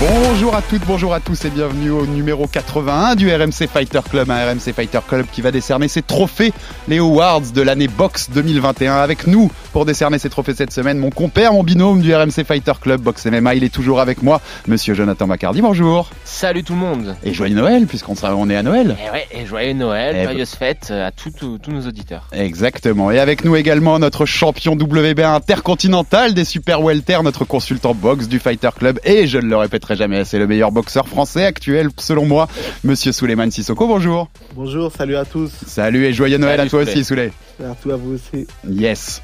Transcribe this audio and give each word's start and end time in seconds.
Bonjour 0.00 0.54
à 0.54 0.62
toutes, 0.62 0.86
bonjour 0.86 1.12
à 1.12 1.20
tous 1.20 1.44
et 1.44 1.50
bienvenue 1.50 1.90
au 1.90 2.06
numéro 2.06 2.46
81 2.46 3.16
du 3.16 3.30
RMC 3.30 3.68
Fighter 3.70 4.00
Club, 4.08 4.30
un 4.30 4.46
RMC 4.46 4.72
Fighter 4.74 5.00
Club 5.06 5.26
qui 5.30 5.42
va 5.42 5.50
décerner 5.50 5.88
ses 5.88 6.00
trophées, 6.00 6.54
les 6.88 7.00
awards 7.00 7.42
de 7.54 7.60
l'année 7.60 7.86
boxe 7.86 8.30
2021. 8.30 8.94
Avec 8.94 9.26
nous 9.26 9.50
pour 9.74 9.84
décerner 9.84 10.18
ses 10.18 10.30
trophées 10.30 10.54
cette 10.54 10.72
semaine, 10.72 10.96
mon 10.96 11.10
compère, 11.10 11.52
mon 11.52 11.62
binôme 11.62 12.00
du 12.00 12.14
RMC 12.14 12.44
Fighter 12.46 12.72
Club 12.80 13.02
Box 13.02 13.26
MMA, 13.26 13.56
il 13.56 13.64
est 13.64 13.68
toujours 13.68 14.00
avec 14.00 14.22
moi, 14.22 14.40
monsieur 14.66 14.94
Jonathan 14.94 15.26
Macardy, 15.26 15.60
bonjour. 15.60 16.08
Salut 16.24 16.64
tout 16.64 16.72
le 16.72 16.78
monde 16.78 17.14
Et 17.22 17.34
joyeux 17.34 17.54
Noël, 17.54 17.84
puisqu'on 17.86 18.14
sera, 18.14 18.34
on 18.34 18.48
est 18.48 18.56
à 18.56 18.62
Noël. 18.62 18.96
Et 19.06 19.10
ouais, 19.10 19.26
et 19.30 19.44
joyeux 19.44 19.74
Noël, 19.74 20.16
Eh 20.18 20.24
joyeuse 20.24 20.54
fête 20.54 20.88
euh, 20.90 21.08
à 21.08 21.10
tous 21.10 21.34
nos 21.68 21.86
auditeurs. 21.86 22.26
Exactement. 22.32 23.10
Et 23.10 23.18
avec 23.18 23.44
nous 23.44 23.54
également 23.54 23.98
notre 23.98 24.24
champion 24.24 24.72
WBA 24.72 25.30
intercontinental 25.30 26.32
des 26.32 26.46
super 26.46 26.80
welter, 26.80 27.18
notre 27.22 27.44
consultant 27.44 27.92
boxe 27.94 28.28
du 28.28 28.38
Fighter 28.38 28.70
Club. 28.78 28.98
Et 29.04 29.26
je 29.26 29.36
ne 29.36 29.46
le 29.46 29.58
répéterai 29.58 29.89
jamais, 29.94 30.24
c'est 30.24 30.38
le 30.38 30.46
meilleur 30.46 30.72
boxeur 30.72 31.08
français 31.08 31.44
actuel, 31.44 31.88
selon 31.98 32.26
moi, 32.26 32.48
monsieur 32.84 33.12
Souleymane 33.12 33.50
Sissoko. 33.50 33.86
Bonjour. 33.86 34.28
Bonjour, 34.54 34.92
salut 34.92 35.16
à 35.16 35.24
tous. 35.24 35.50
Salut 35.66 36.04
et 36.04 36.12
joyeux 36.12 36.38
Noël 36.38 36.56
Salut, 36.56 36.66
à 36.66 36.70
toi 36.70 36.82
aussi, 36.82 37.04
Souley. 37.04 37.32
Surtout 37.58 37.90
à 37.92 37.96
vous 37.96 38.14
aussi. 38.14 38.46
Yes. 38.68 39.22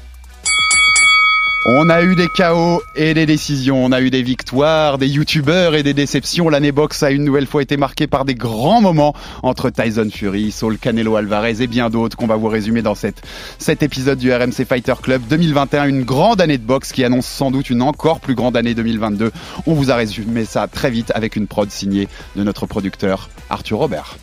On 1.69 1.89
a 1.89 2.01
eu 2.01 2.15
des 2.15 2.29
chaos 2.29 2.81
et 2.95 3.13
des 3.13 3.25
décisions, 3.25 3.83
on 3.83 3.91
a 3.91 3.99
eu 3.99 4.09
des 4.09 4.23
victoires, 4.23 4.97
des 4.97 5.09
youtubeurs 5.09 5.75
et 5.75 5.83
des 5.83 5.93
déceptions. 5.93 6.47
L'année 6.47 6.71
boxe 6.71 7.03
a 7.03 7.11
une 7.11 7.25
nouvelle 7.25 7.45
fois 7.45 7.61
été 7.61 7.75
marquée 7.75 8.07
par 8.07 8.23
des 8.23 8.35
grands 8.35 8.79
moments 8.79 9.13
entre 9.43 9.69
Tyson 9.69 10.07
Fury, 10.09 10.51
Saul 10.51 10.77
Canelo 10.77 11.17
Alvarez 11.17 11.61
et 11.61 11.67
bien 11.67 11.89
d'autres 11.89 12.15
qu'on 12.15 12.25
va 12.25 12.37
vous 12.37 12.47
résumer 12.47 12.81
dans 12.81 12.95
cet 12.95 13.83
épisode 13.83 14.17
du 14.17 14.31
RMC 14.33 14.63
Fighter 14.65 14.93
Club 15.03 15.23
2021. 15.29 15.89
Une 15.89 16.03
grande 16.03 16.39
année 16.39 16.57
de 16.57 16.63
boxe 16.63 16.93
qui 16.93 17.03
annonce 17.03 17.25
sans 17.25 17.51
doute 17.51 17.69
une 17.69 17.81
encore 17.81 18.21
plus 18.21 18.35
grande 18.35 18.55
année 18.55 18.73
2022. 18.73 19.33
On 19.65 19.73
vous 19.73 19.91
a 19.91 19.95
résumé 19.95 20.45
ça 20.45 20.67
très 20.67 20.89
vite 20.89 21.11
avec 21.15 21.35
une 21.35 21.47
prod 21.47 21.69
signée 21.69 22.07
de 22.37 22.43
notre 22.43 22.65
producteur 22.65 23.29
Arthur 23.49 23.79
Robert. 23.79 24.15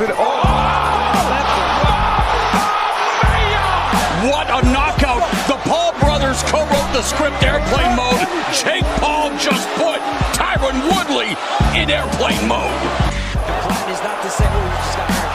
Oh! 0.00 0.04
What 4.30 4.46
a 4.46 4.62
knockout! 4.70 5.26
The 5.48 5.58
Paul 5.68 5.92
brothers 5.98 6.40
co-wrote 6.44 6.92
the 6.92 7.02
script 7.02 7.42
airplane 7.42 7.96
mode. 7.96 8.28
Jake 8.54 8.84
Paul 9.00 9.30
just 9.38 9.66
put 9.74 9.98
Tyron 10.38 10.78
Woodley 10.86 11.34
in 11.74 11.90
airplane 11.90 12.46
mode. 12.46 12.70
is 13.90 14.00
not 14.04 14.22
to 14.22 14.30
say, 14.30 14.44
oh, 14.46 15.27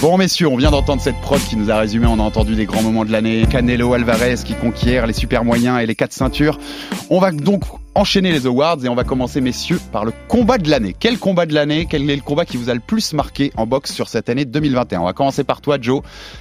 Bon 0.00 0.16
messieurs, 0.16 0.48
on 0.48 0.56
vient 0.56 0.70
d'entendre 0.70 1.02
cette 1.02 1.20
prod 1.20 1.38
qui 1.38 1.56
nous 1.56 1.70
a 1.70 1.76
résumé, 1.76 2.06
on 2.06 2.18
a 2.18 2.22
entendu 2.22 2.54
des 2.54 2.64
grands 2.64 2.80
moments 2.80 3.04
de 3.04 3.12
l'année, 3.12 3.44
Canelo 3.46 3.92
Alvarez 3.92 4.36
qui 4.42 4.54
conquiert 4.54 5.06
les 5.06 5.12
super 5.12 5.44
moyens 5.44 5.78
et 5.78 5.84
les 5.84 5.94
quatre 5.94 6.14
ceintures. 6.14 6.58
On 7.10 7.18
va 7.18 7.32
donc 7.32 7.64
enchaîner 7.94 8.32
les 8.32 8.46
awards 8.46 8.82
et 8.82 8.88
on 8.88 8.94
va 8.94 9.04
commencer 9.04 9.42
messieurs 9.42 9.78
par 9.92 10.06
le 10.06 10.12
combat 10.26 10.56
de 10.56 10.70
l'année. 10.70 10.96
Quel 10.98 11.18
combat 11.18 11.44
de 11.44 11.52
l'année? 11.52 11.86
Quel 11.86 12.08
est 12.08 12.16
le 12.16 12.22
combat 12.22 12.46
qui 12.46 12.56
vous 12.56 12.70
a 12.70 12.74
le 12.74 12.80
plus 12.80 13.12
marqué 13.12 13.52
en 13.58 13.66
boxe 13.66 13.92
sur 13.92 14.08
cette 14.08 14.30
année 14.30 14.46
2021 14.46 15.00
On 15.00 15.04
va 15.04 15.12
commencer 15.12 15.44
par 15.44 15.60
toi 15.60 15.76
Joe. 15.78 16.00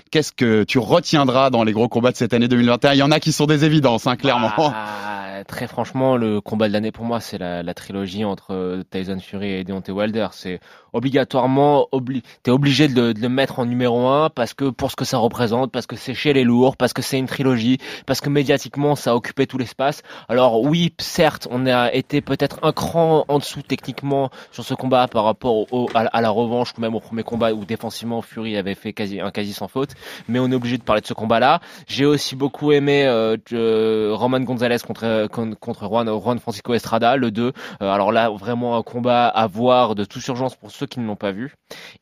Qu'est-ce 0.09 0.31
que 0.31 0.63
tu 0.63 0.79
retiendras 0.79 1.49
dans 1.49 1.65
les 1.65 1.73
gros 1.73 1.89
combats 1.89 2.11
de 2.11 2.17
cette 2.17 2.33
année 2.33 2.47
2021 2.47 2.93
Il 2.93 2.97
y 2.99 3.03
en 3.03 3.11
a 3.11 3.19
qui 3.19 3.33
sont 3.33 3.45
des 3.45 3.65
évidences, 3.65 4.07
hein, 4.07 4.15
clairement. 4.15 4.51
Ah, 4.57 5.43
très 5.47 5.67
franchement, 5.67 6.15
le 6.15 6.39
combat 6.39 6.67
de 6.67 6.73
l'année 6.73 6.91
pour 6.91 7.05
moi, 7.05 7.19
c'est 7.19 7.37
la, 7.37 7.73
trilogie 7.73 8.23
entre 8.23 8.53
euh, 8.53 8.83
Tyson 8.89 9.19
Fury 9.19 9.51
et 9.51 9.63
Deontay 9.63 9.91
Wilder. 9.91 10.27
C'est 10.31 10.59
obligatoirement, 10.93 11.87
obli 11.91 12.21
t'es 12.43 12.51
obligé 12.51 12.87
de 12.87 13.11
de 13.13 13.19
le 13.21 13.29
mettre 13.29 13.59
en 13.59 13.65
numéro 13.65 14.07
un 14.07 14.29
parce 14.29 14.53
que 14.53 14.69
pour 14.69 14.91
ce 14.91 14.95
que 14.95 15.05
ça 15.05 15.17
représente, 15.17 15.71
parce 15.71 15.87
que 15.87 15.95
c'est 15.95 16.13
chez 16.13 16.33
les 16.33 16.43
lourds, 16.43 16.77
parce 16.77 16.93
que 16.93 17.01
c'est 17.01 17.17
une 17.17 17.25
trilogie, 17.27 17.77
parce 18.05 18.21
que 18.21 18.29
médiatiquement 18.29 18.95
ça 18.95 19.11
a 19.11 19.15
occupé 19.15 19.47
tout 19.47 19.57
l'espace. 19.57 20.01
Alors 20.27 20.61
oui, 20.61 20.93
certes, 20.99 21.47
on 21.51 21.65
a 21.65 21.91
été 21.93 22.21
peut-être 22.21 22.59
un 22.61 22.71
cran 22.71 23.25
en 23.27 23.39
dessous 23.39 23.61
techniquement 23.61 24.29
sur 24.51 24.63
ce 24.63 24.73
combat 24.73 25.07
par 25.07 25.23
rapport 25.23 25.71
au, 25.73 25.89
à, 25.93 26.21
la- 26.21 26.29
revanche 26.29 26.73
ou 26.77 26.81
même 26.81 26.93
au 26.95 26.99
premier 26.99 27.23
combat 27.23 27.51
où 27.53 27.65
défensivement 27.65 28.21
Fury 28.21 28.55
avait 28.55 28.75
fait 28.75 28.93
quasi 28.93 29.19
un 29.19 29.31
quasi 29.31 29.51
sans 29.53 29.67
faute. 29.67 29.89
Mais 30.27 30.37
on 30.39 30.49
est 30.51 30.55
obligé 30.55 30.77
de 30.77 30.83
parler 30.83 31.01
de 31.01 31.07
ce 31.07 31.13
combat-là. 31.15 31.59
J'ai 31.87 32.05
aussi 32.05 32.35
beaucoup 32.35 32.71
aimé 32.71 33.05
euh, 33.07 33.35
de- 33.51 34.11
Roman 34.13 34.39
Gonzalez 34.41 34.77
contre 34.85 35.27
con- 35.27 35.55
contre 35.59 35.85
Juan, 35.87 36.07
Juan 36.19 36.39
Francisco 36.39 36.73
Estrada, 36.73 37.15
le 37.15 37.31
2. 37.31 37.51
Euh, 37.81 37.89
alors 37.91 38.11
là, 38.11 38.29
vraiment 38.29 38.77
un 38.77 38.83
combat 38.83 39.27
à 39.27 39.47
voir 39.47 39.95
de 39.95 40.05
toute 40.05 40.25
urgence 40.27 40.55
pour 40.55 40.69
ceux 40.79 40.87
qui 40.87 40.99
ne 40.99 41.05
l'ont 41.05 41.15
pas 41.15 41.31
vu. 41.31 41.53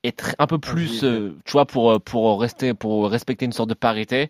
Et 0.03 0.13
un 0.39 0.47
peu 0.47 0.59
plus, 0.59 1.03
euh, 1.03 1.35
tu 1.45 1.51
vois, 1.53 1.65
pour 1.65 1.91
euh, 1.91 1.99
pour 1.99 2.39
rester 2.39 2.73
pour 2.73 3.09
respecter 3.09 3.45
une 3.45 3.51
sorte 3.51 3.69
de 3.69 3.73
parité. 3.75 4.29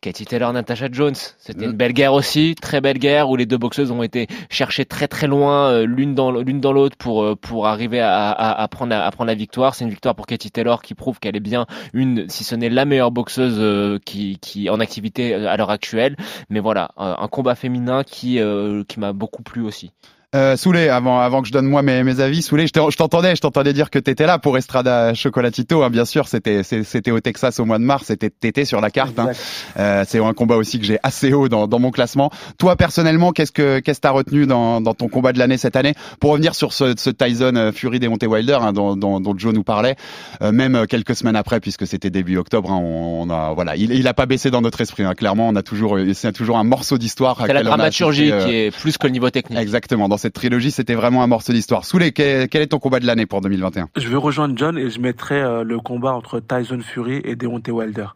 Katie 0.00 0.26
Taylor, 0.26 0.52
Natasha 0.52 0.86
Jones, 0.92 1.16
c'était 1.38 1.64
une 1.64 1.72
belle 1.72 1.92
guerre 1.92 2.12
aussi, 2.12 2.54
très 2.54 2.80
belle 2.80 2.98
guerre 3.00 3.30
où 3.30 3.34
les 3.34 3.46
deux 3.46 3.58
boxeuses 3.58 3.90
ont 3.90 4.04
été 4.04 4.28
cherchées 4.48 4.84
très 4.84 5.08
très 5.08 5.26
loin 5.26 5.72
euh, 5.72 5.86
l'une 5.86 6.14
dans 6.14 6.30
l'une 6.30 6.60
dans 6.60 6.72
l'autre 6.72 6.96
pour 6.96 7.36
pour 7.36 7.66
arriver 7.66 7.98
à, 7.98 8.30
à, 8.30 8.62
à 8.62 8.68
prendre 8.68 8.90
la, 8.90 9.04
à 9.04 9.10
prendre 9.10 9.26
la 9.26 9.34
victoire. 9.34 9.74
C'est 9.74 9.84
une 9.84 9.90
victoire 9.90 10.14
pour 10.14 10.26
Katie 10.26 10.52
Taylor 10.52 10.82
qui 10.82 10.94
prouve 10.94 11.18
qu'elle 11.18 11.34
est 11.34 11.40
bien 11.40 11.66
une, 11.94 12.28
si 12.28 12.44
ce 12.44 12.54
n'est 12.54 12.70
la 12.70 12.84
meilleure 12.84 13.10
boxeuse 13.10 13.98
qui 14.04 14.38
qui 14.40 14.70
en 14.70 14.78
activité 14.78 15.34
à 15.34 15.56
l'heure 15.56 15.70
actuelle. 15.70 16.14
Mais 16.48 16.60
voilà, 16.60 16.92
un 16.96 17.26
combat 17.26 17.56
féminin 17.56 18.04
qui 18.04 18.38
euh, 18.38 18.84
qui 18.86 19.00
m'a 19.00 19.12
beaucoup 19.12 19.42
plu 19.42 19.62
aussi. 19.62 19.90
Euh, 20.36 20.56
Soulé, 20.58 20.90
avant, 20.90 21.20
avant 21.20 21.40
que 21.40 21.48
je 21.48 21.52
donne 21.54 21.64
moi 21.64 21.80
mes, 21.80 22.04
mes 22.04 22.20
avis, 22.20 22.42
Soulé, 22.42 22.66
je 22.66 22.72
t'en- 22.74 22.90
je 22.90 22.98
t'entendais, 22.98 23.34
je 23.34 23.40
t'entendais 23.40 23.72
dire 23.72 23.88
que 23.88 23.98
t'étais 23.98 24.26
là 24.26 24.38
pour 24.38 24.58
Estrada 24.58 25.14
Chocolatito, 25.14 25.82
hein, 25.82 25.88
bien 25.88 26.04
sûr, 26.04 26.28
c'était, 26.28 26.62
c'était 26.62 27.10
au 27.10 27.20
Texas 27.20 27.58
au 27.60 27.64
mois 27.64 27.78
de 27.78 27.84
mars, 27.84 28.04
c'était, 28.08 28.28
t'étais 28.28 28.66
sur 28.66 28.82
la 28.82 28.90
carte, 28.90 29.18
hein. 29.18 29.30
Euh, 29.78 30.04
c'est 30.06 30.22
un 30.22 30.34
combat 30.34 30.56
aussi 30.56 30.78
que 30.78 30.84
j'ai 30.84 30.98
assez 31.02 31.32
haut 31.32 31.48
dans, 31.48 31.66
dans 31.66 31.78
mon 31.78 31.90
classement. 31.90 32.30
Toi, 32.58 32.76
personnellement, 32.76 33.32
qu'est-ce 33.32 33.52
que, 33.52 33.78
qu'est-ce 33.78 34.00
que 34.00 34.02
t'as 34.02 34.10
retenu 34.10 34.44
dans, 34.46 34.82
dans 34.82 34.92
ton 34.92 35.08
combat 35.08 35.32
de 35.32 35.38
l'année 35.38 35.56
cette 35.56 35.76
année? 35.76 35.94
Pour 36.20 36.32
revenir 36.32 36.54
sur 36.54 36.74
ce, 36.74 36.92
ce 36.98 37.08
Tyson 37.08 37.54
euh, 37.56 37.72
Fury 37.72 37.98
Deontay 37.98 38.26
Wilder, 38.26 38.58
hein, 38.60 38.74
dont, 38.74 38.96
dont, 38.96 39.20
dont 39.20 39.34
Joe 39.34 39.54
nous 39.54 39.64
parlait, 39.64 39.96
euh, 40.42 40.52
même 40.52 40.74
euh, 40.74 40.84
quelques 40.84 41.16
semaines 41.16 41.36
après, 41.36 41.58
puisque 41.60 41.86
c'était 41.86 42.10
début 42.10 42.36
octobre, 42.36 42.70
hein, 42.70 42.78
on, 42.82 43.22
on 43.26 43.30
a, 43.30 43.54
voilà, 43.54 43.76
il, 43.76 43.92
il 43.94 44.06
a 44.06 44.12
pas 44.12 44.26
baissé 44.26 44.50
dans 44.50 44.60
notre 44.60 44.82
esprit, 44.82 45.04
hein, 45.04 45.14
clairement, 45.14 45.48
on 45.48 45.56
a 45.56 45.62
toujours, 45.62 45.96
euh, 45.96 46.12
c'est 46.12 46.32
toujours 46.34 46.58
un 46.58 46.64
morceau 46.64 46.98
d'histoire. 46.98 47.40
à 47.40 47.46
C'est 47.46 47.54
la 47.54 47.62
dramaturgie 47.62 48.30
assisté, 48.30 48.42
euh, 48.42 48.44
qui 48.44 48.54
est 48.56 48.78
plus 48.78 48.98
que 48.98 49.06
le 49.06 49.14
niveau 49.14 49.30
technique. 49.30 49.58
Exactement. 49.58 50.06
Dans 50.06 50.17
cette 50.18 50.34
trilogie, 50.34 50.70
c'était 50.70 50.94
vraiment 50.94 51.22
un 51.22 51.26
morceau 51.26 51.52
d'histoire. 51.52 51.84
Soulé, 51.84 52.12
quel, 52.12 52.48
est 52.52 52.66
ton 52.66 52.78
combat 52.78 53.00
de 53.00 53.06
l'année 53.06 53.26
pour 53.26 53.40
2021 53.40 53.88
Je 53.96 54.08
vais 54.08 54.16
rejoindre 54.16 54.54
John 54.56 54.76
et 54.76 54.90
je 54.90 55.00
mettrai 55.00 55.40
euh, 55.40 55.64
le 55.64 55.78
combat 55.78 56.12
entre 56.12 56.40
Tyson 56.40 56.80
Fury 56.80 57.20
et 57.24 57.36
Deontay 57.36 57.70
Wilder. 57.70 58.08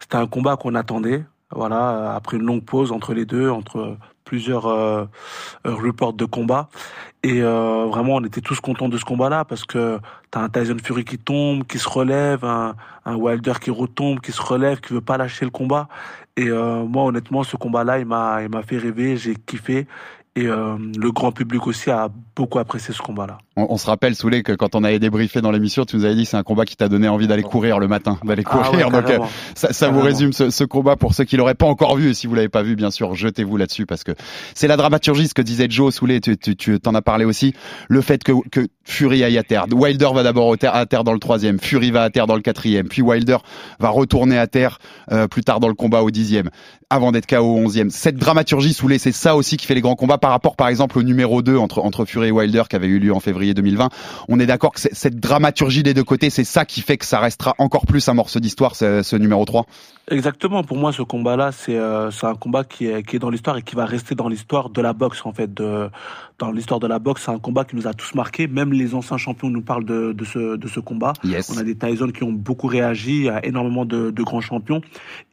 C'était 0.00 0.16
un 0.16 0.26
combat 0.26 0.56
qu'on 0.56 0.74
attendait, 0.74 1.24
voilà, 1.50 1.90
euh, 1.90 2.16
après 2.16 2.36
une 2.36 2.44
longue 2.44 2.64
pause 2.64 2.92
entre 2.92 3.14
les 3.14 3.24
deux, 3.24 3.48
entre 3.50 3.96
plusieurs 4.24 4.66
euh, 4.66 5.04
euh, 5.66 5.74
reports 5.74 6.12
de 6.12 6.24
combat. 6.24 6.68
Et 7.22 7.40
vraiment, 7.40 8.14
on 8.16 8.24
était 8.24 8.40
tous 8.40 8.60
contents 8.60 8.88
de 8.88 8.96
ce 8.96 9.04
combat-là 9.04 9.44
parce 9.44 9.64
que 9.64 9.98
t'as 10.30 10.42
un 10.42 10.48
Tyson 10.48 10.76
Fury 10.80 11.04
qui 11.04 11.18
tombe, 11.18 11.64
qui 11.64 11.80
se 11.80 11.88
relève, 11.88 12.44
un, 12.44 12.76
Wilder 13.04 13.54
qui 13.60 13.70
retombe, 13.70 14.20
qui 14.20 14.30
se 14.30 14.40
relève, 14.40 14.80
qui 14.80 14.92
veut 14.92 15.00
pas 15.00 15.16
lâcher 15.16 15.44
le 15.44 15.50
combat. 15.50 15.88
Et 16.36 16.48
moi, 16.48 17.02
honnêtement, 17.02 17.42
ce 17.42 17.56
combat-là, 17.56 17.98
il 17.98 18.06
m'a, 18.06 18.44
il 18.44 18.48
m'a 18.48 18.62
fait 18.62 18.78
rêver, 18.78 19.16
j'ai 19.16 19.34
kiffé. 19.34 19.88
Et 20.36 20.46
euh, 20.46 20.76
le 20.98 21.12
grand 21.12 21.32
public 21.32 21.66
aussi 21.66 21.90
a 21.90 22.10
beaucoup 22.36 22.58
apprécié 22.58 22.92
ce 22.92 23.00
combat-là. 23.00 23.38
On, 23.56 23.68
on, 23.70 23.78
se 23.78 23.86
rappelle, 23.86 24.14
Soulé, 24.14 24.42
que 24.42 24.52
quand 24.52 24.74
on 24.74 24.84
avait 24.84 24.98
débriefé 24.98 25.40
dans 25.40 25.50
l'émission, 25.50 25.86
tu 25.86 25.96
nous 25.96 26.04
avais 26.04 26.14
dit 26.14 26.24
que 26.24 26.28
c'est 26.28 26.36
un 26.36 26.42
combat 26.42 26.66
qui 26.66 26.76
t'a 26.76 26.90
donné 26.90 27.08
envie 27.08 27.26
d'aller 27.26 27.42
courir 27.42 27.78
le 27.78 27.88
matin, 27.88 28.18
d'aller 28.22 28.44
courir. 28.44 28.66
Ah 28.66 28.76
ouais, 28.76 28.90
Donc 28.90 29.10
euh, 29.10 29.18
ça, 29.54 29.72
ça 29.72 29.88
vous 29.88 30.02
résume 30.02 30.34
ce, 30.34 30.50
ce, 30.50 30.64
combat 30.64 30.96
pour 30.96 31.14
ceux 31.14 31.24
qui 31.24 31.38
l'auraient 31.38 31.54
pas 31.54 31.64
encore 31.64 31.96
vu. 31.96 32.10
Et 32.10 32.14
si 32.14 32.26
vous 32.26 32.34
l'avez 32.34 32.50
pas 32.50 32.62
vu, 32.62 32.76
bien 32.76 32.90
sûr, 32.90 33.14
jetez-vous 33.14 33.56
là-dessus 33.56 33.86
parce 33.86 34.04
que 34.04 34.12
c'est 34.54 34.68
la 34.68 34.76
dramaturgie, 34.76 35.26
ce 35.26 35.32
que 35.32 35.40
disait 35.40 35.68
Joe 35.70 35.94
Soulé. 35.94 36.20
Tu, 36.20 36.36
tu, 36.36 36.54
tu 36.54 36.78
t'en 36.80 36.94
as 36.94 37.02
parlé 37.02 37.24
aussi. 37.24 37.54
Le 37.88 38.02
fait 38.02 38.22
que, 38.22 38.32
que 38.50 38.68
Fury 38.84 39.24
aille 39.24 39.38
à 39.38 39.42
terre. 39.42 39.64
Wilder 39.72 40.10
va 40.14 40.22
d'abord 40.22 40.54
à 40.62 40.86
terre 40.86 41.04
dans 41.04 41.14
le 41.14 41.18
troisième. 41.18 41.58
Fury 41.58 41.90
va 41.92 42.02
à 42.02 42.10
terre 42.10 42.26
dans 42.26 42.36
le 42.36 42.42
quatrième. 42.42 42.88
Puis 42.88 43.00
Wilder 43.00 43.38
va 43.80 43.88
retourner 43.88 44.38
à 44.38 44.46
terre 44.46 44.78
euh, 45.12 45.28
plus 45.28 45.42
tard 45.42 45.60
dans 45.60 45.68
le 45.68 45.74
combat 45.74 46.02
au 46.02 46.10
dixième, 46.10 46.50
avant 46.88 47.10
d'être 47.10 47.26
KO 47.26 47.38
au 47.38 47.56
onzième. 47.56 47.90
Cette 47.90 48.16
dramaturgie 48.16 48.72
Soulé, 48.72 48.98
c'est 48.98 49.10
ça 49.10 49.34
aussi 49.34 49.56
qui 49.56 49.66
fait 49.66 49.74
les 49.74 49.80
grands 49.80 49.96
combats 49.96 50.18
par 50.18 50.30
rapport, 50.30 50.54
par 50.54 50.68
exemple, 50.68 50.98
au 50.98 51.02
numéro 51.02 51.42
2 51.42 51.56
entre 51.56 51.80
entre 51.80 52.04
Fury 52.04 52.28
et 52.28 52.30
Wilder 52.30 52.62
qui 52.70 52.76
avait 52.76 52.86
eu 52.86 53.00
lieu 53.00 53.12
en 53.12 53.18
février 53.18 53.54
2020. 53.54 53.88
On 54.28 54.38
est 54.38 54.46
d'accord 54.46 54.72
que 54.72 54.80
cette 54.80 55.18
dramaturgie 55.18 55.82
des 55.82 55.94
deux 55.94 56.04
côtés, 56.04 56.30
c'est 56.30 56.44
ça 56.44 56.64
qui 56.64 56.82
fait 56.82 56.96
que 56.96 57.04
ça 57.04 57.18
restera 57.18 57.54
encore 57.58 57.86
plus 57.86 58.08
un 58.08 58.14
morceau 58.14 58.38
d'histoire, 58.38 58.76
ce, 58.76 59.16
numéro 59.16 59.44
3 59.44 59.66
Exactement. 60.08 60.62
Pour 60.62 60.76
moi, 60.76 60.92
ce 60.92 61.02
combat-là, 61.02 61.50
c'est 61.50 61.76
euh, 61.76 62.12
c'est 62.12 62.26
un 62.26 62.36
combat 62.36 62.62
qui 62.62 62.86
est 62.86 63.02
qui 63.02 63.16
est 63.16 63.18
dans 63.18 63.30
l'histoire 63.30 63.56
et 63.56 63.62
qui 63.62 63.74
va 63.74 63.84
rester 63.84 64.14
dans 64.14 64.28
l'histoire 64.28 64.70
de 64.70 64.80
la 64.80 64.92
boxe 64.92 65.26
en 65.26 65.32
fait. 65.32 65.52
De, 65.52 65.90
dans 66.38 66.52
l'histoire 66.52 66.80
de 66.80 66.86
la 66.86 66.98
boxe, 66.98 67.22
c'est 67.24 67.30
un 67.30 67.38
combat 67.38 67.64
qui 67.64 67.76
nous 67.76 67.86
a 67.86 67.94
tous 67.94 68.14
marqué. 68.14 68.46
Même 68.46 68.72
les 68.72 68.94
anciens 68.94 69.16
champions 69.16 69.48
nous 69.48 69.62
parlent 69.62 69.84
de, 69.84 70.12
de 70.12 70.24
ce 70.24 70.56
de 70.56 70.68
ce 70.68 70.80
combat. 70.80 71.14
Yes. 71.24 71.50
On 71.50 71.58
a 71.58 71.62
des 71.62 71.74
Tyson 71.74 72.08
qui 72.08 72.24
ont 72.24 72.32
beaucoup 72.32 72.66
réagi. 72.66 73.16
Il 73.16 73.24
y 73.24 73.28
a 73.30 73.44
énormément 73.44 73.86
de, 73.86 74.10
de 74.10 74.22
grands 74.22 74.42
champions. 74.42 74.82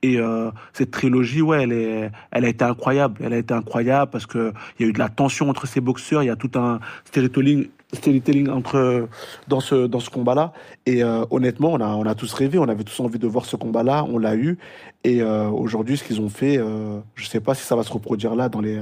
Et 0.01 0.17
euh, 0.19 0.49
cette 0.71 0.91
trilogie, 0.91 1.41
ouais, 1.41 1.63
elle 1.63 1.73
est 1.73 2.11
elle 2.31 2.45
a 2.45 2.47
été 2.47 2.63
incroyable. 2.63 3.19
Elle 3.23 3.33
a 3.33 3.37
été 3.37 3.53
incroyable 3.53 4.11
parce 4.11 4.25
que 4.25 4.53
il 4.79 4.83
y 4.83 4.85
a 4.85 4.89
eu 4.89 4.93
de 4.93 4.99
la 4.99 5.09
tension 5.09 5.49
entre 5.49 5.67
ces 5.67 5.81
boxeurs. 5.81 6.23
Il 6.23 6.27
y 6.27 6.29
a 6.29 6.37
tout 6.37 6.51
un 6.55 6.79
storytelling 7.05 7.67
storytelling 7.93 8.49
entre 8.49 9.07
dans 9.47 9.59
ce 9.59 9.87
dans 9.87 9.99
ce 9.99 10.09
combat-là 10.09 10.51
et 10.85 11.03
euh, 11.03 11.25
honnêtement 11.29 11.73
on 11.73 11.79
a 11.79 11.89
on 11.89 12.05
a 12.05 12.15
tous 12.15 12.33
rêvé 12.33 12.57
on 12.57 12.67
avait 12.67 12.83
tous 12.83 12.99
envie 12.99 13.19
de 13.19 13.27
voir 13.27 13.45
ce 13.45 13.55
combat-là 13.55 14.03
on 14.09 14.17
l'a 14.17 14.35
eu 14.35 14.57
et 15.03 15.21
euh, 15.21 15.47
aujourd'hui 15.47 15.97
ce 15.97 16.03
qu'ils 16.03 16.19
ont 16.19 16.29
fait 16.29 16.57
euh, 16.57 16.99
je 17.15 17.27
sais 17.27 17.39
pas 17.39 17.53
si 17.53 17.63
ça 17.63 17.75
va 17.75 17.83
se 17.83 17.93
reproduire 17.93 18.35
là 18.35 18.49
dans 18.49 18.61
les 18.61 18.79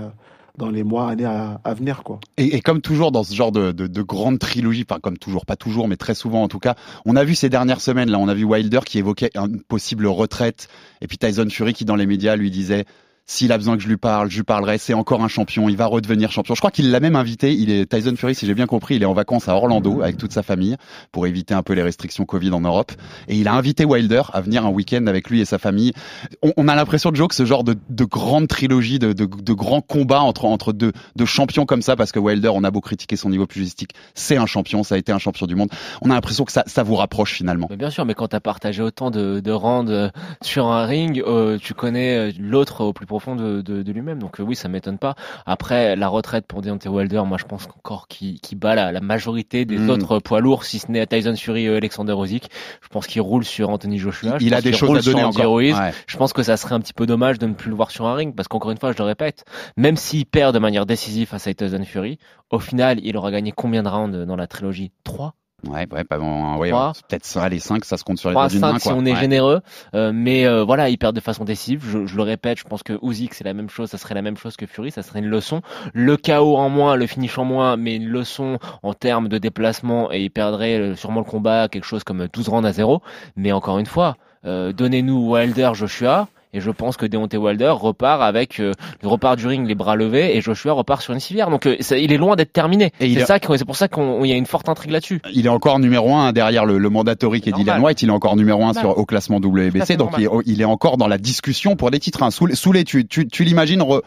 dans 0.57 0.69
les 0.69 0.83
mois, 0.83 1.09
années 1.09 1.25
à, 1.25 1.74
venir, 1.74 2.03
quoi. 2.03 2.19
Et, 2.38 2.56
et, 2.56 2.62
comme 2.62 2.81
toujours 2.81 3.12
dans 3.12 3.24
ce 3.24 3.33
genre 3.33 3.51
de, 3.51 3.71
de, 3.71 3.88
de 3.88 4.01
grande 4.01 4.39
trilogie, 4.39 4.86
enfin 4.89 5.00
comme 5.00 5.18
toujours, 5.18 5.45
pas 5.45 5.56
toujours, 5.56 5.88
mais 5.88 5.98
très 5.98 6.15
souvent 6.15 6.44
en 6.44 6.48
tout 6.48 6.59
cas, 6.59 6.75
on 7.06 7.15
a 7.15 7.24
vu 7.24 7.36
ces 7.36 7.50
dernières 7.50 7.81
semaines 7.81 8.09
là, 8.09 8.19
on 8.19 8.27
a 8.27 8.33
vu 8.33 8.44
Wilder 8.44 8.81
qui 8.86 9.00
évoquait 9.00 9.31
une 9.36 9.62
possible 9.62 10.07
retraite, 10.07 10.68
et 11.01 11.07
puis 11.07 11.18
Tyson 11.18 11.48
Fury 11.50 11.74
qui 11.74 11.86
dans 11.86 11.95
les 11.95 12.06
médias 12.06 12.36
lui 12.36 12.51
disait 12.51 12.86
s'il 13.25 13.51
a 13.51 13.57
besoin 13.57 13.77
que 13.77 13.83
je 13.83 13.88
lui 13.88 13.97
parle, 13.97 14.29
je 14.29 14.38
lui 14.38 14.44
parlerai. 14.44 14.77
C'est 14.77 14.94
encore 14.94 15.23
un 15.23 15.27
champion. 15.27 15.69
Il 15.69 15.77
va 15.77 15.85
redevenir 15.85 16.31
champion. 16.31 16.53
Je 16.53 16.59
crois 16.59 16.71
qu'il 16.71 16.91
l'a 16.91 17.00
même 17.00 17.15
invité. 17.15 17.53
Il 17.53 17.71
est 17.71 17.89
Tyson 17.89 18.15
Fury, 18.18 18.35
si 18.35 18.45
j'ai 18.45 18.53
bien 18.53 18.68
compris. 18.68 18.95
Il 18.95 19.03
est 19.03 19.06
en 19.06 19.13
vacances 19.13 19.47
à 19.47 19.56
Orlando 19.56 20.01
avec 20.01 20.18
toute 20.18 20.33
sa 20.33 20.44
famille 20.44 20.75
pour 21.12 21.27
éviter 21.27 21.53
un 21.53 21.63
peu 21.63 21.73
les 21.73 21.83
restrictions 21.83 22.25
Covid 22.25 22.51
en 22.51 22.62
Europe. 22.62 22.91
Et 23.27 23.38
il 23.38 23.47
a 23.47 23.53
invité 23.53 23.85
Wilder 23.85 24.23
à 24.33 24.41
venir 24.41 24.65
un 24.65 24.69
week-end 24.69 25.06
avec 25.07 25.29
lui 25.29 25.39
et 25.39 25.45
sa 25.45 25.59
famille. 25.59 25.94
On, 26.41 26.51
on 26.57 26.68
a 26.68 26.75
l'impression, 26.75 27.12
Joe, 27.13 27.29
que 27.29 27.35
ce 27.35 27.45
genre 27.45 27.63
de, 27.63 27.75
de 27.89 28.03
grande 28.03 28.47
trilogie, 28.47 29.00
de, 29.00 29.13
de, 29.13 29.25
de 29.25 29.53
grands 29.53 29.81
combats 29.81 30.21
entre 30.21 30.45
entre 30.45 30.74
deux, 30.74 30.91
deux 31.15 31.25
champions 31.25 31.65
comme 31.65 31.81
ça, 31.81 31.95
parce 31.95 32.12
que 32.12 32.19
Wilder, 32.19 32.51
on 32.53 32.63
a 32.63 32.71
beau 32.71 32.81
critiquer 32.81 33.15
son 33.15 33.29
niveau 33.29 33.45
pugilistique, 33.45 33.91
c'est 34.13 34.38
un 34.38 34.45
champion. 34.45 34.83
Ça 34.83 34.95
a 34.95 34.97
été 34.97 35.12
un 35.12 35.19
champion 35.19 35.47
du 35.47 35.56
monde. 35.56 35.69
On 36.01 36.09
a 36.09 36.13
l'impression 36.13 36.44
que 36.44 36.51
ça, 36.51 36.63
ça 36.65 36.83
vous 36.83 36.95
rapproche 36.95 37.33
finalement. 37.33 37.69
Bien 37.77 37.89
sûr, 37.89 38.06
mais 38.06 38.13
quand 38.13 38.29
tu 38.29 38.35
as 38.35 38.41
partagé 38.41 38.81
autant 38.81 39.12
de, 39.12 39.39
de 39.39 39.51
rounds 39.51 40.12
sur 40.41 40.67
un 40.67 40.85
ring, 40.85 41.24
euh, 41.25 41.57
tu 41.62 41.74
connais 41.74 42.31
l'autre 42.33 42.83
au 42.83 42.94
plus 42.94 43.06
profond 43.11 43.35
de, 43.35 43.61
de, 43.61 43.83
de 43.83 43.91
lui-même. 43.91 44.19
Donc 44.19 44.39
euh, 44.39 44.43
oui, 44.43 44.55
ça 44.55 44.69
m'étonne 44.69 44.97
pas. 44.97 45.15
Après, 45.45 45.97
la 45.97 46.07
retraite 46.07 46.45
pour 46.47 46.61
Deontay 46.61 46.87
Wilder, 46.87 47.23
moi 47.27 47.37
je 47.37 47.43
pense 47.43 47.67
qu'encore 47.67 48.07
qui, 48.07 48.39
qui 48.39 48.55
bat 48.55 48.73
la, 48.73 48.93
la, 48.93 49.01
majorité 49.01 49.65
des 49.65 49.77
Mm. 49.77 49.89
autres 49.89 50.19
poids 50.19 50.39
lourds, 50.39 50.63
si 50.63 50.79
ce 50.79 50.89
n'est 50.89 51.05
Tyson 51.05 51.35
Fury 51.35 51.65
et 51.65 51.75
Alexander 51.75 52.13
Usyk. 52.13 52.49
Je 52.81 52.87
pense 52.87 53.07
qu'il 53.07 53.21
roule 53.21 53.43
sur 53.43 53.69
Anthony 53.69 53.97
Joshua. 53.97 54.37
Je 54.39 54.45
il 54.45 54.53
a 54.53 54.61
des 54.61 54.69
qu'il 54.69 54.79
choses 54.79 54.97
à 54.97 55.01
donner 55.11 55.23
encore. 55.25 55.51
Ouais. 55.51 55.73
Je 56.07 56.17
pense 56.17 56.31
que 56.31 56.43
ça 56.43 56.55
serait 56.55 56.75
un 56.75 56.79
petit 56.79 56.93
peu 56.93 57.05
dommage 57.05 57.37
de 57.37 57.47
ne 57.47 57.53
plus 57.53 57.69
le 57.69 57.75
voir 57.75 57.91
sur 57.91 58.05
un 58.07 58.15
ring 58.15 58.33
parce 58.33 58.47
qu'encore 58.47 58.71
une 58.71 58.77
fois, 58.77 58.93
je 58.93 58.97
le 58.97 59.03
répète, 59.03 59.43
même 59.75 59.97
s'il 59.97 60.25
perd 60.25 60.53
de 60.53 60.59
manière 60.59 60.85
décisive 60.85 61.27
face 61.27 61.47
à 61.47 61.53
Tyson 61.53 61.83
Fury, 61.83 62.17
au 62.49 62.59
final, 62.59 62.99
il 63.03 63.17
aura 63.17 63.31
gagné 63.31 63.51
combien 63.51 63.83
de 63.83 63.89
rounds 63.89 64.25
dans 64.25 64.35
la 64.37 64.47
trilogie? 64.47 64.91
3 65.03 65.35
Ouais, 65.67 65.87
ouais, 65.91 66.03
pas 66.03 66.17
bon, 66.17 66.57
ouais, 66.57 66.69
Trois. 66.69 66.93
peut-être 67.07 67.23
ça, 67.25 67.47
les 67.47 67.59
5, 67.59 67.85
ça 67.85 67.97
se 67.97 68.03
compte 68.03 68.17
sur 68.17 68.29
les 68.29 68.33
3 68.33 68.43
à 68.45 68.47
doigts 68.47 68.51
d'une 68.51 68.59
5 68.61 68.71
main, 68.73 68.79
si 68.79 68.87
quoi. 68.89 68.97
on 68.97 69.05
est 69.05 69.13
Ouais. 69.13 69.19
généreux. 69.19 69.61
Euh, 69.93 70.11
mais 70.13 70.45
euh, 70.47 70.63
voilà, 70.63 70.89
il 70.89 70.97
perd 70.97 71.15
de 71.15 71.19
façon 71.21 71.45
décisive. 71.45 71.83
Je, 71.87 72.05
je 72.07 72.15
le 72.17 72.23
répète, 72.23 72.57
je 72.57 72.63
pense 72.63 72.81
que 72.81 72.97
Usyk 73.03 73.33
c'est 73.35 73.43
la 73.43 73.53
même 73.53 73.69
chose, 73.69 73.89
ça 73.89 73.97
serait 73.99 74.15
la 74.15 74.21
même 74.23 74.37
chose 74.37 74.55
que 74.57 74.65
Fury, 74.65 74.89
ça 74.91 75.03
serait 75.03 75.19
une 75.19 75.29
leçon. 75.29 75.61
Le 75.93 76.17
KO 76.17 76.57
en 76.57 76.69
moins, 76.69 76.95
le 76.95 77.05
finish 77.05 77.37
en 77.37 77.45
moins, 77.45 77.77
mais 77.77 77.95
une 77.95 78.07
leçon 78.07 78.57
en 78.81 78.93
termes 78.93 79.27
de 79.29 79.37
déplacement 79.37 80.11
et 80.11 80.21
il 80.23 80.29
perdrait 80.31 80.79
euh, 80.79 80.95
sûrement 80.95 81.19
le 81.19 81.25
combat 81.25 81.67
quelque 81.67 81.85
chose 81.85 82.03
comme 82.03 82.27
12 82.33 82.49
rounds 82.49 82.67
à 82.67 82.71
0. 82.73 83.01
Mais 83.35 83.51
encore 83.51 83.77
une 83.77 83.85
fois, 83.85 84.15
euh, 84.45 84.73
donnez-nous 84.73 85.29
Wilder, 85.31 85.71
Joshua. 85.73 86.27
Et 86.53 86.59
je 86.59 86.69
pense 86.69 86.98
que 86.98 87.06
Deontay 87.06 87.38
Wilder 87.38 87.69
repart 87.69 88.21
avec 88.21 88.59
euh, 88.59 88.74
il 89.01 89.07
repart 89.07 89.38
du 89.38 89.48
ring 89.48 89.65
les 89.68 89.75
bras 89.75 89.95
levés 89.95 90.36
et 90.36 90.42
Joshua 90.42 90.74
repart 90.74 91.01
sur 91.01 91.13
une 91.13 91.19
civière. 91.21 91.50
Donc 91.50 91.65
euh, 91.65 91.77
ça, 91.80 91.98
il 91.98 92.12
est 92.12 92.18
loin 92.18 92.36
d'être 92.36 92.51
terminé. 92.51 92.92
Et 93.00 93.07
il 93.07 93.15
C'est 93.15 93.21
est- 93.21 93.25
ça, 93.25 93.39
qu'on- 93.39 93.56
c'est 93.57 93.63
pour 93.65 93.77
ça 93.77 93.88
qu'il 93.88 94.25
y 94.25 94.31
a 94.33 94.36
une 94.36 94.45
forte 94.45 94.68
intrigue 94.68 94.92
là-dessus. 94.92 95.21
Il 95.33 95.45
est 95.45 95.50
encore 95.50 95.80
numéro 95.80 96.13
un 96.13 96.33
derrière 96.33 96.65
le, 96.65 96.77
le 96.77 96.89
mandatory 96.89 97.39
qui 97.42 97.50
est 97.50 97.51
Normal. 97.51 97.65
Dylan 97.65 97.81
White. 97.83 98.01
Il 98.01 98.09
est 98.09 98.12
encore 98.12 98.36
numéro 98.36 98.65
un 98.65 98.74
sur, 98.74 98.98
au 98.98 99.06
classement 99.06 99.38
WBC. 99.38 99.95
Donc 99.98 100.12
il 100.18 100.25
est, 100.25 100.30
il 100.45 100.62
est 100.62 100.65
encore 100.65 100.98
dans 100.98 101.07
la 101.07 101.18
discussion 101.18 101.75
pour 101.75 101.89
des 101.89 102.00
titres. 102.00 102.21
Hein. 102.24 102.31
Soulé, 102.31 102.56
Soulé, 102.56 102.83
tu, 102.83 103.06
tu, 103.07 103.27
tu 103.27 103.44
l'imagines 103.45 103.81
re- 103.81 104.01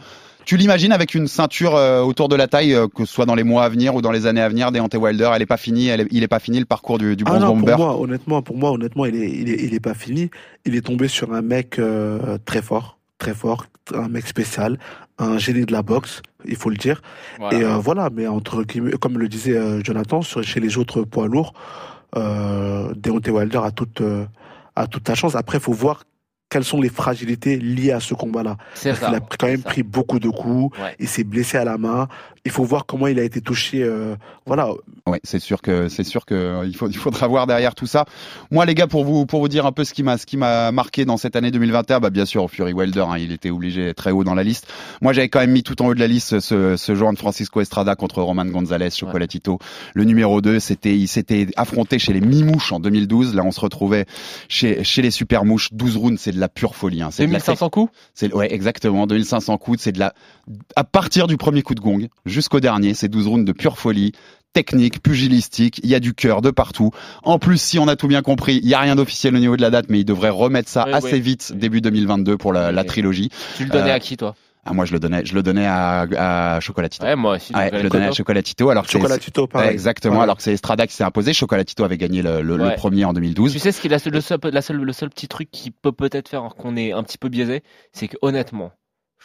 tu 0.45 0.57
l'imagines 0.57 0.91
avec 0.91 1.15
une 1.15 1.27
ceinture 1.27 1.75
euh, 1.75 2.01
autour 2.01 2.29
de 2.29 2.35
la 2.35 2.47
taille, 2.47 2.73
euh, 2.73 2.87
que 2.87 3.05
ce 3.05 3.13
soit 3.13 3.25
dans 3.25 3.35
les 3.35 3.43
mois 3.43 3.63
à 3.65 3.69
venir 3.69 3.95
ou 3.95 4.01
dans 4.01 4.11
les 4.11 4.25
années 4.27 4.41
à 4.41 4.49
venir, 4.49 4.71
Deontay 4.71 4.97
Wilder, 4.97 5.31
elle 5.35 5.41
est 5.41 5.45
pas 5.47 5.57
finie, 5.57 5.87
elle 5.87 6.01
est- 6.01 6.07
il 6.11 6.23
est 6.23 6.27
pas 6.27 6.39
fini 6.39 6.59
le 6.59 6.65
parcours 6.65 6.97
du, 6.97 7.15
du 7.15 7.23
Ah 7.27 7.31
bronze 7.31 7.41
non, 7.41 7.47
bomber. 7.55 7.71
pour 7.73 7.77
moi, 7.85 7.99
honnêtement, 7.99 8.41
pour 8.41 8.57
moi, 8.57 8.71
honnêtement, 8.71 9.05
il 9.05 9.15
est, 9.15 9.31
il 9.31 9.49
est, 9.49 9.63
il 9.65 9.73
est 9.73 9.79
pas 9.79 9.93
fini. 9.93 10.29
Il 10.65 10.75
est 10.75 10.81
tombé 10.85 11.07
sur 11.07 11.33
un 11.33 11.41
mec 11.41 11.79
euh, 11.79 12.37
très 12.45 12.61
fort, 12.61 12.97
très 13.17 13.33
fort, 13.33 13.65
un 13.93 14.07
mec 14.07 14.25
spécial, 14.27 14.77
un 15.19 15.37
génie 15.37 15.65
de 15.65 15.71
la 15.71 15.81
boxe, 15.81 16.21
il 16.45 16.55
faut 16.55 16.69
le 16.69 16.75
dire. 16.77 17.01
Voilà. 17.39 17.57
Et 17.57 17.63
euh, 17.63 17.77
voilà, 17.77 18.09
mais 18.13 18.27
entre 18.27 18.63
comme 18.99 19.17
le 19.17 19.27
disait 19.27 19.57
euh, 19.57 19.81
Jonathan, 19.83 20.21
sur, 20.21 20.43
chez 20.43 20.59
les 20.59 20.77
autres 20.77 21.03
poids 21.03 21.27
lourds, 21.27 21.53
euh, 22.15 22.93
Deontay 22.95 23.31
Wilder 23.31 23.59
a 23.63 23.71
toute, 23.71 24.01
euh, 24.01 24.25
a 24.75 24.87
toute 24.87 25.07
sa 25.07 25.15
chance. 25.15 25.35
Après, 25.35 25.57
il 25.57 25.61
faut 25.61 25.73
voir 25.73 26.03
quelles 26.55 26.63
sont 26.63 26.79
les 26.79 26.87
fragilités 26.87 27.57
liées 27.57 27.91
à 27.91 27.99
ce 27.99 28.13
combat-là. 28.13 28.55
c'est 28.75 28.91
Parce 28.91 29.03
qu'il 29.03 29.13
a 29.13 29.19
quand 29.19 29.47
même 29.47 29.61
pris 29.61 29.83
beaucoup 29.83 30.19
de 30.19 30.29
coups, 30.29 30.79
Ouais. 30.79 30.95
il 30.99 31.07
s'est 31.09 31.25
blessé 31.25 31.57
à 31.57 31.65
la 31.65 31.77
main. 31.77 32.07
Il 32.45 32.51
faut 32.51 32.63
voir 32.63 32.85
comment 32.85 33.07
il 33.07 33.19
a 33.19 33.23
été 33.23 33.41
touché. 33.41 33.81
euh, 33.83 34.15
voilà, 34.45 34.69
Ouais, 35.07 35.19
c'est 35.23 35.39
sûr 35.39 35.61
que 35.61 35.87
c'est 35.87 36.03
sûr 36.03 36.25
que 36.25 36.33
euh, 36.33 36.65
il 36.65 36.75
faut 36.75 36.87
il 36.87 36.97
faudra 36.97 37.27
voir 37.27 37.45
derrière 37.47 37.75
tout 37.75 37.85
ça. 37.85 38.05
Moi 38.51 38.65
les 38.65 38.73
gars 38.73 38.87
pour 38.87 39.03
vous 39.03 39.25
pour 39.25 39.39
vous 39.39 39.47
dire 39.47 39.65
un 39.65 39.71
peu 39.71 39.83
ce 39.83 39.93
qui 39.93 40.01
m'a 40.03 40.17
ce 40.17 40.25
qui 40.25 40.35
m'a 40.37 40.71
marqué 40.71 41.05
dans 41.05 41.17
cette 41.17 41.35
année 41.35 41.51
2021, 41.51 41.99
bah 41.99 42.09
bien 42.09 42.25
sûr 42.25 42.49
Fury 42.49 42.73
Wilder, 42.73 43.05
hein, 43.07 43.17
il 43.17 43.31
était 43.31 43.51
obligé 43.51 43.93
très 43.93 44.11
haut 44.11 44.23
dans 44.23 44.33
la 44.33 44.43
liste. 44.43 44.71
Moi 45.01 45.13
j'avais 45.13 45.29
quand 45.29 45.39
même 45.41 45.51
mis 45.51 45.61
tout 45.63 45.79
en 45.81 45.87
haut 45.87 45.93
de 45.93 45.99
la 45.99 46.07
liste 46.07 46.39
ce 46.39 46.75
ce 46.75 46.95
joueur 46.95 47.11
de 47.13 47.17
Francisco 47.17 47.61
Estrada 47.61 47.95
contre 47.95 48.21
Roman 48.21 48.45
Gonzalez, 48.45 48.89
Chocolatito. 48.91 49.59
Le 49.93 50.03
numéro 50.03 50.41
2, 50.41 50.59
c'était 50.59 50.95
il 50.95 51.07
s'était 51.07 51.47
affronté 51.55 51.99
chez 51.99 52.13
les 52.13 52.21
Mimouches 52.21 52.71
en 52.71 52.79
2012. 52.79 53.35
Là 53.35 53.43
on 53.43 53.51
se 53.51 53.59
retrouvait 53.59 54.05
chez 54.49 54.83
chez 54.83 55.01
les 55.01 55.11
Super 55.11 55.45
Mouches. 55.45 55.69
12 55.71 55.97
rounds, 55.97 56.19
c'est 56.21 56.31
de 56.31 56.39
la 56.39 56.49
pure 56.49 56.75
folie. 56.75 57.01
Hein. 57.03 57.09
C'est 57.11 57.27
de 57.27 57.31
la 57.31 57.39
2500 57.39 57.69
coups? 57.69 57.91
C'est 58.13 58.33
ouais 58.33 58.53
exactement 58.53 59.05
2500 59.07 59.57
coups, 59.57 59.79
c'est 59.81 59.91
de 59.91 59.99
la 59.99 60.13
à 60.75 60.83
partir 60.83 61.27
du 61.27 61.37
premier 61.37 61.61
coup 61.61 61.75
de 61.75 61.81
gong 61.81 62.07
jusqu'au 62.35 62.59
dernier, 62.59 62.93
c'est 62.93 63.07
12 63.07 63.27
rounds 63.27 63.45
de 63.45 63.51
pure 63.53 63.77
folie, 63.79 64.11
technique, 64.53 65.01
pugilistique, 65.01 65.79
il 65.83 65.89
y 65.89 65.95
a 65.95 65.99
du 65.99 66.13
cœur 66.13 66.41
de 66.41 66.51
partout. 66.51 66.91
En 67.23 67.39
plus, 67.39 67.59
si 67.59 67.79
on 67.79 67.87
a 67.87 67.95
tout 67.95 68.07
bien 68.07 68.21
compris, 68.21 68.59
il 68.61 68.69
y 68.69 68.73
a 68.73 68.79
rien 68.79 68.95
d'officiel 68.95 69.35
au 69.35 69.39
niveau 69.39 69.55
de 69.57 69.61
la 69.61 69.69
date, 69.69 69.85
mais 69.89 69.99
il 69.99 70.05
devrait 70.05 70.29
remettre 70.29 70.69
ça 70.69 70.83
Oui, 70.87 70.93
assez 70.93 71.13
oui. 71.13 71.21
vite 71.21 71.53
début 71.55 71.81
2022 71.81 72.37
pour 72.37 72.53
la, 72.53 72.83
trilogie. 72.83 73.29
Tu 73.57 73.63
le 73.63 73.69
donnais 73.69 73.91
Euh, 73.91 73.95
à 73.95 73.99
qui 73.99 74.15
toi? 74.17 74.35
Ah 74.67 74.73
moi 74.73 74.85
je 74.85 74.93
le 74.93 74.99
donnais, 74.99 75.23
je 75.23 75.35
le 75.35 75.43
donnais 75.43 75.67
à, 75.67 76.07
à 76.55 76.59
Chocolatito. 76.59 77.05
Ouais, 77.05 77.15
moi 77.15 77.35
aussi. 77.35 77.53
Ouais, 77.53 77.69
je 77.71 77.83
le 77.83 77.89
donnais 77.89 78.07
à 78.07 78.11
Chocolatito 78.11 78.67
alors 78.71 78.85
que 78.87 78.91
Chocolatito, 78.91 79.45
pareil. 79.45 79.69
exactement 79.69 80.15
Ouais. 80.17 80.23
alors 80.23 80.37
que 80.37 80.41
c'est 80.41 80.53
Estrada 80.53 80.87
qui 80.87 80.95
s'est 80.95 81.03
imposé. 81.03 81.33
Chocolatito 81.33 81.83
avait 81.83 81.97
gagné 81.99 82.23
le, 82.23 82.41
le- 82.41 82.57
le 82.57 82.63
Ouais. 82.63 82.75
premier 82.75 83.05
en 83.05 83.13
2012. 83.13 83.51
Tu 83.53 83.59
sais 83.59 83.71
ce 83.71 83.79
qui 83.79 83.85
est 83.85 83.91
la 83.91 83.99
seule, 83.99 84.13
le, 84.13 84.21
seul, 84.21 84.39
la 84.43 84.61
seule, 84.63 84.77
le 84.77 84.91
seul 84.93 85.11
petit 85.11 85.27
truc 85.27 85.51
qui 85.51 85.69
peut 85.69 85.91
peut-être 85.91 86.29
faire 86.29 86.41
qu'on 86.57 86.75
est 86.77 86.93
un 86.93 87.03
petit 87.03 87.19
peu 87.19 87.29
biaisé, 87.29 87.61
c'est 87.93 88.07
que 88.07 88.17
honnêtement, 88.23 88.71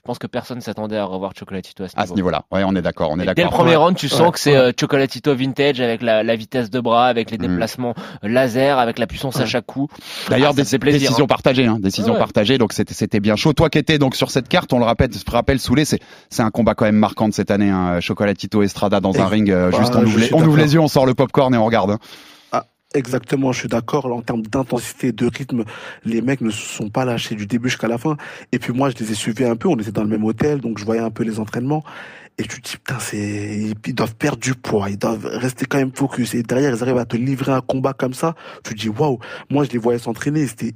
je 0.01 0.07
pense 0.07 0.19
que 0.19 0.27
personne 0.27 0.63
s'attendait 0.63 0.97
à 0.97 1.05
revoir 1.05 1.33
Chocolatito 1.39 1.85
à 1.85 1.89
ce 1.89 1.93
À 1.97 2.07
ce 2.07 2.15
niveau-là, 2.15 2.45
ouais, 2.51 2.63
on 2.65 2.75
est 2.75 2.81
d'accord, 2.81 3.11
on 3.11 3.17
est 3.21 3.27
d'accord. 3.27 3.35
Dès 3.35 3.43
le 3.45 3.51
premier 3.51 3.71
Ouais. 3.73 3.77
round, 3.77 3.97
tu 3.97 4.09
sens 4.09 4.21
Ouais. 4.23 4.31
que 4.33 4.39
c'est 4.41 4.57
euh, 4.57 4.73
Chocolatito 4.79 5.35
vintage 5.35 5.81
avec 5.81 6.01
la, 6.01 6.23
la 6.23 6.37
vitesse 6.37 6.71
de 6.71 6.81
bras, 6.81 7.07
avec 7.07 7.31
les 7.31 7.37
Mm. 7.37 7.43
déplacements 7.49 7.95
euh, 8.25 8.29
laser, 8.29 8.79
avec 8.79 8.99
la 8.99 9.07
puissance 9.07 9.39
à 9.39 9.45
chaque 9.47 9.67
coup. 9.67 9.89
D'ailleurs, 10.31 10.53
Ah, 10.57 10.63
des 10.63 10.79
décisions 10.79 11.25
hein. 11.25 11.27
partagées, 11.27 11.67
hein, 11.67 11.77
décisions 11.79 12.15
partagées. 12.17 12.57
Donc 12.59 12.73
c'était 12.73 12.95
c'était 12.95 13.21
bien 13.21 13.37
chaud. 13.37 13.53
Toi 13.53 13.69
qui 13.69 13.79
étais 13.79 13.99
donc 13.99 14.17
sur 14.17 14.31
cette 14.31 14.49
carte, 14.49 14.73
on 14.73 14.79
le 14.79 14.85
rappelle, 14.87 15.13
se 15.13 15.23
rappelle 15.31 15.61
Soulé, 15.61 15.85
c'est 15.85 16.01
c'est 16.31 16.43
un 16.43 16.51
combat 16.51 16.75
quand 16.75 16.87
même 16.87 16.97
marquant 16.97 17.29
de 17.29 17.35
cette 17.35 17.51
année. 17.51 17.69
Hein, 17.71 18.01
Chocolatito 18.01 18.63
Estrada 18.63 19.01
dans 19.01 19.21
un 19.21 19.27
ring, 19.27 19.51
euh, 19.51 19.71
bah, 19.71 19.79
juste 19.79 19.95
on 19.95 20.01
je 20.01 20.07
ouvre, 20.07 20.19
les, 20.19 20.35
on 20.35 20.43
ouvre 20.47 20.57
les 20.57 20.75
yeux, 20.75 20.81
on 20.81 20.89
sort 20.89 21.05
le 21.07 21.15
popcorn 21.15 21.55
et 21.55 21.59
on 21.59 21.65
regarde. 21.67 21.99
Exactement, 22.93 23.53
je 23.53 23.61
suis 23.61 23.69
d'accord. 23.69 24.07
En 24.07 24.21
termes 24.21 24.43
d'intensité, 24.43 25.13
de 25.13 25.27
rythme, 25.27 25.65
les 26.05 26.23
mecs 26.23 26.41
ne 26.41 26.51
se 26.51 26.61
sont 26.61 26.89
pas 26.89 27.05
lâchés 27.05 27.37
du 27.37 27.47
début 27.47 27.69
jusqu'à 27.69 27.87
la 27.87 27.99
fin. 27.99 28.17
Et 28.51 28.59
puis 28.59 28.73
moi, 28.73 28.91
je 28.91 28.97
les 28.97 29.13
ai 29.13 29.15
suivis 29.15 29.45
un 29.45 29.55
peu. 29.55 29.69
On 29.69 29.77
était 29.77 29.93
dans 29.93 30.03
le 30.03 30.09
même 30.09 30.25
hôtel, 30.25 30.61
donc 30.61 30.79
je 30.79 30.85
voyais 30.85 31.01
un 31.01 31.11
peu 31.11 31.23
les 31.23 31.39
entraînements. 31.39 31.85
et 32.39 32.43
tu 32.45 32.61
te 32.61 32.71
dis 32.71 32.77
putain 32.79 32.99
c'est 32.99 33.19
ils, 33.19 33.75
ils 33.87 33.95
doivent 33.95 34.17
perdre 34.17 34.39
du 34.39 34.55
poids, 34.55 34.91
ils 34.91 34.99
doivent 34.99 35.27
rester 35.27 35.67
quand 35.67 35.79
même 35.79 35.93
focus 35.95 36.35
et 36.35 36.43
derrière 36.43 36.75
ils 36.75 36.83
arrivent 36.83 36.97
à 36.99 37.05
te 37.05 37.17
livrer 37.17 37.53
un 37.53 37.61
combat 37.61 37.93
comme 37.93 38.15
ça, 38.15 38.35
tu 38.65 38.75
te 38.75 38.81
dis 38.81 38.89
waouh, 38.89 39.19
moi 39.51 39.65
je 39.65 39.71
les 39.71 39.79
voyais 39.79 39.99
s'entraîner, 39.99 40.47
c'était 40.47 40.75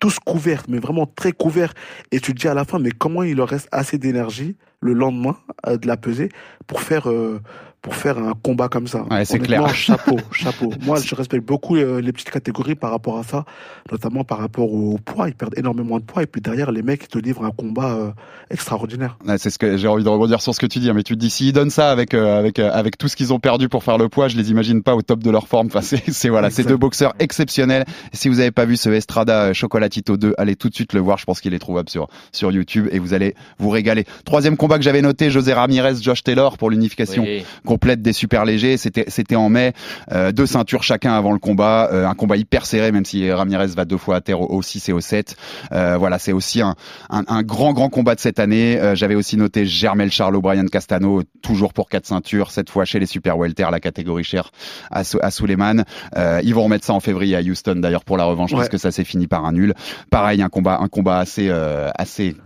tous 0.00 0.18
couverts, 0.18 0.64
mais 0.68 0.78
vraiment 0.78 1.06
très 1.06 1.32
couverts. 1.32 1.74
Et 2.12 2.20
tu 2.20 2.34
te 2.34 2.40
dis 2.40 2.48
à 2.48 2.54
la 2.54 2.64
fin, 2.64 2.78
mais 2.78 2.90
comment 2.90 3.22
il 3.22 3.36
leur 3.36 3.48
reste 3.48 3.68
assez 3.72 3.98
d'énergie 3.98 4.56
le 4.80 4.92
lendemain 4.92 5.36
euh, 5.66 5.78
de 5.78 5.86
la 5.86 5.96
pesée 5.96 6.28
pour 6.66 6.80
faire 6.80 7.08
euh, 7.10 7.40
pour 7.86 7.94
faire 7.94 8.18
un 8.18 8.32
combat 8.42 8.68
comme 8.68 8.88
ça. 8.88 9.04
Ouais, 9.12 9.24
c'est 9.24 9.38
clair. 9.38 9.72
Chapeau, 9.72 10.16
chapeau. 10.32 10.72
Moi, 10.82 10.98
je 11.00 11.14
respecte 11.14 11.46
beaucoup 11.46 11.76
euh, 11.76 12.00
les 12.00 12.10
petites 12.10 12.32
catégories 12.32 12.74
par 12.74 12.90
rapport 12.90 13.16
à 13.16 13.22
ça, 13.22 13.44
notamment 13.92 14.24
par 14.24 14.38
rapport 14.38 14.72
au 14.72 14.98
poids. 14.98 15.28
Ils 15.28 15.36
perdent 15.36 15.56
énormément 15.56 16.00
de 16.00 16.04
poids 16.04 16.24
et 16.24 16.26
puis 16.26 16.40
derrière, 16.40 16.72
les 16.72 16.82
mecs 16.82 17.04
ils 17.04 17.08
te 17.08 17.18
livrent 17.18 17.44
un 17.44 17.52
combat 17.52 17.94
euh, 17.94 18.10
extraordinaire. 18.50 19.18
Ouais, 19.24 19.38
c'est 19.38 19.50
ce 19.50 19.58
que 19.60 19.76
j'ai 19.76 19.86
envie 19.86 20.02
de 20.02 20.08
rebondir 20.08 20.40
sur 20.40 20.52
ce 20.52 20.58
que 20.58 20.66
tu 20.66 20.80
dis, 20.80 20.90
hein, 20.90 20.94
mais 20.94 21.04
tu 21.04 21.14
te 21.14 21.20
dis 21.20 21.30
s'ils 21.30 21.52
donnent 21.52 21.70
ça 21.70 21.92
avec 21.92 22.12
euh, 22.12 22.36
avec 22.40 22.58
avec 22.58 22.98
tout 22.98 23.06
ce 23.06 23.14
qu'ils 23.14 23.32
ont 23.32 23.38
perdu 23.38 23.68
pour 23.68 23.84
faire 23.84 23.98
le 23.98 24.08
poids, 24.08 24.26
je 24.26 24.36
les 24.36 24.50
imagine 24.50 24.82
pas 24.82 24.96
au 24.96 25.02
top 25.02 25.22
de 25.22 25.30
leur 25.30 25.46
forme. 25.46 25.68
Enfin, 25.68 25.80
c'est 25.80 26.02
c'est 26.10 26.28
voilà, 26.28 26.50
c'est 26.50 26.62
Exact. 26.62 26.70
deux 26.70 26.78
boxeurs 26.78 27.14
exceptionnels. 27.20 27.84
Si 28.12 28.28
vous 28.28 28.40
avez 28.40 28.50
pas 28.50 28.64
vu 28.64 28.76
ce 28.76 28.90
Estrada 28.90 29.52
Chocolatito 29.52 30.16
2, 30.16 30.34
allez 30.38 30.56
tout 30.56 30.70
de 30.70 30.74
suite 30.74 30.92
le 30.92 30.98
voir. 30.98 31.18
Je 31.18 31.24
pense 31.24 31.40
qu'il 31.40 31.54
est 31.54 31.60
trouvable 31.60 31.88
sur 31.88 32.08
sur 32.32 32.50
YouTube 32.50 32.88
et 32.90 32.98
vous 32.98 33.14
allez 33.14 33.36
vous 33.58 33.70
régaler. 33.70 34.06
Troisième 34.24 34.56
combat 34.56 34.76
que 34.76 34.82
j'avais 34.84 35.02
noté, 35.02 35.30
José 35.30 35.52
Ramirez, 35.52 35.94
Josh 36.02 36.24
Taylor 36.24 36.58
pour 36.58 36.68
l'unification 36.68 37.22
Oui. 37.22 37.44
Complète 37.76 38.00
des 38.00 38.14
super 38.14 38.46
légers. 38.46 38.78
C'était 38.78 39.04
c'était 39.08 39.36
en 39.36 39.50
mai, 39.50 39.74
euh, 40.12 40.32
deux 40.32 40.46
ceintures 40.46 40.82
chacun 40.82 41.12
avant 41.12 41.32
le 41.32 41.38
combat, 41.38 41.90
euh, 41.92 42.06
un 42.08 42.14
combat 42.14 42.38
hyper 42.38 42.64
serré, 42.64 42.90
même 42.90 43.04
si 43.04 43.30
Ramirez 43.30 43.66
va 43.76 43.84
deux 43.84 43.98
fois 43.98 44.16
à 44.16 44.20
terre 44.22 44.40
au, 44.40 44.46
au 44.56 44.62
6 44.62 44.88
et 44.88 44.92
au 44.94 45.00
7. 45.00 45.36
Euh, 45.72 45.98
voilà, 45.98 46.18
c'est 46.18 46.32
aussi 46.32 46.62
un, 46.62 46.74
un, 47.10 47.24
un 47.28 47.42
grand 47.42 47.74
grand 47.74 47.90
combat 47.90 48.14
de 48.14 48.20
cette 48.20 48.38
année. 48.40 48.80
Euh, 48.80 48.94
J'avais 48.94 49.14
aussi 49.14 49.36
noté 49.36 49.66
Germel 49.66 50.10
Charlo, 50.10 50.40
Brian 50.40 50.64
Castano, 50.66 51.22
toujours 51.42 51.74
pour 51.74 51.90
quatre 51.90 52.06
ceintures, 52.06 52.50
cette 52.50 52.70
fois 52.70 52.86
chez 52.86 52.98
les 52.98 53.04
super 53.06 53.36
welter, 53.36 53.66
la 53.70 53.80
catégorie 53.80 54.24
chère 54.24 54.52
à, 54.90 55.02
à 55.20 55.30
Suleiman. 55.30 55.84
Euh, 56.16 56.40
ils 56.42 56.54
vont 56.54 56.64
remettre 56.64 56.86
ça 56.86 56.94
en 56.94 57.00
février 57.00 57.36
à 57.36 57.40
Houston 57.42 57.76
d'ailleurs 57.76 58.04
pour 58.04 58.16
la 58.16 58.24
revanche, 58.24 58.52
Ouais. 58.52 58.58
parce 58.58 58.70
que 58.70 58.78
ça 58.78 58.90
s'est 58.90 59.04
fini 59.04 59.26
par 59.26 59.44
un 59.44 59.52
nul. 59.52 59.74
Pareil, 60.10 60.40
un 60.40 60.48
combat 60.48 60.78
un 60.80 60.88
combat 60.88 61.18
assez 61.18 61.48
euh, 61.50 61.90
assez 61.98 62.36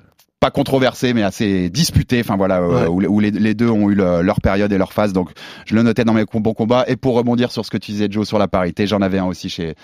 pas 0.40 0.50
controversé 0.50 1.12
mais 1.12 1.22
assez 1.22 1.68
disputé. 1.70 2.20
Enfin 2.20 2.36
voilà 2.36 2.60
euh, 2.60 2.86
Ouais. 2.88 3.06
où, 3.06 3.16
où 3.16 3.20
les, 3.20 3.30
les 3.30 3.54
deux 3.54 3.68
ont 3.68 3.90
eu 3.90 3.94
le- 3.94 4.22
leur 4.22 4.40
période 4.40 4.72
et 4.72 4.78
leur 4.78 4.92
phase. 4.92 5.12
Donc 5.12 5.30
je 5.66 5.74
le 5.74 5.82
notais 5.82 6.04
dans 6.04 6.14
mes 6.14 6.24
bons 6.24 6.54
combats. 6.54 6.84
Et 6.88 6.96
pour 6.96 7.14
rebondir 7.14 7.52
sur 7.52 7.64
ce 7.64 7.70
que 7.70 7.76
tu 7.76 7.92
disais 7.92 8.08
Joe 8.10 8.26
sur 8.26 8.38
la 8.38 8.48
parité 8.48 8.86
j'en 8.86 9.00
avais 9.02 9.18
un 9.18 9.26
aussi 9.26 9.48
chez, 9.50 9.74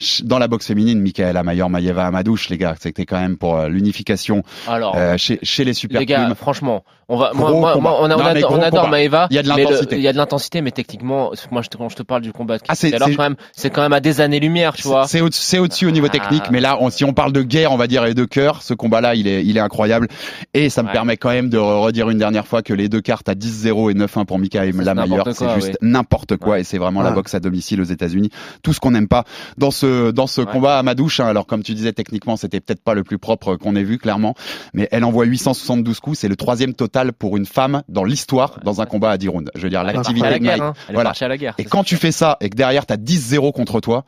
ch- 0.00 0.22
dans 0.24 0.38
la 0.38 0.48
boxe 0.48 0.66
féminine 0.66 1.00
Michaela 1.00 1.42
Mayor 1.44 1.70
Maïeva 1.70 2.06
Amadouche. 2.06 2.48
Les 2.48 2.58
gars 2.58 2.74
c'était 2.80 3.06
quand 3.06 3.20
même 3.20 3.36
pour 3.36 3.56
euh, 3.56 3.68
l'unification 3.68 4.42
Alors, 4.68 4.96
euh, 4.96 5.16
chez, 5.16 5.38
chez 5.42 5.64
les 5.64 5.74
super 5.74 6.00
les 6.00 6.06
gars, 6.06 6.34
franchement, 6.34 6.84
on 7.10 7.16
va, 7.18 7.32
moi, 7.34 7.50
moi, 7.50 7.74
on, 7.76 7.84
a- 7.84 7.90
on 8.04 8.08
Non, 8.08 8.16
mais 8.18 8.24
adore, 8.30 8.50
gros 8.50 8.58
on 8.58 8.62
adore 8.62 8.84
combat. 8.84 8.96
Maeva. 8.96 9.26
Il 9.30 9.36
y 9.36 9.38
a 9.38 9.42
de 9.42 9.48
l'intensité. 9.48 9.96
Il 9.96 10.02
y 10.02 10.08
a 10.08 10.12
de 10.12 10.16
l'intensité, 10.16 10.60
mais 10.62 10.70
techniquement, 10.70 11.32
moi, 11.50 11.60
je 11.62 11.68
te, 11.68 11.76
quand 11.76 11.88
je 11.88 11.96
te 11.96 12.02
parle 12.02 12.22
du 12.22 12.32
combat 12.32 12.56
de 12.58 12.62
Ah, 12.68 12.74
c'est- 12.74 12.90
quand 12.92 13.08
même, 13.18 13.36
c'est 13.54 13.70
quand 13.70 13.82
même 13.82 13.92
à 13.92 14.00
des 14.00 14.20
années-lumière, 14.20 14.74
tu 14.74 14.86
vois. 14.88 15.06
C'est 15.06 15.20
au- 15.20 15.28
c'est 15.30 15.58
au-dessus 15.58 15.86
au 15.86 15.90
niveau 15.90 16.06
Ah. 16.08 16.12
technique, 16.12 16.44
mais 16.50 16.60
là, 16.60 16.78
on- 16.80 16.88
si 16.90 17.04
on 17.04 17.12
parle 17.12 17.32
de 17.32 17.42
guerre, 17.42 17.72
on 17.72 17.76
va 17.76 17.86
dire, 17.86 18.04
et 18.06 18.14
de 18.14 18.24
cœur, 18.24 18.62
ce 18.62 18.74
combat-là, 18.74 19.14
il 19.14 19.26
est, 19.26 19.44
il 19.44 19.56
est 19.56 19.60
incroyable. 19.60 20.08
Et 20.54 20.70
ça 20.70 20.82
me 20.82 20.86
Ouais. 20.88 20.92
permet 20.92 21.16
quand 21.16 21.30
même 21.30 21.50
de 21.50 21.58
re- 21.58 21.80
redire 21.82 22.08
une 22.10 22.18
dernière 22.18 22.46
fois 22.46 22.62
que 22.62 22.72
les 22.72 22.88
deux 22.88 23.00
cartes 23.00 23.28
à 23.28 23.34
10-0 23.34 23.90
et 23.90 23.94
9-1 23.94 24.24
pour 24.24 24.38
Mika 24.38 24.64
et 24.66 24.72
C'est 24.72 24.84
la 24.84 24.94
meilleure, 24.94 25.28
c'est 25.34 25.52
juste 25.54 25.68
oui. 25.82 25.88
n'importe 25.88 26.36
quoi. 26.36 26.52
Ouais. 26.54 26.60
Et 26.60 26.64
c'est 26.64 26.78
vraiment 26.78 27.02
la 27.02 27.10
boxe 27.10 27.34
à 27.34 27.40
domicile 27.40 27.80
aux 27.80 27.84
États-Unis. 27.84 28.30
Tout 28.62 28.72
ce 28.72 28.80
qu'on 28.80 28.92
n'aime 28.92 29.08
pas 29.08 29.24
dans 29.58 29.70
ce, 29.70 30.10
dans 30.10 30.26
ce 30.26 30.42
Ouais. 30.42 30.46
combat 30.46 30.78
à 30.78 30.82
Madouche. 30.82 31.20
hein. 31.20 31.26
alors, 31.26 31.46
comme 31.46 31.62
tu 31.62 31.74
disais, 31.74 31.92
techniquement, 31.92 32.36
c'était 32.36 32.60
peut-être 32.60 32.82
pas 32.82 32.94
le 32.94 33.02
plus 33.04 33.18
propre 33.18 33.56
qu'on 33.56 33.74
ait 33.76 33.82
vu, 33.82 33.98
clairement. 33.98 34.34
Mais 34.74 34.88
elle 34.92 35.04
envoie 35.04 35.24
872 35.24 36.00
coups. 36.00 36.18
C'est 36.18 36.28
le 36.28 36.36
troisième 36.36 36.74
total 36.74 36.99
pour 37.12 37.36
une 37.36 37.46
femme 37.46 37.82
dans 37.88 38.04
l'histoire, 38.04 38.58
dans 38.64 38.80
un 38.80 38.86
combat 38.86 39.10
à 39.10 39.18
10 39.18 39.28
rounds. 39.28 39.50
Je 39.54 39.62
veux 39.62 39.70
dire, 39.70 39.82
l'activité 39.82 40.26
à 40.26 40.38
la 40.38 40.64
hein. 40.66 40.72
Voilà. 40.92 41.12
à 41.18 41.28
la 41.28 41.36
guerre. 41.38 41.54
Et 41.58 41.64
quand 41.64 41.78
ça. 41.78 41.84
tu 41.84 41.96
fais 41.96 42.12
ça 42.12 42.36
et 42.40 42.48
que 42.50 42.56
derrière 42.56 42.86
t'as 42.86 42.96
10-0 42.96 43.52
contre 43.52 43.80
toi, 43.80 44.04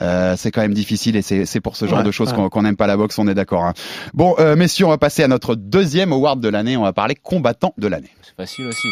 euh, 0.00 0.34
c'est 0.36 0.50
quand 0.50 0.62
même 0.62 0.74
difficile 0.74 1.16
et 1.16 1.22
c'est 1.22 1.44
c'est 1.44 1.60
pour 1.60 1.76
ce 1.76 1.86
genre 1.86 1.98
Ouais, 1.98 2.04
de 2.04 2.10
choses 2.10 2.30
ouais. 2.30 2.36
qu'on 2.36 2.48
qu'on 2.48 2.62
n'aime 2.62 2.76
pas 2.76 2.86
la 2.86 2.96
boxe, 2.96 3.18
on 3.18 3.28
est 3.28 3.34
d'accord. 3.34 3.64
hein. 3.64 3.74
Bon, 4.14 4.34
euh, 4.38 4.56
messieurs, 4.56 4.86
on 4.86 4.90
va 4.90 4.98
passer 4.98 5.22
à 5.22 5.28
notre 5.28 5.54
deuxième 5.54 6.12
award 6.12 6.40
de 6.40 6.48
l'année. 6.48 6.76
On 6.76 6.82
va 6.82 6.92
parler 6.92 7.14
combattant 7.14 7.74
de 7.78 7.86
l'année. 7.88 8.10
C'est 8.22 8.36
facile 8.36 8.66
aussi. 8.66 8.88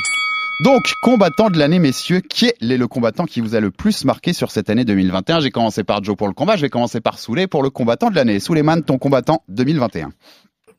Donc, 0.62 0.92
combattant 1.02 1.49
de 1.49 1.59
l'année, 1.59 1.78
messieurs, 1.78 2.21
qui 2.21 2.45
est 2.49 2.57
le 2.61 2.87
combattant 2.87 3.25
qui 3.25 3.40
vous 3.40 3.54
a 3.54 3.61
le 3.61 3.71
plus 3.71 4.04
marqué 4.04 4.35
sur 4.35 4.50
cette 4.50 4.69
année 4.69 4.85
2021 4.85 5.40
J'ai 5.40 5.50
commencé 5.50 5.85
par 5.85 6.04
Joe 6.04 6.14
pour 6.16 6.28
le 6.28 6.35
combat, 6.35 6.57
je 6.57 6.61
vais 6.61 6.69
commencer 6.69 7.00
par 7.00 7.19
Souley 7.19 7.47
pour 7.47 7.62
le 7.62 7.71
combattant 7.71 8.11
de 8.11 8.14
l'année. 8.16 8.38
Souleyman, 8.40 8.83
ton 8.83 8.99
combattant 8.99 9.42
2021. 9.49 10.11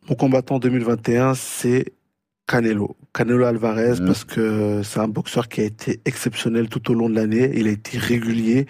Mon 0.07 0.15
combattant 0.15 0.59
2021, 0.59 1.33
c'est 1.33 1.93
Canelo. 2.45 3.00
Canelo 3.13 3.43
Alvarez, 3.45 3.99
Mhm. 3.99 4.05
parce 4.05 4.23
que 4.23 4.81
c'est 4.83 4.99
un 5.01 5.09
boxeur 5.09 5.49
qui 5.49 5.59
a 5.59 5.65
été 5.65 5.99
exceptionnel 6.05 6.69
tout 6.69 6.91
au 6.91 6.93
long 6.93 7.09
de 7.09 7.15
l'année. 7.15 7.51
Il 7.55 7.67
a 7.67 7.71
été 7.71 7.97
régulier 7.97 8.67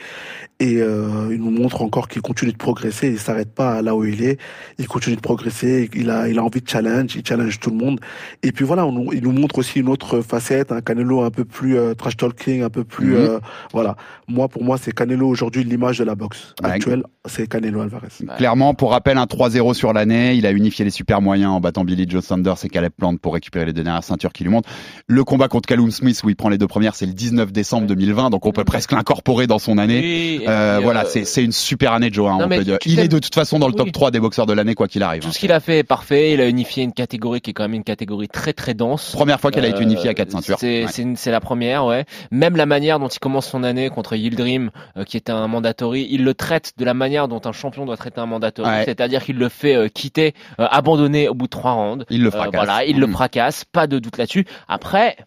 et 0.60 0.82
euh, 0.82 1.30
il 1.32 1.38
nous 1.40 1.52
montre 1.52 1.84
encore 1.84 2.08
qu'il 2.08 2.24
continue 2.24 2.52
de 2.52 2.58
progresser. 2.58 3.10
Il 3.10 3.20
s'arrête 3.20 3.54
pas 3.54 3.84
là 3.84 3.96
où 3.96 4.04
il 4.04 4.24
est. 4.24 4.40
Il 4.80 4.88
continue 4.88 5.16
de 5.16 5.22
progresser. 5.22 5.90
Il 5.94 6.10
a, 6.10 6.28
il 6.28 6.40
a 6.40 6.44
envie 6.44 6.62
de 6.62 6.68
challenge. 6.68 7.16
Il 7.16 7.24
challenge 7.26 7.60
tout 7.60 7.70
le 7.70 7.76
monde. 7.78 8.00
Et 8.42 8.52
puis 8.52 8.66
voilà, 8.66 8.84
on 8.88 9.12
il 9.12 9.22
nous 9.24 9.32
montre 9.32 9.60
aussi 9.60 9.80
une 9.80 9.90
autre 9.90 10.22
facette, 10.22 10.72
un 10.72 10.82
Canelo 10.82 11.22
un 11.22 11.30
peu 11.30 11.46
plus 11.46 11.78
euh, 11.78 11.94
trash 11.94 12.18
talking, 12.18 12.64
un 12.64 12.70
peu 12.72 12.84
plus, 12.84 13.12
Mhm. 13.14 13.16
euh, 13.18 13.40
voilà. 13.74 13.96
Moi, 14.28 14.48
pour 14.48 14.64
moi, 14.64 14.80
c'est 14.80 14.92
Canelo 14.92 15.28
aujourd'hui 15.28 15.64
l'image 15.64 16.00
de 16.00 16.04
la 16.04 16.16
boxe 16.16 16.56
Ouais. 16.64 16.72
actuelle. 16.72 17.04
C'est 17.28 17.46
Canelo 17.48 17.82
Alvarez. 17.82 18.08
Ouais. 18.22 18.36
Clairement, 18.38 18.74
pour 18.74 18.90
rappel, 18.92 19.20
un 19.20 19.28
3-0 19.28 19.76
sur 19.76 19.94
l'année. 19.94 20.34
Il 20.34 20.48
a 20.48 20.52
unifié 20.52 20.84
les 20.84 20.90
super 20.92 21.22
moyens 21.22 21.52
en 21.52 21.60
battant 21.60 21.84
Billy 21.86 22.08
Joe 22.10 22.26
Sanders 22.26 22.56
et 22.64 22.70
Caleb 22.70 22.92
Plant 22.98 23.16
pour 23.18 23.36
récupérer 23.36 23.66
les 23.66 23.74
deux 23.74 23.84
dernières 23.84 24.04
ceintures 24.04 24.31
qui 24.34 24.44
lui 24.44 24.50
montent. 24.52 24.66
Le 25.08 25.24
combat 25.24 25.48
contre 25.48 25.68
Callum 25.68 25.92
Smith 25.92 26.22
où 26.24 26.30
il 26.30 26.36
prend 26.36 26.50
les 26.50 26.58
deux 26.58 26.68
premières, 26.68 26.96
c'est 26.96 27.06
le 27.06 27.14
19 27.14 27.52
décembre 27.52 27.88
2020, 27.88 28.30
donc 28.30 28.46
on 28.46 28.52
peut 28.52 28.64
presque 28.64 28.92
l'incorporer 28.92 29.48
dans 29.48 29.60
son 29.60 29.78
année. 29.78 30.00
Oui, 30.02 30.46
Euh, 30.48 30.80
voilà, 30.82 31.06
euh, 31.06 31.22
c'est 31.24 31.44
une 31.44 31.52
super 31.52 31.94
année, 31.94 32.10
Joe. 32.12 32.30
hein, 32.32 32.38
on 32.42 32.50
peut 32.50 32.64
dire. 32.64 32.78
Il 32.86 33.00
est 33.00 33.08
de 33.08 33.20
toute 33.20 33.36
façon 33.36 33.60
dans 33.60 33.68
le 33.68 33.74
top 33.74 33.88
Oui. 33.88 33.92
3 33.92 34.12
des 34.12 34.20
boxeurs 34.20 34.46
de 34.46 34.54
l'année, 34.54 34.76
quoi 34.76 34.88
qu'il 34.88 35.04
arrive. 35.04 35.22
Tout 35.22 35.30
hein. 35.30 35.32
ce 35.34 35.40
qu'il 35.40 35.52
a 35.52 35.60
fait 35.60 35.80
est 35.80 35.84
parfait. 35.84 36.34
Il 36.34 36.42
a 36.42 36.48
unifié 36.48 36.84
une 36.84 36.94
catégorie 36.94 37.42
qui 37.42 37.52
est 37.52 37.54
quand 37.54 37.64
même 37.64 37.74
une 37.74 37.84
catégorie 37.84 38.28
très 38.28 38.54
très 38.54 38.74
dense. 38.74 39.12
Première 39.12 39.40
fois 39.40 39.52
qu'elle 39.52 39.66
a 39.66 39.70
été 39.70 39.80
Euh, 39.80 39.84
unifiée 39.84 40.10
à 40.10 40.14
quatre 40.14 40.32
ceintures. 40.32 40.58
C'est 40.60 40.86
Ouais. 40.86 41.32
la 41.32 41.40
première, 41.40 41.86
ouais. 41.86 42.06
Même 42.32 42.56
la 42.56 42.66
manière 42.66 43.00
dont 43.00 43.08
il 43.08 43.20
commence 43.20 43.48
son 43.48 43.64
année 43.64 43.90
contre 43.90 44.16
Yildirim, 44.16 44.72
euh, 44.98 45.04
qui 45.04 45.18
était 45.18 45.32
un 45.32 45.48
mandatory, 45.48 46.08
il 46.12 46.24
le 46.24 46.34
traite 46.34 46.74
de 46.78 46.86
la 46.86 46.94
manière 46.94 47.28
dont 47.28 47.42
un 47.46 47.52
champion 47.52 47.86
doit 47.86 47.98
traiter 47.98 48.20
un 48.22 48.26
mandatory, 48.26 48.70
Ouais. 48.70 48.84
c'est-à-dire 48.86 49.24
qu'il 49.24 49.38
le 49.38 49.50
fait 49.50 49.76
euh, 49.76 49.88
quitter, 49.88 50.34
euh, 50.60 50.68
abandonner 50.70 51.28
au 51.28 51.34
bout 51.34 51.46
de 51.46 51.50
trois 51.50 51.72
rounds. 51.74 52.06
Il 52.10 52.22
le 52.22 52.28
Euh, 52.28 52.32
fracasse. 52.32 52.54
voilà, 52.66 52.86
il 52.86 53.00
le 53.00 53.08
Mm. 53.08 53.12
fracasse, 53.12 53.66
pas 53.72 53.88
de 53.88 54.00
doute 54.00 54.16
là-dessus. 54.22 54.46
Après, 54.68 55.18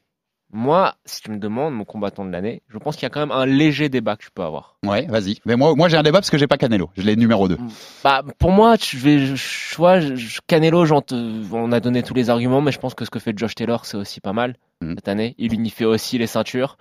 moi, 0.51 0.95
si 1.05 1.21
tu 1.23 1.31
me 1.31 1.39
demandes 1.39 1.75
mon 1.75 1.85
combattant 1.85 2.25
de 2.25 2.31
l'année, 2.31 2.63
je 2.69 2.79
pense 2.79 2.97
qu'il 2.97 3.03
y 3.03 3.07
a 3.07 3.11
quand 3.11 3.21
même 3.21 3.33
un 3.33 3.47
léger 3.47 3.89
débat 3.89 4.17
que 4.17 4.25
je 4.25 4.31
peux 4.31 4.43
avoir. 4.43 4.74
Ouais, 4.87 5.07
vas-y. 5.09 5.39
Mais 5.47 5.57
moi, 5.57 5.75
moi 5.75 5.89
j'ai 5.89 5.97
un 5.97 6.03
débat 6.03 6.19
parce 6.21 6.31
que 6.31 6.39
j'ai 6.39 6.47
pas 6.47 6.57
Canelo. 6.57 6.91
Je 6.97 7.03
l'ai 7.03 7.17
numéro 7.17 7.49
2. 7.49 7.57
Bah, 8.03 8.23
pour 8.39 8.51
moi, 8.51 8.77
je 8.81 8.97
vais, 8.99 9.19
je, 9.27 9.35
je 9.37 9.77
vois, 9.77 10.01
je- 10.01 10.39
Canelo, 10.47 10.85
on 11.53 11.73
a 11.73 11.81
donné 11.81 12.03
tous 12.03 12.15
les 12.15 12.31
arguments, 12.31 12.61
mais 12.61 12.73
je 12.73 12.79
pense 12.79 12.95
que 12.95 13.05
ce 13.05 13.11
que 13.11 13.19
fait 13.19 13.37
Josh 13.37 13.55
Taylor, 13.55 13.85
c'est 13.87 13.97
aussi 13.97 14.21
pas 14.21 14.33
mal 14.33 14.55
Mm. 14.81 14.95
cette 14.97 15.09
année. 15.09 15.35
Il 15.39 15.55
unifie 15.55 15.85
aussi 15.85 16.19
les 16.19 16.27
ceintures. 16.27 16.77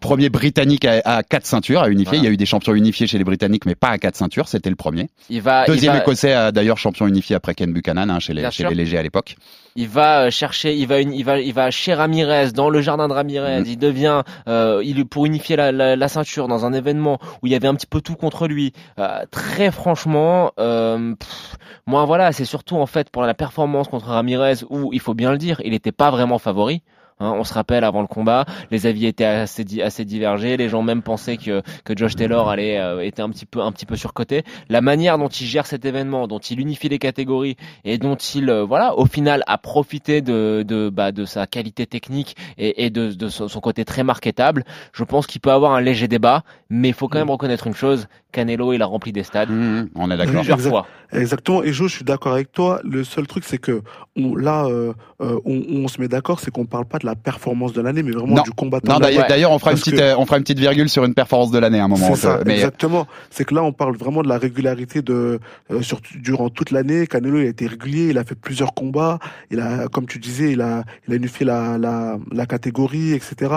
Premier 0.00 0.28
Britannique 0.30 0.84
à, 0.84 1.00
à 1.04 1.22
quatre 1.22 1.46
ceintures 1.46 1.82
à 1.82 1.88
unifier. 1.88 2.10
Voilà. 2.10 2.22
Il 2.22 2.24
y 2.24 2.28
a 2.28 2.32
eu 2.32 2.36
des 2.36 2.46
champions 2.46 2.74
unifiés 2.74 3.06
chez 3.06 3.18
les 3.18 3.24
Britanniques, 3.24 3.66
mais 3.66 3.74
pas 3.74 3.88
à 3.88 3.98
quatre 3.98 4.16
ceintures. 4.16 4.48
C'était 4.48 4.70
le 4.70 4.76
premier. 4.76 5.08
Il 5.28 5.42
va, 5.42 5.64
il 5.66 5.72
Deuxième 5.72 5.94
va, 5.94 6.00
écossais, 6.00 6.52
d'ailleurs 6.52 6.78
champion 6.78 7.06
unifié 7.06 7.36
après 7.36 7.54
Ken 7.54 7.72
Buchanan 7.72 8.08
hein, 8.10 8.20
chez, 8.20 8.34
les, 8.34 8.48
chez 8.50 8.64
les 8.68 8.74
légers 8.74 8.98
à 8.98 9.02
l'époque. 9.02 9.36
il 9.76 9.88
va 9.88 10.22
euh, 10.26 10.30
chercher, 10.30 10.74
il 10.76 10.86
va, 10.86 11.00
une- 11.00 11.12
il 11.12 11.24
va, 11.24 11.40
il 11.40 11.52
va 11.52 11.70
chez 11.70 11.92
Ramirez 11.94 12.52
dans 12.52 12.70
le 12.70 12.80
jardin 12.80 13.08
de 13.08 13.12
Ramirez. 13.12 13.60
Mm. 13.62 13.64
Il 13.66 13.78
devient, 13.78 14.22
euh, 14.48 14.80
il 14.84 15.04
pour 15.06 15.26
unifier 15.26 15.56
la, 15.56 15.72
la, 15.72 15.96
la 15.96 16.08
ceinture 16.08 16.48
dans 16.48 16.64
un 16.64 16.72
événement 16.72 17.17
où 17.42 17.46
il 17.46 17.52
y 17.52 17.54
avait 17.54 17.68
un 17.68 17.74
petit 17.74 17.86
peu 17.86 18.00
tout 18.00 18.16
contre 18.16 18.46
lui. 18.48 18.72
Euh, 18.98 19.24
très 19.30 19.70
franchement, 19.70 20.52
euh, 20.58 21.14
pff, 21.14 21.56
moi 21.86 22.04
voilà, 22.04 22.32
c'est 22.32 22.44
surtout 22.44 22.76
en 22.76 22.86
fait 22.86 23.10
pour 23.10 23.22
la 23.22 23.34
performance 23.34 23.88
contre 23.88 24.06
Ramirez 24.06 24.64
où 24.70 24.92
il 24.92 25.00
faut 25.00 25.14
bien 25.14 25.32
le 25.32 25.38
dire, 25.38 25.60
il 25.64 25.72
n'était 25.72 25.92
pas 25.92 26.10
vraiment 26.10 26.38
favori. 26.38 26.82
Hein, 27.20 27.32
on 27.36 27.44
se 27.44 27.52
rappelle 27.52 27.84
avant 27.84 28.00
le 28.00 28.06
combat, 28.06 28.44
les 28.70 28.86
avis 28.86 29.06
étaient 29.06 29.24
assez, 29.24 29.64
assez 29.82 30.04
divergés. 30.04 30.56
Les 30.56 30.68
gens 30.68 30.82
même 30.82 31.02
pensaient 31.02 31.36
que, 31.36 31.62
que 31.84 31.96
Josh 31.96 32.14
Taylor 32.14 32.48
allait 32.48 32.78
euh, 32.78 33.04
était 33.04 33.22
un 33.22 33.30
petit 33.30 33.46
peu 33.46 33.60
un 33.60 33.72
petit 33.72 33.86
peu 33.86 33.96
surcoté. 33.96 34.44
La 34.68 34.80
manière 34.80 35.18
dont 35.18 35.28
il 35.28 35.46
gère 35.46 35.66
cet 35.66 35.84
événement, 35.84 36.28
dont 36.28 36.38
il 36.38 36.60
unifie 36.60 36.88
les 36.88 36.98
catégories 36.98 37.56
et 37.84 37.98
dont 37.98 38.14
il 38.16 38.48
euh, 38.50 38.64
voilà 38.64 38.96
au 38.96 39.06
final 39.06 39.42
a 39.46 39.58
profité 39.58 40.20
de 40.20 40.64
de 40.66 40.90
bah, 40.90 41.10
de 41.10 41.24
sa 41.24 41.46
qualité 41.46 41.86
technique 41.86 42.36
et, 42.56 42.84
et 42.84 42.90
de, 42.90 43.12
de 43.12 43.28
son, 43.28 43.48
son 43.48 43.60
côté 43.60 43.84
très 43.84 44.04
marketable. 44.04 44.64
Je 44.92 45.04
pense 45.04 45.26
qu'il 45.26 45.40
peut 45.40 45.52
avoir 45.52 45.72
un 45.72 45.80
léger 45.80 46.08
débat, 46.08 46.44
mais 46.70 46.88
il 46.88 46.94
faut 46.94 47.08
quand 47.08 47.18
même 47.18 47.30
reconnaître 47.30 47.66
une 47.66 47.74
chose, 47.74 48.06
Canelo, 48.30 48.74
il 48.74 48.82
a 48.82 48.86
rempli 48.86 49.10
des 49.10 49.22
stades 49.22 49.48
Mmh, 49.50 49.88
on 49.94 50.10
est 50.10 50.16
d'accord. 50.18 50.34
plusieurs 50.34 50.58
Exact. 50.58 50.68
fois. 50.70 50.86
Exactement. 51.12 51.62
Et 51.62 51.72
Jo, 51.72 51.88
je 51.88 51.94
suis 51.96 52.04
d'accord 52.04 52.34
avec 52.34 52.52
toi. 52.52 52.78
Le 52.84 53.02
seul 53.02 53.26
truc, 53.26 53.44
c'est 53.44 53.56
que 53.56 53.80
on, 54.16 54.36
là, 54.36 54.66
euh, 54.66 54.92
euh, 55.22 55.40
on, 55.46 55.62
on 55.84 55.88
se 55.88 55.98
met 55.98 56.08
d'accord, 56.08 56.38
c'est 56.38 56.50
qu'on 56.50 56.66
parle 56.66 56.84
pas 56.84 56.98
de 56.98 57.06
la 57.06 57.14
performance 57.14 57.72
de 57.72 57.80
l'année, 57.80 58.02
mais 58.02 58.10
vraiment 58.10 58.36
Non. 58.36 58.42
du 58.42 58.50
combattant. 58.50 58.92
Non, 58.92 58.98
de 58.98 59.04
l'année. 59.04 59.22
d'ailleurs, 59.26 59.50
on 59.52 59.58
fera 59.58 59.72
une 59.72 59.78
petite, 59.78 59.94
que- 59.96 60.00
euh, 60.02 60.18
on 60.18 60.26
fera 60.26 60.36
une 60.36 60.42
petite 60.42 60.58
virgule 60.58 60.90
sur 60.90 61.04
une 61.06 61.14
performance 61.14 61.50
de 61.50 61.58
l'année 61.58 61.80
à 61.80 61.84
un 61.84 61.88
moment. 61.88 62.08
C'est 62.14 62.16
ça, 62.20 62.40
mais 62.44 62.56
exactement. 62.56 63.06
C'est 63.30 63.44
que 63.46 63.54
là, 63.54 63.62
on 63.62 63.72
parle 63.72 63.96
vraiment 63.96 64.22
de 64.22 64.28
la 64.28 64.36
régularité 64.36 65.00
de 65.00 65.40
euh, 65.70 65.80
sur, 65.80 66.00
durant 66.20 66.50
toute 66.50 66.70
l'année. 66.70 67.06
Canelo, 67.06 67.38
il 67.38 67.46
a 67.46 67.48
été 67.48 67.66
régulier, 67.66 68.08
il 68.10 68.18
a 68.18 68.24
fait 68.24 68.34
plusieurs 68.34 68.74
combats. 68.74 69.18
Il 69.50 69.60
a, 69.60 69.88
comme 69.88 70.04
tu 70.06 70.18
disais, 70.18 70.52
il 70.52 70.60
a, 70.60 70.84
il 71.06 71.14
a 71.14 71.16
unifié 71.16 71.46
la, 71.46 71.78
la, 71.78 72.18
la 72.30 72.44
catégorie, 72.44 73.14
etc. 73.14 73.54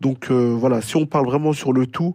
Donc 0.00 0.28
euh, 0.30 0.54
voilà, 0.58 0.80
si 0.80 0.96
on 0.96 1.04
parle 1.04 1.26
vraiment 1.26 1.52
sur 1.52 1.74
le 1.74 1.86
tout, 1.86 2.14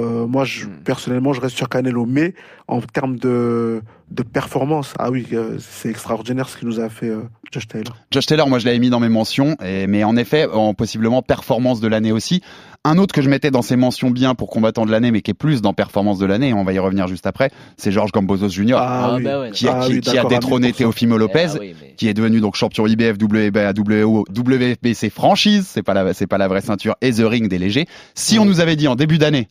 euh, 0.00 0.26
moi, 0.26 0.44
je, 0.44 0.64
Hmm. 0.66 0.70
personnellement, 0.84 1.32
je 1.32 1.40
reste 1.40 1.56
sur 1.56 1.68
Canelo. 1.68 2.06
Mais 2.06 2.34
en 2.68 2.80
termes 2.80 3.16
de, 3.18 3.82
de 4.10 4.22
performance, 4.22 4.94
ah 4.98 5.10
oui, 5.10 5.26
euh, 5.32 5.56
c'est 5.58 5.88
extraordinaire 5.90 6.48
ce 6.48 6.56
qu'il 6.56 6.68
nous 6.68 6.80
a 6.80 6.88
fait 6.88 7.08
euh, 7.08 7.22
Josh 7.52 7.68
Taylor. 7.68 7.96
Josh 8.10 8.26
Taylor, 8.26 8.48
moi 8.48 8.58
je 8.58 8.64
l'avais 8.66 8.78
mis 8.78 8.88
dans 8.90 9.00
mes 9.00 9.08
mentions, 9.10 9.56
et, 9.64 9.86
mais 9.86 10.04
en 10.04 10.16
effet, 10.16 10.46
en 10.46 10.72
possiblement 10.74 11.20
performance 11.22 11.80
de 11.80 11.88
l'année 11.88 12.12
aussi. 12.12 12.42
Un 12.84 12.98
autre 12.98 13.14
que 13.14 13.22
je 13.22 13.28
mettais 13.28 13.50
dans 13.52 13.62
ces 13.62 13.76
mentions 13.76 14.10
bien 14.10 14.34
pour 14.34 14.48
combattant 14.50 14.84
de 14.86 14.90
l'année, 14.90 15.10
mais 15.12 15.20
qui 15.22 15.30
est 15.30 15.34
plus 15.34 15.60
dans 15.62 15.72
performance 15.74 16.18
de 16.18 16.26
l'année, 16.26 16.48
et 16.48 16.54
on 16.54 16.64
va 16.64 16.72
y 16.72 16.78
revenir 16.78 17.06
juste 17.06 17.26
après, 17.26 17.50
c'est 17.76 17.92
Georges 17.92 18.10
Gambozos 18.12 18.48
Jr. 18.48 18.74
Ah, 18.78 19.10
Ah, 19.12 19.16
oui. 19.16 19.50
qui, 19.52 19.68
a- 19.68 19.78
Ah 19.82 19.86
qui- 19.86 19.92
oui, 19.94 20.00
qui 20.00 20.18
a 20.18 20.24
détrôné 20.24 20.68
1000%. 20.72 20.76
Teofimo 20.78 21.16
Lopez, 21.18 21.40
Eh, 21.44 21.48
ah 21.54 21.58
oui, 21.60 21.74
mais- 21.80 21.94
qui 21.96 22.08
est 22.08 22.14
devenu 22.14 22.40
donc 22.40 22.56
champion 22.56 22.86
IBF, 22.86 23.18
WBA, 23.18 23.72
WO, 23.72 24.24
WFBC 24.34 25.10
franchise, 25.10 25.66
c'est 25.68 25.82
pas 25.82 25.94
la, 25.94 26.12
c'est 26.14 26.26
pas 26.26 26.38
la 26.38 26.48
vraie 26.48 26.60
ceinture, 26.62 26.96
et 27.02 27.12
The 27.12 27.22
Ring 27.24 27.48
des 27.48 27.58
légers. 27.58 27.86
Si 28.14 28.38
on 28.40 28.44
nous 28.46 28.60
avait 28.60 28.74
dit 28.76 28.88
en 28.88 28.96
début 28.96 29.18
d'année 29.18 29.48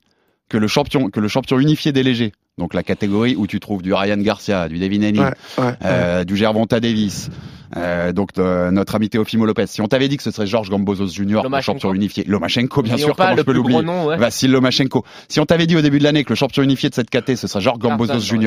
que 0.51 0.57
le 0.57 0.67
champion, 0.67 1.09
que 1.09 1.21
le 1.21 1.29
champion 1.29 1.59
unifié 1.59 1.93
des 1.93 2.03
légers, 2.03 2.33
donc 2.57 2.73
la 2.73 2.83
catégorie 2.83 3.37
où 3.37 3.47
tu 3.47 3.61
trouves 3.61 3.81
du 3.81 3.93
Ryan 3.93 4.17
Garcia, 4.17 4.67
du 4.67 4.79
Devin 4.79 5.01
Haney, 5.01 5.19
Ouais, 5.19 5.33
ouais, 5.59 5.73
euh, 5.85 6.25
du 6.25 6.35
Gervonta 6.35 6.81
Davis, 6.81 7.29
euh, 7.77 8.11
donc 8.11 8.33
de 8.33 8.69
notre 8.69 8.95
ami 8.95 9.09
Teofimo 9.09 9.45
Lopez. 9.45 9.67
Si 9.67 9.79
on 9.79 9.87
t'avait 9.87 10.09
dit 10.09 10.17
que 10.17 10.23
ce 10.23 10.31
serait 10.31 10.45
Georges 10.47 10.69
Gambozos 10.69 11.07
Jr., 11.07 11.23
le 11.23 11.33
Lomachenko. 11.43 11.79
champion 11.79 11.93
unifié, 11.93 12.25
Lomachenko, 12.27 12.81
bien 12.81 12.97
sûr, 12.97 13.15
comment 13.15 13.31
le 13.31 13.37
je 13.37 13.41
peux 13.43 13.53
l'oublier? 13.53 13.81
Vassil 14.17 14.51
Lomachenko. 14.51 15.05
Si 15.29 15.39
on 15.39 15.45
t'avait 15.45 15.67
dit 15.67 15.77
au 15.77 15.81
début 15.81 15.99
de 15.99 16.03
l'année 16.03 16.25
que 16.25 16.29
le 16.29 16.35
champion 16.35 16.63
unifié 16.63 16.89
de 16.89 16.95
cette 16.95 17.09
KT, 17.09 17.37
ce 17.37 17.47
serait 17.47 17.61
Georges 17.61 17.79
Gambozos 17.79 18.19
fait. 18.19 18.37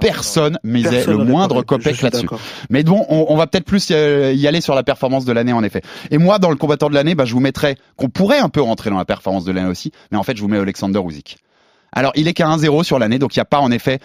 personne 0.00 0.58
misait 0.64 0.88
Personne 0.88 1.18
le 1.18 1.24
moindre 1.24 1.60
copec 1.60 2.00
là-dessus. 2.00 2.28
Mais 2.70 2.84
bon, 2.84 3.04
on, 3.10 3.26
on 3.28 3.36
va 3.36 3.46
peut-être 3.46 3.66
plus 3.66 3.88
euh, 3.90 4.32
y 4.34 4.46
aller 4.48 4.62
sur 4.62 4.74
la 4.74 4.82
performance 4.82 5.26
de 5.26 5.32
l'année 5.34 5.52
en 5.52 5.62
effet. 5.62 5.82
Et 6.10 6.16
moi, 6.16 6.38
dans 6.38 6.48
le 6.48 6.56
combattant 6.56 6.88
de 6.88 6.94
l'année, 6.94 7.14
bah, 7.14 7.26
je 7.26 7.34
vous 7.34 7.40
mettrais 7.40 7.76
qu'on 7.96 8.08
pourrait 8.08 8.38
un 8.38 8.48
peu 8.48 8.62
rentrer 8.62 8.88
dans 8.88 8.96
la 8.96 9.04
performance 9.04 9.44
de 9.44 9.52
l'année 9.52 9.68
aussi, 9.68 9.92
mais 10.10 10.16
en 10.16 10.22
fait, 10.22 10.34
je 10.34 10.40
vous 10.40 10.48
mets 10.48 10.58
Alexander 10.58 11.00
Usyk. 11.06 11.36
Alors, 11.92 12.12
il 12.14 12.28
est 12.28 12.34
qu'à 12.34 12.48
1-0 12.48 12.82
sur 12.84 12.98
l'année, 12.98 13.18
donc 13.18 13.34
il 13.36 13.38
n'y 13.38 13.42
a 13.42 13.46
pas 13.46 13.60
en 13.60 13.70
effet. 13.70 13.98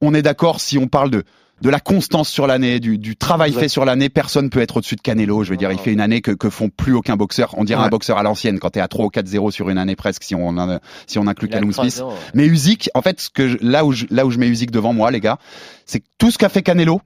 On 0.00 0.14
est 0.14 0.22
d'accord 0.22 0.60
si 0.60 0.78
on 0.78 0.86
parle 0.88 1.10
de 1.10 1.24
de 1.60 1.70
la 1.70 1.78
constance 1.78 2.28
sur 2.28 2.48
l'année, 2.48 2.80
du, 2.80 2.98
du 2.98 3.14
travail 3.14 3.52
fait 3.52 3.68
sur 3.68 3.84
l'année, 3.84 4.08
personne 4.08 4.50
peut 4.50 4.58
être 4.60 4.78
au-dessus 4.78 4.96
de 4.96 5.00
Canelo. 5.00 5.44
Je 5.44 5.50
veux 5.50 5.56
dire, 5.56 5.70
il 5.70 5.78
fait 5.78 5.92
une 5.92 6.00
année 6.00 6.20
que, 6.20 6.32
que 6.32 6.50
font 6.50 6.68
plus 6.70 6.92
aucun 6.92 7.14
boxeur. 7.14 7.54
On 7.56 7.62
dirait 7.62 7.78
Ouais. 7.78 7.86
un 7.86 7.90
boxeur 7.90 8.18
à 8.18 8.24
l'ancienne 8.24 8.58
quand 8.58 8.70
t'es 8.70 8.80
à 8.80 8.88
3 8.88 9.04
ou 9.06 9.10
4-0 9.10 9.52
sur 9.52 9.68
une 9.70 9.78
année 9.78 9.94
presque, 9.94 10.24
si 10.24 10.34
on, 10.34 10.80
si 11.06 11.20
on 11.20 11.28
inclut 11.28 11.48
Callum 11.48 11.70
3-0, 11.70 11.74
Smith. 11.90 12.02
ouais. 12.04 12.14
Mais 12.34 12.46
Usyk, 12.46 12.90
en 12.94 13.02
fait, 13.02 13.20
ce 13.20 13.30
que 13.30 13.46
je- 13.46 13.58
là 13.60 13.84
où 13.84 13.92
je, 13.92 14.06
là 14.10 14.26
où 14.26 14.32
je 14.32 14.38
mets 14.40 14.48
Usyk 14.48 14.72
devant 14.72 14.92
moi, 14.92 15.12
les 15.12 15.20
gars, 15.20 15.38
c'est 15.86 16.00
que 16.00 16.06
tout 16.18 16.32
ce 16.32 16.38
qu'a 16.38 16.48
fait 16.48 16.62
Canelo, 16.62 17.00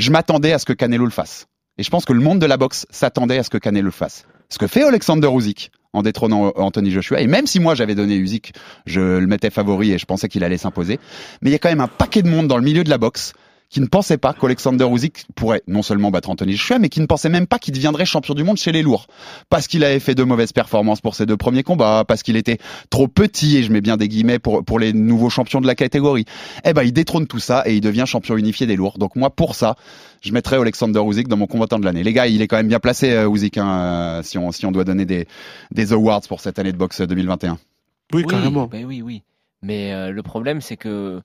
je 0.00 0.10
m'attendais 0.10 0.52
à 0.52 0.58
ce 0.58 0.64
que 0.64 0.72
Canelo 0.72 1.04
le 1.04 1.12
fasse. 1.12 1.46
Et 1.78 1.84
je 1.84 1.90
pense 1.90 2.04
que 2.04 2.12
le 2.12 2.20
monde 2.20 2.40
de 2.40 2.46
la 2.46 2.56
boxe 2.56 2.86
s'attendait 2.90 3.38
à 3.38 3.44
ce 3.44 3.50
que 3.50 3.58
Canelo 3.58 3.84
le 3.84 3.90
fasse. 3.92 4.24
Ce 4.48 4.58
que 4.58 4.66
fait 4.66 4.82
Alexander 4.82 5.28
Usyk 5.32 5.70
en 5.94 6.02
détrônant 6.02 6.52
Anthony 6.56 6.90
Joshua, 6.90 7.20
et 7.20 7.26
même 7.26 7.46
si 7.46 7.60
moi 7.60 7.74
j'avais 7.74 7.94
donné 7.94 8.16
Usyk, 8.16 8.52
je 8.84 9.00
le 9.00 9.26
mettais 9.26 9.50
favori 9.50 9.92
et 9.92 9.98
je 9.98 10.04
pensais 10.04 10.28
qu'il 10.28 10.44
allait 10.44 10.58
s'imposer, 10.58 10.98
mais 11.40 11.50
il 11.50 11.52
y 11.52 11.56
a 11.56 11.58
quand 11.58 11.70
même 11.70 11.80
un 11.80 11.88
paquet 11.88 12.22
de 12.22 12.28
monde 12.28 12.48
dans 12.48 12.58
le 12.58 12.64
milieu 12.64 12.84
de 12.84 12.90
la 12.90 12.98
boxe 12.98 13.32
qui 13.74 13.80
ne 13.80 13.86
pensait 13.86 14.18
pas 14.18 14.32
qu'Alexander 14.34 14.84
Usyk 14.84 15.26
pourrait 15.34 15.62
non 15.66 15.82
seulement 15.82 16.12
battre 16.12 16.30
Anthony 16.30 16.52
Joshua, 16.52 16.78
mais 16.78 16.88
qui 16.88 17.00
ne 17.00 17.06
pensait 17.06 17.28
même 17.28 17.48
pas 17.48 17.58
qu'il 17.58 17.74
deviendrait 17.74 18.04
champion 18.04 18.32
du 18.32 18.44
monde 18.44 18.56
chez 18.56 18.70
les 18.70 18.82
lourds. 18.82 19.08
Parce 19.50 19.66
qu'il 19.66 19.82
avait 19.82 19.98
fait 19.98 20.14
de 20.14 20.22
mauvaises 20.22 20.52
performances 20.52 21.00
pour 21.00 21.16
ses 21.16 21.26
deux 21.26 21.36
premiers 21.36 21.64
combats, 21.64 22.04
parce 22.06 22.22
qu'il 22.22 22.36
était 22.36 22.58
trop 22.88 23.08
petit, 23.08 23.56
et 23.56 23.64
je 23.64 23.72
mets 23.72 23.80
bien 23.80 23.96
des 23.96 24.06
guillemets 24.06 24.38
pour, 24.38 24.64
pour 24.64 24.78
les 24.78 24.92
nouveaux 24.92 25.28
champions 25.28 25.60
de 25.60 25.66
la 25.66 25.74
catégorie. 25.74 26.24
Eh 26.64 26.72
ben, 26.72 26.84
il 26.84 26.92
détrône 26.92 27.26
tout 27.26 27.40
ça 27.40 27.64
et 27.66 27.74
il 27.74 27.80
devient 27.80 28.04
champion 28.06 28.36
unifié 28.36 28.64
des 28.68 28.76
lourds. 28.76 28.96
Donc 28.96 29.16
moi, 29.16 29.30
pour 29.30 29.56
ça, 29.56 29.74
je 30.22 30.30
mettrais 30.30 30.56
Alexander 30.56 31.00
Usyk 31.04 31.26
dans 31.26 31.36
mon 31.36 31.48
combattant 31.48 31.80
de 31.80 31.84
l'année. 31.84 32.04
Les 32.04 32.12
gars, 32.12 32.28
il 32.28 32.42
est 32.42 32.46
quand 32.46 32.58
même 32.58 32.68
bien 32.68 32.78
placé, 32.78 33.10
euh, 33.10 33.28
Usyk, 33.28 33.58
hein, 33.58 33.80
euh, 33.80 34.22
si, 34.22 34.38
on, 34.38 34.52
si 34.52 34.66
on 34.66 34.70
doit 34.70 34.84
donner 34.84 35.04
des, 35.04 35.26
des 35.72 35.92
awards 35.92 36.22
pour 36.28 36.40
cette 36.40 36.60
année 36.60 36.70
de 36.70 36.78
boxe 36.78 37.00
2021. 37.00 37.58
Oui, 38.12 38.24
carrément. 38.24 38.68
ben 38.68 38.84
oui, 38.84 39.02
oui. 39.02 39.24
Mais 39.62 39.92
euh, 39.92 40.12
le 40.12 40.22
problème, 40.22 40.60
c'est 40.60 40.76
que 40.76 41.22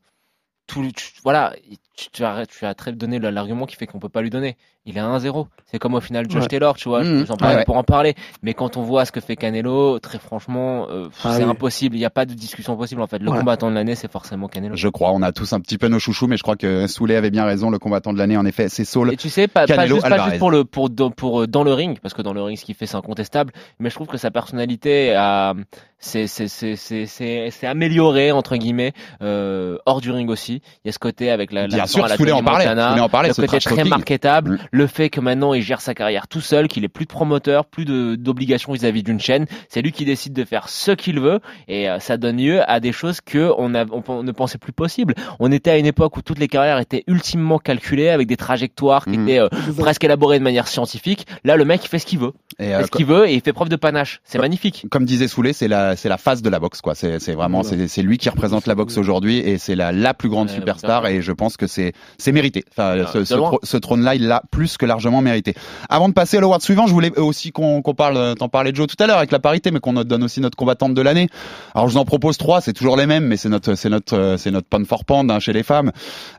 tout, 0.70 0.92
tu- 0.94 1.12
voilà, 1.24 1.56
tu, 1.96 2.10
tu 2.12 2.24
as, 2.24 2.46
tu 2.46 2.66
as 2.66 2.76
très 2.76 2.94
donné 2.94 3.20
l'argument 3.20 3.66
qui 3.66 3.76
fait 3.76 3.88
qu'on 3.88 4.00
peut 4.00 4.10
pas 4.10 4.22
lui 4.22 4.30
donner. 4.30 4.58
Il 4.86 4.98
est 4.98 5.02
à 5.02 5.06
1-0. 5.08 5.46
C'est 5.66 5.78
comme 5.78 5.94
au 5.94 6.00
final 6.00 6.26
Josh 6.30 6.42
Ouais. 6.44 6.48
Taylor, 6.48 6.76
tu 6.76 6.90
vois. 6.90 7.04
Mmh. 7.04 7.26
Parlais 7.38 7.54
Ouais, 7.54 7.60
ouais. 7.60 7.66
pour 7.66 7.78
en 7.78 7.84
parler. 7.84 8.16
Mais 8.42 8.54
quand 8.56 8.76
on 8.78 8.82
voit 8.82 9.06
ce 9.06 9.12
que 9.12 9.20
fait 9.20 9.36
Canelo, 9.36 10.00
très 10.00 10.18
franchement, 10.18 10.88
euh, 10.90 11.10
Ah 11.24 11.34
c'est 11.36 11.44
oui. 11.44 11.50
impossible. 11.50 11.96
Il 11.96 12.00
n'y 12.00 12.06
a 12.06 12.10
pas 12.10 12.26
de 12.26 12.34
discussion 12.34 12.76
possible 12.76 13.02
en 13.02 13.08
fait. 13.08 13.20
Le 13.20 13.30
Ouais. 13.30 13.38
combattant 13.38 13.70
de 13.70 13.76
l'année, 13.76 13.94
c'est 13.96 14.12
forcément 14.12 14.48
Canelo. 14.48 14.76
Je 14.76 14.88
crois, 14.88 15.12
on 15.12 15.22
a 15.22 15.32
tous 15.32 15.54
un 15.54 15.60
petit 15.60 15.78
peu 15.78 15.90
nos 15.90 16.00
chouchous, 16.00 16.26
mais 16.28 16.38
je 16.38 16.42
crois 16.44 16.56
que 16.56 16.88
Soulet 16.88 17.16
avait 17.18 17.30
bien 17.30 17.46
raison. 17.46 17.70
Le 17.70 17.78
combattant 17.78 18.14
de 18.14 18.18
l'année, 18.18 18.38
en 18.38 18.46
effet, 18.46 18.68
c'est 18.70 18.86
Saul. 18.86 19.14
Et 19.14 19.18
tu 19.18 19.30
sais, 19.30 19.48
pas, 19.48 19.68
pas, 19.68 19.86
juste, 19.86 20.02
pas 20.02 20.08
Alvarez. 20.08 20.30
juste 20.32 20.40
pour 20.40 20.50
le 20.50 20.64
pour, 20.66 20.90
dans- 20.90 21.12
pour 21.12 21.42
euh, 21.42 21.48
dans 21.48 21.64
le 21.64 21.74
ring, 21.74 22.00
parce 22.02 22.14
que 22.16 22.22
dans 22.24 22.34
le 22.34 22.42
ring, 22.42 22.58
ce 22.58 22.66
qu'il 22.66 22.74
fait, 22.76 22.88
c'est 22.88 22.98
incontestable. 22.98 23.52
Mais 23.80 23.90
je 23.90 23.96
trouve 23.96 24.08
que 24.08 24.18
sa 24.18 24.32
personnalité 24.32 25.14
a 25.16 25.54
c'est 26.00 26.28
c'est 26.28 26.48
c'est 26.48 26.76
c'est 26.78 27.06
c'est 27.06 27.50
c'est 27.52 27.68
amélioré 27.68 28.32
entre 28.32 28.56
guillemets 28.56 28.94
euh, 29.22 29.78
hors 29.86 30.02
du 30.02 30.10
ring 30.12 30.30
aussi. 30.30 30.62
Il 30.84 30.88
y 30.88 30.90
a 30.90 30.94
ce 30.94 31.00
côté 31.00 31.30
avec 31.30 31.52
la, 31.52 31.68
Bien 31.68 31.78
la 31.80 31.88
sûr, 31.88 32.08
Soulet 32.10 32.32
en 32.32 32.42
parlait. 32.44 32.68
En 33.00 33.10
parlait, 33.10 33.30
le 33.30 33.34
côté 33.36 33.60
très 33.60 33.84
marketable, 33.84 34.60
Mm. 34.69 34.69
Le 34.72 34.88
fait 34.88 35.10
que 35.10 35.20
maintenant 35.20 35.54
il 35.54 35.62
gère 35.62 35.82
sa 35.82 35.94
carrière 35.94 36.28
tout 36.28 36.42
seul, 36.42 36.68
qu'il 36.68 36.84
est 36.84 36.90
plus 36.90 37.06
de 37.06 37.10
promoteur, 37.10 37.66
plus 37.66 37.86
d'obligations 38.18 38.74
vis-à-vis 38.74 39.04
d'une 39.04 39.20
chaîne. 39.20 39.46
C'est 39.70 39.82
lui 39.82 39.92
qui 39.92 40.06
décide 40.06 40.34
de 40.34 40.44
faire 40.44 40.70
ce 40.70 40.92
qu'il 40.92 41.20
veut 41.20 41.40
et 41.68 41.90
euh, 41.90 42.00
ça 42.00 42.18
donne 42.18 42.38
lieu 42.38 42.62
à 42.70 42.80
des 42.80 42.92
choses 42.92 43.22
que 43.22 43.52
on, 43.58 43.74
a, 43.76 43.86
on, 43.86 44.04
on 44.08 44.24
ne 44.24 44.32
pensait 44.32 44.58
plus 44.58 44.74
possible. 44.74 45.14
On 45.40 45.52
était 45.52 45.72
à 45.72 45.78
une 45.78 45.86
époque 45.86 46.18
où 46.18 46.22
toutes 46.22 46.40
les 46.40 46.48
carrières 46.48 46.80
étaient 46.80 47.04
ultimement 47.08 47.60
calculées 47.60 48.10
avec 48.10 48.28
des 48.28 48.38
trajectoires 48.38 49.06
qui 49.06 49.18
Mhm. 49.18 49.28
étaient 49.30 49.40
euh, 49.40 49.50
presque 49.78 50.04
élaborées 50.04 50.40
de 50.40 50.44
manière 50.44 50.68
scientifique. 50.68 51.26
Là, 51.44 51.56
le 51.56 51.66
mec, 51.66 51.84
il 51.84 51.88
fait 51.88 52.00
ce 52.00 52.06
qu'il 52.06 52.20
veut. 52.20 52.34
Et, 52.60 52.68
Il 52.68 52.74
euh, 52.74 52.80
fait 52.80 52.86
ce 52.86 52.92
qu'il 52.92 53.06
veut 53.06 53.28
et 53.28 53.34
il 53.34 53.42
fait 53.42 53.54
preuve 53.54 53.70
de 53.70 53.76
panache. 53.76 54.22
C'est 54.24 54.40
magnifique. 54.40 54.86
comme 54.90 55.06
disait 55.06 55.28
Soulet, 55.28 55.54
c'est 55.54 55.68
la 55.68 55.96
c'est 55.96 56.10
la 56.10 56.18
face 56.18 56.42
de 56.42 56.50
la 56.50 56.60
boxe 56.60 56.82
quoi. 56.82 56.96
C'est 56.96 57.34
vraiment 57.34 57.64
c'est 57.64 58.02
lui 58.02 58.18
qui 58.18 58.30
représente 58.30 58.68
la 58.68 58.76
boxe 58.76 58.98
aujourd'hui 58.98 59.38
et 59.40 59.58
c'est 59.58 59.76
la 59.76 59.92
la 59.92 60.14
plus 60.14 60.30
grande 60.30 60.50
superstar 60.50 61.08
et 61.08 61.22
je 61.22 61.32
pense 61.32 61.58
que 61.58 61.68
c'est 61.68 61.94
c'est 62.18 62.32
mérité. 62.32 62.64
Enfin 62.72 63.06
ce, 63.12 63.24
ce 63.64 63.78
trône 63.78 64.04
là, 64.04 64.16
il 64.16 64.28
l'a 64.28 64.44
plus 64.52 64.59
que 64.68 64.86
largement 64.86 65.22
mérité. 65.22 65.54
Avant 65.90 66.10
de 66.10 66.14
passer 66.14 66.38
à 66.38 66.42
l'award 66.42 66.62
suivant, 66.62 66.88
je 66.88 66.94
voulais 66.94 67.18
aussi 67.18 67.52
qu'on 67.52 67.82
qu'on 67.82 67.94
parle 67.94 68.18
euh, 68.18 68.36
t'en 68.36 68.50
parlais 68.50 68.72
Joe 68.74 68.88
tout 68.88 69.02
à 69.02 69.08
l'heure 69.08 69.18
avec 69.18 69.32
la 69.32 69.40
parité 69.40 69.72
mais 69.72 69.80
qu'on 69.80 69.94
donne 69.94 70.24
aussi 70.24 70.42
notre 70.42 70.58
combattante 70.58 70.94
de 70.94 71.02
l'année. 71.02 71.28
Alors 71.74 71.88
je 71.88 71.94
vous 71.94 72.00
en 72.00 72.06
propose 72.06 72.38
trois, 72.38 72.62
c'est 72.62 72.74
toujours 72.74 72.98
les 72.98 73.06
mêmes 73.06 73.26
mais 73.26 73.38
c'est 73.38 73.50
notre 73.50 73.74
euh, 74.14 74.62
pan 74.70 74.84
for 74.86 75.06
pound 75.06 75.32
hein, 75.32 75.40
chez 75.40 75.54
les 75.54 75.64
femmes. 75.64 75.92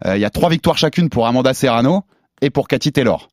Euh, 0.06 0.16
Il 0.16 0.20
y 0.20 0.24
a 0.24 0.30
trois 0.30 0.50
victoires 0.50 0.78
chacune 0.78 1.08
pour 1.08 1.26
Amanda 1.26 1.54
Serrano 1.54 2.02
et 2.42 2.50
pour 2.50 2.68
Cathy 2.68 2.92
Taylor. 2.92 3.28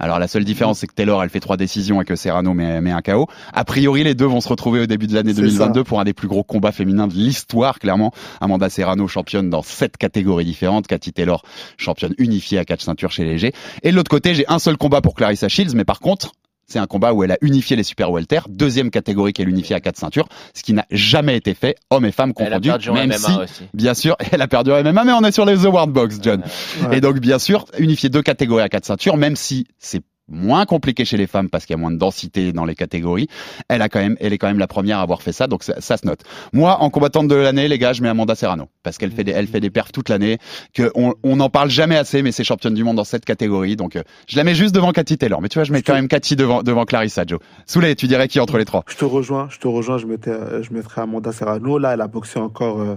Alors 0.00 0.18
la 0.18 0.26
seule 0.26 0.44
différence 0.44 0.78
c'est 0.78 0.86
que 0.86 0.94
Taylor 0.94 1.22
elle 1.22 1.30
fait 1.30 1.40
trois 1.40 1.56
décisions 1.56 2.00
et 2.00 2.04
que 2.04 2.16
Serrano 2.16 2.54
met, 2.54 2.80
met 2.80 2.90
un 2.90 3.02
KO. 3.02 3.28
A 3.52 3.64
priori 3.64 4.02
les 4.02 4.14
deux 4.14 4.24
vont 4.24 4.40
se 4.40 4.48
retrouver 4.48 4.80
au 4.80 4.86
début 4.86 5.06
de 5.06 5.14
l'année 5.14 5.34
C'est 5.34 5.42
2022 5.42 5.84
pour 5.84 6.00
un 6.00 6.04
des 6.04 6.14
plus 6.14 6.26
gros 6.26 6.42
combats 6.42 6.72
féminins 6.72 7.06
de 7.06 7.14
l'histoire 7.14 7.78
clairement. 7.78 8.12
Amanda 8.40 8.70
Serrano 8.70 9.06
championne 9.06 9.50
dans 9.50 9.62
sept 9.62 9.98
catégories 9.98 10.46
différentes, 10.46 10.86
Cathy 10.86 11.12
Taylor 11.12 11.42
championne 11.76 12.14
unifiée 12.18 12.58
à 12.58 12.64
quatre 12.64 12.80
ceintures 12.80 13.12
chez 13.12 13.24
les 13.24 13.32
légers. 13.32 13.52
Et 13.82 13.90
de 13.90 13.96
l'autre 13.96 14.10
côté 14.10 14.34
j'ai 14.34 14.48
un 14.48 14.58
seul 14.58 14.76
combat 14.76 15.02
pour 15.02 15.14
Clarissa 15.14 15.48
Shields 15.48 15.74
mais 15.74 15.84
par 15.84 16.00
contre 16.00 16.32
c'est 16.70 16.78
un 16.78 16.86
combat 16.86 17.12
où 17.12 17.24
elle 17.24 17.32
a 17.32 17.38
unifié 17.40 17.76
les 17.76 17.82
super 17.82 18.10
welter, 18.10 18.40
deuxième 18.48 18.90
catégorie 18.90 19.32
qu'elle 19.32 19.48
unifie 19.48 19.74
à 19.74 19.80
quatre 19.80 19.98
ceintures, 19.98 20.28
ce 20.54 20.62
qui 20.62 20.72
n'a 20.72 20.86
jamais 20.90 21.36
été 21.36 21.54
fait, 21.54 21.76
hommes 21.90 22.04
et 22.04 22.12
femmes 22.12 22.32
Elle 22.38 22.52
a 22.52 22.60
confondus, 22.60 22.90
même 22.92 23.08
MMA 23.08 23.16
si, 23.18 23.32
aussi. 23.32 23.62
bien 23.74 23.94
sûr, 23.94 24.16
elle 24.32 24.42
a 24.42 24.48
perdu 24.48 24.72
en 24.72 24.82
MMA, 24.82 25.04
mais 25.04 25.12
on 25.12 25.22
est 25.22 25.32
sur 25.32 25.44
les 25.44 25.66
award 25.66 25.90
box, 25.90 26.18
John. 26.22 26.42
Ouais. 26.82 26.98
Et 26.98 27.00
donc, 27.00 27.18
bien 27.18 27.38
sûr, 27.38 27.66
unifier 27.78 28.08
deux 28.08 28.22
catégories 28.22 28.62
à 28.62 28.68
quatre 28.68 28.84
ceintures, 28.84 29.16
même 29.16 29.36
si 29.36 29.66
c'est 29.78 30.02
moins 30.30 30.64
compliqué 30.64 31.04
chez 31.04 31.16
les 31.16 31.26
femmes 31.26 31.50
parce 31.50 31.66
qu'il 31.66 31.74
y 31.74 31.78
a 31.78 31.80
moins 31.80 31.90
de 31.90 31.98
densité 31.98 32.52
dans 32.52 32.64
les 32.64 32.74
catégories, 32.74 33.28
elle 33.68 33.82
a 33.82 33.88
quand 33.88 34.00
même, 34.00 34.16
elle 34.20 34.32
est 34.32 34.38
quand 34.38 34.48
même 34.48 34.58
la 34.58 34.66
première 34.66 34.98
à 34.98 35.02
avoir 35.02 35.22
fait 35.22 35.32
ça, 35.32 35.46
donc 35.46 35.62
ça, 35.62 35.80
ça 35.80 35.96
se 35.96 36.06
note. 36.06 36.20
Moi, 36.52 36.76
en 36.80 36.90
combattante 36.90 37.28
de 37.28 37.34
l'année, 37.34 37.68
les 37.68 37.78
gars, 37.78 37.92
je 37.92 38.02
mets 38.02 38.08
Amanda 38.08 38.34
Serrano 38.34 38.68
parce 38.82 38.98
qu'elle 38.98 39.12
fait 39.12 39.24
des, 39.24 39.32
elle 39.32 39.46
fait 39.46 39.60
des 39.60 39.70
perfs 39.70 39.92
toute 39.92 40.08
l'année, 40.08 40.38
que 40.74 40.90
on 40.94 41.36
n'en 41.36 41.50
parle 41.50 41.70
jamais 41.70 41.96
assez, 41.96 42.22
mais 42.22 42.32
c'est 42.32 42.44
championne 42.44 42.74
du 42.74 42.84
monde 42.84 42.96
dans 42.96 43.04
cette 43.04 43.24
catégorie, 43.24 43.76
donc 43.76 43.96
euh, 43.96 44.02
je 44.28 44.36
la 44.36 44.44
mets 44.44 44.54
juste 44.54 44.74
devant 44.74 44.92
Cathy 44.92 45.18
Taylor. 45.18 45.40
Mais 45.40 45.48
tu 45.48 45.58
vois, 45.58 45.64
je 45.64 45.72
mets 45.72 45.82
quand 45.82 45.94
même 45.94 46.08
Cathy 46.08 46.36
devant 46.36 46.62
devant 46.62 46.84
Clarissa 46.84 47.24
Joe. 47.26 47.40
Soulet, 47.66 47.94
tu 47.94 48.06
dirais 48.06 48.28
qui 48.28 48.40
entre 48.40 48.58
les 48.58 48.64
trois? 48.64 48.84
Je 48.88 48.96
te 48.96 49.04
rejoins, 49.04 49.48
je 49.50 49.58
te 49.58 49.68
rejoins, 49.68 49.98
je 49.98 50.06
mettais, 50.06 50.62
je 50.62 50.72
mettrais 50.72 51.02
Amanda 51.02 51.32
Serrano. 51.32 51.78
Là, 51.78 51.94
elle 51.94 52.00
a 52.00 52.06
boxé 52.06 52.38
encore 52.38 52.80
euh, 52.80 52.96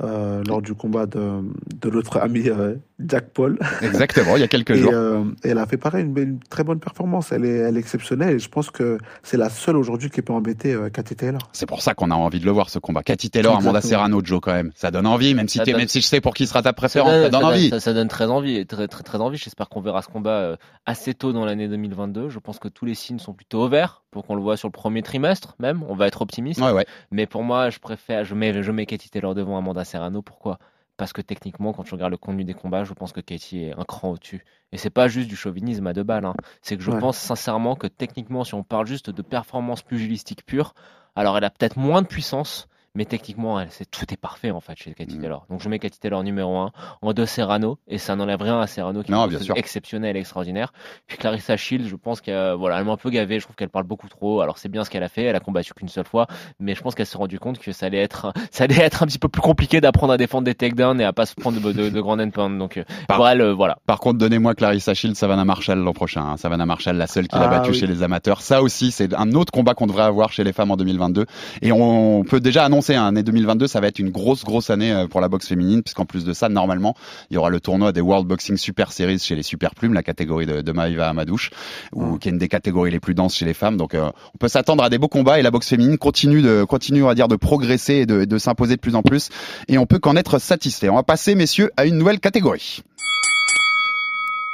euh, 0.00 0.42
lors 0.48 0.62
du 0.62 0.74
combat 0.74 1.06
de, 1.06 1.40
de 1.80 1.90
notre 1.90 2.18
ami 2.18 2.48
euh, 2.48 2.74
Jack 2.98 3.30
Paul. 3.30 3.58
Exactement, 3.82 4.36
il 4.36 4.40
y 4.40 4.42
a 4.42 4.48
quelques 4.48 4.70
Et, 4.76 4.78
jours. 4.78 4.92
euh, 4.94 5.24
et 5.44 5.50
elle 5.50 5.58
a 5.58 5.66
fait 5.66 5.76
pareil, 5.76 6.04
une, 6.04 6.16
une 6.18 6.38
très 6.40 6.64
bonne 6.64 6.80
performance. 6.80 7.30
Elle 7.32 7.44
est, 7.44 7.58
elle 7.58 7.76
est 7.76 7.80
exceptionnelle 7.80 8.34
et 8.36 8.38
je 8.38 8.48
pense 8.48 8.70
que 8.70 8.98
c'est 9.22 9.36
la 9.36 9.50
seule 9.50 9.76
aujourd'hui 9.76 10.08
qui 10.10 10.22
peut 10.22 10.32
embêter 10.32 10.72
euh, 10.72 10.88
Cathy 10.88 11.14
Taylor. 11.14 11.40
C'est 11.52 11.66
pour 11.66 11.82
ça 11.82 11.94
qu'on 11.94 12.10
a 12.10 12.14
envie 12.14 12.40
de 12.40 12.44
le 12.46 12.50
voir 12.50 12.70
ce 12.70 12.78
combat. 12.78 13.02
Cathy 13.02 13.30
Taylor, 13.30 13.56
Amanda. 13.58 13.80
Serrano, 13.80 14.20
Joe 14.24 14.40
quand 14.40 14.52
même. 14.54 14.70
Ça 14.74 14.90
donne 14.90 15.06
envie, 15.06 15.34
même 15.34 15.48
si 15.48 15.58
Ça 15.58 15.64
t'es, 15.64 15.72
donne- 15.72 15.80
même 15.80 15.88
si 15.88 16.00
je 16.00 16.06
sais 16.06 16.20
pour 16.20 16.34
qui 16.34 16.46
sera 16.46 16.62
ta 16.62 16.70
Ça 16.70 16.72
préférence, 16.72 17.10
ça, 17.12 17.28
donne 17.30 17.40
ça 17.42 17.46
envie. 17.48 17.68
ça- 17.70 17.80
ça 17.80 17.92
donne 17.94 18.08
très 18.08 18.26
envie, 18.26 18.66
très, 18.66 18.88
très, 18.88 19.02
très 19.02 19.18
envie. 19.20 19.36
J'espère 19.36 19.68
qu'on 19.68 19.80
verra 19.80 20.02
ce 20.02 20.08
combat 20.08 20.56
assez 20.86 21.14
tôt 21.14 21.32
dans 21.32 21.44
l'année 21.44 21.68
2022. 21.68 22.28
Je 22.28 22.38
pense 22.38 22.58
que 22.58 22.68
tous 22.68 22.84
les 22.84 22.94
signes 22.94 23.18
sont 23.18 23.34
plutôt 23.34 23.60
au 23.62 23.68
vert 23.68 24.01
pour 24.12 24.24
qu'on 24.24 24.36
le 24.36 24.42
voit 24.42 24.56
sur 24.56 24.68
le 24.68 24.72
premier 24.72 25.02
trimestre 25.02 25.56
même. 25.58 25.82
On 25.88 25.96
va 25.96 26.06
être 26.06 26.22
optimiste. 26.22 26.60
Ouais, 26.60 26.70
ouais. 26.70 26.86
Mais 27.10 27.26
pour 27.26 27.42
moi, 27.42 27.70
je 27.70 27.80
préfère, 27.80 28.24
je 28.24 28.34
mets, 28.36 28.62
je 28.62 28.70
mets 28.70 28.86
Katie 28.86 29.10
Taylor 29.10 29.34
devant 29.34 29.58
Amanda 29.58 29.84
Serrano. 29.84 30.22
Pourquoi? 30.22 30.58
Parce 30.98 31.12
que 31.12 31.22
techniquement, 31.22 31.72
quand 31.72 31.82
tu 31.82 31.94
regardes 31.94 32.12
le 32.12 32.18
contenu 32.18 32.44
des 32.44 32.54
combats, 32.54 32.84
je 32.84 32.92
pense 32.92 33.12
que 33.12 33.20
Katie 33.20 33.64
est 33.64 33.72
un 33.76 33.84
cran 33.84 34.10
au-dessus. 34.10 34.44
Et 34.70 34.76
c'est 34.76 34.90
pas 34.90 35.08
juste 35.08 35.28
du 35.28 35.34
chauvinisme 35.36 35.86
à 35.86 35.94
deux 35.94 36.02
balles. 36.04 36.26
hein. 36.26 36.34
C'est 36.60 36.76
que 36.76 36.82
je 36.82 36.90
Ouais. 36.92 37.00
pense 37.00 37.16
sincèrement 37.16 37.74
que 37.74 37.86
techniquement, 37.88 38.44
si 38.44 38.54
on 38.54 38.62
parle 38.62 38.86
juste 38.86 39.10
de 39.10 39.22
performance 39.22 39.82
pugilistiques 39.82 40.44
pure, 40.46 40.74
alors 41.16 41.36
elle 41.38 41.44
a 41.44 41.50
peut-être 41.50 41.78
moins 41.78 42.02
de 42.02 42.06
puissance. 42.06 42.68
Mais 42.94 43.06
techniquement, 43.06 43.58
elle, 43.58 43.68
c'est, 43.70 43.90
tout 43.90 44.04
est 44.12 44.18
parfait 44.18 44.50
en 44.50 44.60
fait 44.60 44.76
chez 44.76 44.92
Katie 44.92 45.16
Mm. 45.16 45.20
Taylor. 45.22 45.46
Donc 45.48 45.62
je 45.62 45.68
mets 45.70 45.78
Katie 45.78 45.98
Taylor 45.98 46.22
numéro 46.22 46.56
1, 46.58 46.72
en 47.00 47.12
deux 47.14 47.24
Serrano, 47.24 47.78
et 47.88 47.96
ça 47.96 48.16
n'enlève 48.16 48.42
rien 48.42 48.60
à 48.60 48.66
Serrano 48.66 49.02
qui 49.02 49.10
Non, 49.12 49.24
est 49.26 49.36
bien 49.38 49.54
exceptionnelle, 49.54 50.16
extraordinaire. 50.16 50.72
Puis 51.06 51.16
Clarissa 51.16 51.56
Shields, 51.56 51.88
je 51.88 51.96
pense 51.96 52.20
qu'elle 52.20 52.52
voilà, 52.52 52.78
elle 52.78 52.84
m'a 52.84 52.92
un 52.92 52.96
peu 52.98 53.08
gavé, 53.08 53.38
je 53.38 53.44
trouve 53.44 53.56
qu'elle 53.56 53.70
parle 53.70 53.86
beaucoup 53.86 54.08
trop. 54.10 54.42
Alors 54.42 54.58
c'est 54.58 54.68
bien 54.68 54.84
ce 54.84 54.90
qu'elle 54.90 55.02
a 55.02 55.08
fait, 55.08 55.22
elle 55.22 55.36
a 55.36 55.40
combattu 55.40 55.72
qu'une 55.72 55.88
seule 55.88 56.04
fois, 56.06 56.26
mais 56.60 56.74
je 56.74 56.82
pense 56.82 56.94
qu'elle 56.94 57.06
s'est 57.06 57.16
rendu 57.16 57.38
compte 57.38 57.58
que 57.58 57.72
ça 57.72 57.86
allait 57.86 58.02
être 58.02 58.32
ça 58.50 58.64
allait 58.64 58.78
être 58.80 59.02
un 59.02 59.06
petit 59.06 59.18
peu 59.18 59.28
plus 59.28 59.40
compliqué 59.42 59.80
d'apprendre 59.80 60.12
à 60.12 60.18
défendre 60.18 60.44
des 60.44 60.54
takedowns 60.54 61.00
et 61.00 61.04
à 61.04 61.14
pas 61.14 61.24
se 61.24 61.34
prendre 61.34 61.60
de, 61.60 61.72
de, 61.72 61.88
de 61.88 62.00
grands 62.02 62.18
endpoints. 62.18 62.50
Donc 62.50 62.76
euh, 62.76 62.84
Par- 63.08 63.16
pour 63.16 63.26
elle, 63.28 63.40
euh, 63.40 63.54
voilà. 63.54 63.78
Par 63.86 64.00
contre, 64.00 64.18
donnez-moi 64.18 64.54
Clarissa 64.54 64.92
Shields, 64.92 65.14
Savannah 65.14 65.46
Marshall 65.46 65.78
l'an 65.78 65.94
prochain. 65.94 66.22
hein. 66.22 66.36
Savannah 66.36 66.66
Marshall, 66.66 66.96
la 66.96 67.06
seule 67.06 67.26
qui 67.26 67.36
l'a 67.36 67.44
Ah, 67.46 67.48
battue 67.48 67.70
oui. 67.70 67.78
chez 67.78 67.86
les 67.86 68.02
amateurs. 68.02 68.42
Ça 68.42 68.60
aussi, 68.62 68.90
c'est 68.90 69.14
un 69.14 69.32
autre 69.32 69.50
combat 69.50 69.72
qu'on 69.72 69.86
devrait 69.86 70.02
avoir 70.02 70.30
chez 70.30 70.44
les 70.44 70.52
femmes 70.52 70.70
en 70.70 70.76
2022. 70.76 71.24
Et 71.62 71.72
on 71.72 72.22
peut 72.24 72.40
déjà 72.40 72.64
annoncer, 72.66 72.81
hein, 72.90 73.06
année 73.06 73.22
2022, 73.22 73.66
ça 73.66 73.80
va 73.80 73.86
être 73.86 73.98
une 73.98 74.10
grosse, 74.10 74.44
grosse 74.44 74.70
année 74.70 74.92
euh, 74.92 75.06
pour 75.06 75.20
la 75.20 75.28
boxe 75.28 75.48
féminine, 75.48 75.82
puisqu'en 75.82 76.04
plus 76.04 76.24
de 76.24 76.32
ça, 76.32 76.48
normalement, 76.48 76.94
il 77.30 77.34
y 77.34 77.36
aura 77.36 77.50
le 77.50 77.60
tournoi 77.60 77.92
des 77.92 78.00
World 78.00 78.26
Boxing 78.26 78.56
Super 78.56 78.92
Series 78.92 79.18
chez 79.18 79.34
les 79.34 79.42
super 79.42 79.74
plumes, 79.74 79.94
la 79.94 80.02
catégorie 80.02 80.46
de, 80.46 80.60
de 80.60 80.72
Maïva 80.72 81.08
Amadouche, 81.08 81.50
ou 81.92 82.18
qui 82.18 82.28
est 82.28 82.32
une 82.32 82.38
des 82.38 82.48
catégories 82.48 82.90
les 82.90 83.00
plus 83.00 83.14
denses 83.14 83.36
chez 83.36 83.44
les 83.44 83.54
femmes. 83.54 83.76
Donc, 83.76 83.94
euh, 83.94 84.10
on 84.34 84.38
peut 84.38 84.48
s'attendre 84.48 84.84
à 84.84 84.90
des 84.90 84.98
beaux 84.98 85.08
combats 85.08 85.38
et 85.38 85.42
la 85.42 85.50
boxe 85.50 85.68
féminine 85.68 85.98
continue 85.98 86.42
de, 86.42 86.64
continue, 86.64 87.02
on 87.02 87.06
va 87.06 87.14
dire, 87.14 87.28
de 87.28 87.36
progresser 87.36 87.94
et 87.94 88.06
de, 88.06 88.24
de 88.24 88.38
s'imposer 88.38 88.76
de 88.76 88.80
plus 88.80 88.94
en 88.94 89.02
plus. 89.02 89.30
Et 89.68 89.78
on 89.78 89.86
peut 89.86 89.98
qu'en 89.98 90.16
être 90.16 90.38
satisfait. 90.38 90.88
On 90.88 90.96
va 90.96 91.02
passer, 91.02 91.34
messieurs, 91.34 91.70
à 91.76 91.86
une 91.86 91.96
nouvelle 91.96 92.20
catégorie. 92.20 92.82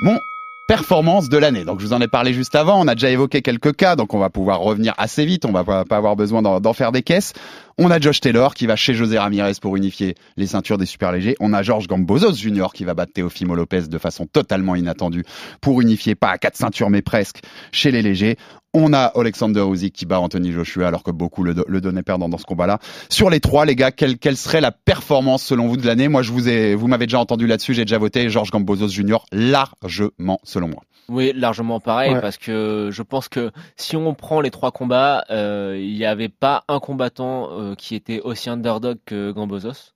Mon 0.01 0.19
performance 0.69 1.31
de 1.31 1.39
l'année. 1.39 1.65
Donc 1.65 1.81
je 1.81 1.87
vous 1.87 1.95
en 1.95 2.01
ai 2.01 2.09
parlé 2.09 2.35
juste 2.35 2.55
avant, 2.55 2.79
on 2.79 2.87
a 2.87 2.95
déjà 2.95 3.11
évoqué 3.11 3.41
quelques 3.41 3.75
cas, 3.75 3.97
donc 3.97 4.13
on 4.13 4.19
va 4.19 4.29
pouvoir 4.29 4.61
revenir 4.61 4.93
assez 4.99 5.25
vite, 5.25 5.47
on 5.47 5.51
va 5.51 5.65
pas, 5.65 5.97
avoir 5.97 6.15
besoin 6.15 6.43
d'en 6.43 6.73
faire 6.75 6.93
des 6.93 7.03
caisses. 7.03 7.33
On 7.79 7.91
a 7.91 7.99
Josh 7.99 8.21
Taylor 8.21 8.55
qui 8.55 8.67
va 8.67 8.77
chez 8.77 8.93
José 8.93 9.19
Ramirez 9.19 9.55
pour 9.63 9.77
unifier 9.77 10.15
les 10.37 10.47
ceintures 10.47 10.77
des 10.77 10.85
super 10.85 11.11
légers. 11.11 11.37
On 11.41 11.55
a 11.55 11.63
Georges 11.63 11.87
Gambozos 11.87 12.35
Jr. 12.35 12.67
qui 12.75 12.85
va 12.85 12.93
battre 12.93 13.15
Teofimo 13.15 13.55
Lopez 13.55 13.89
de 13.89 13.99
façon 13.99 14.27
totalement 14.27 14.75
inattendue 14.75 15.25
pour 15.63 15.81
unifier 15.81 16.15
pas 16.15 16.29
à 16.29 16.39
quatre 16.39 16.57
ceintures 16.57 16.91
mais 16.91 17.03
presque 17.03 17.41
chez 17.73 17.91
les 17.91 18.03
légers. 18.03 18.37
On 18.75 18.93
a 18.93 19.05
Alexander 19.17 19.63
Usyk 19.63 19.95
qui 19.95 20.05
bat 20.07 20.21
Anthony 20.21 20.53
Joshua 20.53 20.87
alors 20.89 21.03
que 21.03 21.11
beaucoup 21.11 21.43
le, 21.43 21.55
do- 21.55 21.65
le 21.67 21.81
donnaient 21.81 22.03
perdant 22.03 22.29
dans 22.29 22.37
ce 22.39 22.45
combat-là. 22.45 22.79
Sur 23.09 23.31
les 23.31 23.41
trois, 23.41 23.65
les 23.65 23.75
gars, 23.75 23.91
quelle, 23.93 24.19
quelle 24.19 24.37
serait 24.37 24.61
la 24.61 24.73
performance 24.73 25.43
selon 25.43 25.69
vous 25.69 25.79
de 25.79 25.87
l'année? 25.87 26.09
Moi, 26.09 26.23
je 26.23 26.33
vous 26.33 26.49
ai, 26.51 26.75
vous 26.75 26.87
m'avez 26.87 27.07
déjà 27.07 27.19
entendu 27.19 27.47
là-dessus, 27.47 27.73
j'ai 27.73 27.85
déjà 27.87 27.97
voté 27.99 28.29
Georges 28.29 28.51
Gambozos 28.51 28.89
Jr. 28.89 29.19
largement 29.33 30.39
selon 30.45 30.69
moi. 30.69 30.83
Oui, 31.09 31.33
largement 31.35 31.81
pareil, 31.81 32.13
Ouais. 32.13 32.21
parce 32.21 32.37
que 32.37 32.91
je 32.93 33.03
pense 33.03 33.31
que 33.31 33.51
si 33.77 33.97
on 33.97 34.13
prend 34.15 34.43
les 34.43 34.51
trois 34.51 34.71
combats, 34.73 35.25
euh, 35.31 35.79
il 35.81 35.95
n'y 35.95 36.05
avait 36.05 36.29
pas 36.29 36.65
un 36.69 36.81
combattant 36.81 37.49
euh, 37.51 37.75
qui 37.75 37.95
était 37.95 38.21
aussi 38.21 38.51
underdog 38.51 38.99
que 39.07 39.33
Gambozos. 39.33 39.95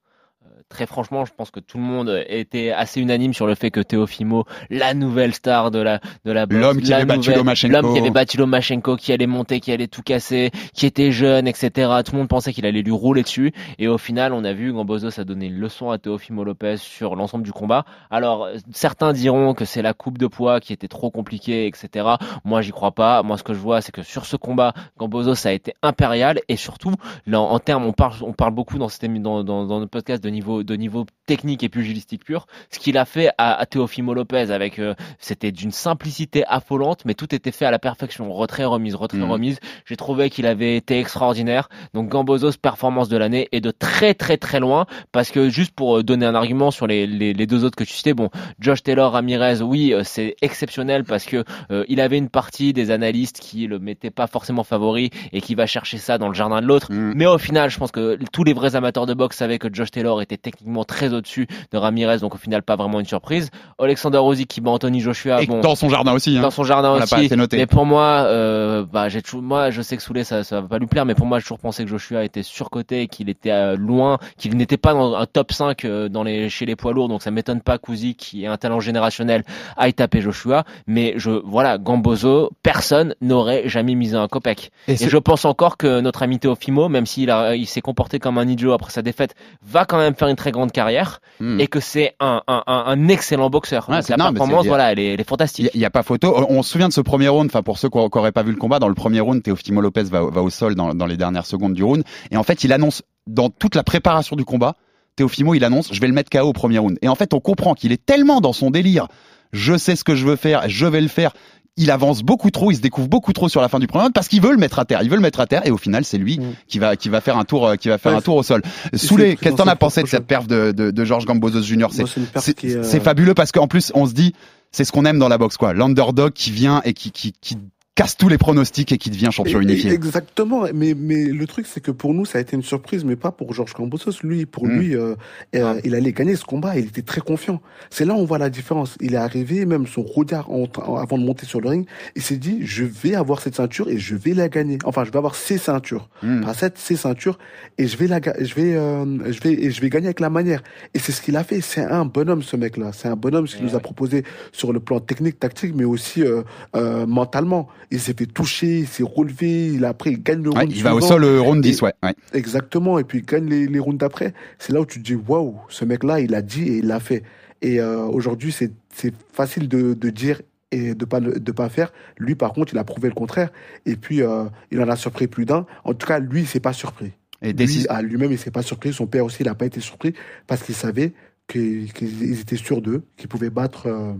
Très 0.73 0.87
franchement, 0.87 1.27
je 1.27 1.33
pense 1.37 1.51
que 1.51 1.61
tout 1.61 1.77
le 1.77 1.85
monde 1.85 2.25
était 2.29 2.71
assez 2.71 2.99
unanime 2.99 3.35
sur 3.35 3.47
le 3.47 3.55
fait 3.55 3.71
que 3.71 3.81
Teofimo, 3.81 4.47
la 4.71 4.95
nouvelle 4.95 5.35
star 5.35 5.71
de 5.71 5.79
la 5.79 6.01
de 6.25 6.33
la 6.33 6.47
L'homme 6.47 6.81
qui 6.81 6.95
avait 6.95 7.05
battu 7.05 7.31
Lomachenko. 7.31 7.75
l'homme 7.75 7.93
qui 7.93 7.99
avait 8.01 8.11
battu 8.11 8.39
Lomachenko, 8.39 8.97
qui 8.97 9.13
allait 9.13 9.27
monter, 9.27 9.61
qui 9.61 9.71
allait 9.71 9.87
tout 9.87 10.01
casser, 10.01 10.51
qui 10.73 10.87
était 10.87 11.13
jeune, 11.13 11.47
etc. 11.47 11.91
Tout 12.07 12.13
le 12.13 12.19
monde 12.21 12.29
pensait 12.29 12.55
qu'il 12.55 12.65
allait 12.65 12.81
lui 12.81 12.91
rouler 12.91 13.23
dessus, 13.23 13.53
et 13.79 13.87
au 13.87 13.99
final, 13.99 14.33
on 14.33 14.45
a 14.45 14.55
vu 14.55 14.73
Gambozos 14.73 15.21
a 15.21 15.25
donné 15.25 15.49
une 15.49 15.59
leçon 15.59 15.91
à 15.91 15.99
Teofimo 15.99 16.43
Lopez 16.43 16.79
sur 16.79 17.17
l'ensemble 17.17 17.45
du 17.45 17.53
combat. 17.53 17.85
Alors, 18.11 18.49
certains 18.73 19.13
diront 19.13 19.53
que 19.53 19.67
c'est 19.67 19.83
la 19.83 19.93
coupe 19.93 20.17
de 20.17 20.27
poids 20.27 20.59
qui 20.61 20.73
était 20.73 20.89
trop 20.89 21.11
compliquée, 21.11 21.67
etc. 21.67 22.07
Moi, 22.47 22.63
j'y 22.63 22.71
crois 22.71 22.93
pas. 22.93 23.23
Moi, 23.23 23.37
ce 23.37 23.43
que 23.43 23.53
je 23.53 23.59
vois, 23.59 23.83
c'est 23.83 23.93
que 23.93 24.03
sur 24.03 24.25
ce 24.25 24.37
combat, 24.37 24.73
Gambozos 24.99 25.47
a 25.47 25.53
été 25.53 25.75
impérial 25.83 26.41
et 26.49 26.57
surtout, 26.57 26.95
là, 27.27 27.43
en 27.43 27.59
termes, 27.59 27.85
on 27.85 27.93
parle, 27.93 28.15
on 28.23 28.33
parle 28.33 28.55
beaucoup 28.55 28.79
dans, 28.79 28.89
cette, 28.89 29.05
dans, 29.21 29.45
dans, 29.45 29.67
dans 29.67 29.81
notre 29.81 29.91
podcast 29.91 30.25
de 30.25 30.31
niveau, 30.31 30.62
de 30.63 30.75
niveau 30.77 31.07
technique 31.27 31.63
et 31.63 31.69
pugilistique 31.69 32.25
pur. 32.25 32.47
Ce 32.71 32.79
qu'il 32.79 32.99
a 32.99 33.05
fait 33.05 33.31
à, 33.39 33.55
à 33.55 33.67
Teofimo 33.67 34.15
Lopez 34.15 34.51
avec, 34.51 34.79
euh, 34.79 34.95
c'était 35.19 35.53
d'une 35.53 35.71
simplicité 35.71 36.45
affolante, 36.47 37.05
mais 37.05 37.15
tout 37.15 37.35
était 37.35 37.53
fait 37.53 37.65
à 37.67 37.71
la 37.71 37.79
perfection. 37.79 38.33
Retrait, 38.33 38.65
remise, 38.65 38.95
retrait, 38.95 39.19
Mhm. 39.19 39.31
remise. 39.31 39.59
J'ai 39.87 39.97
trouvé 39.97 40.31
qu'il 40.31 40.47
avait 40.47 40.77
été 40.77 40.99
extraordinaire. 40.99 41.69
Donc, 41.95 42.09
Gambozos, 42.09 42.53
performance 42.61 43.09
de 43.09 43.17
l'année 43.17 43.49
et 43.53 43.61
de 43.61 43.71
très, 43.71 44.15
très, 44.15 44.37
très 44.37 44.61
loin 44.61 44.87
parce 45.13 45.31
que 45.31 45.49
juste 45.49 45.73
pour 45.75 45.99
euh, 45.99 46.03
donner 46.03 46.27
un 46.27 46.35
argument 46.35 46.71
sur 46.71 46.87
les, 46.87 47.07
les, 47.07 47.33
les 47.33 47.47
deux 47.47 47.65
autres 47.65 47.77
que 47.77 47.85
tu 47.85 47.93
citais, 47.93 48.15
bon, 48.15 48.31
Josh 48.61 48.83
Taylor, 48.83 49.13
Ramirez, 49.13 49.63
oui, 49.63 49.93
euh, 49.93 50.03
c'est 50.05 50.37
exceptionnel 50.43 51.05
parce 51.05 51.25
que 51.25 51.45
euh, 51.71 51.85
il 51.89 52.01
avait 52.01 52.19
une 52.19 52.29
partie 52.29 52.73
des 52.73 52.91
analystes 52.91 53.41
qui 53.41 53.67
le 53.67 53.79
mettaient 53.79 54.11
pas 54.11 54.27
forcément 54.27 54.65
favori 54.65 55.11
et 55.33 55.41
qui 55.41 55.55
va 55.55 55.67
chercher 55.67 55.99
ça 55.99 56.19
dans 56.19 56.29
le 56.29 56.35
jardin 56.35 56.61
de 56.61 56.67
l'autre. 56.67 56.93
Mm. 56.93 57.13
Mais 57.17 57.27
au 57.27 57.39
final, 57.39 57.71
je 57.71 57.79
pense 57.79 57.91
que 57.91 58.19
tous 58.33 58.45
les 58.45 58.53
vrais 58.53 58.77
amateurs 58.77 59.07
de 59.07 59.15
boxe 59.15 59.37
savaient 59.37 59.59
que 59.59 59.69
Josh 59.73 59.91
Taylor 59.91 60.21
était 60.23 60.37
techniquement 60.53 60.85
très 60.85 61.13
au-dessus 61.13 61.47
de 61.73 61.79
Ramirez, 61.79 62.19
donc 62.19 62.35
au 62.35 62.39
final 62.39 62.63
pas 62.63 62.77
vraiment 62.77 63.01
une 63.01 63.07
surprise. 63.07 63.51
Alexander 63.79 64.21
Usyk 64.25 64.49
qui 64.49 64.61
bat 64.61 64.71
Anthony 64.71 65.01
Joshua, 65.01 65.43
Et 65.43 65.47
bon, 65.47 65.61
dans 65.61 65.75
son 65.75 65.89
jardin 65.89 66.13
aussi. 66.13 66.39
Hein. 66.39 66.43
dans 66.43 66.51
son 66.51 66.65
jardin 66.65 66.91
On 66.91 67.03
aussi. 67.03 67.15
pas 67.15 67.21
assez 67.21 67.37
noté. 67.37 67.57
Mais 67.57 67.67
pour 67.67 67.87
moi, 67.87 68.25
euh, 68.27 68.85
bah, 68.91 69.09
j'ai 69.09 69.23
toujours, 69.23 69.43
moi, 69.43 69.71
je 69.71 69.83
sais 69.83 69.97
que 69.97 70.03
Soulé, 70.03 70.25
ça, 70.25 70.45
ça 70.45 70.61
va 70.61 70.69
pas 70.69 70.79
lui 70.79 70.87
plaire, 70.87 71.05
mais 71.05 71.15
pour 71.15 71.27
moi, 71.27 71.39
j'ai 71.39 71.45
toujours 71.45 71.59
pensé 71.59 71.85
que 71.85 71.91
Joshua 71.91 72.25
était 72.25 72.43
surcoté, 72.43 73.09
qu'il 73.09 73.29
était 73.29 73.51
euh, 73.51 73.77
loin, 73.77 74.19
qu'il 74.37 74.57
n'était 74.57 74.77
pas 74.77 74.95
dans 74.95 75.15
un 75.15 75.27
top 75.27 75.53
5 75.53 75.85
euh, 75.85 76.09
dans 76.09 76.23
les, 76.23 76.49
chez 76.49 76.67
les 76.67 76.77
poids 76.77 76.93
lourds, 76.93 77.09
donc 77.09 77.23
ça 77.23 77.31
m'étonne 77.31 77.61
pas 77.61 77.79
qu'Uzi, 77.79 78.15
qui 78.15 78.45
est 78.45 78.47
un 78.47 78.57
talent 78.57 78.81
générationnel, 78.81 79.43
aille 79.77 79.95
taper 79.95 80.21
Joshua. 80.21 80.65
Mais 80.87 81.15
je, 81.17 81.31
voilà, 81.31 81.79
Gambozo, 81.79 82.51
personne 82.63 83.15
n'aurait 83.21 83.69
jamais 83.69 83.95
misé 83.95 84.17
un 84.17 84.29
copec. 84.29 84.71
Et 84.89 84.97
je 84.97 85.19
pense 85.19 85.45
encore 85.45 85.77
que 85.77 86.01
notre 86.01 86.23
ami 86.23 86.39
Teofimo, 86.39 86.89
même 86.89 87.07
s'il 87.07 87.31
a, 87.31 87.57
il 87.57 87.67
s'est 87.67 87.81
comporté 87.81 88.19
comme 88.19 88.39
un 88.39 88.49
idiot 88.49 88.73
après 88.73 88.91
sa 88.91 89.03
défaite, 89.03 89.35
va 89.65 89.85
quand 89.85 89.99
même 89.99 90.15
faire 90.15 90.29
une 90.33 90.37
très 90.37 90.51
grande 90.53 90.73
carrière 90.73 91.21
Mm. 91.41 91.61
et 91.61 91.67
que 91.67 91.81
c'est 91.81 92.15
un, 92.21 92.43
un, 92.47 92.63
un, 92.67 92.85
un 92.87 93.09
excellent 93.09 93.51
boxeur. 93.51 93.89
Ouais, 93.89 93.99
Donc 93.99 94.09
la 94.09 94.17
performance, 94.17 94.67
voilà, 94.67 94.93
elle 94.93 94.99
est, 94.99 95.15
elle 95.15 95.21
est 95.21 95.29
fantastique. 95.29 95.71
Il 95.75 95.79
n'y 95.79 95.85
a, 95.85 95.91
pas 95.91 96.03
photo. 96.03 96.33
On, 96.37 96.59
on 96.59 96.63
se 96.63 96.71
souvient 96.71 96.89
de 96.89 96.93
ce 96.93 97.01
premier 97.01 97.29
round. 97.29 97.47
Enfin, 97.51 97.63
pour 97.63 97.79
ceux 97.79 97.89
qui 97.89 97.99
n'auraient 97.99 98.33
pas 98.33 98.43
vu 98.43 98.53
le 98.53 98.59
combat, 98.59 98.79
dans 98.79 98.89
le 98.89 98.95
premier 98.95 99.21
round, 99.21 99.43
Teofimo 99.43 99.81
Lopez 99.81 100.05
va, 100.05 100.23
va 100.25 100.43
au 100.43 100.51
sol 100.51 100.75
dans, 100.75 100.95
dans 100.95 101.07
les 101.07 101.17
dernières 101.17 101.47
secondes 101.47 101.75
du 101.75 101.83
round. 101.83 102.05
Et 102.31 102.37
en 102.37 102.43
fait, 102.45 102.65
il 102.65 102.73
annonce 102.73 103.03
dans 103.27 103.51
toute 103.51 103.75
la 103.75 103.83
préparation 103.83 104.37
du 104.37 104.45
combat, 104.45 104.77
Teofimo, 105.17 105.55
il 105.55 105.65
annonce, 105.65 105.93
je 105.93 106.01
vais 106.01 106.07
le 106.07 106.13
mettre 106.15 106.31
KO 106.31 106.47
au 106.47 106.53
premier 106.53 106.79
round. 106.79 106.99
Et 107.03 107.09
en 107.09 107.15
fait, 107.15 107.35
on 107.35 107.41
comprend 107.41 107.75
qu'il 107.75 107.93
est 107.93 108.05
tellement 108.05 108.41
dans 108.41 108.53
son 108.53 108.71
délire. 108.71 109.09
Je 109.53 109.77
sais 109.77 109.97
ce 109.97 110.05
que 110.05 110.15
je 110.15 110.25
veux 110.27 110.37
faire, 110.37 110.63
je 110.69 110.87
vais 110.87 111.01
le 111.03 111.09
faire. 111.09 111.33
Il 111.79 111.91
avance 111.91 112.23
beaucoup 112.23 112.51
trop, 112.51 112.71
il 112.71 112.77
se 112.77 112.83
découvre 112.83 113.09
beaucoup 113.09 113.33
trop 113.33 113.49
sur 113.49 113.63
la 113.63 113.69
fin 113.69 113.79
du 113.79 113.87
premier 113.87 114.03
round 114.03 114.13
parce 114.15 114.29
qu'il 114.29 114.43
veut 114.43 114.51
le 114.51 114.59
mettre 114.59 114.79
à 114.79 114.85
terre. 114.85 115.01
Il 115.03 115.09
veut 115.09 115.17
le 115.17 115.23
mettre 115.23 115.41
à 115.41 115.47
terre 115.47 115.67
et 115.67 115.71
au 115.71 115.79
final, 115.79 116.05
c'est 116.05 116.19
lui 116.19 116.39
Mm. 116.39 116.53
qui 116.69 116.79
va 116.79 116.97
qui 116.97 117.09
va 117.09 117.21
faire 117.23 117.39
un 117.39 117.45
tour, 117.45 117.67
euh, 117.67 117.77
qui 117.77 117.89
va 117.89 117.97
faire 117.97 118.13
Ouais, 118.13 118.19
un 118.19 118.21
tour 118.21 118.37
au 118.37 118.43
sol. 118.43 118.61
Soulé, 118.95 119.37
qu'est-ce 119.37 119.53
que 119.55 119.59
t'en 119.59 119.67
as 119.67 119.77
pensé 119.77 120.03
de 120.03 120.07
cette 120.09 120.27
perf 120.27 120.47
de, 120.47 120.73
de, 120.73 120.91
de 120.91 121.05
Georges 121.05 121.25
Gambozos 121.25 121.63
Jr. 121.63 121.87
C'est 121.91 122.05
c'est 122.39 122.65
euh, 122.77 123.01
fabuleux 123.01 123.33
parce 123.35 123.53
qu'en 123.53 123.69
plus 123.69 123.91
on 123.95 124.05
se 124.07 124.13
dit 124.13 124.35
c'est 124.71 124.85
ce 124.85 124.93
qu'on 124.93 125.05
aime 125.07 125.19
dans 125.19 125.29
la 125.29 125.39
boxe 125.39 125.57
quoi 125.57 125.73
l'underdog 125.73 126.33
qui 126.33 126.51
vient 126.51 126.83
et 126.85 126.93
qui, 126.93 127.11
qui, 127.11 127.33
qui 127.41 127.57
casse 127.95 128.17
tous 128.17 128.29
les 128.31 128.39
pronostics 128.39 128.91
et 128.93 128.97
qui 128.97 129.11
devient 129.11 129.29
champion 129.31 129.61
Et- 129.61 129.65
unifié 129.65 129.93
Exactement, 129.93 130.65
mais, 130.75 130.95
mais 130.99 131.25
le 131.27 131.47
truc 131.47 131.67
c'est 131.67 131.81
que 131.83 131.91
pour 131.91 132.15
nous 132.15 132.25
ça 132.25 132.39
a 132.39 132.41
été 132.41 132.57
une 132.57 132.63
surprise, 132.63 133.05
mais 133.05 133.17
pas 133.17 133.33
pour 133.33 133.53
Georges 133.53 133.75
Cambosos. 133.75 134.23
Lui, 134.23 134.47
pour 134.47 134.67
Mm. 134.67 134.79
lui, 134.79 134.97
euh, 134.97 135.15
euh, 135.55 135.79
il 135.85 135.95
allait 135.95 136.13
gagner 136.13 136.35
ce 136.37 136.45
combat, 136.45 136.79
il 136.79 136.87
était 136.87 137.03
très 137.03 137.21
confiant. 137.21 137.61
C'est 137.91 138.07
là 138.07 138.15
où 138.15 138.17
on 138.17 138.25
voit 138.25 138.39
la 138.39 138.49
différence. 138.49 138.97
Il 139.03 139.13
est 139.13 139.19
arrivé, 139.19 139.67
même 139.67 139.87
son 139.87 140.03
regard 140.03 140.51
en 140.51 140.65
tra- 140.65 140.85
en- 140.89 140.97
avant 140.97 141.19
de 141.19 141.25
monter 141.25 141.45
sur 141.45 141.61
le 141.61 141.69
ring, 141.69 141.87
il 142.17 142.23
s'est 142.23 142.39
dit 142.39 142.61
je 142.63 142.85
vais 142.85 143.15
avoir 143.15 143.41
cette 143.43 143.57
ceinture 143.57 143.89
et 143.91 143.99
je 143.99 144.15
vais 144.17 144.33
la 144.33 144.49
gagner. 144.49 144.79
Enfin, 144.85 145.05
je 145.05 145.11
vais 145.11 145.19
avoir 145.19 145.35
ces 145.35 145.59
ceintures, 145.59 146.09
Mm. 146.23 146.41
pas 146.45 146.55
cette, 146.55 146.79
ces 146.79 146.97
ceintures, 146.97 147.39
et 147.77 147.87
je 147.89 147.97
vais 147.99 148.07
la, 148.07 148.21
je 148.41 148.55
vais, 148.55 148.75
euh, 148.75 149.31
je 149.31 149.41
vais, 149.43 149.53
et 149.53 149.71
je 149.71 149.81
vais 149.83 149.91
gagner 149.91 150.07
avec 150.07 150.21
la 150.21 150.31
manière. 150.31 150.63
Et 150.95 150.99
c'est 150.99 151.13
ce 151.13 151.21
qu'il 151.21 151.37
a 151.37 151.45
fait. 151.45 151.61
C'est 151.61 151.83
un 151.83 152.07
bonhomme 152.07 152.43
ce 152.43 152.57
mec-là. 152.57 152.93
C'est 152.95 153.09
un 153.09 153.17
bonhomme 153.17 153.47
ce 153.47 153.57
qu'il 153.57 153.67
Ouais, 153.67 153.71
nous 153.73 153.77
a 153.77 153.81
proposé 153.81 154.25
sur 154.51 154.73
le 154.73 154.81
plan 154.81 154.99
technique, 154.99 155.39
tactique, 155.39 155.73
mais 155.75 155.85
aussi 155.85 156.23
euh, 156.23 156.43
euh, 156.75 157.05
mentalement. 157.07 157.69
Il 157.93 158.01
s'est 158.01 158.15
fait 158.19 158.27
toucher, 158.27 158.81
il 158.81 158.87
s'est 158.89 159.03
relevé, 159.05 159.69
il 159.69 159.85
a 159.85 159.91
après 159.91 160.11
il 160.13 160.23
gagne 160.23 160.43
le 160.43 160.51
Ouais, 160.51 160.61
round 160.61 160.73
il 160.75 160.83
va 160.83 160.95
au 160.95 161.01
sol 161.01 161.23
euh, 161.25 161.41
round 161.41 161.65
Et- 161.65 161.71
10, 161.71 161.83
ouais. 161.83 161.93
ouais. 162.03 162.15
Exactement, 162.33 162.99
et 162.99 163.05
puis 163.05 163.19
il 163.19 163.25
gagne 163.25 163.47
les, 163.49 163.67
les 163.67 163.79
rounds 163.79 163.99
d'après. 164.01 164.35
C'est 164.59 164.73
là 164.73 164.81
où 164.81 164.87
tu 164.87 164.99
te 165.01 165.05
dis, 165.05 165.15
waouh, 165.15 165.57
ce 165.69 165.85
mec-là, 165.85 166.21
il 166.21 166.35
a 166.35 166.43
dit 166.43 166.63
et 166.69 166.79
il 166.79 166.87
l'a 166.87 166.99
fait. 167.01 167.23
Et 167.63 167.81
euh, 167.81 167.99
aujourd'hui, 168.07 168.51
c'est 168.53 168.73
c'est 168.93 169.15
facile 169.33 169.69
de, 169.69 169.95
de 169.95 170.11
dire 170.11 170.43
et 170.73 170.95
de 170.95 171.05
pas 171.05 171.21
le- 171.21 171.39
de 171.39 171.53
pas 171.53 171.69
faire. 171.69 171.93
Lui, 172.19 172.35
par 172.35 172.53
contre, 172.55 172.73
il 172.75 172.79
a 172.79 172.85
prouvé 172.85 173.09
le 173.09 173.15
contraire. 173.15 173.51
Et 173.87 173.95
puis, 173.97 174.23
euh, 174.23 174.45
il 174.71 174.81
en 174.81 174.89
a 174.89 174.97
surpris 174.97 175.27
plus 175.29 175.45
d'un. 175.45 175.67
En 175.85 175.93
tout 175.95 176.07
cas, 176.07 176.19
lui, 176.19 176.41
il 176.41 176.47
s'est 176.47 176.61
pas 176.61 176.73
surpris. 176.73 177.13
Et 177.43 177.53
Lui, 177.53 177.87
à 177.89 178.03
lui-même, 178.03 178.33
il 178.33 178.39
s'est 178.39 178.51
pas 178.53 178.63
surpris. 178.63 178.93
Son 178.93 179.07
père 179.07 179.25
aussi, 179.25 179.39
il 179.43 179.47
n'a 179.47 179.55
pas 179.55 179.67
été 179.67 179.81
surpris 179.81 180.15
parce 180.47 180.63
qu'il 180.63 180.75
savait 180.75 181.13
qu'ils 181.49 182.41
étaient 182.41 182.57
sûrs 182.57 182.81
d'eux, 182.81 183.03
qu'ils 183.17 183.29
pouvaient 183.29 183.51
battre 183.51 183.87
euh, 183.89 184.13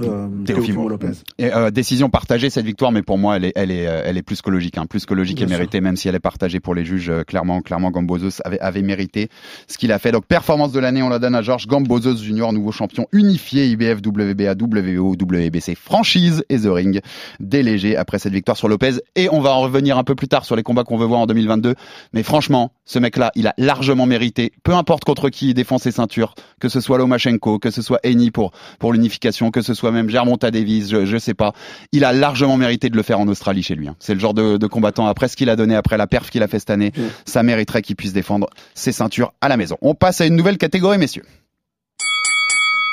euh, 0.00 0.28
Teofimo 0.44 0.88
Lopez. 0.88 1.12
Et, 1.38 1.52
euh, 1.52 1.70
décision 1.70 2.08
partagée 2.10 2.50
cette 2.50 2.64
victoire, 2.64 2.92
mais 2.92 3.02
pour 3.02 3.18
moi 3.18 3.36
elle 3.36 3.44
est, 3.46 3.52
elle 3.56 3.70
est, 3.70 3.86
euh, 3.86 4.02
elle 4.04 4.16
est 4.16 4.22
plus 4.22 4.42
que 4.42 4.50
logique, 4.50 4.78
hein, 4.78 4.86
plus 4.86 5.06
que 5.06 5.14
logique 5.14 5.36
Bien 5.36 5.46
et 5.46 5.48
sûr. 5.48 5.58
méritée, 5.58 5.80
même 5.80 5.96
si 5.96 6.08
elle 6.08 6.14
est 6.14 6.20
partagée 6.20 6.60
pour 6.60 6.74
les 6.74 6.84
juges. 6.84 7.10
euh, 7.10 7.24
clairement, 7.24 7.60
clairement, 7.60 7.90
Gambozos 7.90 8.40
avait, 8.44 8.58
avait 8.60 8.82
mérité 8.82 9.28
ce 9.68 9.78
qu'il 9.78 9.92
a 9.92 9.98
fait. 9.98 10.12
Donc 10.12 10.26
performance 10.26 10.72
de 10.72 10.80
l'année, 10.80 11.02
on 11.02 11.08
la 11.08 11.18
donne 11.18 11.34
à 11.34 11.42
Georges 11.42 11.66
Gambozos 11.66 12.16
Junior, 12.16 12.52
nouveau 12.52 12.72
champion 12.72 13.06
unifié 13.12 13.66
IBF, 13.68 13.98
WBA, 14.04 14.54
WO, 14.60 15.12
WBC 15.12 15.74
franchise 15.74 16.44
et 16.48 16.58
The 16.58 16.66
Ring, 16.66 17.00
délégué 17.40 17.96
après 17.96 18.18
cette 18.18 18.32
victoire 18.32 18.56
sur 18.56 18.68
Lopez. 18.68 19.00
Et 19.16 19.28
on 19.30 19.40
va 19.40 19.50
en 19.50 19.60
revenir 19.60 19.98
un 19.98 20.04
peu 20.04 20.14
plus 20.14 20.28
tard 20.28 20.44
sur 20.44 20.56
les 20.56 20.62
combats 20.62 20.84
qu'on 20.84 20.96
veut 20.96 21.06
voir 21.06 21.20
en 21.20 21.26
2022. 21.26 21.74
Mais 22.12 22.22
franchement, 22.22 22.72
ce 22.84 22.98
mec-là, 22.98 23.32
il 23.34 23.46
a 23.46 23.54
largement 23.58 24.06
mérité, 24.06 24.52
peu 24.62 24.74
importe 24.74 25.04
contre 25.04 25.28
qui 25.28 25.50
il 25.50 25.54
défend 25.54 25.78
ses 25.78 25.90
ceintures, 25.90 26.34
que 26.60 26.68
ce 26.68 26.80
soit 26.80 26.98
Lomachenko, 26.98 27.58
que 27.58 27.70
ce 27.70 27.82
soit 27.82 27.98
Eni 28.04 28.30
pour 28.30 28.52
pour 28.78 28.92
l'unification, 28.92 29.50
que 29.50 29.60
ce 29.62 29.74
soit 29.74 29.81
même 29.90 30.08
Germonta 30.08 30.50
Davis, 30.50 30.90
je, 30.90 31.04
je 31.04 31.16
sais 31.16 31.34
pas. 31.34 31.52
Il 31.92 32.04
a 32.04 32.12
largement 32.12 32.56
mérité 32.56 32.90
de 32.90 32.96
le 32.96 33.02
faire 33.02 33.18
en 33.18 33.26
Australie 33.28 33.62
chez 33.62 33.74
lui. 33.74 33.88
hein. 33.88 33.96
C'est 33.98 34.14
le 34.14 34.20
genre 34.20 34.34
de, 34.34 34.56
de 34.56 34.66
combattant, 34.66 35.06
après 35.06 35.28
ce 35.28 35.36
qu'il 35.36 35.50
a 35.50 35.56
donné, 35.56 35.74
après 35.74 35.96
la 35.96 36.06
perf 36.06 36.30
qu'il 36.30 36.42
a 36.42 36.48
fait 36.48 36.58
cette 36.58 36.70
année, 36.70 36.92
ça 37.24 37.42
mériterait 37.42 37.82
qu'il 37.82 37.96
puisse 37.96 38.12
défendre 38.12 38.48
ses 38.74 38.92
ceintures 38.92 39.32
à 39.40 39.48
la 39.48 39.56
maison. 39.56 39.76
On 39.82 39.94
passe 39.94 40.20
à 40.20 40.26
une 40.26 40.36
nouvelle 40.36 40.58
catégorie, 40.58 40.98
messieurs. 40.98 41.24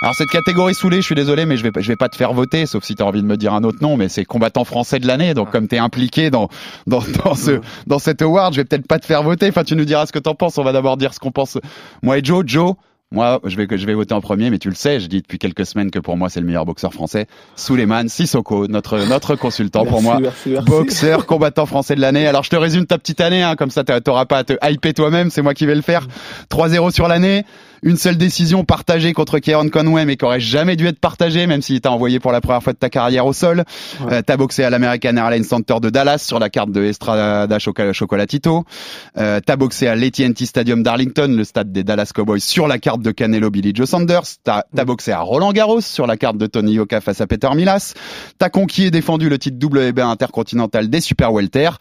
Alors 0.01 0.15
cette 0.15 0.29
catégorie 0.29 0.73
saoulée, 0.73 1.01
je 1.01 1.05
suis 1.07 1.15
désolé, 1.15 1.45
mais 1.45 1.57
je 1.57 1.63
vais 1.63 1.71
je 1.77 1.87
vais 1.89 1.97
pas 1.97 2.07
te 2.07 2.15
faire 2.15 2.31
voter, 2.31 2.65
sauf 2.65 2.85
si 2.85 2.95
tu 2.95 3.03
as 3.03 3.05
envie 3.05 3.21
de 3.21 3.27
me 3.27 3.35
dire 3.35 3.53
un 3.53 3.65
autre 3.65 3.79
nom, 3.81 3.97
mais 3.97 4.07
c'est 4.07 4.23
combattant 4.23 4.63
français 4.63 4.97
de 4.99 5.05
l'année. 5.05 5.33
Donc 5.33 5.51
comme 5.51 5.67
tu 5.67 5.75
es 5.75 5.77
impliqué 5.77 6.29
dans 6.29 6.47
dans 6.87 7.03
dans 7.25 7.35
ce 7.35 7.59
dans 7.85 7.99
cet 7.99 8.21
award, 8.21 8.53
je 8.53 8.61
vais 8.61 8.65
peut-être 8.65 8.87
pas 8.87 8.97
te 8.97 9.05
faire 9.05 9.23
voter. 9.23 9.49
Enfin, 9.49 9.65
tu 9.65 9.75
nous 9.75 9.83
diras 9.83 10.05
ce 10.05 10.13
que 10.13 10.19
t'en 10.19 10.35
penses. 10.35 10.57
On 10.57 10.63
va 10.63 10.71
d'abord 10.71 10.95
dire 10.95 11.13
ce 11.13 11.19
qu'on 11.19 11.31
pense. 11.33 11.57
Moi 12.01 12.17
et 12.17 12.23
Joe, 12.23 12.45
Joe. 12.47 12.75
Moi, 13.11 13.39
je 13.43 13.57
vais, 13.57 13.65
je 13.75 13.85
vais 13.87 13.95
voter 13.95 14.13
en 14.13 14.21
premier, 14.21 14.51
mais 14.51 14.59
tu 14.59 14.69
le 14.69 14.75
sais, 14.75 14.99
je 14.99 15.07
dis 15.07 15.21
depuis 15.23 15.39
quelques 15.39 15.65
semaines 15.65 15.89
que 15.89 15.97
pour 15.97 16.15
moi 16.15 16.29
c'est 16.29 16.39
le 16.39 16.45
meilleur 16.45 16.63
boxeur 16.65 16.93
français. 16.93 17.25
Souleymane 17.55 18.07
Sissoko, 18.07 18.67
notre 18.67 18.99
notre 19.09 19.35
consultant 19.35 19.83
pour 19.83 20.03
moi, 20.03 20.19
merci, 20.21 20.49
merci. 20.49 20.65
boxeur, 20.69 21.25
combattant 21.25 21.65
français 21.65 21.95
de 21.95 22.01
l'année. 22.01 22.27
Alors 22.27 22.43
je 22.43 22.51
te 22.51 22.55
résume 22.55 22.85
ta 22.85 22.99
petite 22.99 23.19
année, 23.19 23.41
hein, 23.41 23.55
comme 23.55 23.71
ça 23.71 23.83
t'a- 23.83 23.99
t'auras 23.99 24.25
pas 24.25 24.37
à 24.37 24.43
te 24.43 24.53
hyper 24.63 24.93
toi-même, 24.93 25.31
c'est 25.31 25.41
moi 25.41 25.55
qui 25.55 25.65
vais 25.65 25.73
le 25.73 25.81
faire. 25.81 26.07
3-0 26.51 26.91
sur 26.91 27.07
l'année, 27.07 27.45
une 27.83 27.97
seule 27.97 28.17
décision 28.17 28.63
partagée 28.63 29.13
contre 29.13 29.39
Kieran 29.39 29.69
Conway, 29.69 30.05
mais 30.05 30.17
qui 30.17 30.25
aurait 30.25 30.39
jamais 30.39 30.75
dû 30.75 30.87
être 30.87 30.99
partagée, 30.99 31.47
même 31.47 31.61
s'il 31.61 31.81
t'a 31.81 31.91
envoyé 31.91 32.19
pour 32.19 32.31
la 32.31 32.41
première 32.41 32.63
fois 32.63 32.73
de 32.73 32.77
ta 32.77 32.89
carrière 32.89 33.25
au 33.25 33.33
sol. 33.33 33.63
Euh, 34.11 34.21
t'as 34.25 34.37
boxé 34.37 34.63
à 34.63 34.69
l'American 34.69 35.15
Airlines 35.15 35.43
Center 35.43 35.75
de 35.81 35.89
Dallas 35.89 36.19
sur 36.19 36.39
la 36.39 36.49
carte 36.49 36.71
de 36.71 36.83
Estrada 36.83 37.57
Chocolatito. 37.59 38.65
Euh, 39.17 39.39
t'as 39.45 39.55
boxé 39.55 39.87
à 39.87 39.95
l'AT&T 39.95 40.45
Stadium 40.45 40.83
d'Arlington, 40.83 41.33
le 41.35 41.43
stade 41.43 41.71
des 41.71 41.83
Dallas 41.83 42.11
Cowboys, 42.13 42.41
sur 42.41 42.67
la 42.67 42.79
carte 42.79 43.01
de 43.01 43.11
Canelo 43.11 43.49
Billy 43.49 43.71
Joe 43.73 43.89
Sanders. 43.89 44.23
T'as 44.43 44.63
as 44.77 44.85
boxé 44.85 45.11
à 45.11 45.21
Roland 45.21 45.51
Garros 45.51 45.81
sur 45.81 46.07
la 46.07 46.17
carte 46.17 46.37
de 46.37 46.47
Tony 46.47 46.73
Yoka 46.73 47.01
face 47.01 47.21
à 47.21 47.27
Peter 47.27 47.49
Milas. 47.55 47.93
T'as 48.37 48.49
conquis 48.49 48.85
et 48.85 48.91
défendu 48.91 49.29
le 49.29 49.37
titre 49.37 49.57
WBA 49.65 50.05
intercontinental 50.05 50.89
des 50.89 51.01
Super 51.01 51.31
Welter. 51.31 51.71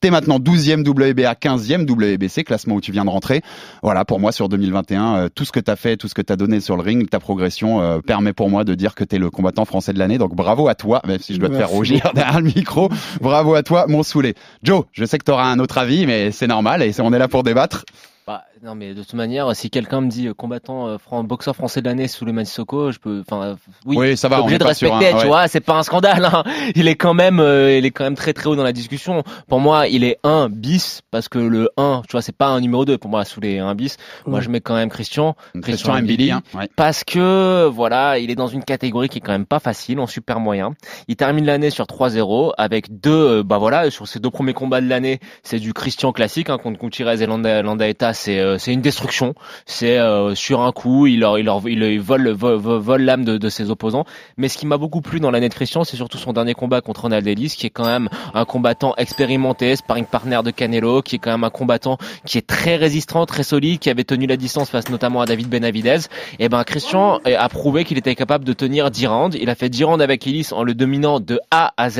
T'es 0.00 0.10
maintenant 0.10 0.38
12e 0.38 0.86
WBA, 0.86 1.34
15e 1.34 1.86
WBC, 1.88 2.44
classement 2.44 2.76
où 2.76 2.80
tu 2.80 2.92
viens 2.92 3.04
de 3.04 3.10
rentrer. 3.10 3.42
Voilà, 3.82 4.04
pour 4.04 4.20
moi, 4.20 4.32
sur 4.32 4.48
2021, 4.48 5.16
euh, 5.16 5.28
tout 5.34 5.44
ce 5.48 5.52
que 5.52 5.60
t'as 5.60 5.76
fait, 5.76 5.96
tout 5.96 6.08
ce 6.08 6.14
que 6.14 6.22
t'as 6.22 6.36
donné 6.36 6.60
sur 6.60 6.76
le 6.76 6.82
ring, 6.82 7.08
ta 7.08 7.18
progression 7.18 7.80
euh, 7.80 8.00
permet 8.00 8.32
pour 8.32 8.48
moi 8.48 8.64
de 8.64 8.74
dire 8.74 8.94
que 8.94 9.04
t'es 9.04 9.18
le 9.18 9.30
combattant 9.30 9.64
français 9.64 9.92
de 9.92 9.98
l'année. 9.98 10.18
Donc 10.18 10.34
bravo 10.34 10.68
à 10.68 10.74
toi, 10.74 11.02
même 11.06 11.18
si 11.18 11.34
je 11.34 11.40
dois 11.40 11.48
te 11.48 11.56
faire 11.56 11.70
rougir 11.70 12.10
derrière 12.14 12.40
le 12.40 12.46
micro. 12.46 12.88
Bravo 13.20 13.54
à 13.54 13.62
toi, 13.62 13.86
mon 13.88 14.02
saoulé. 14.02 14.34
Joe, 14.62 14.84
je 14.92 15.04
sais 15.04 15.18
que 15.18 15.24
t'auras 15.24 15.46
un 15.46 15.58
autre 15.58 15.78
avis, 15.78 16.06
mais 16.06 16.30
c'est 16.30 16.46
normal 16.46 16.82
et 16.82 16.92
on 17.00 17.12
est 17.12 17.18
là 17.18 17.28
pour 17.28 17.42
débattre. 17.42 17.84
Bah, 18.26 18.44
non, 18.64 18.74
mais 18.74 18.94
de 18.94 19.02
toute 19.02 19.14
manière, 19.14 19.54
si 19.54 19.70
quelqu'un 19.70 20.00
me 20.00 20.08
dit 20.08 20.26
euh, 20.26 20.34
combattant 20.34 20.88
euh, 20.88 20.98
fran- 20.98 21.22
boxeur 21.22 21.54
français 21.54 21.80
de 21.80 21.86
l'année 21.86 22.08
sous 22.08 22.24
le 22.24 22.44
Sissoko, 22.44 22.90
je 22.90 22.98
peux, 22.98 23.20
enfin, 23.20 23.42
euh, 23.42 23.54
oui, 23.86 23.96
Oui, 23.96 24.16
ça 24.16 24.28
va, 24.28 24.38
on 24.38 24.42
obligé 24.42 24.58
de 24.58 24.64
respecter, 24.64 25.08
un- 25.08 25.10
tu 25.10 25.16
ouais. 25.18 25.26
vois, 25.26 25.46
c'est 25.48 25.60
pas 25.60 25.76
un 25.78 25.82
scandale. 25.82 26.24
Hein. 26.24 26.42
Il 26.74 26.88
est 26.88 26.96
quand 26.96 27.14
même, 27.14 27.40
euh, 27.40 27.76
il 27.78 27.84
est 27.86 27.90
quand 27.90 28.04
même 28.04 28.16
très 28.16 28.32
très 28.32 28.48
haut 28.48 28.56
dans 28.56 28.64
la 28.64 28.72
discussion. 28.72 29.22
Pour 29.48 29.60
moi, 29.60 29.86
il 29.86 30.02
est 30.02 30.18
un 30.24 30.48
bis 30.48 31.02
parce 31.10 31.28
que 31.28 31.38
le 31.38 31.70
1, 31.76 32.02
tu 32.08 32.12
vois, 32.12 32.22
c'est 32.22 32.34
pas 32.36 32.48
un 32.48 32.60
numéro 32.60 32.84
2 32.84 32.98
pour 32.98 33.10
moi 33.10 33.24
sous 33.24 33.40
les 33.40 33.58
1 33.58 33.74
bis. 33.74 33.96
Moi, 34.26 34.40
je 34.40 34.48
mets 34.48 34.60
quand 34.60 34.74
même 34.74 34.88
Christian, 34.88 35.36
Christian 35.62 36.00
Mbili, 36.02 36.30
hein, 36.32 36.42
ouais. 36.54 36.68
parce 36.74 37.04
que 37.04 37.66
voilà, 37.66 38.18
il 38.18 38.30
est 38.30 38.34
dans 38.36 38.48
une 38.48 38.64
catégorie 38.64 39.08
qui 39.08 39.18
est 39.18 39.22
quand 39.22 39.32
même 39.32 39.46
pas 39.46 39.60
facile 39.60 40.00
en 40.00 40.06
super 40.06 40.40
moyen. 40.40 40.74
Il 41.06 41.16
termine 41.16 41.44
l'année 41.44 41.70
sur 41.70 41.84
3-0 41.86 42.52
avec 42.58 43.00
deux, 43.00 43.10
euh, 43.38 43.42
bah 43.44 43.58
voilà, 43.58 43.90
sur 43.90 44.08
ses 44.08 44.18
deux 44.20 44.30
premiers 44.30 44.54
combats 44.54 44.80
de 44.80 44.88
l'année, 44.88 45.20
c'est 45.42 45.58
du 45.60 45.72
Christian 45.72 46.12
classique 46.12 46.50
hein, 46.50 46.58
contre 46.58 46.80
Gutiérrez 46.80 47.22
et 47.22 47.26
Landa, 47.26 47.62
Landaeta, 47.62 48.12
c'est 48.14 48.38
euh, 48.48 48.58
c'est 48.58 48.72
une 48.72 48.80
destruction. 48.80 49.34
C'est 49.66 49.98
euh, 49.98 50.34
sur 50.34 50.62
un 50.62 50.72
coup, 50.72 51.06
il 51.06 51.20
leur 51.20 51.38
il 51.38 51.44
leur 51.44 51.66
il, 51.68 52.00
vole 52.00 52.30
vole, 52.30 52.56
vole, 52.56 53.02
l'âme 53.02 53.24
de, 53.24 53.38
de 53.38 53.48
ses 53.48 53.70
opposants. 53.70 54.04
Mais 54.36 54.48
ce 54.48 54.58
qui 54.58 54.66
m'a 54.66 54.76
beaucoup 54.76 55.00
plu 55.00 55.20
dans 55.20 55.30
l'année 55.30 55.48
de 55.48 55.54
Christian, 55.54 55.84
c'est 55.84 55.96
surtout 55.96 56.18
son 56.18 56.32
dernier 56.32 56.54
combat 56.54 56.80
contre 56.80 57.02
Ronald 57.02 57.26
Ellis, 57.26 57.54
qui 57.56 57.66
est 57.66 57.70
quand 57.70 57.86
même 57.86 58.08
un 58.34 58.44
combattant 58.44 58.94
expérimenté, 58.96 59.76
sparring 59.76 60.06
partner 60.06 60.40
de 60.44 60.50
Canelo, 60.50 61.02
qui 61.02 61.16
est 61.16 61.18
quand 61.18 61.30
même 61.30 61.44
un 61.44 61.50
combattant 61.50 61.98
qui 62.24 62.38
est 62.38 62.46
très 62.46 62.76
résistant, 62.76 63.26
très 63.26 63.42
solide, 63.42 63.78
qui 63.78 63.90
avait 63.90 64.04
tenu 64.04 64.26
la 64.26 64.36
distance 64.36 64.70
face 64.70 64.88
notamment 64.88 65.20
à 65.20 65.26
David 65.26 65.48
Benavidez. 65.48 65.98
Et 66.38 66.48
ben 66.48 66.64
Christian 66.64 67.20
a 67.24 67.48
prouvé 67.48 67.84
qu'il 67.84 67.98
était 67.98 68.14
capable 68.14 68.44
de 68.44 68.52
tenir 68.52 68.90
10 68.90 69.06
rounds. 69.06 69.38
Il 69.40 69.50
a 69.50 69.54
fait 69.54 69.68
10 69.68 69.84
rounds 69.84 70.02
avec 70.02 70.26
Ellis 70.26 70.48
en 70.52 70.62
le 70.62 70.74
dominant 70.74 71.20
de 71.20 71.40
A 71.50 71.72
à 71.76 71.90
Z. 71.90 71.98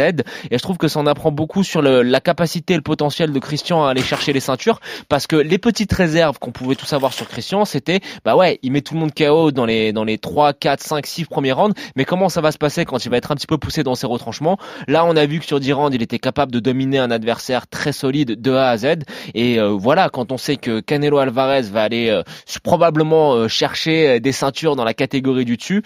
Et 0.51 0.59
je 0.59 0.63
trouve 0.63 0.79
que 0.79 0.89
ça 0.89 1.01
en 1.01 1.07
apprend 1.07 1.31
beaucoup 1.31 1.65
sur 1.65 1.83
le, 1.83 2.03
la 2.03 2.21
capacité 2.21 2.75
et 2.75 2.77
le 2.77 2.83
potentiel 2.83 3.33
de 3.33 3.39
Christian 3.39 3.85
à 3.85 3.91
aller 3.91 4.03
chercher 4.03 4.33
les 4.33 4.41
ceintures. 4.41 4.81
Parce 5.09 5.27
que 5.27 5.37
les 5.37 5.59
petites 5.59 5.93
réserves 5.93 6.38
qu'on 6.39 6.53
pouvait 6.53 6.75
tous 6.75 6.93
avoir 6.93 7.13
sur 7.13 7.29
Christian, 7.29 7.65
c'était, 7.65 8.01
bah 8.25 8.37
ouais, 8.37 8.59
il 8.63 8.73
met 8.73 8.81
tout 8.81 8.95
le 8.95 9.01
monde 9.01 9.13
KO 9.15 9.51
dans 9.51 9.67
les, 9.67 9.93
dans 9.93 10.05
les 10.05 10.19
3, 10.19 10.53
4, 10.53 10.81
5, 10.81 11.07
6 11.07 11.25
premiers 11.27 11.53
rounds. 11.53 11.75
Mais 11.97 12.05
comment 12.05 12.29
ça 12.29 12.41
va 12.41 12.53
se 12.53 12.59
passer 12.59 12.85
quand 12.85 13.05
il 13.05 13.11
va 13.11 13.17
être 13.17 13.33
un 13.33 13.35
petit 13.35 13.47
peu 13.47 13.59
poussé 13.59 13.83
dans 13.83 13.95
ses 13.95 14.07
retranchements? 14.07 14.59
Là, 14.87 15.05
on 15.05 15.17
a 15.17 15.27
vu 15.27 15.41
que 15.41 15.47
sur 15.47 15.61
10 15.61 15.73
rounds, 15.73 15.95
il 15.95 16.03
était 16.03 16.19
capable 16.19 16.53
de 16.53 16.61
dominer 16.61 16.99
un 16.99 17.11
adversaire 17.11 17.67
très 17.67 17.93
solide 17.93 18.41
de 18.41 18.53
A 18.53 18.71
à 18.71 18.77
Z. 18.77 18.87
Et 19.35 19.59
euh, 19.59 19.69
voilà, 19.69 20.09
quand 20.09 20.33
on 20.33 20.39
sait 20.39 20.57
que 20.57 20.81
Canelo 20.81 21.19
Alvarez 21.19 21.63
va 21.63 21.83
aller 21.83 22.09
euh, 22.09 22.23
probablement 22.63 23.35
euh, 23.35 23.49
chercher 23.49 24.21
des 24.21 24.33
ceintures 24.33 24.77
dans 24.77 24.85
la 24.85 24.95
catégorie 24.95 25.45
du 25.45 25.57
dessus 25.57 25.83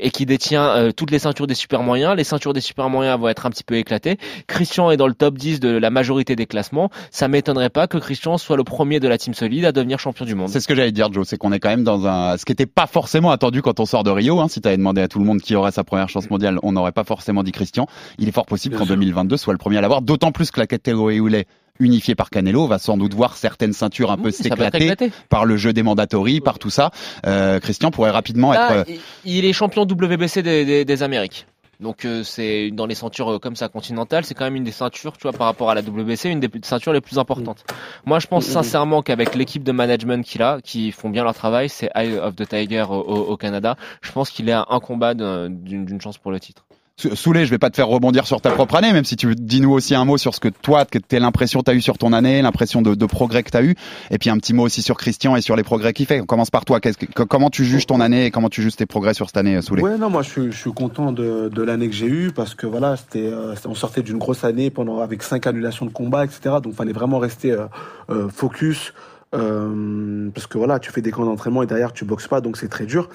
et 0.00 0.10
qui 0.10 0.26
détient 0.26 0.90
toutes 0.96 1.10
les 1.10 1.18
ceintures 1.18 1.46
des 1.46 1.54
super 1.54 1.82
moyens, 1.82 2.16
les 2.16 2.24
ceintures 2.24 2.52
des 2.52 2.60
super 2.60 2.88
moyens 2.88 3.18
vont 3.18 3.28
être 3.28 3.46
un 3.46 3.50
petit 3.50 3.64
peu 3.64 3.76
éclatées. 3.76 4.18
Christian 4.46 4.90
est 4.90 4.96
dans 4.96 5.06
le 5.06 5.14
top 5.14 5.36
10 5.36 5.60
de 5.60 5.68
la 5.68 5.90
majorité 5.90 6.36
des 6.36 6.46
classements. 6.46 6.90
Ça 7.10 7.28
m'étonnerait 7.28 7.70
pas 7.70 7.86
que 7.86 7.98
Christian 7.98 8.38
soit 8.38 8.56
le 8.56 8.64
premier 8.64 9.00
de 9.00 9.08
la 9.08 9.18
team 9.18 9.34
solide 9.34 9.64
à 9.64 9.72
devenir 9.72 9.95
champion 9.98 10.24
du 10.24 10.34
monde. 10.34 10.48
C'est 10.48 10.60
ce 10.60 10.68
que 10.68 10.74
j'allais 10.74 10.92
dire, 10.92 11.12
Joe, 11.12 11.26
c'est 11.26 11.36
qu'on 11.38 11.52
est 11.52 11.58
quand 11.60 11.68
même 11.68 11.84
dans 11.84 12.06
un, 12.06 12.36
ce 12.36 12.44
qui 12.44 12.52
n'était 12.52 12.66
pas 12.66 12.86
forcément 12.86 13.30
attendu 13.30 13.62
quand 13.62 13.80
on 13.80 13.86
sort 13.86 14.04
de 14.04 14.10
Rio. 14.10 14.40
Hein. 14.40 14.48
Si 14.48 14.60
tu 14.60 14.68
avais 14.68 14.76
demandé 14.76 15.00
à 15.00 15.08
tout 15.08 15.18
le 15.18 15.24
monde 15.24 15.40
qui 15.40 15.54
aurait 15.54 15.72
sa 15.72 15.84
première 15.84 16.08
chance 16.08 16.28
mondiale, 16.30 16.58
on 16.62 16.72
n'aurait 16.72 16.92
pas 16.92 17.04
forcément 17.04 17.42
dit 17.42 17.52
Christian. 17.52 17.86
Il 18.18 18.28
est 18.28 18.32
fort 18.32 18.46
possible 18.46 18.76
qu'en 18.76 18.84
sûr. 18.84 18.94
2022 18.94 19.36
soit 19.36 19.52
le 19.52 19.58
premier 19.58 19.78
à 19.78 19.80
l'avoir, 19.80 20.02
d'autant 20.02 20.32
plus 20.32 20.50
que 20.50 20.60
la 20.60 20.66
catégorie 20.66 21.20
où 21.20 21.28
il 21.28 21.34
est 21.34 21.46
unifié 21.78 22.14
par 22.14 22.30
Canelo 22.30 22.66
va 22.66 22.78
sans 22.78 22.96
doute 22.96 23.12
voir 23.12 23.36
certaines 23.36 23.74
ceintures 23.74 24.10
un 24.10 24.16
peu 24.16 24.28
Oui, 24.28 24.32
s'éclater 24.32 24.96
par 25.28 25.44
le 25.44 25.58
jeu 25.58 25.74
des 25.74 25.82
mandatories, 25.82 26.40
par 26.40 26.58
tout 26.58 26.70
ça. 26.70 26.90
Euh, 27.26 27.60
Christian 27.60 27.90
pourrait 27.90 28.10
rapidement 28.12 28.52
Là, 28.52 28.78
être. 28.80 28.88
euh, 28.88 28.94
il- 29.26 29.38
il 29.38 29.44
est 29.44 29.52
champion 29.52 29.82
WBC 29.82 30.42
des, 30.42 30.64
des, 30.64 30.84
des 30.86 31.02
Amériques. 31.02 31.46
Donc 31.80 32.04
euh, 32.04 32.22
c'est 32.22 32.70
dans 32.70 32.86
les 32.86 32.94
ceintures 32.94 33.32
euh, 33.34 33.38
comme 33.38 33.54
ça 33.56 33.68
continentales, 33.68 34.24
c'est 34.24 34.34
quand 34.34 34.44
même 34.44 34.56
une 34.56 34.64
des 34.64 34.70
ceintures, 34.72 35.16
tu 35.16 35.22
vois, 35.22 35.32
par 35.32 35.46
rapport 35.46 35.70
à 35.70 35.74
la 35.74 35.82
WBC, 35.82 36.30
une 36.30 36.40
des 36.40 36.50
ceintures 36.62 36.92
les 36.92 37.00
plus 37.00 37.18
importantes. 37.18 37.64
Moi, 38.06 38.18
je 38.18 38.26
pense 38.26 38.44
Mm, 38.44 38.48
mm, 38.48 38.50
mm. 38.50 38.54
sincèrement 38.54 39.02
qu'avec 39.02 39.34
l'équipe 39.34 39.62
de 39.62 39.72
management 39.72 40.24
qu'il 40.24 40.42
a, 40.42 40.60
qui 40.62 40.90
font 40.92 41.10
bien 41.10 41.22
leur 41.24 41.34
travail, 41.34 41.68
c'est 41.68 41.90
Eye 41.94 42.16
of 42.18 42.34
the 42.36 42.48
Tiger 42.48 42.86
au, 42.88 42.94
au- 42.94 43.24
au 43.32 43.36
Canada. 43.36 43.76
Je 44.00 44.10
pense 44.12 44.30
qu'il 44.30 44.48
est 44.48 44.52
à 44.52 44.66
un 44.70 44.80
combat 44.80 45.14
d'un- 45.14 45.50
d'une 45.50 45.84
d'une 45.84 46.00
chance 46.00 46.18
pour 46.18 46.30
le 46.32 46.40
titre. 46.40 46.64
Sou- 46.98 47.14
Soulé, 47.14 47.44
je 47.44 47.50
vais 47.50 47.58
pas 47.58 47.68
te 47.68 47.76
faire 47.76 47.88
rebondir 47.88 48.26
sur 48.26 48.40
ta 48.40 48.50
propre 48.52 48.74
année, 48.76 48.90
même 48.90 49.04
si 49.04 49.16
tu 49.16 49.34
dis-nous 49.34 49.70
aussi 49.70 49.94
un 49.94 50.06
mot 50.06 50.16
sur 50.16 50.34
ce 50.34 50.40
que 50.40 50.48
toi, 50.48 50.86
t'es 50.86 51.18
l'impression 51.20 51.60
que 51.60 51.64
t'as 51.66 51.74
eu 51.74 51.82
sur 51.82 51.98
ton 51.98 52.14
année, 52.14 52.40
l'impression 52.40 52.80
de, 52.80 53.04
progrès 53.06 53.42
que 53.42 53.50
t'as 53.50 53.62
eu, 53.62 53.74
et 54.10 54.16
puis 54.16 54.30
un 54.30 54.38
petit 54.38 54.54
mot 54.54 54.62
aussi 54.62 54.80
sur 54.80 54.96
Christian 54.96 55.36
et 55.36 55.42
sur 55.42 55.56
les 55.56 55.62
progrès 55.62 55.92
qu'il 55.92 56.06
fait. 56.06 56.22
On 56.22 56.24
commence 56.24 56.48
par 56.50 56.64
toi. 56.64 56.80
Que- 56.80 57.22
comment 57.24 57.50
tu 57.50 57.66
juges 57.66 57.84
ton 57.84 58.00
année 58.00 58.24
et 58.24 58.30
comment 58.30 58.48
tu 58.48 58.62
juges 58.62 58.76
tes 58.76 58.86
progrès 58.86 59.12
sur 59.12 59.26
cette 59.26 59.36
année, 59.36 59.60
Soulé 59.60 59.82
Ouais, 59.82 59.98
non, 59.98 60.08
moi 60.08 60.22
je 60.22 60.30
suis, 60.30 60.52
je 60.52 60.56
suis 60.56 60.72
content 60.72 61.12
de, 61.12 61.50
de 61.52 61.62
l'année 61.62 61.88
que 61.88 61.94
j'ai 61.94 62.06
eue 62.06 62.32
parce 62.34 62.54
que 62.54 62.66
voilà, 62.66 62.96
c'était, 62.96 63.28
euh, 63.30 63.54
on 63.66 63.74
sortait 63.74 64.02
d'une 64.02 64.16
grosse 64.18 64.42
année 64.44 64.70
pendant 64.70 65.00
avec 65.00 65.22
cinq 65.22 65.46
annulations 65.46 65.84
de 65.84 65.90
combat, 65.92 66.24
etc. 66.24 66.56
Donc 66.62 66.72
fallait 66.74 66.92
vraiment 66.94 67.18
rester 67.18 67.52
euh, 67.52 67.66
euh, 68.08 68.28
focus. 68.30 68.94
Euh, 69.34 70.30
parce 70.34 70.46
que 70.46 70.56
voilà, 70.56 70.78
tu 70.78 70.90
fais 70.92 71.02
des 71.02 71.10
camps 71.10 71.24
d'entraînement 71.24 71.62
et 71.62 71.66
derrière 71.66 71.92
tu 71.92 72.04
boxes 72.04 72.28
pas, 72.28 72.40
donc 72.40 72.56
c'est 72.56 72.68
très 72.68 72.86
dur. 72.86 73.08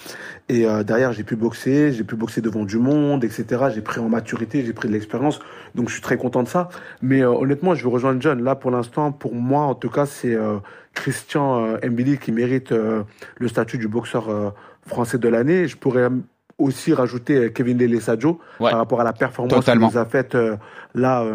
Et 0.49 0.67
euh, 0.67 0.83
derrière, 0.83 1.13
j'ai 1.13 1.23
pu 1.23 1.35
boxer, 1.35 1.93
j'ai 1.93 2.03
pu 2.03 2.15
boxer 2.15 2.41
devant 2.41 2.63
du 2.65 2.77
monde, 2.77 3.23
etc. 3.23 3.45
J'ai 3.73 3.81
pris 3.81 3.99
en 4.01 4.09
maturité, 4.09 4.63
j'ai 4.63 4.73
pris 4.73 4.87
de 4.87 4.93
l'expérience, 4.93 5.39
donc 5.73 5.87
je 5.87 5.93
suis 5.93 6.01
très 6.01 6.17
content 6.17 6.43
de 6.43 6.47
ça. 6.49 6.69
Mais 7.01 7.21
euh, 7.21 7.29
honnêtement, 7.31 7.75
je 7.75 7.83
veux 7.83 7.89
rejoindre 7.89 8.21
John. 8.21 8.43
Là, 8.43 8.55
pour 8.55 8.71
l'instant, 8.71 9.11
pour 9.11 9.33
moi, 9.35 9.63
en 9.63 9.75
tout 9.75 9.89
cas, 9.89 10.05
c'est 10.05 10.35
euh, 10.35 10.57
Christian 10.93 11.65
euh, 11.65 11.89
Mbili 11.89 12.17
qui 12.17 12.31
mérite 12.31 12.71
euh, 12.73 13.03
le 13.37 13.47
statut 13.47 13.77
du 13.77 13.87
boxeur 13.87 14.29
euh, 14.29 14.49
français 14.85 15.17
de 15.17 15.29
l'année. 15.29 15.67
Je 15.67 15.77
pourrais 15.77 16.09
aussi 16.57 16.93
rajouter 16.93 17.51
Kevin 17.53 17.77
Lele 17.77 18.01
Sadio 18.01 18.39
Ouais. 18.59 18.69
par 18.69 18.79
rapport 18.79 19.01
à 19.01 19.03
la 19.03 19.13
performance 19.13 19.63
qu'il 19.65 19.79
nous 19.79 19.97
a 19.97 20.05
faite 20.05 20.35
euh, 20.35 20.57
là. 20.93 21.25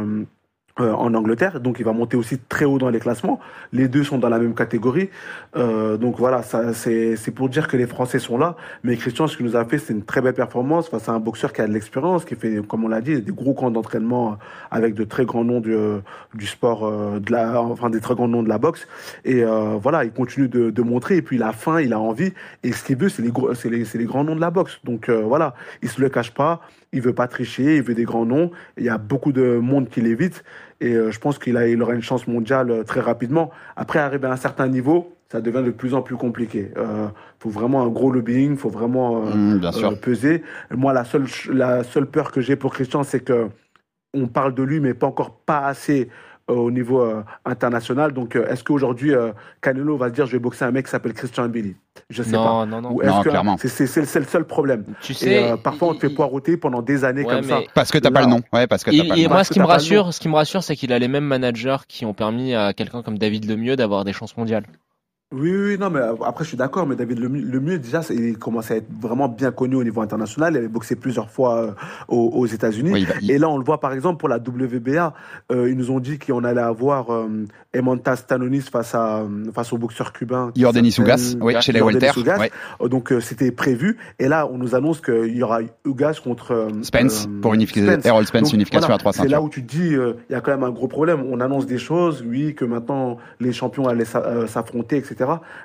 Euh, 0.81 0.85
euh, 0.87 0.93
en 0.95 1.15
Angleterre, 1.15 1.61
donc 1.61 1.79
il 1.79 1.85
va 1.85 1.93
monter 1.93 2.17
aussi 2.17 2.39
très 2.39 2.65
haut 2.65 2.79
dans 2.79 2.91
les 2.91 3.01
classements. 3.01 3.41
Les 3.73 3.89
deux 3.89 4.05
sont 4.05 4.19
dans 4.19 4.29
la 4.29 4.39
même 4.39 4.55
catégorie, 4.55 5.09
Euh, 5.57 5.97
donc 5.97 6.19
voilà, 6.19 6.43
c'est 6.75 7.17
c'est 7.17 7.31
pour 7.31 7.49
dire 7.49 7.67
que 7.67 7.77
les 7.79 7.87
Français 7.87 8.19
sont 8.19 8.37
là. 8.39 8.57
Mais 8.85 8.97
Christian, 8.97 9.27
ce 9.27 9.37
qu'il 9.37 9.47
nous 9.47 9.57
a 9.57 9.65
fait, 9.65 9.79
c'est 9.79 9.95
une 9.95 10.05
très 10.05 10.21
belle 10.21 10.35
performance 10.35 10.89
face 10.91 11.09
à 11.09 11.13
un 11.13 11.19
boxeur 11.21 11.53
qui 11.55 11.63
a 11.63 11.67
de 11.67 11.73
l'expérience, 11.73 12.25
qui 12.27 12.35
fait, 12.35 12.61
comme 12.69 12.85
on 12.85 12.89
l'a 12.89 13.01
dit, 13.01 13.23
des 13.23 13.33
gros 13.33 13.55
camps 13.55 13.71
d'entraînement 13.71 14.37
avec 14.71 14.95
de 14.95 15.05
très 15.05 15.25
grands 15.25 15.45
noms 15.45 15.61
du, 15.61 15.75
du 16.35 16.47
sport, 16.47 16.85
euh, 16.85 17.21
de 17.21 17.33
la, 17.33 17.61
enfin 17.63 17.89
des 17.91 18.01
très 18.01 18.15
grands 18.15 18.29
noms 18.29 18.43
de 18.43 18.49
la 18.51 18.59
boxe. 18.59 18.87
Et 19.25 19.43
euh, 19.43 19.79
voilà, 19.81 20.05
il 20.05 20.13
continue 20.13 20.49
de, 20.49 20.71
de 20.71 20.83
montrer. 20.83 21.17
Et 21.17 21.23
puis 21.23 21.37
il 21.37 21.43
a 21.43 21.53
faim, 21.53 21.81
il 21.81 21.93
a 21.95 22.01
envie. 22.01 22.33
Et 22.63 22.73
ce 22.73 22.85
qu'il 22.85 22.97
veut, 22.99 23.09
c'est 23.09 23.23
les, 23.23 23.31
gros- 23.31 23.55
c'est 23.55 23.71
les, 23.71 23.85
c'est 23.87 23.99
les 23.99 24.05
grands 24.05 24.25
noms 24.25 24.37
de 24.37 24.41
la 24.41 24.51
boxe. 24.51 24.79
Donc 24.85 25.09
euh, 25.09 25.23
voilà, 25.23 25.55
il 25.83 25.89
se 25.89 26.01
le 26.03 26.09
cache 26.11 26.33
pas. 26.35 26.61
Il 26.93 27.03
veut 27.03 27.15
pas 27.15 27.29
tricher, 27.29 27.77
il 27.77 27.83
veut 27.83 27.95
des 27.95 28.05
grands 28.05 28.27
noms. 28.27 28.51
Il 28.79 28.85
y 28.85 28.89
a 28.89 28.99
beaucoup 28.99 29.33
de 29.33 29.59
monde 29.59 29.89
qui 29.89 30.01
l'évite. 30.01 30.45
Et 30.81 30.93
euh, 30.95 31.11
je 31.11 31.19
pense 31.19 31.39
qu'il 31.39 31.57
a, 31.57 31.67
il 31.69 31.83
aura 31.83 31.95
une 31.95 32.03
chance 32.03 32.27
mondiale 32.27 32.71
euh, 32.71 32.83
très 32.85 33.01
rapidement. 33.01 33.51
Après, 33.77 33.99
arriver 33.99 34.27
à 34.29 34.33
un 34.33 34.37
certain 34.37 34.69
niveau, 34.69 35.13
ça 35.33 35.41
devient 35.41 35.63
de 35.65 35.71
plus 35.71 35.95
en 35.95 36.03
plus 36.03 36.17
compliqué. 36.17 36.71
Euh, 36.77 37.09
faut 37.41 37.49
vraiment 37.51 37.83
un 37.83 37.89
gros 37.89 38.11
lobbying, 38.11 38.57
faut 38.57 38.69
vraiment 38.69 39.25
euh, 39.27 39.35
Mmh, 39.35 39.59
bien 39.59 39.73
sûr. 39.73 39.91
euh, 39.91 39.97
peser. 39.97 40.43
Moi, 40.71 40.93
la 40.93 41.05
seule, 41.05 41.27
la 41.53 41.83
seule 41.83 42.07
peur 42.07 42.31
que 42.31 42.41
j'ai 42.41 42.57
pour 42.57 42.73
Christian, 42.75 43.03
c'est 43.03 43.21
que 43.21 43.49
on 44.15 44.29
parle 44.29 44.55
de 44.55 44.63
lui, 44.63 44.81
mais 44.81 44.95
pas 44.95 45.07
encore 45.07 45.33
pas 45.41 45.67
assez 45.67 46.09
au 46.49 46.71
niveau 46.71 47.01
euh, 47.03 47.23
international. 47.45 48.13
Donc, 48.13 48.37
euh, 48.37 48.47
est-ce 48.49 48.63
qu'aujourd'hui, 48.63 49.15
euh, 49.15 49.33
Canelo 49.61 49.97
va 49.97 50.09
se 50.09 50.15
dire, 50.15 50.27
je 50.27 50.33
vais 50.33 50.39
boxer 50.39 50.65
un 50.65 50.71
mec 50.71 50.85
qui 50.87 50.91
s'appelle 50.91 51.13
Christian 51.15 51.49
Billy? 51.49 51.77
Je 52.11 52.23
sais 52.23 52.33
Non, 52.33 52.45
pas. 52.45 52.67
non, 52.67 52.81
non. 52.83 52.93
Ou 52.93 53.03
est-ce 53.03 53.11
Non, 53.11 53.23
que- 53.23 53.29
clairement. 53.31 53.57
C'est 53.59 53.69
c'est- 53.69 53.87
c'est 53.87 54.01
le- 54.01 54.07
c'est 54.07 54.19
le 54.21 54.27
seul 54.27 54.45
problème. 54.45 54.85
Tu 55.01 55.13
Et 55.13 55.15
sais, 55.15 55.43
euh, 55.43 55.57
parfois, 55.57 55.89
on 55.89 55.95
te 55.95 56.01
fait 56.01 56.15
poireauter 56.15 56.57
pendant 56.57 56.83
des 56.83 57.05
années 57.05 57.25
Ouais, 57.25 57.35
comme 57.35 57.43
ça. 57.45 57.61
Parce 57.75 57.91
que 57.91 57.99
t'as 57.99 58.11
pas 58.11 58.21
le 58.23 58.29
nom. 58.29 58.41
Ouais, 58.53 58.67
parce 58.67 58.85
que 58.85 58.91
t'as 58.91 58.97
Il- 58.97 59.09
pas 59.09 59.15
le 59.15 59.21
et 59.21 59.25
nom. 59.25 59.31
moi, 59.35 59.45
ce 59.45 59.53
qui 59.53 59.59
me 59.61 59.65
rassure, 59.65 60.13
ce 60.15 60.21
qui 60.21 60.29
me 60.29 60.35
rassure, 60.35 60.63
c'est 60.63 60.77
qu'il 60.77 60.93
a 60.93 60.99
les 60.99 61.09
mêmes 61.09 61.25
managers 61.25 61.77
qui 61.89 62.05
ont 62.05 62.15
permis 62.15 62.55
à 62.55 62.73
quelqu'un 62.73 63.03
comme 63.03 63.19
David 63.19 63.49
Lemieux 63.51 63.77
d'avoir 63.77 64.05
des 64.05 64.13
chances 64.13 64.37
mondiales. 64.37 64.65
Oui, 65.35 65.51
oui, 65.53 65.77
non, 65.77 65.91
mais 65.91 65.99
après, 66.25 66.45
je 66.45 66.51
suis 66.51 66.57
d'accord, 66.57 66.87
mais 66.87 66.95
David 66.95 67.19
le, 67.19 67.27
le 67.27 67.59
mieux, 67.61 67.81
déjà, 67.81 68.01
il 68.11 68.39
commençait 68.39 68.75
à 68.75 68.77
être 68.77 68.87
vraiment 69.01 69.27
bien 69.29 69.51
connu 69.51 69.75
au 69.75 69.83
niveau 69.83 70.01
international. 70.01 70.53
Il 70.55 70.59
avait 70.59 70.69
boxé 70.69 70.95
plusieurs 70.95 71.31
fois 71.31 71.57
euh, 71.63 71.71
aux, 72.07 72.31
aux 72.33 72.47
États-Unis. 72.47 72.91
Oui, 72.93 73.07
bah, 73.09 73.15
il- 73.21 73.33
Et 73.33 73.39
là, 73.39 73.49
on 73.49 73.59
le 73.59 73.65
voit, 73.65 73.81
par 73.81 73.93
exemple, 73.93 74.19
pour 74.19 74.29
la 74.29 74.37
WBA, 74.37 75.15
euh, 75.51 75.69
ils 75.69 75.77
nous 75.77 75.91
ont 75.91 75.99
dit 75.99 76.21
qu'on 76.21 76.45
allait 76.45 76.61
avoir 76.61 77.11
euh, 77.13 77.27
Emanta 77.75 78.15
Stanonis 78.15 78.61
face, 78.71 78.95
à, 78.95 79.23
euh, 79.23 79.51
face 79.53 79.73
au 79.73 79.79
boxeur 79.79 80.13
cubain. 80.13 80.53
Yordenis 80.55 80.95
Ugas, 81.01 81.35
oui, 81.41 81.57
chez 81.61 81.73
les 81.73 81.81
Welter. 81.83 82.13
Ouais. 82.39 82.89
Donc, 82.89 83.11
euh, 83.11 83.19
c'était 83.21 83.51
prévu. 83.51 83.97
Et 84.21 84.29
là, 84.29 84.47
on 84.49 84.59
nous 84.59 84.77
annonce 84.77 85.01
qu'il 85.01 85.37
y 85.37 85.43
aura 85.43 85.59
Ugas 85.85 86.21
contre 86.23 86.69
Spence, 86.83 87.29
pour 87.43 87.53
unifier, 87.53 87.85
Spence. 87.85 88.07
Errol 88.07 88.27
Spence, 88.27 88.43
Donc, 88.43 88.53
unification 88.53 88.87
voilà, 88.87 88.95
à 88.95 88.99
trois 88.99 89.13
C'est 89.13 89.27
là 89.27 89.43
où 89.43 89.49
tu 89.49 89.65
te 89.67 89.77
dis, 89.77 89.89
il 89.89 90.15
y 90.33 90.35
a 90.37 90.41
quand 90.41 90.53
même 90.53 90.63
un 90.63 90.71
gros 90.71 90.87
problème. 90.87 91.25
On 91.29 91.41
annonce 91.41 91.67
des 91.67 91.79
choses, 91.79 92.25
oui, 92.25 92.55
que 92.55 92.65
maintenant 92.65 93.17
les 93.41 93.53
champions 93.53 93.89
allaient 93.89 94.05
s'a- 94.05 94.47
s'affronter, 94.47 94.99
etc. 94.99 95.16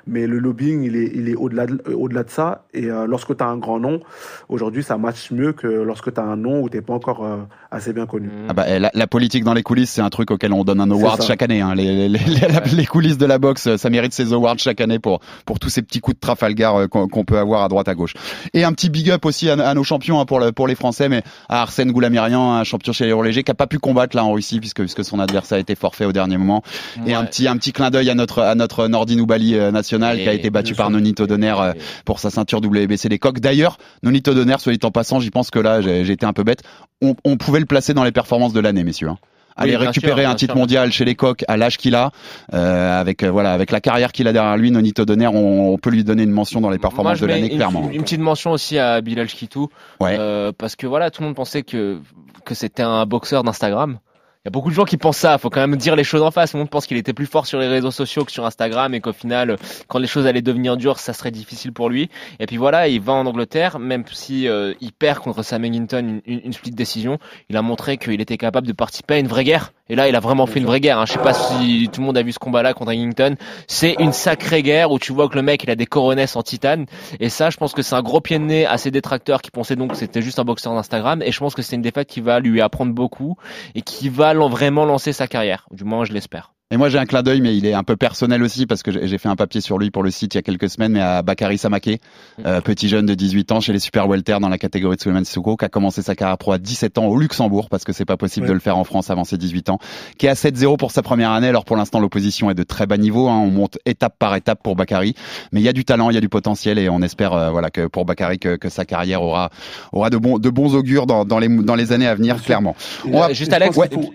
Mais 0.06 0.26
le 0.26 0.38
lobbying, 0.38 0.82
il 0.82 0.96
est, 0.96 1.34
euh, 1.34 1.94
au-delà 1.94 2.24
de 2.24 2.30
ça. 2.30 2.64
Et 2.74 2.90
euh, 2.90 3.06
lorsque 3.06 3.36
tu 3.36 3.42
as 3.42 3.46
un 3.46 3.56
grand 3.56 3.78
nom, 3.78 4.00
aujourd'hui, 4.48 4.82
ça 4.82 4.98
match 4.98 5.30
mieux 5.30 5.52
que 5.52 5.66
lorsque 5.66 6.12
tu 6.12 6.20
as 6.20 6.24
un 6.24 6.36
nom 6.36 6.62
où 6.62 6.68
tu 6.68 6.76
n'es 6.76 6.82
pas 6.82 6.94
encore 6.94 7.24
euh, 7.24 7.38
assez 7.72 7.92
bien 7.92 8.06
connu. 8.06 8.30
Ah 8.48 8.52
bah, 8.52 8.64
eh, 8.68 8.78
la, 8.78 8.90
la 8.94 9.06
politique 9.06 9.44
dans 9.44 9.54
les 9.54 9.62
coulisses, 9.62 9.90
c'est 9.90 10.00
un 10.02 10.10
truc 10.10 10.30
auquel 10.30 10.52
on 10.52 10.62
donne 10.64 10.80
un 10.80 10.90
award 10.90 11.22
chaque 11.22 11.42
année. 11.42 11.60
Hein. 11.60 11.74
Les, 11.74 12.08
les, 12.08 12.08
les, 12.08 12.18
les- 12.18 12.76
les 12.76 12.86
coulisses 12.86 13.18
de 13.18 13.26
la 13.26 13.38
boxe, 13.38 13.76
ça 13.76 13.90
mérite 13.90 14.12
ces 14.12 14.32
awards 14.32 14.58
chaque 14.58 14.80
année 14.80 14.98
pour 14.98 15.20
pour 15.46 15.58
tous 15.58 15.70
ces 15.70 15.82
petits 15.82 16.00
coups 16.00 16.16
de 16.16 16.20
Trafalgar 16.20 16.76
euh, 16.76 16.86
qu'on 16.86 17.24
peut 17.24 17.38
avoir 17.38 17.62
à 17.64 17.68
droite 17.68 17.88
à 17.88 17.94
gauche. 17.94 18.14
Et 18.54 18.64
un 18.64 18.72
petit 18.72 18.90
big 18.90 19.10
up 19.10 19.24
aussi 19.24 19.48
à, 19.50 19.54
à 19.54 19.74
nos 19.74 19.84
champions 19.84 20.20
hein, 20.20 20.24
pour 20.26 20.38
le, 20.40 20.52
pour 20.52 20.68
les 20.68 20.74
Français, 20.74 21.08
mais 21.08 21.22
à 21.48 21.62
Arsène 21.62 21.90
Goulamirian, 21.92 22.52
un 22.54 22.64
champion 22.64 22.92
chez 22.92 23.06
les 23.06 23.22
légers, 23.22 23.42
qui 23.42 23.50
a 23.50 23.54
pas 23.54 23.66
pu 23.66 23.78
combattre 23.78 24.14
là 24.16 24.24
en 24.24 24.32
Russie 24.32 24.60
puisque 24.60 24.80
puisque 24.80 25.04
son 25.04 25.18
adversaire 25.18 25.56
a 25.56 25.60
été 25.60 25.74
forfait 25.74 26.04
au 26.04 26.12
dernier 26.12 26.36
moment. 26.36 26.62
Et 27.06 27.14
un 27.14 27.24
petit 27.24 27.48
un 27.48 27.56
petit 27.56 27.72
clin 27.72 27.90
d'œil 27.90 28.10
à 28.10 28.14
notre 28.14 28.40
à 28.42 28.54
notre 28.54 28.86
Nordin 28.88 29.18
Oubali 29.18 29.54
euh, 29.54 29.70
national 29.70 30.18
qui 30.18 30.28
a 30.28 30.32
été 30.34 30.50
battu 30.50 30.74
par. 30.74 30.90
Nonito 30.90 31.26
Donner 31.26 31.54
euh, 31.58 31.72
pour 32.04 32.18
sa 32.18 32.28
ceinture 32.28 32.58
WBC 32.60 33.08
des 33.08 33.18
coques. 33.18 33.40
D'ailleurs, 33.40 33.78
Nonito 34.02 34.34
Donner, 34.34 34.56
soit 34.58 34.72
dit 34.74 34.78
en 34.84 34.90
passant, 34.90 35.20
j'y 35.20 35.30
pense 35.30 35.50
que 35.50 35.58
là 35.58 35.80
j'ai 35.80 36.04
j'ai 36.04 36.12
été 36.12 36.26
un 36.26 36.32
peu 36.34 36.42
bête. 36.44 36.62
On, 37.00 37.14
on 37.24 37.36
pouvait 37.36 37.61
le 37.62 37.66
placer 37.66 37.94
dans 37.94 38.04
les 38.04 38.12
performances 38.12 38.52
de 38.52 38.60
l'année, 38.60 38.84
messieurs. 38.84 39.08
hein. 39.08 39.18
Aller 39.54 39.76
récupérer 39.76 40.22
sûr, 40.22 40.30
un 40.30 40.34
titre 40.34 40.54
sûr. 40.54 40.60
mondial 40.60 40.90
chez 40.92 41.04
les 41.04 41.14
coques 41.14 41.44
à 41.46 41.58
l'âge 41.58 41.76
qu'il 41.76 41.94
a, 41.94 42.10
euh, 42.54 42.98
avec 43.00 43.22
euh, 43.22 43.30
voilà, 43.30 43.52
avec 43.52 43.70
la 43.70 43.82
carrière 43.82 44.10
qu'il 44.12 44.26
a 44.26 44.32
derrière 44.32 44.56
lui, 44.56 44.70
Nonito 44.70 45.04
Donner, 45.04 45.26
on, 45.26 45.74
on 45.74 45.76
peut 45.76 45.90
lui 45.90 46.04
donner 46.04 46.22
une 46.22 46.30
mention 46.30 46.62
dans 46.62 46.70
les 46.70 46.78
performances 46.78 47.20
de 47.20 47.26
l'année, 47.26 47.50
clairement. 47.50 47.90
Une, 47.92 48.02
petite 48.02 48.20
mention 48.20 48.52
aussi 48.52 48.78
à 48.78 49.02
Bilal 49.02 49.28
Chitou, 49.28 49.68
Ouais. 50.00 50.16
euh, 50.18 50.52
parce 50.56 50.74
que 50.74 50.86
voilà, 50.86 51.10
tout 51.10 51.20
le 51.20 51.26
monde 51.28 51.36
pensait 51.36 51.62
que 51.64 51.98
que 52.46 52.54
c'était 52.54 52.82
un 52.82 53.04
boxeur 53.04 53.44
d'Instagram. 53.44 53.98
Il 54.44 54.48
y 54.48 54.50
a 54.50 54.50
beaucoup 54.50 54.70
de 54.70 54.74
gens 54.74 54.84
qui 54.84 54.96
pensent 54.96 55.18
ça. 55.18 55.38
Faut 55.38 55.50
quand 55.50 55.60
même 55.60 55.76
dire 55.76 55.94
les 55.94 56.02
choses 56.02 56.22
en 56.22 56.32
face. 56.32 56.50
Tout 56.50 56.56
le 56.56 56.62
monde 56.62 56.70
pense 56.70 56.88
qu'il 56.88 56.96
était 56.96 57.12
plus 57.12 57.26
fort 57.26 57.46
sur 57.46 57.60
les 57.60 57.68
réseaux 57.68 57.92
sociaux 57.92 58.24
que 58.24 58.32
sur 58.32 58.44
Instagram 58.44 58.92
et 58.92 59.00
qu'au 59.00 59.12
final, 59.12 59.56
quand 59.86 60.00
les 60.00 60.08
choses 60.08 60.26
allaient 60.26 60.42
devenir 60.42 60.76
dures, 60.76 60.98
ça 60.98 61.12
serait 61.12 61.30
difficile 61.30 61.72
pour 61.72 61.88
lui. 61.88 62.10
Et 62.40 62.46
puis 62.46 62.56
voilà, 62.56 62.88
il 62.88 63.00
va 63.00 63.12
en 63.12 63.24
Angleterre, 63.24 63.78
même 63.78 64.02
si 64.10 64.48
euh, 64.48 64.74
il 64.80 64.90
perd 64.90 65.20
contre 65.20 65.44
Sam 65.44 65.64
Hennington 65.64 66.20
une, 66.26 66.40
une, 66.44 66.52
split 66.52 66.72
décision, 66.72 67.18
il 67.50 67.56
a 67.56 67.62
montré 67.62 67.98
qu'il 67.98 68.20
était 68.20 68.36
capable 68.36 68.66
de 68.66 68.72
participer 68.72 69.14
à 69.14 69.18
une 69.18 69.28
vraie 69.28 69.44
guerre. 69.44 69.72
Et 69.88 69.94
là, 69.94 70.08
il 70.08 70.16
a 70.16 70.20
vraiment 70.20 70.46
fait 70.46 70.58
une 70.58 70.64
vraie 70.64 70.80
guerre. 70.80 70.98
Hein. 70.98 71.04
Je 71.06 71.12
sais 71.12 71.18
pas 71.18 71.34
si 71.34 71.88
tout 71.92 72.00
le 72.00 72.06
monde 72.06 72.16
a 72.16 72.22
vu 72.22 72.32
ce 72.32 72.38
combat-là 72.38 72.72
contre 72.72 72.92
Hennington. 72.92 73.36
C'est 73.68 73.94
une 73.98 74.12
sacrée 74.12 74.62
guerre 74.62 74.90
où 74.90 74.98
tu 74.98 75.12
vois 75.12 75.28
que 75.28 75.34
le 75.34 75.42
mec, 75.42 75.62
il 75.64 75.70
a 75.70 75.76
des 75.76 75.86
coronesses 75.86 76.34
en 76.34 76.42
titane. 76.42 76.86
Et 77.20 77.28
ça, 77.28 77.50
je 77.50 77.58
pense 77.58 77.74
que 77.74 77.82
c'est 77.82 77.94
un 77.94 78.02
gros 78.02 78.20
pied 78.20 78.38
de 78.38 78.44
nez 78.44 78.64
à 78.64 78.78
ses 78.78 78.90
détracteurs 78.90 79.42
qui 79.42 79.50
pensaient 79.50 79.76
donc 79.76 79.90
que 79.90 79.96
c'était 79.96 80.22
juste 80.22 80.38
un 80.38 80.44
boxeur 80.44 80.72
d'Instagram. 80.72 81.20
Et 81.22 81.30
je 81.30 81.38
pense 81.38 81.54
que 81.54 81.62
c'est 81.62 81.76
une 81.76 81.82
défaite 81.82 82.08
qui 82.08 82.20
va 82.20 82.40
lui 82.40 82.60
apprendre 82.60 82.94
beaucoup 82.94 83.36
et 83.74 83.82
qui 83.82 84.08
va 84.08 84.31
lan- 84.34 84.48
vraiment 84.48 84.84
lancer 84.84 85.12
sa 85.12 85.26
carrière. 85.28 85.66
Du 85.70 85.84
moins, 85.84 86.04
je 86.04 86.12
l'espère. 86.12 86.52
Et 86.72 86.78
moi 86.78 86.88
j'ai 86.88 86.96
un 86.98 87.04
clin 87.04 87.22
d'œil, 87.22 87.42
mais 87.42 87.54
il 87.54 87.66
est 87.66 87.74
un 87.74 87.82
peu 87.84 87.96
personnel 87.96 88.42
aussi 88.42 88.64
parce 88.66 88.82
que 88.82 89.06
j'ai 89.06 89.18
fait 89.18 89.28
un 89.28 89.36
papier 89.36 89.60
sur 89.60 89.76
lui 89.78 89.90
pour 89.90 90.02
le 90.02 90.10
site 90.10 90.34
il 90.34 90.38
y 90.38 90.40
a 90.40 90.42
quelques 90.42 90.70
semaines, 90.70 90.92
mais 90.92 91.02
à 91.02 91.20
Bakary 91.20 91.58
Samaké, 91.58 92.00
euh, 92.46 92.62
petit 92.62 92.88
jeune 92.88 93.04
de 93.04 93.12
18 93.12 93.52
ans 93.52 93.60
chez 93.60 93.74
les 93.74 93.78
super 93.78 94.08
welter 94.08 94.38
dans 94.40 94.48
la 94.48 94.56
catégorie 94.56 94.96
de 94.96 95.02
Suleiman 95.02 95.22
Sissoko, 95.22 95.58
qui 95.58 95.66
a 95.66 95.68
commencé 95.68 96.00
sa 96.00 96.14
carrière 96.14 96.38
pro 96.38 96.52
à 96.52 96.58
17 96.58 96.96
ans 96.96 97.04
au 97.08 97.18
Luxembourg 97.18 97.68
parce 97.68 97.84
que 97.84 97.92
c'est 97.92 98.06
pas 98.06 98.16
possible 98.16 98.44
Ouais. 98.44 98.48
de 98.48 98.54
le 98.54 98.60
faire 98.60 98.78
en 98.78 98.84
France 98.84 99.10
avant 99.10 99.24
ses 99.24 99.36
18 99.36 99.68
ans, 99.68 99.78
qui 100.16 100.24
est 100.24 100.30
à 100.30 100.34
7-0 100.34 100.78
pour 100.78 100.92
sa 100.92 101.02
première 101.02 101.30
année. 101.32 101.48
Alors 101.48 101.66
pour 101.66 101.76
l'instant 101.76 102.00
l'opposition 102.00 102.50
est 102.50 102.54
de 102.54 102.62
très 102.62 102.86
bas 102.86 102.96
niveau, 102.96 103.28
hein, 103.28 103.36
on 103.38 103.50
monte 103.50 103.76
étape 103.84 104.14
par 104.18 104.34
étape 104.34 104.62
pour 104.62 104.74
Bakary, 104.74 105.14
mais 105.52 105.60
il 105.60 105.64
y 105.64 105.68
a 105.68 105.74
du 105.74 105.84
talent, 105.84 106.08
il 106.08 106.14
y 106.14 106.18
a 106.18 106.22
du 106.22 106.30
potentiel 106.30 106.78
et 106.78 106.88
on 106.88 107.02
espère 107.02 107.34
euh, 107.34 107.50
voilà 107.50 107.68
que 107.68 107.86
pour 107.86 108.06
Bakary 108.06 108.38
que, 108.38 108.56
que 108.56 108.70
sa 108.70 108.86
carrière 108.86 109.22
aura 109.22 109.50
aura 109.92 110.08
de 110.08 110.16
bons 110.16 110.38
de 110.38 110.48
bons 110.48 110.74
augures 110.74 111.06
dans, 111.06 111.26
dans 111.26 111.38
les 111.38 111.48
dans 111.48 111.74
les 111.74 111.92
années 111.92 112.06
à 112.08 112.14
venir 112.14 112.42
clairement. 112.42 112.74
On 113.06 113.20
va- 113.20 113.32
Juste 113.34 113.52
Alex, 113.52 113.76
ouais. 113.76 113.90
faut- 113.92 114.10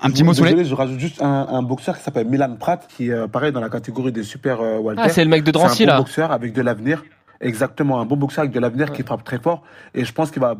Un 0.00 0.10
petit 0.10 0.22
mot, 0.22 0.30
Désolé, 0.32 0.50
Souley 0.52 0.64
je 0.64 0.74
rajoute 0.74 1.00
juste 1.00 1.20
un, 1.22 1.48
un 1.50 1.62
boxeur 1.62 1.87
qui 1.96 2.02
s'appelle 2.02 2.26
Milan 2.26 2.56
Pratt, 2.58 2.86
qui 2.96 3.08
est 3.08 3.12
euh, 3.12 3.26
pareil 3.26 3.52
dans 3.52 3.60
la 3.60 3.70
catégorie 3.70 4.12
des 4.12 4.22
super 4.24 4.60
euh, 4.60 4.78
Walter. 4.78 5.02
Ah, 5.04 5.08
c'est 5.08 5.24
le 5.24 5.30
mec 5.30 5.44
de 5.44 5.50
Drancy, 5.50 5.78
C'est 5.78 5.84
un 5.84 5.86
bon 5.86 5.92
là. 5.92 5.98
boxeur 6.00 6.32
avec 6.32 6.52
de 6.52 6.60
l'avenir. 6.62 7.02
Exactement, 7.40 8.00
un 8.00 8.04
bon 8.04 8.16
boxeur 8.16 8.40
avec 8.40 8.52
de 8.52 8.58
l'avenir 8.60 8.92
qui 8.92 9.02
frappe 9.04 9.22
très 9.24 9.38
fort. 9.38 9.62
Et 9.94 10.04
je 10.04 10.12
pense 10.12 10.30
qu'il 10.32 10.42
va 10.42 10.56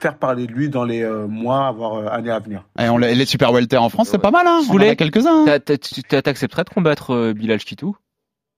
faire 0.00 0.16
parler 0.16 0.46
de 0.46 0.52
lui 0.52 0.68
dans 0.70 0.84
les 0.84 1.02
euh, 1.02 1.26
mois, 1.26 1.70
voire 1.72 1.94
euh, 1.94 2.06
années 2.08 2.30
à 2.30 2.38
venir. 2.38 2.64
Et 2.78 2.88
on, 2.88 2.96
les 2.96 3.26
super 3.26 3.52
welter 3.52 3.76
en 3.76 3.90
France 3.90 4.08
c'est 4.10 4.18
pas 4.18 4.30
mal, 4.30 4.46
hein. 4.46 4.60
on 4.70 4.76
en 4.76 4.78
a 4.80 4.94
quelques-uns. 4.96 5.44
hein. 5.46 5.58
T'accepterais 6.22 6.64
de 6.64 6.70
combattre 6.70 7.10
euh, 7.14 7.32
Bilal 7.34 7.60
Chitou 7.60 7.96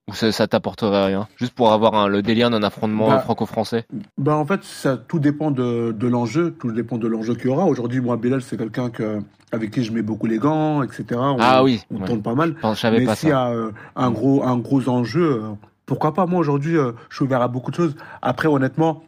Ou 0.07 0.13
ça, 0.13 0.31
ça 0.31 0.45
t'apporterait 0.47 1.05
rien? 1.07 1.27
Juste 1.37 1.53
pour 1.53 1.71
avoir 1.71 1.95
un- 1.95 2.07
le 2.07 2.21
délire 2.21 2.51
d'un 2.51 2.61
affrontement 2.61 3.07
Bah, 3.07 3.19
franco-français? 3.19 3.85
Ben 4.19 4.33
en 4.35 4.45
fait, 4.45 4.63
ça 4.63 4.97
tout 4.97 5.17
dépend 5.17 5.49
de, 5.49 5.91
de 5.91 6.07
l'enjeu, 6.07 6.51
tout 6.59 6.71
dépend 6.71 6.97
de 6.99 7.07
l'enjeu 7.07 7.33
qu'il 7.33 7.45
y 7.45 7.49
aura. 7.49 7.65
Aujourd'hui, 7.65 8.01
moi, 8.01 8.15
Bilal, 8.15 8.41
c'est 8.43 8.55
quelqu'un 8.57 8.91
que 8.91 9.19
avec 9.51 9.71
qui 9.71 9.83
je 9.83 9.91
mets 9.91 10.03
beaucoup 10.03 10.27
les 10.27 10.37
gants, 10.37 10.83
etc. 10.83 11.05
On, 11.19 11.37
Ah 11.39 11.63
oui, 11.63 11.81
on 11.89 11.99
ouais. 12.01 12.05
tourne 12.05 12.21
pas 12.21 12.35
mal. 12.35 12.55
Je 12.63 12.73
savais 12.75 12.99
Mais 13.03 13.15
s'il 13.15 13.29
y 13.29 13.31
a 13.31 13.47
euh, 13.49 13.71
un 13.95 14.11
gros 14.11 14.43
un 14.43 14.57
gros 14.57 14.87
enjeu, 14.89 15.41
euh, 15.43 15.49
pourquoi 15.87 16.13
pas? 16.13 16.27
Moi 16.27 16.39
aujourd'hui, 16.39 16.77
euh, 16.77 16.91
je 17.09 17.15
suis 17.15 17.25
ouvert 17.25 17.41
à 17.41 17.47
beaucoup 17.47 17.71
de 17.71 17.75
choses. 17.75 17.95
Après, 18.21 18.47
honnêtement, 18.47 19.03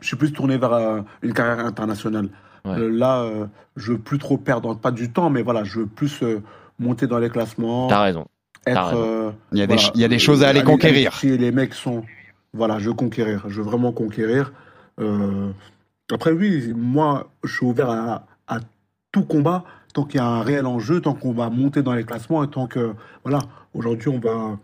je 0.00 0.08
suis 0.08 0.16
plus 0.16 0.32
tourné 0.32 0.58
vers 0.58 0.72
euh, 0.72 1.00
une 1.22 1.34
carrière 1.34 1.64
internationale. 1.64 2.30
Ouais. 2.64 2.78
Là, 2.78 3.26
je 3.76 3.92
veux 3.92 3.98
plus 3.98 4.18
trop 4.18 4.38
perdre, 4.38 4.74
pas 4.76 4.90
du 4.92 5.10
temps, 5.12 5.30
mais 5.30 5.42
voilà, 5.42 5.62
je 5.64 5.80
veux 5.80 5.86
plus 5.86 6.22
monter 6.78 7.08
dans 7.08 7.18
les 7.18 7.28
classements, 7.28 7.88
T'as 7.88 8.02
raison. 8.02 8.26
Être. 8.66 8.94
euh, 8.94 9.30
Il 9.52 9.58
y 9.58 9.62
a 9.62 9.66
des 9.66 9.74
voilà, 9.74 9.82
ch- 9.82 9.92
il 9.94 10.00
y 10.00 10.04
a 10.04 10.08
des 10.08 10.18
choses 10.18 10.42
à 10.42 10.48
aller 10.48 10.62
conquérir. 10.62 11.14
Si 11.14 11.36
les 11.36 11.52
mecs 11.52 11.74
sont, 11.74 12.04
voilà, 12.52 12.78
je 12.78 12.88
veux 12.88 12.94
conquérir, 12.94 13.44
je 13.48 13.56
veux 13.56 13.62
vraiment 13.62 13.92
conquérir. 13.92 14.52
Euh, 15.00 15.50
après, 16.12 16.32
oui, 16.32 16.72
moi, 16.76 17.30
je 17.44 17.54
suis 17.56 17.66
ouvert 17.66 17.90
à, 17.90 18.26
à 18.46 18.58
tout 19.12 19.24
combat 19.24 19.64
tant 19.94 20.04
qu'il 20.04 20.16
y 20.18 20.22
a 20.22 20.26
un 20.26 20.42
réel 20.42 20.66
enjeu, 20.66 21.00
tant 21.00 21.14
qu'on 21.14 21.32
va 21.32 21.50
monter 21.50 21.82
dans 21.82 21.92
les 21.94 22.04
classements 22.04 22.42
et 22.44 22.48
tant 22.48 22.66
que, 22.66 22.94
voilà, 23.24 23.40
aujourd'hui, 23.74 24.08
on 24.08 24.18
va, 24.18 24.58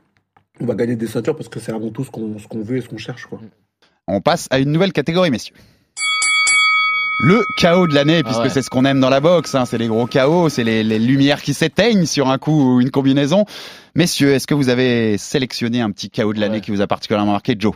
on 0.61 0.67
va 0.67 0.75
gagner 0.75 0.97
des 0.97 1.07
ceintures 1.07 1.37
parce 1.37 1.49
que 1.49 1.61
c'est 1.61 1.73
avant 1.73 1.91
tout 1.91 2.03
ce 2.05 2.11
qu'on 2.11 2.39
ce 2.39 2.49
qu'on 2.49 2.63
veut 2.63 2.79
et 2.79 2.81
ce 2.81 2.89
qu'on 2.89 2.97
cherche. 2.99 3.27
Quoi. 3.27 3.41
On 4.07 4.21
passe 4.23 4.49
à 4.51 4.59
une 4.59 4.73
nouvelle 4.73 4.93
catégorie, 4.93 5.31
messieurs. 5.31 5.55
Le 7.21 7.43
chaos 7.57 7.87
de 7.89 7.95
l'année, 7.95 8.23
puisque 8.23 8.39
Ah 8.41 8.43
ouais. 8.45 8.49
c'est 8.49 8.63
ce 8.63 8.71
qu'on 8.71 8.85
aime 8.85 9.01
dans 9.01 9.11
la 9.11 9.19
boxe, 9.21 9.55
hein, 9.57 9.65
c'est 9.67 9.77
les 9.79 9.89
gros 9.89 10.07
chaos, 10.07 10.49
c'est 10.49 10.63
les, 10.63 10.85
les 10.85 11.01
lumières 11.01 11.43
qui 11.43 11.53
s'éteignent 11.53 12.07
sur 12.07 12.29
un 12.31 12.39
coup 12.39 12.77
ou 12.77 12.81
une 12.81 12.91
combinaison. 12.93 13.45
Messieurs, 13.97 14.33
est-ce 14.35 14.47
que 14.47 14.55
vous 14.55 14.69
avez 14.69 15.19
sélectionné 15.19 15.81
un 15.81 15.91
petit 15.91 16.11
chaos 16.11 16.33
de 16.33 16.39
l'année 16.41 16.57
Ouais. 16.57 16.61
qui 16.61 16.71
vous 16.71 16.81
a 16.81 16.87
particulièrement 16.87 17.33
marqué, 17.33 17.57
Joe? 17.59 17.75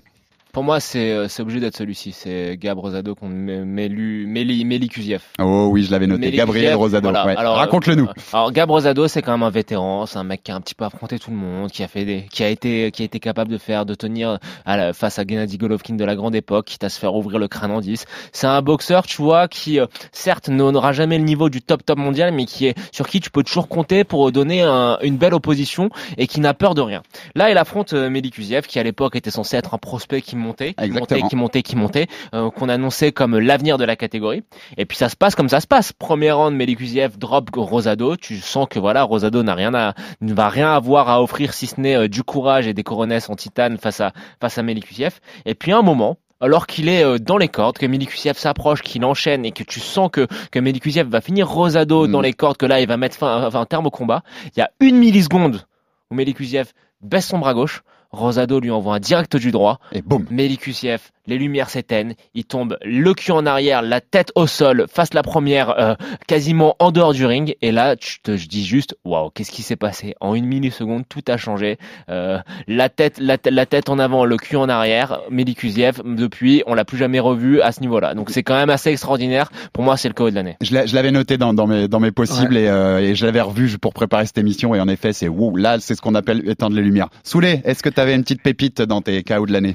Pour 0.52 0.64
moi, 0.64 0.80
c'est 0.80 1.10
euh, 1.12 1.28
c'est 1.28 1.40
obligé 1.40 1.60
d'être 1.60 1.76
celui-ci. 1.78 2.12
C'est 2.12 2.58
Gab 2.60 2.78
Rosado 2.78 3.14
contre 3.14 3.32
Méli 3.32 4.26
Méli 4.66 4.88
Kuziev. 4.88 5.22
Oh 5.40 5.68
oui, 5.72 5.82
je 5.84 5.90
l'avais 5.90 6.06
noté. 6.06 6.20
Méli 6.20 6.36
Gabriel 6.36 6.64
Kuziev, 6.66 6.78
Rosado. 6.78 7.08
voilà. 7.08 7.26
ouais. 7.26 7.36
Alors, 7.36 7.56
Raconte-le 7.56 7.94
nous. 7.94 8.04
euh, 8.04 8.12
Alors 8.34 8.52
Gab 8.52 8.70
Rosado, 8.70 9.08
c'est 9.08 9.22
quand 9.22 9.32
même 9.32 9.42
un 9.44 9.50
vétéran, 9.50 10.04
c'est 10.04 10.18
un 10.18 10.24
mec 10.24 10.42
qui 10.42 10.52
a 10.52 10.54
un 10.54 10.60
petit 10.60 10.74
peu 10.74 10.84
affronté 10.84 11.18
tout 11.18 11.30
le 11.30 11.36
monde, 11.38 11.70
qui 11.70 11.82
a 11.82 11.88
fait 11.88 12.04
des, 12.04 12.26
qui 12.30 12.42
a 12.44 12.48
été, 12.50 12.90
qui 12.90 13.00
a 13.00 13.04
été 13.06 13.18
capable 13.18 13.50
de 13.50 13.56
faire, 13.56 13.86
de 13.86 13.94
tenir 13.94 14.38
à 14.66 14.76
la- 14.76 14.92
face 14.92 15.18
à 15.18 15.24
Gennady 15.26 15.56
Golovkin 15.56 15.94
de 15.94 16.04
la 16.04 16.14
grande 16.16 16.34
époque, 16.34 16.66
quitte 16.66 16.84
à 16.84 16.90
se 16.90 16.98
faire 16.98 17.14
ouvrir 17.14 17.38
le 17.38 17.48
crâne 17.48 17.70
en 17.70 17.80
10. 17.80 18.04
C'est 18.32 18.46
un 18.46 18.60
boxeur, 18.60 19.06
tu 19.06 19.22
vois, 19.22 19.48
qui 19.48 19.80
euh, 19.80 19.86
certes 20.12 20.48
n'aura 20.50 20.92
jamais 20.92 21.16
le 21.16 21.24
niveau 21.24 21.48
du 21.48 21.62
top 21.62 21.82
top 21.84 21.96
mondial, 21.98 22.32
mais 22.34 22.44
qui 22.44 22.66
est 22.66 22.74
sur 22.94 23.08
qui 23.08 23.20
tu 23.20 23.30
peux 23.30 23.42
toujours 23.42 23.68
compter 23.68 24.04
pour 24.04 24.30
donner 24.32 24.60
un- 24.60 24.98
une 25.02 25.16
belle 25.16 25.32
opposition 25.32 25.88
et 26.18 26.26
qui 26.26 26.40
n'a 26.40 26.52
peur 26.52 26.74
de 26.74 26.82
rien. 26.82 27.02
Là, 27.34 27.50
il 27.50 27.56
affronte 27.56 27.94
Meli 27.94 28.30
Kuziev, 28.30 28.66
qui 28.66 28.78
à 28.78 28.82
l'époque 28.82 29.16
était 29.16 29.30
censé 29.30 29.56
être 29.56 29.72
un 29.72 29.78
prospect 29.78 30.20
qui 30.20 30.36
montait, 30.42 30.74
qui 30.74 30.90
montait, 30.90 31.22
qui 31.22 31.36
montait, 31.36 31.62
qui 31.62 31.76
montait, 31.76 32.06
euh, 32.34 32.50
qu'on 32.50 32.68
annonçait 32.68 33.12
comme 33.12 33.38
l'avenir 33.38 33.78
de 33.78 33.84
la 33.84 33.96
catégorie. 33.96 34.42
Et 34.76 34.84
puis 34.84 34.98
ça 34.98 35.08
se 35.08 35.16
passe 35.16 35.34
comme 35.34 35.48
ça 35.48 35.60
se 35.60 35.66
passe. 35.66 35.92
Premier 35.92 36.32
round, 36.32 36.54
Melikuziev 36.54 37.16
drop 37.16 37.48
Rosado. 37.54 38.16
Tu 38.16 38.36
sens 38.38 38.66
que 38.68 38.78
voilà, 38.78 39.02
Rosado 39.04 39.42
n'a 39.42 39.54
rien 39.54 39.72
à, 39.74 39.94
ne 40.20 40.34
va 40.34 40.48
rien 40.48 40.74
avoir 40.74 41.08
à 41.08 41.22
offrir 41.22 41.54
si 41.54 41.66
ce 41.66 41.80
n'est 41.80 41.96
euh, 41.96 42.08
du 42.08 42.22
courage 42.22 42.66
et 42.66 42.74
des 42.74 42.82
coronesses 42.82 43.30
en 43.30 43.36
titane 43.36 43.78
face 43.78 44.00
à 44.00 44.12
face 44.40 44.58
à 44.58 44.62
Melikuziev. 44.62 45.20
Et 45.46 45.54
puis 45.54 45.72
à 45.72 45.78
un 45.78 45.82
moment. 45.82 46.18
Alors 46.44 46.66
qu'il 46.66 46.88
est 46.88 47.04
euh, 47.04 47.18
dans 47.18 47.38
les 47.38 47.46
cordes, 47.46 47.78
que 47.78 47.86
Melikuziev 47.86 48.36
s'approche, 48.36 48.82
qu'il 48.82 49.04
enchaîne 49.04 49.44
et 49.44 49.52
que 49.52 49.62
tu 49.62 49.78
sens 49.78 50.10
que, 50.12 50.26
que 50.50 50.58
Melikuziev 50.58 51.06
va 51.08 51.20
finir 51.20 51.48
Rosado 51.48 52.02
Mm. 52.08 52.10
dans 52.10 52.20
les 52.20 52.32
cordes, 52.32 52.56
que 52.56 52.66
là 52.66 52.80
il 52.80 52.88
va 52.88 52.96
mettre 52.96 53.16
fin, 53.16 53.46
enfin, 53.46 53.60
un 53.60 53.66
terme 53.66 53.86
au 53.86 53.90
combat. 53.90 54.22
Il 54.56 54.58
y 54.58 54.62
a 54.62 54.70
une 54.80 54.96
milliseconde 54.96 55.64
où 56.10 56.14
Melikuziev 56.14 56.72
baisse 57.00 57.26
son 57.26 57.38
bras 57.38 57.54
gauche, 57.54 57.82
Rosado 58.12 58.60
lui 58.60 58.70
envoie 58.70 58.96
un 58.96 59.00
direct 59.00 59.36
du 59.36 59.50
droit, 59.50 59.80
Et 59.92 60.02
boum. 60.02 60.26
Les 61.26 61.38
lumières 61.38 61.70
s'éteignent, 61.70 62.14
il 62.34 62.44
tombe 62.44 62.76
le 62.84 63.14
cul 63.14 63.32
en 63.32 63.46
arrière, 63.46 63.82
la 63.82 64.00
tête 64.00 64.32
au 64.34 64.46
sol, 64.46 64.86
face 64.92 65.14
la 65.14 65.22
première, 65.22 65.78
euh, 65.78 65.94
quasiment 66.26 66.76
en 66.78 66.90
dehors 66.90 67.12
du 67.12 67.24
ring. 67.26 67.54
Et 67.62 67.72
là, 67.72 67.96
tu 67.96 68.20
te, 68.20 68.36
je 68.36 68.48
dis 68.48 68.64
juste, 68.64 68.96
waouh, 69.04 69.30
qu'est-ce 69.30 69.50
qui 69.50 69.62
s'est 69.62 69.76
passé? 69.76 70.14
En 70.20 70.34
une 70.34 70.46
milliseconde, 70.46 71.04
tout 71.08 71.22
a 71.28 71.36
changé. 71.36 71.78
Euh, 72.08 72.38
la 72.66 72.88
tête, 72.88 73.18
la, 73.18 73.38
tête- 73.38 73.52
la 73.52 73.66
tête 73.66 73.88
en 73.88 73.98
avant, 73.98 74.24
le 74.24 74.36
cul 74.36 74.56
en 74.56 74.68
arrière. 74.68 75.20
Melikuziev, 75.30 76.00
depuis, 76.04 76.62
on 76.66 76.74
l'a 76.74 76.84
plus 76.84 76.98
jamais 76.98 77.20
revu 77.20 77.60
à 77.60 77.72
ce 77.72 77.80
niveau-là. 77.80 78.14
Donc 78.14 78.30
c'est 78.30 78.42
quand 78.42 78.54
même 78.56 78.70
assez 78.70 78.90
extraordinaire. 78.90 79.50
Pour 79.72 79.84
moi, 79.84 79.96
c'est 79.96 80.08
le 80.08 80.14
KO 80.14 80.30
de 80.30 80.34
l'année. 80.34 80.56
Je 80.60 80.74
l'a- 80.74 80.86
je 80.86 80.94
l'avais 80.94 81.10
noté 81.10 81.36
dans, 81.38 81.54
dans 81.54 81.66
mes, 81.66 81.88
dans 81.88 82.00
mes 82.00 82.10
possibles 82.12 82.56
et, 82.56 82.68
euh, 82.68 82.98
et 82.98 83.14
je 83.14 83.24
l'avais 83.26 83.40
revu 83.40 83.78
pour 83.78 83.94
préparer 83.94 84.26
cette 84.26 84.38
émission 84.38 84.74
et 84.74 84.80
en 84.80 84.88
effet 84.88 85.12
c'est 85.12 85.28
wow, 85.28 85.56
là 85.56 85.78
c'est 85.80 85.94
ce 85.94 86.00
qu'on 86.02 86.14
appelle 86.14 86.48
éteindre 86.48 86.76
les 86.76 86.82
lumières. 86.82 87.08
Soulé, 87.24 87.60
est-ce 87.64 87.82
que 87.82 87.88
tu 87.88 88.00
avais 88.00 88.14
une 88.14 88.22
petite 88.22 88.42
pépite 88.42 88.82
dans 88.82 89.00
tes 89.00 89.22
KO 89.22 89.46
de 89.46 89.52
l'année? 89.52 89.74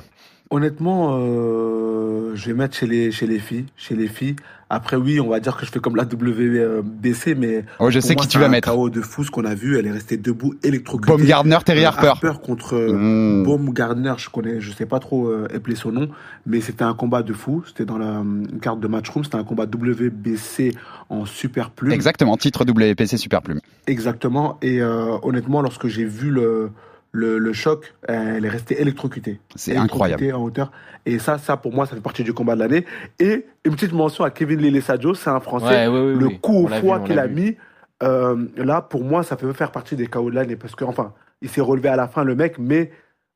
Honnêtement, 0.49 1.17
euh, 1.19 2.31
je 2.35 2.47
vais 2.47 2.53
mettre 2.53 2.75
chez 2.75 2.87
les, 2.87 3.11
chez 3.11 3.27
les 3.27 3.39
filles. 3.39 3.65
Chez 3.75 3.95
les 3.95 4.07
filles. 4.07 4.35
Après, 4.69 4.97
oui, 4.97 5.21
on 5.21 5.29
va 5.29 5.39
dire 5.39 5.55
que 5.55 5.65
je 5.65 5.71
fais 5.71 5.79
comme 5.79 5.95
la 5.95 6.03
WBC, 6.03 7.35
mais. 7.35 7.63
Oh 7.79 7.89
je 7.89 8.01
sais 8.01 8.15
moi, 8.15 8.23
qui 8.23 8.27
tu 8.27 8.37
vas 8.37 8.47
un 8.47 8.49
mettre. 8.49 8.69
KO 8.73 8.89
de 8.89 8.99
fou, 9.01 9.23
ce 9.23 9.31
qu'on 9.31 9.45
a 9.45 9.55
vu. 9.55 9.77
Elle 9.77 9.87
est 9.87 9.91
restée 9.91 10.17
debout, 10.17 10.55
électrocutée. 10.61 11.09
Baumgardner, 11.13 11.57
Terry 11.65 11.85
Euh, 11.85 11.87
Harper. 11.87 12.31
contre 12.43 12.75
euh, 12.75 12.91
Mmh. 12.93 13.43
Baumgardner, 13.43 14.13
je 14.17 14.29
connais, 14.29 14.59
je 14.59 14.71
sais 14.73 14.85
pas 14.85 14.99
trop 14.99 15.27
euh, 15.27 15.47
épeler 15.53 15.75
son 15.75 15.93
nom, 15.93 16.09
mais 16.45 16.59
c'était 16.59 16.83
un 16.83 16.93
combat 16.93 17.23
de 17.23 17.31
fou. 17.31 17.63
C'était 17.65 17.85
dans 17.85 17.97
la 17.97 18.17
euh, 18.19 18.43
carte 18.61 18.81
de 18.81 18.87
matchroom. 18.87 19.23
C'était 19.23 19.37
un 19.37 19.45
combat 19.45 19.63
WBC 19.65 20.75
en 21.09 21.25
super 21.25 21.69
plume. 21.71 21.93
Exactement, 21.93 22.35
titre 22.35 22.65
WPC 22.65 23.15
Super 23.17 23.41
Plume. 23.41 23.61
Exactement. 23.87 24.57
Et 24.61 24.81
euh, 24.81 25.17
honnêtement, 25.23 25.61
lorsque 25.61 25.87
j'ai 25.87 26.03
vu 26.05 26.29
le, 26.29 26.71
le, 27.18 27.39
le 27.39 27.53
choc, 27.53 27.93
elle 28.07 28.45
est 28.45 28.49
restée 28.49 28.80
électrocutée. 28.80 29.39
C'est 29.55 29.76
incroyable. 29.76 30.32
en 30.34 30.43
hauteur. 30.43 30.72
Et 31.05 31.20
ça, 31.20 31.38
ça 31.38 31.57
pour 31.57 31.74
moi, 31.74 31.86
ça 31.86 31.95
fait 31.95 32.01
partie 32.01 32.24
du 32.24 32.34
combat 32.34 32.55
de 32.55 32.59
l'année. 32.59 32.86
Et 33.20 33.45
une 33.65 33.74
petite 33.74 33.93
mention 33.93 34.24
à 34.24 34.30
Kevin 34.30 34.61
Lele 34.61 34.82
Sadio, 34.82 35.13
c'est 35.15 35.30
un 35.30 35.39
Français. 35.39 35.88
Ouais, 35.88 36.13
le 36.15 36.28
oui. 36.28 36.39
coup 36.39 36.65
au 36.65 36.68
foie 36.68 36.99
qu'il 36.99 37.18
a 37.18 37.28
mis, 37.28 37.55
euh, 38.03 38.45
là, 38.57 38.82
pour 38.82 39.03
moi, 39.03 39.24
ça 39.24 39.36
peut 39.36 39.51
faire 39.53 39.72
partie 39.72 39.95
des 39.95 40.07
KO 40.07 40.30
de 40.30 40.36
l'année. 40.36 40.55
Parce 40.55 40.76
que, 40.76 40.84
enfin, 40.86 41.13
il 41.41 41.49
s'est 41.49 41.61
relevé 41.61 41.89
à 41.89 41.95
la 41.95 42.07
fin, 42.07 42.24
le 42.24 42.36
mec, 42.36 42.57
mais 42.59 42.91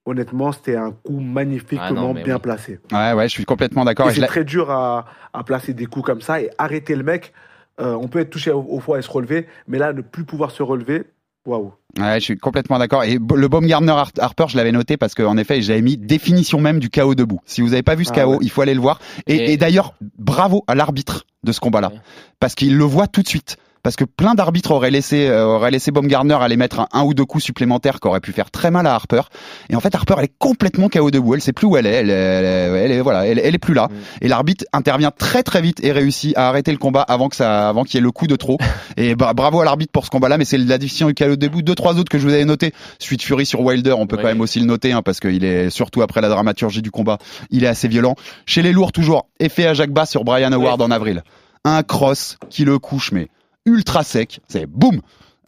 honnêtement, 0.06 0.52
c'était 0.52 0.76
un 0.76 0.92
coup 0.92 1.20
magnifiquement 1.20 2.14
Ah 2.16 2.22
bien 2.24 2.36
oui. 2.36 2.42
placé. 2.42 2.80
Ouais 2.92 3.14
ouais, 3.14 3.28
je 3.28 3.34
suis 3.34 3.46
complètement 3.46 3.84
d'accord. 3.86 4.12
C'est 4.12 4.26
très 4.28 4.44
dur 4.44 4.70
à, 4.70 5.06
à 5.34 5.44
placer 5.44 5.74
des 5.74 5.86
coups 5.88 6.06
comme 6.06 6.22
ça 6.22 6.42
et 6.42 6.50
arrêter 6.58 6.96
le 6.96 7.04
mec. 7.04 7.34
Euh, 7.80 7.94
on 7.94 8.08
peut 8.08 8.20
être 8.20 8.30
touché 8.30 8.52
au, 8.52 8.66
au 8.70 8.80
foie 8.80 9.00
et 9.00 9.02
se 9.02 9.10
relever, 9.10 9.48
mais 9.68 9.78
là, 9.80 9.94
ne 9.94 10.02
plus 10.02 10.24
pouvoir 10.26 10.52
se 10.52 10.62
relever, 10.62 11.04
waouh. 11.46 11.74
Ouais, 12.00 12.20
je 12.20 12.24
suis 12.24 12.38
complètement 12.38 12.80
d'accord. 12.80 13.04
Et 13.04 13.16
le 13.16 13.48
Baumgartner 13.48 13.92
Har- 13.92 14.12
Harper, 14.20 14.46
je 14.48 14.58
l'avais 14.58 14.72
noté 14.72 14.98
parce 14.98 15.14
qu'en 15.14 15.36
effet, 15.38 15.62
j'avais 15.62 15.82
mis 15.82 15.98
définition 15.98 16.60
même 16.62 16.80
du 16.80 16.90
KO 16.90 17.16
debout. 17.16 17.40
Si 17.46 17.62
vous 17.62 17.70
n'avez 17.70 17.84
pas 17.84 17.96
vu 17.96 18.06
ce 18.06 18.12
Ah 18.16 18.28
ouais. 18.28 18.38
il 18.42 18.50
faut 18.50 18.62
aller 18.62 18.74
le 18.74 18.80
voir. 18.82 19.00
Et, 19.28 19.36
Et- 19.36 19.54
et 19.54 19.58
d'ailleurs, 19.58 19.94
bravo 20.18 20.64
à 20.68 20.76
l'arbitre 20.76 21.26
de 21.44 21.52
ce 21.52 21.60
combat-là, 21.60 21.90
Ouais. 21.90 22.00
parce 22.40 22.56
qu'il 22.56 22.78
le 22.78 22.84
voit 22.86 23.08
tout 23.08 23.22
de 23.22 23.28
suite. 23.28 23.58
Parce 23.84 23.96
que 23.96 24.04
plein 24.06 24.36
d'arbitres 24.36 24.72
auraient 24.72 24.92
laissé 24.92 25.28
euh, 25.28 25.46
auraient 25.46 25.72
laissé 25.72 25.92
Baumgartner 25.92 26.36
aller 26.42 26.58
mettre 26.58 26.80
un, 26.82 26.88
un 26.92 27.04
ou 27.04 27.14
deux 27.14 27.26
coups 27.26 27.44
supplémentaires 27.44 28.00
qui 28.00 28.08
auraient 28.08 28.20
pu 28.20 28.32
faire 28.32 28.52
très 28.52 28.70
mal 28.72 28.86
à 28.88 28.94
Harper. 28.94 29.22
Et 29.70 29.76
en 29.76 29.80
fait, 29.80 29.94
Harper 29.96 30.16
elle 30.20 30.26
est 30.26 30.34
complètement 30.38 30.88
KO 30.90 31.10
debout. 31.12 31.34
Elle 31.36 31.42
sait 31.42 31.54
plus 31.54 31.68
où 31.68 31.78
elle 31.78 31.86
est. 31.88 31.94
Elle, 31.94 32.10
est- 32.10 32.14
elle, 32.14 32.46
est- 32.46 32.80
elle 32.86 32.92
est 32.92 33.02
voilà, 33.02 33.26
elle, 33.26 33.40
elle 33.40 33.56
est 33.56 33.60
plus 33.60 33.74
là. 33.74 33.88
Mm. 33.90 33.96
Et 34.26 34.28
l'arbitre 34.28 34.66
intervient 34.74 35.12
très 35.12 35.44
très 35.44 35.62
vite 35.62 35.84
et 35.84 35.92
réussit 35.92 36.38
à 36.38 36.48
arrêter 36.50 36.72
le 36.72 36.78
combat 36.78 37.02
avant 37.02 37.30
que 37.30 37.36
ça, 37.36 37.70
avant 37.70 37.84
qu'il 37.84 37.96
y 37.96 37.98
ait 37.98 38.04
le 38.04 38.12
coup 38.12 38.28
de 38.28 38.36
trop. 38.36 38.58
Et 38.98 39.16
bah, 39.16 39.34
bravo 39.34 39.62
à 39.62 39.66
l'arbitre 39.66 39.92
pour 39.92 40.06
ce 40.06 40.10
combat-là. 40.12 40.38
Mais 40.38 40.46
c'est 40.46 40.58
la 40.58 40.78
division 40.78 41.08
du 41.08 41.14
KO 41.16 41.36
debout. 41.36 41.62
Deux 41.62 41.76
trois 41.76 41.98
autres 41.98 42.10
que 42.10 42.20
je 42.20 42.28
vous 42.28 42.34
avais 42.34 42.46
noté. 42.46 42.74
Suite 43.00 43.24
Fury 43.24 43.46
sur 43.46 43.62
Wilder, 43.62 43.94
on 43.98 44.06
peut 44.08 44.16
Ouais. 44.18 44.22
quand 44.22 44.28
même 44.28 44.42
aussi 44.42 44.60
le 44.60 44.66
noter 44.68 44.92
hein, 44.92 45.02
parce 45.02 45.20
qu'il 45.20 45.44
est 45.44 45.70
surtout 45.72 46.02
après 46.04 46.22
la 46.22 46.30
dramaturgie 46.30 46.82
du 46.84 46.92
combat, 46.92 47.18
il 47.50 47.64
est 47.64 47.68
assez 47.68 47.88
violent. 47.88 48.16
Chez 48.46 48.62
les 48.62 48.72
lourds 48.74 48.92
toujours, 48.92 49.28
effet 49.40 49.66
à 49.66 49.74
Jacques 49.74 49.92
Bass 49.94 50.12
sur 50.12 50.24
Brian 50.24 50.52
Howard 50.52 50.82
en 50.82 50.92
avril. 50.92 51.24
Un 51.66 51.84
cross 51.84 52.38
qui 52.50 52.66
le 52.66 52.78
couche 52.80 53.12
mais 53.12 53.28
ultra 53.66 54.04
sec. 54.04 54.40
C'est 54.48 54.66
boum. 54.66 55.02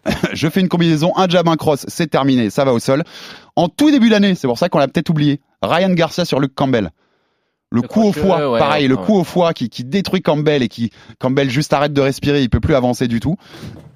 Je 0.34 0.49
fais 0.49 0.59
une 0.59 0.70
combinaison, 0.70 1.14
un 1.16 1.28
jab, 1.28 1.47
un 1.47 1.55
cross, 1.55 1.86
c'est 1.88 2.07
terminé, 2.07 2.49
ça 2.49 2.66
va 2.66 2.74
au 2.74 2.80
sol. 2.80 3.03
En 3.55 3.70
tout 3.70 3.91
début 3.91 4.09
d'année, 4.09 4.36
c'est 4.36 4.47
pour 4.47 4.57
ça 4.57 4.70
qu'on 4.70 4.80
l'a 4.80 4.88
peut-être 4.88 5.09
oublié. 5.09 5.39
Ryan 5.61 5.93
Garcia 5.93 6.26
sur 6.26 6.39
Luke 6.39 6.53
Campbell. 6.55 6.91
Le, 7.72 7.82
coup 7.82 8.03
au 8.03 8.11
foie, 8.11 8.51
ouais, 8.51 8.59
pareil, 8.59 8.84
ouais, 8.84 8.88
le 8.88 8.97
coup 8.97 9.16
au 9.16 9.24
foie 9.24 9.53
qui, 9.53 9.68
qui 9.68 9.84
détruit 9.84 10.22
Campbell 10.22 10.61
et 10.61 10.68
qui 10.68 10.91
Campbell 11.18 11.49
juste 11.49 11.74
arrête 11.74 11.91
de 11.91 12.01
respirer, 12.01 12.43
il 12.43 12.49
peut 12.49 12.59
plus 12.59 12.76
avancer 12.76 13.07
du 13.07 13.20
tout. 13.20 13.36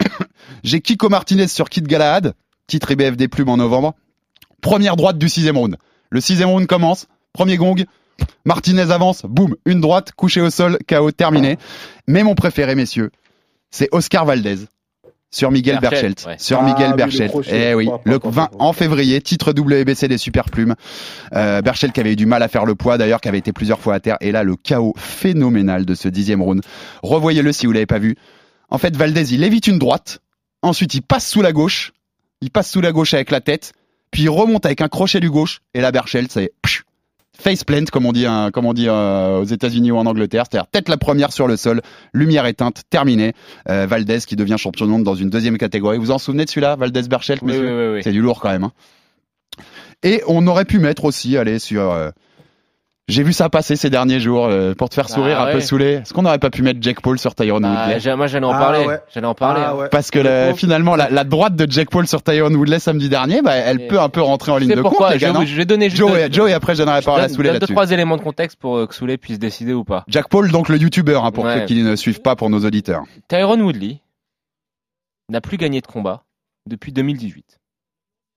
J'ai 0.63 0.82
Kiko 0.82 1.09
Martinez 1.09 1.47
sur 1.47 1.70
Kid 1.70 1.86
Galahad, 1.86 2.34
titre 2.65 2.89
IBF 2.89 3.18
des 3.18 3.28
plumes 3.28 3.49
en 3.49 3.57
novembre. 3.57 3.93
Première 4.61 4.95
droite 4.95 5.20
du 5.20 5.30
sixième 5.30 5.57
round. 5.57 5.78
Le 6.09 6.22
sixième 6.22 6.49
round 6.49 6.65
commence, 6.65 7.05
premier 7.34 7.57
gong, 7.57 7.86
Martinez 8.45 8.91
avance, 8.91 9.24
boum, 9.26 9.55
une 9.65 9.82
droite, 9.82 10.11
couché 10.13 10.41
au 10.41 10.49
sol, 10.49 10.80
KO 10.88 11.11
terminé. 11.11 11.57
Mais 12.07 12.24
mon 12.24 12.34
préféré, 12.34 12.74
messieurs, 12.74 13.11
c'est 13.72 13.89
Oscar 13.91 14.26
Valdez 14.26 14.57
sur 15.30 15.51
Miguel 15.51 15.80
Berchelt, 15.80 16.26
ouais. 16.26 16.36
Sur 16.39 16.59
Ah 16.61 16.63
Miguel 16.65 16.86
oui, 16.86 16.91
le 16.91 16.95
Berchelt. 16.95 17.34
Eh 17.51 17.74
oui, 17.74 17.89
le 18.05 18.18
pas, 18.18 18.30
20 18.30 18.45
pas. 18.45 18.51
en 18.59 18.72
février, 18.72 19.22
titre 19.22 19.51
WBC 19.51 20.07
des 20.07 20.18
super 20.18 20.45
plumes. 20.45 20.74
Euh, 21.34 21.61
Berchelt 21.61 21.91
qui 21.93 21.99
avait 21.99 22.13
eu 22.13 22.15
du 22.15 22.26
mal 22.26 22.41
à 22.43 22.47
faire 22.47 22.65
le 22.65 22.76
poids 22.76 22.97
d'ailleurs, 22.97 23.20
qui 23.20 23.28
avait 23.28 23.38
été 23.38 23.51
plusieurs 23.51 23.80
fois 23.82 23.95
à 23.95 23.99
terre. 23.99 24.15
Et 24.22 24.32
là, 24.32 24.43
le 24.43 24.55
chaos 24.55 24.93
phénoménal 24.97 25.86
de 25.86 25.95
ce 25.95 26.07
dixième 26.07 26.41
round. 26.41 26.61
Revoyez-le 27.03 27.51
si 27.51 27.65
vous 27.65 27.74
l'avez 27.74 27.86
pas 27.86 27.99
vu. 27.99 28.15
En 28.70 28.78
fait, 28.78 28.95
Valdez, 28.95 29.34
il 29.34 29.43
évite 29.43 29.68
une 29.68 29.80
droite. 29.80 30.20
Ensuite, 30.61 30.93
il 30.93 31.01
passe 31.01 31.28
sous 31.28 31.41
la 31.41 31.51
gauche. 31.51 31.91
Il 32.41 32.49
passe 32.49 32.72
sous 32.72 32.82
la 32.82 32.93
gauche 32.93 33.13
avec 33.13 33.30
la 33.30 33.41
tête. 33.41 33.74
Puis 34.11 34.24
il 34.24 34.30
remonte 34.30 34.65
avec 34.65 34.80
un 34.80 34.88
crochet 34.88 35.20
du 35.20 35.30
gauche. 35.30 35.59
Et 35.74 35.82
là, 35.82 35.91
Berchelt, 35.91 36.32
c'est 36.32 36.53
psh, 37.38 37.44
face 37.44 37.64
plant, 37.64 37.86
comme 37.92 38.06
on 38.06 38.12
dit, 38.12 38.26
hein, 38.26 38.50
comme 38.52 38.66
on 38.66 38.74
dit 38.74 38.88
euh, 38.88 39.40
aux 39.40 39.44
États-Unis 39.46 39.92
ou 39.92 39.98
en 39.98 40.06
Angleterre. 40.06 40.46
C'est-à-dire 40.50 40.68
tête 40.70 40.90
la 40.90 40.98
première 40.98 41.32
sur 41.32 41.48
le 41.48 41.58
sol, 41.58 41.82
lumière 42.14 42.46
éteinte, 42.46 42.84
terminé. 42.90 43.34
Euh, 43.70 43.86
Valdez 43.88 44.20
qui 44.28 44.36
devient 44.36 44.56
champion 44.58 44.86
du 44.86 44.92
monde 44.92 45.04
dans 45.04 45.16
une 45.16 45.30
deuxième 45.30 45.58
catégorie. 45.58 45.98
Vous 45.98 46.06
vous 46.06 46.12
en 46.12 46.18
souvenez 46.18 46.46
de 46.46 46.50
celui-là, 46.50 46.76
Valdez 46.76 47.04
Berchelt, 47.04 47.42
Oui, 47.42 47.54
oui, 47.58 47.68
oui, 47.68 47.88
oui. 47.96 48.02
C'est 48.04 48.12
du 48.12 48.22
lourd 48.22 48.40
quand 48.40 48.50
même. 48.50 48.64
hein. 48.66 48.72
Et 50.04 50.22
on 50.28 50.46
aurait 50.48 50.66
pu 50.66 50.80
mettre 50.80 51.06
aussi, 51.06 51.38
allez, 51.38 51.60
sur. 51.60 52.12
J'ai 53.08 53.24
vu 53.24 53.32
ça 53.32 53.47
passer 53.49 53.76
ces 53.78 53.89
derniers 53.89 54.20
jours 54.20 54.45
euh, 54.47 54.74
pour 54.74 54.89
te 54.89 54.95
faire 54.95 55.05
Ah 55.10 55.14
sourire 55.14 55.39
un 55.41 55.51
peu 55.53 55.62
saoulé. 55.62 55.86
Est-ce 56.01 56.14
qu'on 56.14 56.24
n'aurait 56.24 56.39
pas 56.39 56.49
pu 56.49 56.62
mettre 56.62 56.80
Jack 56.82 56.99
Paul 57.01 57.18
sur 57.18 57.36
Tyrone 57.36 57.64
Ah, 57.66 57.84
Woodley? 57.86 57.99
J'ai- 58.01 58.16
moi, 58.16 58.28
j'allais 58.28 58.45
en 58.45 58.51
Ah, 58.53 58.60
parler. 58.60 58.86
ouais. 58.86 58.99
J'allais 59.14 59.28
en 59.28 59.34
parler. 59.34 59.62
Ah 59.64 59.72
hein. 59.72 59.76
ouais. 59.76 59.89
Parce 59.89 60.12
que 60.12 60.20
Le 60.20 60.53
finalement, 60.55 60.95
la, 60.97 61.10
la 61.10 61.24
droite 61.24 61.55
de 61.55 61.66
Jack 61.72 61.89
Paul 61.89 62.05
sur 62.05 62.22
Tyrone 62.22 62.55
Woodley 62.55 62.80
samedi 62.80 63.08
dernier, 63.08 63.41
bah, 63.41 63.55
elle 63.55 63.82
Et- 63.82 63.88
peut 63.88 63.99
un 63.99 64.10
peu 64.10 64.22
rentrer 64.22 64.51
en 64.51 64.58
ligne 64.58 64.76
de 64.76 64.82
pourquoi 64.82 65.12
compte, 65.12 65.20
je, 65.20 65.26
gars, 65.26 65.45
je 65.45 65.55
vais 65.55 65.66
donner 65.66 65.86
juste 65.89 65.97
Joe, 65.99 66.12
deux- 66.12 66.18
et, 66.20 66.32
Joe, 66.34 66.49
et 66.49 66.53
après, 66.53 66.74
je 66.76 66.80
donnerai 66.80 66.97
la 66.97 67.01
parole 67.01 67.22
à 67.22 67.30
Souley 67.30 67.38
donne 67.38 67.45
deux, 67.47 67.53
là-dessus. 67.62 67.74
trois 67.74 67.91
éléments 67.91 68.18
de 68.18 68.22
contexte 68.24 68.60
pour 68.60 68.78
euh, 68.78 68.88
que 68.88 68.93
Souley 68.93 69.18
puisse 69.18 69.39
décider 69.39 69.74
ou 69.74 69.86
pas. 69.86 70.03
Jack 70.10 70.28
Paul, 70.28 70.51
donc 70.51 70.68
le 70.68 70.78
youtubeur, 70.78 71.24
hein, 71.24 71.32
pour 71.32 71.45
Ouais. 71.45 71.60
ceux 71.62 71.66
qui 71.66 71.82
ne 71.84 71.95
suivent 71.95 72.22
pas 72.22 72.36
pour 72.36 72.49
nos 72.49 72.66
auditeurs. 72.66 73.03
Tyrone 73.30 73.62
Woodley 73.62 73.99
n'a 75.30 75.39
plus 75.41 75.58
gagné 75.58 75.80
de 75.82 75.88
combat 75.88 76.24
depuis 76.70 76.91
2018. 76.91 77.60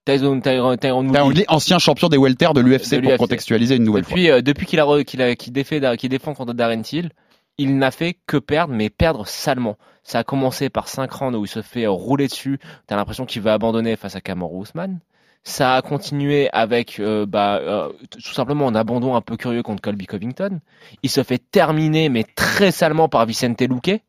Tyson, 0.05 0.41
Tyron, 0.41 0.77
Tyron 0.77 1.11
Tyron 1.11 1.27
Woodley, 1.27 1.45
ancien 1.47 1.79
champion 1.79 2.09
des 2.09 2.17
welter 2.17 2.49
de 2.53 2.61
l'UFC 2.61 3.01
pour 3.01 3.17
contextualiser 3.17 3.75
une 3.75 3.83
nouvelle 3.83 4.03
depuis, 4.03 4.29
euh, 4.29 4.41
depuis 4.41 4.65
qu'il 4.65 4.79
a, 4.79 5.03
qu'il 5.03 5.21
a, 5.21 5.35
qu'il 5.35 5.53
défait, 5.53 5.81
qu'il 5.97 6.09
défend 6.09 6.33
contre 6.33 6.53
Darren 6.53 6.81
Till, 6.81 7.11
il 7.57 7.77
n'a 7.77 7.91
fait 7.91 8.17
que 8.25 8.37
perdre, 8.37 8.73
mais 8.73 8.89
perdre 8.89 9.27
salement. 9.27 9.77
Ça 10.03 10.19
a 10.19 10.23
commencé 10.23 10.69
par 10.69 10.87
5 10.87 11.11
rounds 11.11 11.37
où 11.37 11.45
il 11.45 11.47
se 11.47 11.61
fait 11.61 11.85
euh, 11.85 11.91
rouler 11.91 12.27
dessus. 12.27 12.59
T'as 12.87 12.95
l'impression 12.95 13.25
qu'il 13.25 13.41
va 13.41 13.53
abandonner 13.53 13.95
face 13.95 14.15
à 14.15 14.21
Kamaru 14.21 14.63
Usman. 14.63 14.99
Ça 15.43 15.75
a 15.75 15.81
continué 15.81 16.49
avec 16.53 16.99
euh, 16.99 17.25
bah, 17.25 17.57
euh, 17.57 17.89
tout 18.11 18.33
simplement 18.33 18.67
un 18.67 18.75
abandon 18.75 19.15
un 19.15 19.21
peu 19.21 19.37
curieux 19.37 19.63
contre 19.63 19.81
Colby 19.81 20.05
Covington. 20.05 20.59
Il 21.01 21.09
se 21.09 21.23
fait 21.23 21.39
terminer, 21.39 22.09
mais 22.09 22.23
très 22.23 22.71
salement 22.71 23.09
par 23.09 23.25
Vicente 23.25 23.61
Luque. 23.61 24.01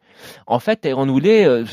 En 0.47 0.59
fait, 0.59 0.83
Tyron 0.83 1.09
Woodley, 1.09 1.47
euh, 1.47 1.65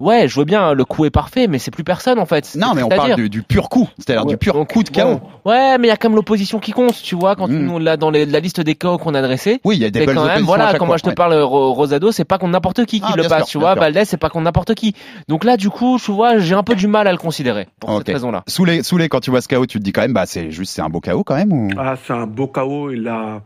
ouais, 0.00 0.28
je 0.28 0.34
vois 0.34 0.44
bien, 0.44 0.72
le 0.74 0.84
coup 0.84 1.04
est 1.04 1.10
parfait, 1.10 1.46
mais 1.48 1.58
c'est 1.58 1.70
plus 1.70 1.84
personne 1.84 2.18
en 2.18 2.26
fait. 2.26 2.54
Non, 2.56 2.72
mais 2.74 2.82
on 2.82 2.88
parle 2.88 3.14
du, 3.16 3.28
du 3.30 3.42
pur 3.42 3.68
coup, 3.68 3.88
c'est-à-dire 3.98 4.24
Ouais, 4.26 4.32
du 4.32 4.36
pur 4.36 4.54
donc, 4.54 4.72
coup 4.72 4.82
de 4.82 4.88
KO. 4.90 5.00
bon, 5.02 5.20
ouais, 5.44 5.78
mais 5.78 5.88
il 5.88 5.90
y 5.90 5.92
a 5.92 5.96
quand 5.96 6.08
même 6.08 6.16
l'opposition 6.16 6.58
qui 6.58 6.72
compte, 6.72 6.94
tu 7.02 7.14
vois, 7.14 7.34
quand 7.36 7.48
Mm. 7.48 7.58
nous, 7.66 7.78
là, 7.78 7.96
dans 7.96 8.10
les- 8.10 8.26
la 8.26 8.40
liste 8.40 8.60
des 8.60 8.74
KO 8.74 8.98
qu'on 8.98 9.14
a 9.14 9.22
dressé. 9.22 9.60
Oui, 9.64 9.76
il 9.76 9.82
y 9.82 9.84
a 9.84 9.90
des 9.90 10.04
belles 10.06 10.14
quand 10.14 10.26
même, 10.26 10.42
voilà, 10.44 10.74
quand 10.78 10.86
moi 10.86 10.96
je 10.96 11.02
te 11.02 11.08
ouais. 11.10 11.14
parle 11.14 11.34
Ro- 11.34 11.72
Rosado, 11.72 12.12
c'est 12.12 12.24
pas 12.24 12.38
contre 12.38 12.52
n'importe 12.52 12.84
qui 12.86 13.00
qui 13.00 13.06
Ah, 13.10 13.16
le 13.16 13.22
passe, 13.24 13.48
sûr, 13.48 13.52
tu 13.52 13.58
vois. 13.58 13.74
Valdez, 13.74 14.04
c'est 14.04 14.16
pas 14.16 14.28
contre 14.28 14.44
n'importe 14.44 14.74
qui. 14.74 14.94
Donc 15.28 15.44
là, 15.44 15.56
du 15.56 15.70
coup, 15.70 15.98
tu 16.02 16.12
vois, 16.12 16.38
j'ai 16.38 16.54
un 16.54 16.62
peu 16.62 16.74
du 16.74 16.86
mal 16.88 17.06
à 17.06 17.12
le 17.12 17.18
considérer 17.18 17.66
pour 17.80 17.96
cette 17.98 18.08
raison-là. 18.08 18.42
Sous 18.48 18.64
les, 18.64 18.82
sous 18.82 18.98
les, 18.98 19.08
quand 19.08 19.20
tu 19.20 19.30
vois 19.30 19.40
ce 19.40 19.48
KO, 19.48 19.66
tu 19.66 19.78
te 19.78 19.84
dis 19.84 19.92
quand 19.92 20.02
même, 20.02 20.12
bah, 20.12 20.26
c'est 20.26 20.50
juste, 20.50 20.72
c'est 20.74 20.82
un 20.82 20.88
beau 20.88 21.00
KO 21.00 21.24
quand 21.24 21.36
même 21.36 21.52
ou... 21.52 21.68
Ah, 21.78 21.94
c'est 22.06 22.12
un 22.12 22.26
beau 22.26 22.46
KO. 22.48 22.90
Il 22.90 23.06
a, 23.08 23.40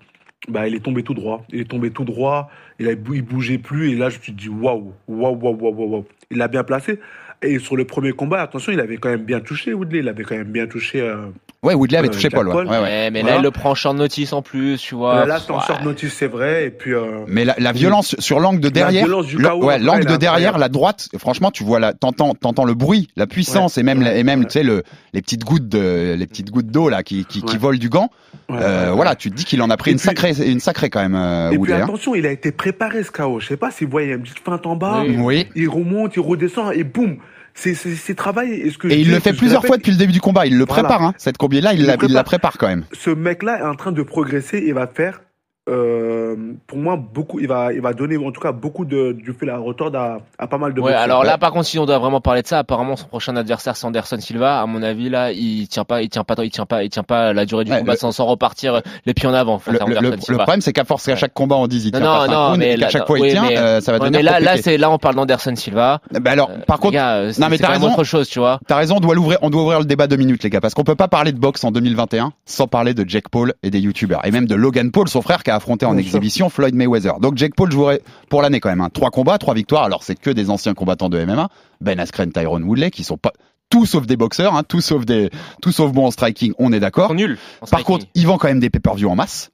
bah, 0.49 0.67
il 0.69 0.75
est 0.75 0.81
tombé 0.81 1.03
tout 1.03 1.15
droit. 1.15 1.45
Il 1.53 1.61
est 1.61 1.69
tombé 1.71 1.91
tout 1.91 2.05
droit. 2.05 2.51
Il 2.79 2.89
a, 2.89 2.93
il 2.93 3.23
bougeait 3.23 3.59
plus. 3.59 3.91
Et 3.93 3.95
là, 3.97 4.09
je 4.09 4.19
me 4.19 4.23
suis 4.23 4.33
dit, 4.33 4.49
waouh, 4.49 4.93
waouh, 5.07 5.37
waouh, 5.37 5.57
waouh, 5.57 5.91
waouh. 5.91 6.07
Il 6.31 6.39
l'a 6.39 6.49
bien 6.49 6.65
placé. 6.65 6.99
Et 7.43 7.59
sur 7.59 7.77
le 7.77 7.85
premier 7.85 8.13
combat, 8.13 8.43
attention, 8.43 8.73
il 8.73 8.81
avait 8.81 8.97
quand 8.97 9.11
même 9.11 9.25
bien 9.25 9.41
touché 9.41 9.73
Woodley. 9.75 10.01
Il 10.01 10.09
avait 10.09 10.25
quand 10.25 10.37
même 10.37 10.53
bien 10.53 10.67
touché. 10.67 11.01
euh, 11.01 11.27
Ouais, 11.63 11.75
Woodley 11.75 11.99
avait 11.99 12.09
Euh, 12.09 12.11
touché 12.11 12.31
Jack 12.31 12.33
Paul, 12.37 12.47
ouais. 12.49 12.53
Paul. 12.55 12.67
ouais, 12.69 12.73
ouais. 12.79 12.83
Ouais, 12.83 13.11
mais 13.11 13.21
Voilà. 13.21 13.35
là, 13.37 13.41
il 13.43 13.45
le 13.45 13.51
prend 13.51 13.73
en 13.73 13.75
short 13.75 13.95
notice 13.95 14.33
en 14.33 14.41
plus, 14.41 14.79
tu 14.81 14.95
vois. 14.95 15.27
là, 15.27 15.39
c'est 15.45 15.51
en 15.53 15.57
Ouais. 15.57 15.61
short 15.67 15.83
notice, 15.85 16.15
c'est 16.15 16.27
vrai. 16.27 16.65
Et 16.65 16.71
puis, 16.71 16.95
euh, 16.95 17.25
Mais 17.29 17.45
la, 17.45 17.55
la 17.59 17.73
violence 17.73 18.17
sur 18.19 18.41
l'angle 18.41 18.61
de 18.61 18.71
derrière, 18.71 19.05
violence 19.05 19.27
du 19.27 19.37
le- 19.37 19.47
KO, 19.47 19.65
ouais, 19.67 19.79
l'angle 19.79 20.07
de 20.07 20.17
derrière, 20.17 20.57
la 20.57 20.71
droite, 20.71 21.09
franchement, 21.19 21.51
tu 21.51 21.63
vois 21.63 21.79
la, 21.79 21.93
t'entends, 21.93 22.33
t'entends 22.35 22.65
le 22.65 22.73
bruit, 22.73 23.09
la 23.17 23.27
puissance 23.27 23.77
et 23.77 23.83
même, 23.83 24.01
Ouais, 24.03 24.19
et 24.21 24.25
même, 24.25 24.47
tu 24.47 24.53
sais, 24.53 24.63
le, 24.63 24.85
les 25.13 25.21
petites 25.21 25.45
gouttes 25.45 25.69
de, 25.69 26.15
les 26.19 26.27
petites 26.27 26.51
gouttes 26.51 26.69
d'eau 26.69 26.89
là 26.89 27.03
qui, 27.03 27.27
qui, 27.27 27.43
qui 27.43 27.59
volent 27.59 27.79
du 27.79 27.91
gant. 27.91 28.09
ouais, 28.49 28.57
Euh, 28.59 28.89
ouais, 28.89 28.97
voilà, 28.97 29.15
tu 29.15 29.31
te 29.31 29.37
dis 29.37 29.45
qu'il 29.45 29.61
en 29.61 29.69
a 29.69 29.77
pris 29.77 29.91
Et 29.91 29.93
une 29.93 29.99
puis- 29.99 30.07
sacrée, 30.09 30.33
une 30.47 30.61
sacrée 30.61 30.89
quand 30.89 31.03
même, 31.03 31.15
euh, 31.15 31.51
Et 31.51 31.59
puis 31.59 31.75
hein. 31.75 31.83
attention, 31.83 32.15
il 32.15 32.25
a 32.25 32.31
été 32.31 32.53
préparé 32.53 33.03
ce 33.05 33.11
KO. 33.11 33.39
Je 33.39 33.47
sais 33.49 33.59
pas 33.59 33.71
si 33.71 33.85
vous 33.85 33.91
voyez, 33.91 34.07
il 34.07 34.11
y 34.11 34.15
a 34.15 34.17
une 34.17 34.23
petite 34.23 34.39
feinte 34.43 34.65
en 34.67 34.77
bas. 34.77 35.03
Oui. 35.07 35.47
Il 35.55 35.69
remonte, 35.69 36.17
il 36.17 36.21
redescend 36.21 36.73
et 36.73 36.85
boum. 36.85 37.19
C'est, 37.55 38.15
travaillé. 38.15 38.67
Et, 38.67 38.71
ce 38.71 38.79
que 38.79 38.89
je 38.89 38.95
Et 38.95 38.99
il 39.01 39.05
dis, 39.07 39.11
le 39.11 39.21
fait 39.21 39.33
plusieurs 39.33 39.65
fois 39.65 39.77
depuis 39.77 39.93
le 39.93 39.99
début 39.99 40.13
du 40.13 40.21
combat. 40.21 40.47
Il 40.47 40.57
le 40.59 40.65
Voilà. 40.65 40.83
prépare, 40.85 41.03
hein. 41.03 41.15
Cette 41.19 41.37
combien-là, 41.37 41.73
il, 41.75 41.81
Il 41.81 41.87
la, 41.87 41.95
il 41.95 42.13
la 42.13 42.23
prépare. 42.23 42.25
prépare 42.25 42.59
quand 42.59 42.69
même. 42.69 42.85
ce 42.93 43.11
mec-là 43.11 43.59
est 43.61 43.63
en 43.63 43.75
train 43.75 43.93
de 43.93 44.03
progresser 44.03 44.59
et 44.59 44.73
va 44.73 44.87
faire, 44.87 45.21
euh, 45.69 46.37
pour 46.67 46.79
moi, 46.79 46.97
beaucoup. 46.97 47.39
Il 47.39 47.47
va, 47.49 47.73
il 47.73 47.81
va 47.81 47.93
donner 47.93 48.17
en 48.17 48.33
tout 48.33 48.41
cas 48.41 48.53
beaucoup 48.53 48.85
de, 48.85 49.13
du 49.13 49.33
fil 49.33 49.51
à 49.51 49.59
retordre 49.59 49.99
à, 49.99 50.19
à 50.39 50.47
pas 50.47 50.59
mal 50.59 50.73
de 50.75 50.81
Ouais, 50.81 50.87
boxeurs. 50.93 51.03
alors 51.03 51.23
là, 51.25 51.39
par 51.39 51.53
contre, 51.53 51.67
si 51.67 51.79
on 51.79 51.87
doit 51.87 51.99
vraiment 51.99 52.21
parler 52.21 52.43
de 52.43 52.47
ça, 52.47 52.59
apparemment, 52.59 52.97
son 52.97 53.07
prochain 53.07 53.37
adversaire, 53.37 53.77
c'est 53.77 53.87
Anderson 53.87 54.19
Silva. 54.19 54.61
À 54.61 54.67
mon 54.67 54.83
avis, 54.83 55.09
là, 55.11 55.33
il 55.33 55.69
tient 55.69 55.85
pas, 55.85 56.03
il 56.03 56.09
tient 56.09 56.25
pas, 56.25 56.35
il 56.45 56.51
tient 56.51 56.67
pas, 56.67 56.83
il 56.83 56.89
tient 56.91 57.03
pas 57.03 57.33
la 57.33 57.45
durée 57.45 57.65
du 57.65 57.73
Ouais, 57.73 57.79
combat 57.81 57.93
le- 57.93 57.99
sans, 57.99 58.11
sans 58.13 58.27
repartir 58.27 58.81
les 59.07 59.15
pieds 59.15 59.29
en 59.29 59.35
avant. 59.35 59.61
Le, 59.67 60.37
problème, 60.37 60.61
c'est 60.61 60.73
qu'à 60.73 60.85
force 60.85 61.05
qu'à 61.07 61.17
chaque 61.17 61.35
combat 61.35 61.57
on 61.57 61.67
dise 61.67 61.85
il 61.87 61.93
Non, 61.93 62.01
tient 62.01 62.07
non, 62.13 62.19
pas 62.19 62.29
non, 62.29 62.47
rounds, 62.49 62.59
mais 62.59 62.73
et 62.75 62.77
qu'à 62.79 62.89
chaque 62.89 63.07
fois 63.07 63.19
il 63.19 63.23
oui, 63.23 63.31
tient, 63.31 63.43
mais- 63.49 63.59
euh, 63.59 63.81
ça 63.81 63.93
va 63.93 63.99
Ouais, 63.99 64.11
devenir 64.11 64.19
mais 64.33 64.41
là, 64.41 64.41
là, 64.41 64.57
c'est, 64.57 64.79
là, 64.79 64.91
on 64.91 64.99
parle 64.99 65.15
d'Anderson 65.17 65.55
Silva. 65.57 66.01
Bah 66.11 66.31
alors, 66.33 66.51
Euh, 66.51 66.59
par 66.67 66.79
contre, 66.81 66.95
gars, 66.95 67.33
c'est 67.33 67.41
non, 67.41 67.49
mais 67.51 67.59
t'as 67.59 67.69
raison. 67.69 67.89
autre 67.93 68.05
chose, 68.05 68.29
tu 68.29 68.39
vois. 68.39 68.61
T'as 68.67 68.77
raison, 68.77 68.97
on 68.97 69.01
doit 69.01 69.15
l'ouvrir, 69.15 69.39
on 69.43 69.51
doit 69.51 69.63
ouvrir 69.63 69.79
le 69.81 69.85
débat 69.85 70.07
deux 70.07 70.17
minutes, 70.17 70.43
les 70.43 70.51
gars, 70.51 70.61
parce 70.61 70.75
qu'on 70.75 70.85
peut 70.85 70.95
pas 70.97 71.09
parler 71.09 71.33
de 71.33 71.39
boxe 71.39 71.63
en 71.65 71.71
2021 71.71 72.33
sans 72.47 72.67
parler 72.67 72.95
de 72.95 73.05
Jake 73.09 73.29
Paul 73.31 73.55
et 73.63 73.71
des 73.71 73.81
youtubeurs, 73.81 74.25
et 74.25 74.31
même 74.31 74.47
de 74.47 74.55
Logan 74.55 74.91
Paul, 74.91 75.09
son 75.09 75.23
frère 75.23 75.43
qui 75.51 75.53
a 75.53 75.57
affronté 75.57 75.85
en 75.85 75.91
Bien 75.95 76.03
sûr. 76.03 76.07
exhibition 76.09 76.49
Floyd 76.49 76.75
Mayweather. 76.77 77.19
Donc 77.21 77.37
Jake 77.37 77.55
Paul 77.57 77.71
jouerait 77.73 78.03
pour 78.29 78.41
l'année 78.41 78.61
quand 78.61 78.69
même, 78.69 78.81
hein. 78.81 78.89
trois 78.93 79.11
combats, 79.11 79.37
trois 79.39 79.55
victoires. 79.55 79.83
Alors 79.85 80.05
c'est 80.05 80.15
que 80.15 80.31
des 80.31 80.49
anciens 80.49 80.75
combattants 80.75 81.09
de 81.09 81.25
MMA, 81.25 81.49
Ben 81.81 81.99
Askren, 81.99 82.31
Tyrone 82.33 82.63
Woodley, 82.63 82.91
qui 82.91 83.03
sont 83.03 83.17
pas 83.19 83.33
tout 83.69 83.87
sauf 83.87 84.07
des 84.07 84.17
boxeurs, 84.17 84.55
hein, 84.57 84.63
tout 84.63 84.81
sauf 84.81 85.05
des, 85.05 85.31
tout 85.63 85.73
sauf 85.73 85.93
bons 85.93 86.07
en 86.07 86.11
striking, 86.11 86.53
on 86.59 86.73
est 86.73 86.81
d'accord. 86.81 87.11
en 87.13 87.67
Par 87.71 87.85
contre, 87.85 88.07
il 88.15 88.27
vend 88.27 88.39
quand 88.39 88.49
même 88.49 88.61
des 88.61 88.71
pay-per-view 88.71 89.09
en 89.09 89.15
masse. 89.17 89.51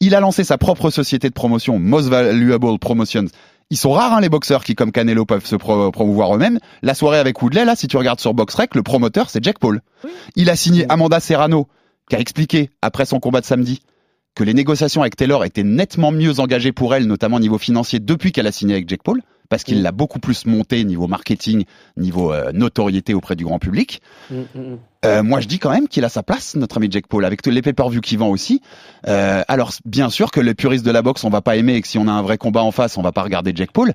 Il 0.00 0.14
a 0.14 0.20
lancé 0.20 0.44
sa 0.44 0.58
propre 0.58 0.90
société 0.90 1.28
de 1.28 1.34
promotion, 1.34 1.78
Most 1.78 2.08
Valuable 2.08 2.78
Promotions. 2.78 3.24
Ils 3.70 3.76
sont 3.76 3.90
rares, 3.90 4.14
hein, 4.14 4.20
les 4.20 4.28
boxeurs 4.30 4.64
qui, 4.64 4.74
comme 4.74 4.92
Canelo, 4.92 5.26
peuvent 5.26 5.44
se 5.44 5.56
pro- 5.56 5.90
promouvoir 5.90 6.34
eux-mêmes. 6.34 6.58
La 6.82 6.94
soirée 6.94 7.18
avec 7.18 7.42
Woodley, 7.42 7.64
là, 7.66 7.74
si 7.76 7.88
tu 7.88 7.96
regardes 7.98 8.20
sur 8.20 8.32
BoxRec, 8.32 8.74
le 8.74 8.82
promoteur, 8.82 9.28
c'est 9.28 9.42
Jack 9.44 9.58
Paul. 9.58 9.80
Il 10.36 10.48
a 10.50 10.56
signé 10.56 10.86
Amanda 10.88 11.20
Serrano, 11.20 11.66
qui 12.08 12.16
a 12.16 12.20
expliqué, 12.20 12.70
après 12.80 13.04
son 13.04 13.20
combat 13.20 13.40
de 13.42 13.46
samedi, 13.46 13.82
que 14.38 14.44
les 14.44 14.54
négociations 14.54 15.00
avec 15.00 15.16
Taylor 15.16 15.44
étaient 15.44 15.64
nettement 15.64 16.12
mieux 16.12 16.38
engagées 16.38 16.70
pour 16.70 16.94
elle, 16.94 17.08
notamment 17.08 17.38
au 17.38 17.40
niveau 17.40 17.58
financier, 17.58 17.98
depuis 17.98 18.30
qu'elle 18.30 18.46
a 18.46 18.52
signé 18.52 18.74
avec 18.74 18.88
Jack 18.88 19.02
Paul, 19.02 19.20
parce 19.48 19.64
qu'il 19.64 19.80
Mm. 19.80 19.82
l'a 19.82 19.90
beaucoup 19.90 20.20
plus 20.20 20.46
monté 20.46 20.84
niveau 20.84 21.08
marketing, 21.08 21.64
niveau 21.96 22.32
euh, 22.32 22.52
notoriété 22.52 23.14
auprès 23.14 23.34
du 23.34 23.44
grand 23.44 23.58
public. 23.58 24.00
Mm, 24.30 24.36
mm. 24.36 24.78
Euh, 25.06 25.22
moi, 25.24 25.40
je 25.40 25.48
dis 25.48 25.58
quand 25.58 25.70
même 25.70 25.88
qu'il 25.88 26.04
a 26.04 26.08
sa 26.08 26.22
place, 26.22 26.54
notre 26.54 26.76
ami 26.76 26.86
Jack 26.88 27.08
Paul, 27.08 27.24
avec 27.24 27.42
tous 27.42 27.50
les 27.50 27.62
pay-per-view 27.62 28.00
qu'il 28.00 28.18
vend 28.18 28.28
aussi. 28.28 28.62
Euh, 29.08 29.42
alors, 29.48 29.72
bien 29.84 30.08
sûr 30.08 30.30
que 30.30 30.38
les 30.38 30.54
puristes 30.54 30.86
de 30.86 30.92
la 30.92 31.02
boxe, 31.02 31.24
on 31.24 31.30
va 31.30 31.40
pas 31.40 31.56
aimer 31.56 31.74
et 31.74 31.82
que 31.82 31.88
si 31.88 31.98
on 31.98 32.06
a 32.06 32.12
un 32.12 32.22
vrai 32.22 32.38
combat 32.38 32.62
en 32.62 32.70
face, 32.70 32.96
on 32.96 33.02
va 33.02 33.10
pas 33.10 33.24
regarder 33.24 33.50
Jack 33.52 33.72
Paul. 33.72 33.92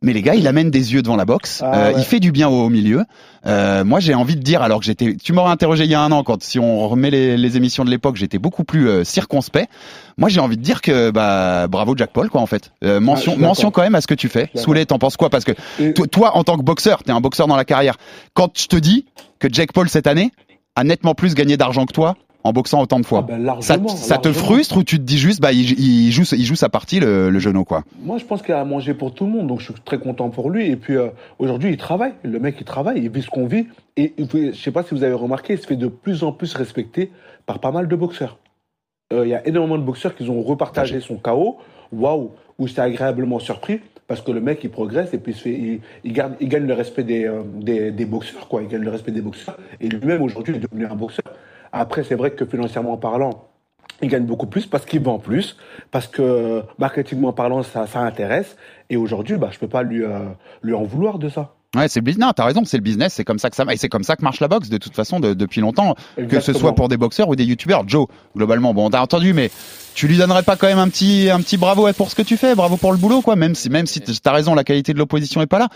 Mais 0.00 0.12
les 0.12 0.22
gars, 0.22 0.36
il 0.36 0.46
amène 0.46 0.70
des 0.70 0.94
yeux 0.94 1.02
devant 1.02 1.16
la 1.16 1.24
boxe. 1.24 1.60
Ah 1.64 1.72
Euh, 1.74 1.92
ouais. 1.92 1.94
Il 1.98 2.04
fait 2.04 2.20
du 2.20 2.30
bien 2.30 2.48
au, 2.48 2.66
au 2.66 2.68
milieu. 2.68 3.02
Euh, 3.46 3.82
moi, 3.84 3.98
j'ai 3.98 4.14
envie 4.14 4.36
de 4.36 4.42
dire, 4.42 4.62
alors 4.62 4.78
que 4.78 4.84
j'étais, 4.84 5.16
tu 5.16 5.32
m'aurais 5.32 5.50
interrogé 5.50 5.84
il 5.84 5.90
y 5.90 5.94
a 5.94 6.00
un 6.00 6.12
an, 6.12 6.22
quand 6.22 6.40
si 6.40 6.60
on 6.60 6.86
remet 6.88 7.10
les, 7.10 7.36
les 7.36 7.56
émissions 7.56 7.84
de 7.84 7.90
l'époque, 7.90 8.14
j'étais 8.14 8.38
beaucoup 8.38 8.62
plus 8.62 8.88
euh, 8.88 9.02
circonspect. 9.02 9.68
Moi, 10.16 10.28
j'ai 10.28 10.38
envie 10.38 10.56
de 10.56 10.62
dire 10.62 10.82
que 10.82 11.10
bah 11.10 11.66
bravo 11.68 11.94
Jack 11.96 12.10
Paul, 12.12 12.30
quoi, 12.30 12.40
en 12.40 12.46
fait. 12.46 12.70
Euh, 12.84 13.00
mention, 13.00 13.32
Ah, 13.32 13.34
d'accord. 13.36 13.48
mention 13.48 13.70
quand 13.72 13.82
même 13.82 13.96
à 13.96 14.00
ce 14.00 14.06
que 14.06 14.14
tu 14.14 14.28
fais. 14.28 14.50
Soulé, 14.54 14.86
t'en 14.86 14.98
penses 15.00 15.16
quoi? 15.16 15.30
Parce 15.30 15.44
que 15.44 15.52
Et- 15.80 15.92
toi, 15.94 16.06
toi, 16.06 16.36
en 16.36 16.44
tant 16.44 16.56
que 16.56 16.62
boxeur, 16.62 17.02
t'es 17.02 17.10
un 17.12 17.20
boxeur 17.20 17.48
dans 17.48 17.56
la 17.56 17.64
carrière. 17.64 17.96
Quand 18.34 18.50
je 18.56 18.66
te 18.66 18.76
dis 18.76 19.04
que 19.40 19.48
Jack 19.50 19.72
Paul 19.72 19.88
cette 19.88 20.06
année 20.06 20.30
a 20.76 20.84
nettement 20.84 21.14
plus 21.16 21.34
gagné 21.34 21.56
d'argent 21.56 21.86
que 21.86 21.92
toi 21.92 22.14
en 22.44 22.52
boxant 22.52 22.80
autant 22.80 23.00
de 23.00 23.04
fois, 23.04 23.26
Ah 23.28 23.36
ben, 23.36 23.60
ça, 23.60 24.18
te 24.18 24.32
frustre 24.32 24.76
ou 24.76 24.84
tu 24.84 24.98
te 24.98 25.02
dis 25.02 25.18
juste 25.18 25.40
bah 25.40 25.52
il, 25.52 25.78
il 25.78 26.12
joue 26.12 26.22
il 26.32 26.44
joue 26.44 26.54
sa 26.54 26.68
partie 26.68 27.00
le, 27.00 27.30
le 27.30 27.38
genou 27.40 27.64
quoi? 27.64 27.84
Moi, 28.02 28.18
je 28.18 28.24
pense 28.24 28.42
qu'il 28.42 28.54
a 28.54 28.60
à 28.60 28.64
manger 28.64 28.94
pour 28.94 29.12
tout 29.12 29.26
le 29.26 29.32
monde, 29.32 29.48
donc 29.48 29.60
je 29.60 29.64
suis 29.66 29.74
très 29.84 29.98
content 29.98 30.30
pour 30.30 30.50
lui. 30.50 30.70
Et 30.70 30.76
puis, 30.76 30.96
euh, 30.96 31.08
aujourd'hui, 31.38 31.70
il 31.70 31.76
travaille. 31.76 32.12
Le 32.22 32.38
mec, 32.38 32.56
il 32.60 32.64
travaille, 32.64 33.00
il 33.02 33.10
vit 33.10 33.22
ce 33.22 33.28
qu'on 33.28 33.46
vit. 33.46 33.66
Et 33.96 34.14
je 34.18 34.52
sais 34.52 34.70
pas 34.70 34.82
si 34.82 34.94
vous 34.94 35.02
avez 35.02 35.14
remarqué, 35.14 35.54
il 35.54 35.58
se 35.58 35.66
fait 35.66 35.76
de 35.76 35.88
plus 35.88 36.22
en 36.22 36.32
plus 36.32 36.54
respecter 36.54 37.10
par 37.44 37.58
pas 37.58 37.72
mal 37.72 37.88
de 37.88 37.96
boxeurs. 37.96 38.38
Euh, 39.12 39.26
Il 39.26 39.30
y 39.30 39.34
a 39.34 39.46
énormément 39.46 39.78
de 39.78 39.84
boxeurs 39.84 40.14
qui 40.14 40.28
ont 40.28 40.42
repartagé 40.42 41.00
son 41.00 41.16
chaos. 41.16 41.58
Waouh, 41.90 42.32
où 42.58 42.66
j'étais 42.66 42.82
agréablement 42.82 43.38
surpris. 43.38 43.80
Parce 44.06 44.20
que 44.22 44.30
le 44.30 44.40
mec, 44.40 44.60
il 44.62 44.70
progresse 44.70 45.12
et 45.12 45.18
puis 45.18 45.32
il, 45.32 45.36
se 45.36 45.42
fait, 45.42 45.52
il, 45.52 45.80
il 46.04 46.12
garde, 46.12 46.34
il 46.40 46.48
gagne 46.48 46.66
le 46.66 46.74
respect 46.74 47.02
des, 47.02 47.24
euh, 47.26 47.42
des, 47.44 47.90
des 47.90 48.04
boxeurs, 48.06 48.48
quoi. 48.48 48.62
Il 48.62 48.68
gagne 48.68 48.82
le 48.82 48.90
respect 48.90 49.12
des 49.12 49.20
boxeurs. 49.20 49.56
Et 49.80 49.88
lui-même, 49.88 50.22
aujourd'hui, 50.22 50.54
il 50.54 50.64
est 50.64 50.66
devenu 50.66 50.86
un 50.86 50.94
boxeur. 50.94 51.24
Après, 51.72 52.02
c'est 52.04 52.14
vrai 52.14 52.30
que 52.30 52.44
financièrement 52.44 52.96
parlant, 52.96 53.44
il 54.02 54.08
gagne 54.08 54.24
beaucoup 54.26 54.46
plus 54.46 54.66
parce 54.66 54.84
qu'il 54.86 55.00
vend 55.02 55.18
plus, 55.18 55.56
parce 55.90 56.06
que 56.06 56.62
marketingment 56.78 57.32
parlant, 57.32 57.62
ça, 57.62 57.86
ça 57.86 58.00
intéresse. 58.00 58.56
Et 58.90 58.96
aujourd'hui, 58.96 59.36
bah, 59.36 59.48
je 59.52 59.58
peux 59.58 59.68
pas 59.68 59.82
lui, 59.82 60.02
euh, 60.02 60.20
lui 60.62 60.74
en 60.74 60.84
vouloir 60.84 61.18
de 61.18 61.28
ça. 61.28 61.54
Ouais, 61.76 61.86
c'est 61.88 62.00
le 62.00 62.04
business. 62.04 62.24
Non, 62.26 62.32
t'as 62.34 62.44
raison, 62.46 62.62
c'est 62.64 62.78
le 62.78 62.82
business, 62.82 63.12
c'est 63.12 63.24
comme 63.24 63.38
ça 63.38 63.50
que 63.50 63.56
ça 63.56 63.64
et 63.70 63.76
c'est 63.76 63.90
comme 63.90 64.02
ça 64.04 64.16
que 64.16 64.22
marche 64.22 64.40
la 64.40 64.48
boxe 64.48 64.70
de 64.70 64.78
toute 64.78 64.94
façon 64.94 65.20
de- 65.20 65.34
depuis 65.34 65.60
longtemps, 65.60 65.96
que 66.16 66.40
ce 66.40 66.52
soit 66.54 66.74
pour 66.74 66.88
des 66.88 66.96
boxeurs 66.96 67.28
ou 67.28 67.36
des 67.36 67.44
youtubeurs. 67.44 67.86
Joe, 67.86 68.06
globalement, 68.34 68.72
bon, 68.72 68.88
t'as 68.88 69.02
entendu, 69.02 69.34
mais 69.34 69.50
tu 69.94 70.08
lui 70.08 70.16
donnerais 70.16 70.44
pas 70.44 70.56
quand 70.56 70.66
même 70.68 70.78
un 70.78 70.88
petit 70.88 71.28
un 71.28 71.40
petit 71.42 71.58
bravo 71.58 71.86
pour 71.92 72.08
ce 72.10 72.14
que 72.14 72.22
tu 72.22 72.38
fais, 72.38 72.54
bravo 72.54 72.78
pour 72.78 72.90
le 72.92 72.96
boulot 72.96 73.20
quoi, 73.20 73.36
même 73.36 73.54
si 73.54 73.68
même 73.68 73.86
si 73.86 74.00
t'as 74.00 74.32
raison, 74.32 74.54
la 74.54 74.64
qualité 74.64 74.94
de 74.94 74.98
l'opposition 74.98 75.42
est 75.42 75.46
pas 75.46 75.58
là. 75.58 75.68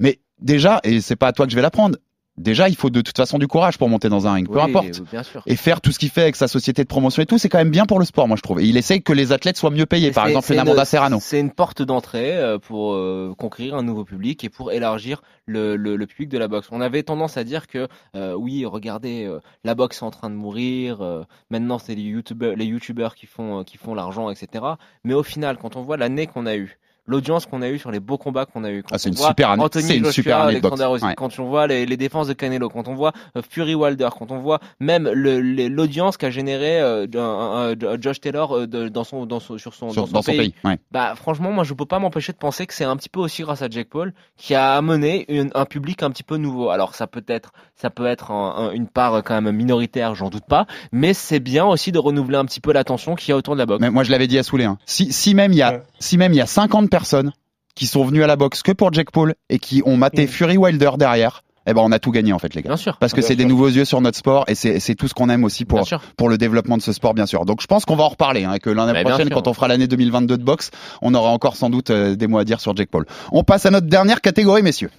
Mais 0.00 0.18
déjà, 0.40 0.80
et 0.82 1.00
c'est 1.00 1.14
pas 1.16 1.28
à 1.28 1.32
toi 1.32 1.46
que 1.46 1.52
je 1.52 1.56
vais 1.56 1.62
l'apprendre. 1.62 1.96
Déjà, 2.38 2.68
il 2.68 2.76
faut 2.76 2.90
de 2.90 3.00
toute 3.00 3.16
façon 3.16 3.38
du 3.38 3.46
courage 3.46 3.78
pour 3.78 3.88
monter 3.88 4.08
dans 4.08 4.26
un 4.26 4.34
ring, 4.34 4.48
peu 4.48 4.60
importe. 4.60 5.00
Bien 5.10 5.22
sûr. 5.22 5.42
et 5.46 5.56
faire 5.56 5.80
tout 5.80 5.90
ce 5.92 5.98
qu'il 5.98 6.10
fait 6.10 6.20
avec 6.22 6.36
sa 6.36 6.48
société 6.48 6.82
de 6.82 6.88
promotion 6.88 7.22
et 7.22 7.26
tout, 7.26 7.38
c'est 7.38 7.48
quand 7.48 7.58
même 7.58 7.70
bien 7.70 7.86
pour 7.86 7.98
le 7.98 8.04
sport, 8.04 8.28
moi 8.28 8.36
je 8.36 8.42
trouve. 8.42 8.60
Et 8.60 8.64
il 8.66 8.76
essaye 8.76 9.02
que 9.02 9.12
les 9.12 9.32
athlètes 9.32 9.56
soient 9.56 9.70
mieux 9.70 9.86
payés, 9.86 10.10
par 10.10 10.26
exemple 10.26 10.46
c'est 10.46 10.54
une 10.54 10.60
Amanda 10.60 10.82
une- 10.82 10.86
Serrano. 10.86 11.18
C'est 11.20 11.40
une 11.40 11.50
porte 11.50 11.80
d'entrée 11.82 12.36
euh, 12.36 12.58
pour 12.58 12.92
euh, 12.94 13.34
conquérir 13.38 13.74
un 13.74 13.82
nouveau 13.82 14.04
public 14.04 14.44
et 14.44 14.48
pour 14.50 14.70
élargir 14.72 15.22
le, 15.46 15.76
le, 15.76 15.96
le 15.96 16.06
public 16.06 16.28
de 16.28 16.36
la 16.38 16.48
boxe. 16.48 16.68
On 16.72 16.80
avait 16.80 17.02
tendance 17.02 17.36
à 17.38 17.44
dire 17.44 17.66
que 17.66 17.88
euh, 18.14 18.34
oui, 18.34 18.64
regardez, 18.66 19.24
euh, 19.24 19.40
la 19.64 19.74
boxe 19.74 20.02
est 20.02 20.04
en 20.04 20.10
train 20.10 20.28
de 20.28 20.34
mourir. 20.34 21.00
euh, 21.00 21.22
maintenant, 21.50 21.78
c'est 21.78 21.94
les 21.94 22.02
youtubeurs, 22.02 22.54
les 22.56 22.66
youtubeurs 22.66 23.14
qui 23.14 23.26
font 23.26 23.60
euh, 23.60 23.62
qui 23.62 23.78
font 23.78 23.94
l'argent, 23.94 24.28
etc. 24.30 24.64
Mais 25.04 25.14
au 25.14 25.22
final, 25.22 25.56
quand 25.56 25.76
on 25.76 25.82
voit 25.82 25.96
l'année 25.96 26.26
qu'on 26.26 26.44
a 26.46 26.56
eue, 26.56 26.78
l'audience 27.06 27.46
qu'on 27.46 27.62
a 27.62 27.68
eu 27.68 27.78
sur 27.78 27.90
les 27.90 28.00
beaux 28.00 28.18
combats 28.18 28.46
qu'on 28.46 28.64
a 28.64 28.70
eu. 28.70 28.82
Ah, 28.90 28.98
c'est 28.98 29.08
une 29.10 29.16
super 29.16 29.50
année. 29.50 29.62
Anthony 29.62 29.84
C'est 29.84 29.96
une 29.96 30.04
Joshua, 30.04 30.12
super. 30.22 30.38
Alexander 30.38 30.88
Usyk, 30.94 31.04
Ouais. 31.08 31.14
quand 31.16 31.38
on 31.38 31.44
voit 31.44 31.66
les, 31.66 31.86
les 31.86 31.96
défenses 31.96 32.28
de 32.28 32.32
Canelo, 32.32 32.68
quand 32.68 32.88
on 32.88 32.94
voit 32.94 33.12
euh, 33.36 33.42
Fury 33.48 33.74
Wilder, 33.74 34.08
quand 34.18 34.30
on 34.30 34.38
voit 34.38 34.60
même 34.80 35.08
l'audience 35.10 36.16
qu'a 36.16 36.30
généré 36.30 36.80
euh, 36.80 37.06
un- 37.14 37.18
un- 37.18 37.86
un 37.94 38.00
Josh 38.00 38.20
Taylor 38.20 38.52
euh, 38.56 38.66
de- 38.66 38.88
dans 38.88 39.04
son, 39.04 39.26
dans 39.26 39.40
son, 39.40 39.58
sur 39.58 39.74
son, 39.74 39.90
Sur- 39.90 40.08
dans 40.08 40.22
son 40.22 40.32
pays. 40.32 40.54
ouais. 40.64 40.78
Bah 40.90 41.14
franchement, 41.16 41.52
moi 41.52 41.64
je 41.64 41.74
peux 41.74 41.86
pas 41.86 41.98
m'empêcher 41.98 42.32
de 42.32 42.38
penser 42.38 42.66
que 42.66 42.74
c'est 42.74 42.84
un 42.84 42.96
petit 42.96 43.08
peu 43.08 43.20
aussi 43.20 43.42
grâce 43.42 43.62
à 43.62 43.68
Jake 43.68 43.88
Paul 43.88 44.12
qui 44.36 44.54
a 44.54 44.74
amené 44.76 45.24
une- 45.28 45.50
un 45.54 45.64
public 45.64 46.02
un 46.02 46.10
petit 46.10 46.22
peu 46.22 46.36
nouveau. 46.36 46.70
Alors 46.70 46.94
ça 46.94 47.06
peut 47.06 47.24
être, 47.28 47.52
ça 47.76 47.90
peut 47.90 48.06
être 48.06 48.30
un- 48.30 48.54
un- 48.68 48.70
une 48.72 48.86
part 48.88 49.22
quand 49.24 49.40
même 49.40 49.54
minoritaire, 49.54 50.14
j'en 50.14 50.28
doute 50.30 50.44
pas, 50.48 50.66
mais 50.92 51.14
c'est 51.14 51.40
bien 51.40 51.64
aussi 51.66 51.92
de 51.92 51.98
renouveler 51.98 52.36
un 52.36 52.44
petit 52.44 52.60
peu 52.60 52.72
l'attention 52.72 53.14
qu'il 53.14 53.30
y 53.30 53.32
a 53.32 53.36
autour 53.36 53.54
de 53.54 53.58
la 53.60 53.66
boxe. 53.66 53.80
Mais 53.80 53.90
moi, 53.90 54.02
je 54.04 54.10
l'avais 54.10 54.26
dit 54.26 54.38
à 54.38 54.42
Soulé. 54.42 54.64
Hein. 54.64 54.78
Si, 54.86 55.12
si 55.12 55.34
même 55.34 55.52
il 55.52 55.58
y 55.58 55.62
a, 55.62 55.72
Ouais. 55.72 55.82
si 55.98 56.16
même 56.18 56.32
il 56.32 56.36
y 56.36 56.40
a 56.40 56.46
50 56.46 56.88
personnes 56.98 57.32
qui 57.74 57.86
sont 57.86 58.04
venues 58.04 58.24
à 58.24 58.26
la 58.26 58.36
boxe 58.36 58.62
que 58.62 58.72
pour 58.72 58.92
Jack 58.92 59.10
Paul 59.10 59.34
et 59.50 59.58
qui 59.58 59.82
ont 59.84 59.96
maté 59.96 60.24
Mm. 60.24 60.28
Fury 60.28 60.56
Wilder 60.56 60.92
derrière, 60.98 61.42
eh 61.66 61.74
ben, 61.74 61.82
on 61.84 61.92
a 61.92 61.98
tout 61.98 62.10
gagné 62.10 62.32
en 62.32 62.38
fait, 62.38 62.54
les 62.54 62.62
gars. 62.62 62.70
Bien 62.70 62.76
sûr. 62.76 62.96
Parce 62.98 63.12
que 63.12 63.20
c'est 63.20 63.36
des 63.36 63.44
nouveaux 63.44 63.68
yeux 63.68 63.84
sur 63.84 64.00
notre 64.00 64.16
sport 64.16 64.44
et 64.48 64.54
c'est 64.54 64.94
tout 64.94 65.08
ce 65.08 65.14
qu'on 65.14 65.28
aime 65.28 65.44
aussi 65.44 65.64
pour 65.64 65.86
pour 66.16 66.28
le 66.28 66.38
développement 66.38 66.76
de 66.76 66.82
ce 66.82 66.92
sport, 66.92 67.12
bien 67.12 67.26
sûr. 67.26 67.44
Donc 67.44 67.60
je 67.60 67.66
pense 67.66 67.84
qu'on 67.84 67.96
va 67.96 68.04
en 68.04 68.08
reparler, 68.08 68.44
hein, 68.44 68.54
et 68.54 68.60
que 68.60 68.70
l'année 68.70 69.02
prochaine, 69.02 69.30
quand 69.30 69.48
on 69.48 69.52
fera 69.52 69.68
l'année 69.68 69.88
2022 69.88 70.38
de 70.38 70.44
boxe, 70.44 70.70
on 71.02 71.12
aura 71.14 71.30
encore 71.30 71.56
sans 71.56 71.68
doute 71.68 71.90
euh, 71.90 72.14
des 72.14 72.28
mots 72.28 72.38
à 72.38 72.44
dire 72.44 72.60
sur 72.60 72.74
Jack 72.76 72.88
Paul. 72.88 73.04
On 73.32 73.42
passe 73.42 73.66
à 73.66 73.70
notre 73.70 73.88
dernière 73.88 74.20
catégorie, 74.20 74.62
messieurs. 74.62 74.90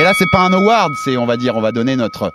Et 0.00 0.02
là, 0.02 0.12
c'est 0.18 0.30
pas 0.32 0.40
un 0.40 0.52
award, 0.54 0.92
c'est 1.04 1.16
on 1.18 1.26
va 1.26 1.36
dire, 1.36 1.54
on 1.56 1.60
va 1.60 1.70
donner 1.70 1.96
notre 1.96 2.32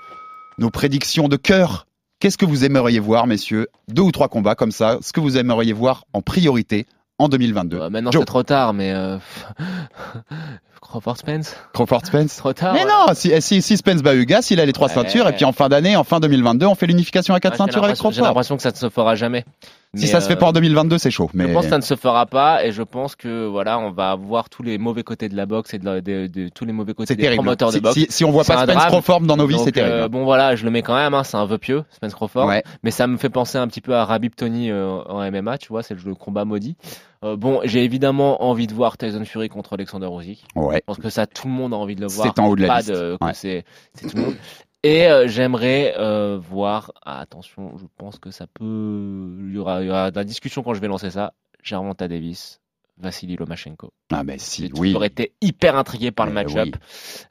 nos 0.60 0.70
prédictions 0.70 1.28
de 1.28 1.38
cœur. 1.38 1.88
Qu'est-ce 2.20 2.38
que 2.38 2.46
vous 2.46 2.66
aimeriez 2.66 3.00
voir, 3.00 3.28
messieurs? 3.28 3.68
Deux 3.88 4.02
ou 4.04 4.12
trois 4.12 4.28
combats 4.28 4.56
comme 4.56 4.72
ça. 4.72 4.98
Ce 5.02 5.12
que 5.12 5.20
vous 5.20 5.38
aimeriez 5.38 5.74
voir 5.74 6.06
en 6.14 6.22
priorité 6.22 6.86
en 7.20 7.30
2022. 7.30 7.78
Euh, 7.80 7.90
maintenant 7.90 8.12
c'est 8.14 8.26
trop 8.26 8.44
tard, 8.44 8.74
mais 8.74 8.92
euh... 8.94 9.18
Crawford 10.82 11.18
Spence, 11.18 11.54
Crawford 11.74 12.06
Spence. 12.06 12.36
trop 12.38 12.54
tard. 12.54 12.74
Mais 12.74 12.84
ouais. 12.86 12.90
non, 12.90 13.14
si, 13.14 13.42
si, 13.42 13.62
si 13.62 13.76
Spence 13.78 14.02
bat 14.02 14.14
il 14.16 14.60
a 14.60 14.66
les 14.66 14.74
trois 14.74 14.88
Ouais. 14.88 14.94
ceintures 14.94 15.28
et 15.28 15.34
puis 15.34 15.44
en 15.44 15.52
fin 15.52 15.68
d'année, 15.68 15.96
en 15.98 16.04
fin 16.06 16.20
2022, 16.22 16.66
on 16.66 16.76
fait 16.76 16.88
l'unification 16.88 17.34
à 17.34 17.40
quatre 17.40 17.54
Ouais, 17.54 17.58
j'ai 17.58 17.64
ceintures 17.66 17.84
avec 17.84 17.98
l'impression- 17.98 18.12
J'ai 18.12 18.16
Crawford. 18.22 18.28
l'impression 18.30 18.56
que 18.56 18.64
ça 18.64 18.72
ne 18.72 18.76
se 18.76 18.90
fera 18.90 19.16
jamais. 19.16 19.44
Si 19.96 20.06
ça 20.08 20.22
se 20.22 20.28
fait 20.28 20.34
euh, 20.34 20.38
pas 20.38 20.48
en 20.48 20.52
2022, 20.52 20.98
c'est 20.98 21.10
chaud. 21.12 21.30
Mais 21.34 21.48
Je 21.48 21.54
pense 21.54 21.64
que 21.64 21.70
ça 21.72 21.78
ne 21.78 21.82
se 21.84 21.96
fera 21.96 22.26
pas 22.26 22.64
et 22.66 22.72
je 22.72 22.84
pense 22.84 23.16
que 23.16 23.48
voilà, 23.48 23.80
on 23.80 23.92
va 23.92 24.16
voir 24.16 24.50
tous 24.50 24.62
les 24.62 24.78
mauvais 24.78 25.04
côtés 25.04 25.30
de 25.30 25.36
la 25.36 25.46
boxe 25.46 25.74
et 25.74 25.80
de, 25.80 25.86
la- 25.86 26.02
de- 26.02 26.28
de- 26.28 26.50
tous 26.50 26.66
les 26.66 26.74
mauvais 26.74 26.94
côtés 26.94 27.16
des 27.16 27.24
terrible. 27.24 27.42
promoteurs 27.42 27.72
Si, 27.72 27.78
de 27.78 27.84
boxe. 27.84 27.94
si, 27.96 28.06
si 28.10 28.26
on 28.26 28.32
voit 28.32 28.44
pas 28.44 28.64
Spence. 28.64 28.86
Crawford 28.88 29.22
dans 29.22 29.38
nos 29.38 29.48
vies, 29.48 29.58
c'est 29.64 29.72
terrible. 29.72 29.96
euh, 29.96 30.08
bon 30.10 30.24
voilà, 30.26 30.56
je 30.56 30.66
le 30.66 30.72
mets 30.72 30.82
quand 30.82 30.96
même, 30.96 31.14
hein, 31.14 31.24
c'est 31.24 31.38
un 31.38 31.46
vœu 31.46 31.58
pieux, 31.58 31.84
Spence 31.92 32.14
Crawford. 32.14 32.46
ouais. 32.48 32.64
Mais 32.84 32.92
ça 32.92 33.08
me 33.08 33.18
fait 33.18 33.30
penser 33.30 33.58
un 33.58 33.68
petit 33.68 33.82
peu 33.82 33.96
à 33.96 34.04
Rabib 34.06 34.36
Tony 34.36 34.70
euh, 34.72 35.00
en 35.08 35.22
MMA, 35.32 35.58
tu 35.58 35.70
vois, 35.70 35.84
c'est 35.84 35.96
le 36.04 36.14
combat 36.16 36.44
maudit. 36.46 36.76
Bon, 37.24 37.62
j'ai 37.64 37.84
évidemment 37.84 38.44
envie 38.44 38.68
de 38.68 38.74
voir 38.76 38.96
Tyson 38.98 39.26
Fury 39.26 39.50
contre 39.50 39.74
Alexander 39.74 40.08
Usyk. 40.08 40.44
Ouais. 40.56 40.76
Je 40.76 40.82
pense 40.86 40.98
que 41.00 41.10
ça, 41.10 41.26
tout 41.26 41.48
le 41.48 41.54
monde 41.54 41.74
a 41.74 41.78
envie 41.78 41.96
de 41.96 42.02
le 42.02 42.08
voir. 42.08 42.28
C'est 42.34 42.40
en 42.42 42.48
haut 42.48 42.56
de 42.56 42.62
la 42.62 42.78
liste. 42.78 42.90
de- 42.92 43.18
Ouais. 43.20 43.32
c'est 43.34 43.66
tout 44.00 44.16
le 44.16 44.22
monde. 44.22 44.36
Et 44.84 45.08
euh, 45.08 45.28
j'aimerais 45.28 45.96
euh, 45.98 46.38
voir. 46.40 46.92
ah, 47.04 47.20
attention, 47.20 47.78
je 47.78 47.86
pense 47.98 48.20
que 48.20 48.32
ça 48.32 48.48
peut. 48.48 49.36
Il 49.50 49.54
y 49.56 49.58
aura, 49.58 49.84
y 49.84 49.90
aura 49.90 50.12
de 50.12 50.16
la 50.16 50.24
discussion 50.24 50.64
quand 50.64 50.74
je 50.74 50.80
vais 50.82 50.88
lancer 50.88 51.10
ça. 51.12 51.34
Gervonta 51.64 52.08
Davis, 52.08 52.62
Vassili 53.00 53.36
Lomachenko. 53.36 53.92
Ah 54.12 54.24
mais 54.24 54.38
si, 54.38 54.64
oui. 54.76 54.90
toujours 54.90 55.06
été 55.06 55.34
hyper 55.42 55.76
intrigué 55.76 56.12
par 56.12 56.26
le 56.26 56.32
match-up. 56.32 56.70
oui. 56.74 56.80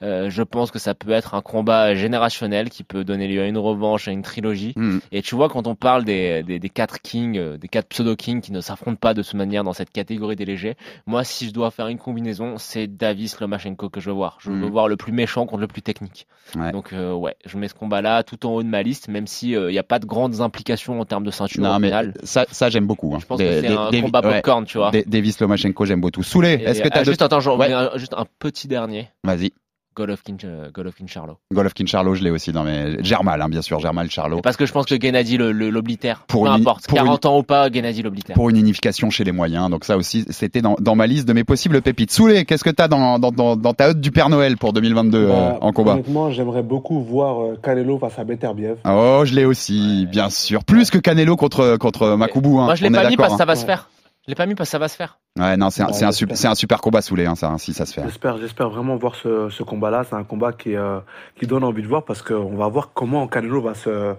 Euh, 0.03 0.31
je 0.31 0.43
pense 0.43 0.71
que 0.71 0.79
ça 0.79 0.95
peut 0.95 1.11
être 1.11 1.35
un 1.35 1.41
combat 1.43 1.95
générationnel 1.95 2.71
qui 2.71 2.85
peut 2.85 3.03
donner 3.05 3.27
lieu 3.29 3.43
à 3.43 3.47
une 3.47 3.59
revanche, 3.59 4.09
à 4.09 4.13
une 4.13 4.23
trilogie. 4.23 4.75
Hmm. 4.77 4.99
Et 5.13 5.23
tu 5.23 5.35
vois, 5.35 5.49
quand 5.49 5.67
on 5.67 5.75
parle 5.75 6.05
des, 6.05 6.43
des, 6.43 6.59
des 6.59 6.69
quatre 6.69 7.01
kings, 7.01 7.37
euh, 7.39 7.57
des 7.59 7.69
quatre 7.69 7.89
pseudo-kings 7.89 8.41
qui 8.41 8.53
ne 8.53 8.61
s'affrontent 8.61 8.99
pas 9.01 9.15
de 9.15 9.23
cette 9.23 9.35
manière 9.35 9.65
dans 9.65 9.73
cette 9.73 9.91
catégorie 9.91 10.37
des 10.37 10.45
légers, 10.45 10.77
moi, 11.07 11.25
si 11.25 11.47
je 11.49 11.53
dois 11.53 11.71
faire 11.71 11.89
une 11.89 11.99
combinaison, 11.99 12.59
c'est 12.59 12.87
Davis 12.87 13.41
Lomachenko 13.41 13.89
que 13.89 14.01
je 14.01 14.11
veux 14.11 14.15
voir. 14.17 14.39
Je 14.41 14.51
veux 14.51 14.57
Mhm. 14.57 14.71
voir 14.71 14.89
le 14.89 14.97
plus 14.97 15.13
méchant 15.13 15.47
contre 15.47 15.63
le 15.63 15.67
plus 15.67 15.83
technique. 15.83 16.27
Ouais. 16.55 16.71
Donc, 16.73 16.93
euh, 16.93 17.13
ouais, 17.13 17.37
je 17.45 17.57
mets 17.59 17.69
ce 17.69 17.75
combat-là 17.75 18.23
tout 18.23 18.47
en 18.47 18.51
haut 18.53 18.63
de 18.63 18.69
ma 18.69 18.83
liste, 18.83 19.09
même 19.09 19.27
si 19.27 19.51
il 19.51 19.67
n'y 19.69 19.79
a 19.79 19.83
pas 19.83 19.99
de 19.99 20.07
grandes 20.07 20.41
implications 20.41 21.01
en 21.01 21.05
termes 21.05 21.25
de 21.25 21.31
ceinture 21.31 21.63
Non 21.63 21.79
mais 21.79 21.91
ça, 22.23 22.45
ça 22.51 22.69
j'aime 22.71 22.87
beaucoup. 22.87 23.15
hein. 23.15 23.19
Je 23.21 23.27
pense 23.27 23.39
Des- 23.39 23.45
que 23.47 23.61
c'est 23.63 23.67
un 23.69 23.91
combat 24.03 24.21
ouais. 24.25 24.35
popcorn, 24.35 24.65
tu 24.65 24.79
vois. 24.79 24.91
Davis 25.07 25.41
Lomachenko, 25.41 25.56
j'aime 25.57 26.01
beaucoup. 26.01 26.23
Soulé, 26.23 26.63
est-ce 26.65 26.83
que 26.83 27.05
juste, 27.05 27.23
attends, 27.23 27.39
Ouais. 27.41 27.47
remets 27.67 27.73
un- 27.73 27.97
juste 27.97 28.15
un 28.17 28.27
petit 28.39 28.69
dernier. 28.69 29.09
Vas-y. 29.25 29.53
Golovkin, 29.97 30.37
euh, 30.45 30.71
Golovkin 30.75 31.07
Charlot. 31.07 31.39
Golovkin 31.55 31.87
Charlot, 31.87 32.15
je 32.17 32.23
l'ai 32.23 32.29
aussi 32.29 32.53
dans 32.53 32.65
mes. 32.65 33.03
Germal, 33.03 33.41
hein, 33.41 33.49
bien 33.49 33.63
sûr, 33.63 33.81
Germal 33.81 34.11
Charlot. 34.11 34.43
Parce 34.43 34.59
que 34.59 34.67
je 34.67 34.73
pense 34.75 34.85
que 34.85 35.01
Gennady 35.01 35.39
l'oblitère. 35.39 36.25
Pour 36.29 36.43
Peu 36.43 36.49
une- 36.51 36.55
importe, 36.61 36.87
pour 36.87 36.99
40 36.99 37.25
ans 37.25 37.39
ou 37.39 37.43
pas, 37.43 37.71
Gennady 37.73 38.03
l'oblitère. 38.03 38.35
Pour 38.35 38.51
une 38.51 38.59
unification 38.59 39.09
chez 39.09 39.25
les 39.25 39.33
moyens. 39.33 39.71
Donc 39.71 39.87
ça 39.87 39.97
aussi, 39.97 40.27
c'était 40.29 40.61
dans, 40.61 40.77
dans 40.81 40.97
ma 40.97 41.07
liste 41.07 41.27
de 41.27 41.33
mes 41.33 41.45
possibles 41.45 41.81
pépites. 41.81 42.11
Soulé, 42.13 42.45
qu'est-ce 42.45 42.63
que 42.63 42.69
t'as 42.69 42.89
dans, 42.89 43.19
dans, 43.19 43.33
dans, 43.33 43.57
dans 43.57 43.73
ta 43.73 43.89
hotte 43.89 44.01
du 44.03 44.11
Père 44.11 44.29
Noël 44.29 44.59
pour 44.59 44.75
2022 44.75 45.17
euh, 45.19 45.29
Bah, 45.29 45.59
en 45.63 45.73
combat? 45.73 45.93
Honnêtement, 45.95 46.31
j'aimerais 46.31 46.63
beaucoup 46.63 47.01
voir 47.01 47.41
euh, 47.43 47.59
Canelo 47.63 47.99
face 47.99 48.19
à 48.19 48.25
Beterbiev. 48.25 48.77
Oh, 48.87 49.23
je 49.25 49.35
l'ai 49.35 49.47
aussi, 49.47 50.07
bien 50.11 50.29
sûr. 50.29 50.63
Plus 50.63 50.91
que 50.91 50.99
Canelo 50.99 51.37
contre 51.37 51.79
contre 51.79 52.17
Makoubou. 52.17 52.59
Hein. 52.61 52.67
Moi, 52.67 52.75
je 52.75 52.83
l'ai 52.85 52.91
pas 52.91 53.09
mis 53.09 53.17
parce 53.17 53.33
que 53.33 53.39
ça 53.39 53.45
hein. 53.45 53.47
va 53.47 53.57
se 53.57 53.65
faire. 53.65 53.89
Je 54.27 54.33
l'ai 54.33 54.35
pas 54.35 54.47
mis 54.47 54.57
parce 54.57 54.69
que 54.69 54.73
ça 54.73 54.79
va 54.79 54.89
se 54.89 54.97
faire. 54.97 55.21
Ouais, 55.39 55.57
non, 55.57 55.71
c'est 55.71 55.83
un, 55.83 56.11
super, 56.11 56.51
un 56.51 56.55
super 56.57 56.81
combat 56.81 57.01
Soulé, 57.01 57.27
hein, 57.27 57.37
ça, 57.37 57.55
si 57.59 57.73
ça 57.73 57.87
se 57.87 57.95
fait. 57.95 58.03
J'espère, 58.03 58.39
j'espère 58.39 58.71
vraiment 58.71 58.97
voir 58.97 59.15
ce, 59.15 59.51
ce 59.51 59.63
combat-là. 59.63 60.03
C'est 60.03 60.17
un 60.17 60.25
combat 60.25 60.53
qui, 60.53 60.75
euh, 60.75 60.99
qui 61.39 61.47
donne 61.47 61.63
envie 61.63 61.83
de 61.83 61.87
voir 61.87 62.05
parce 62.05 62.23
qu'on 62.23 62.57
va 62.57 62.67
voir 62.67 62.91
comment 62.93 63.29
Canelo 63.29 63.63
va 63.63 63.75
se, 63.75 64.15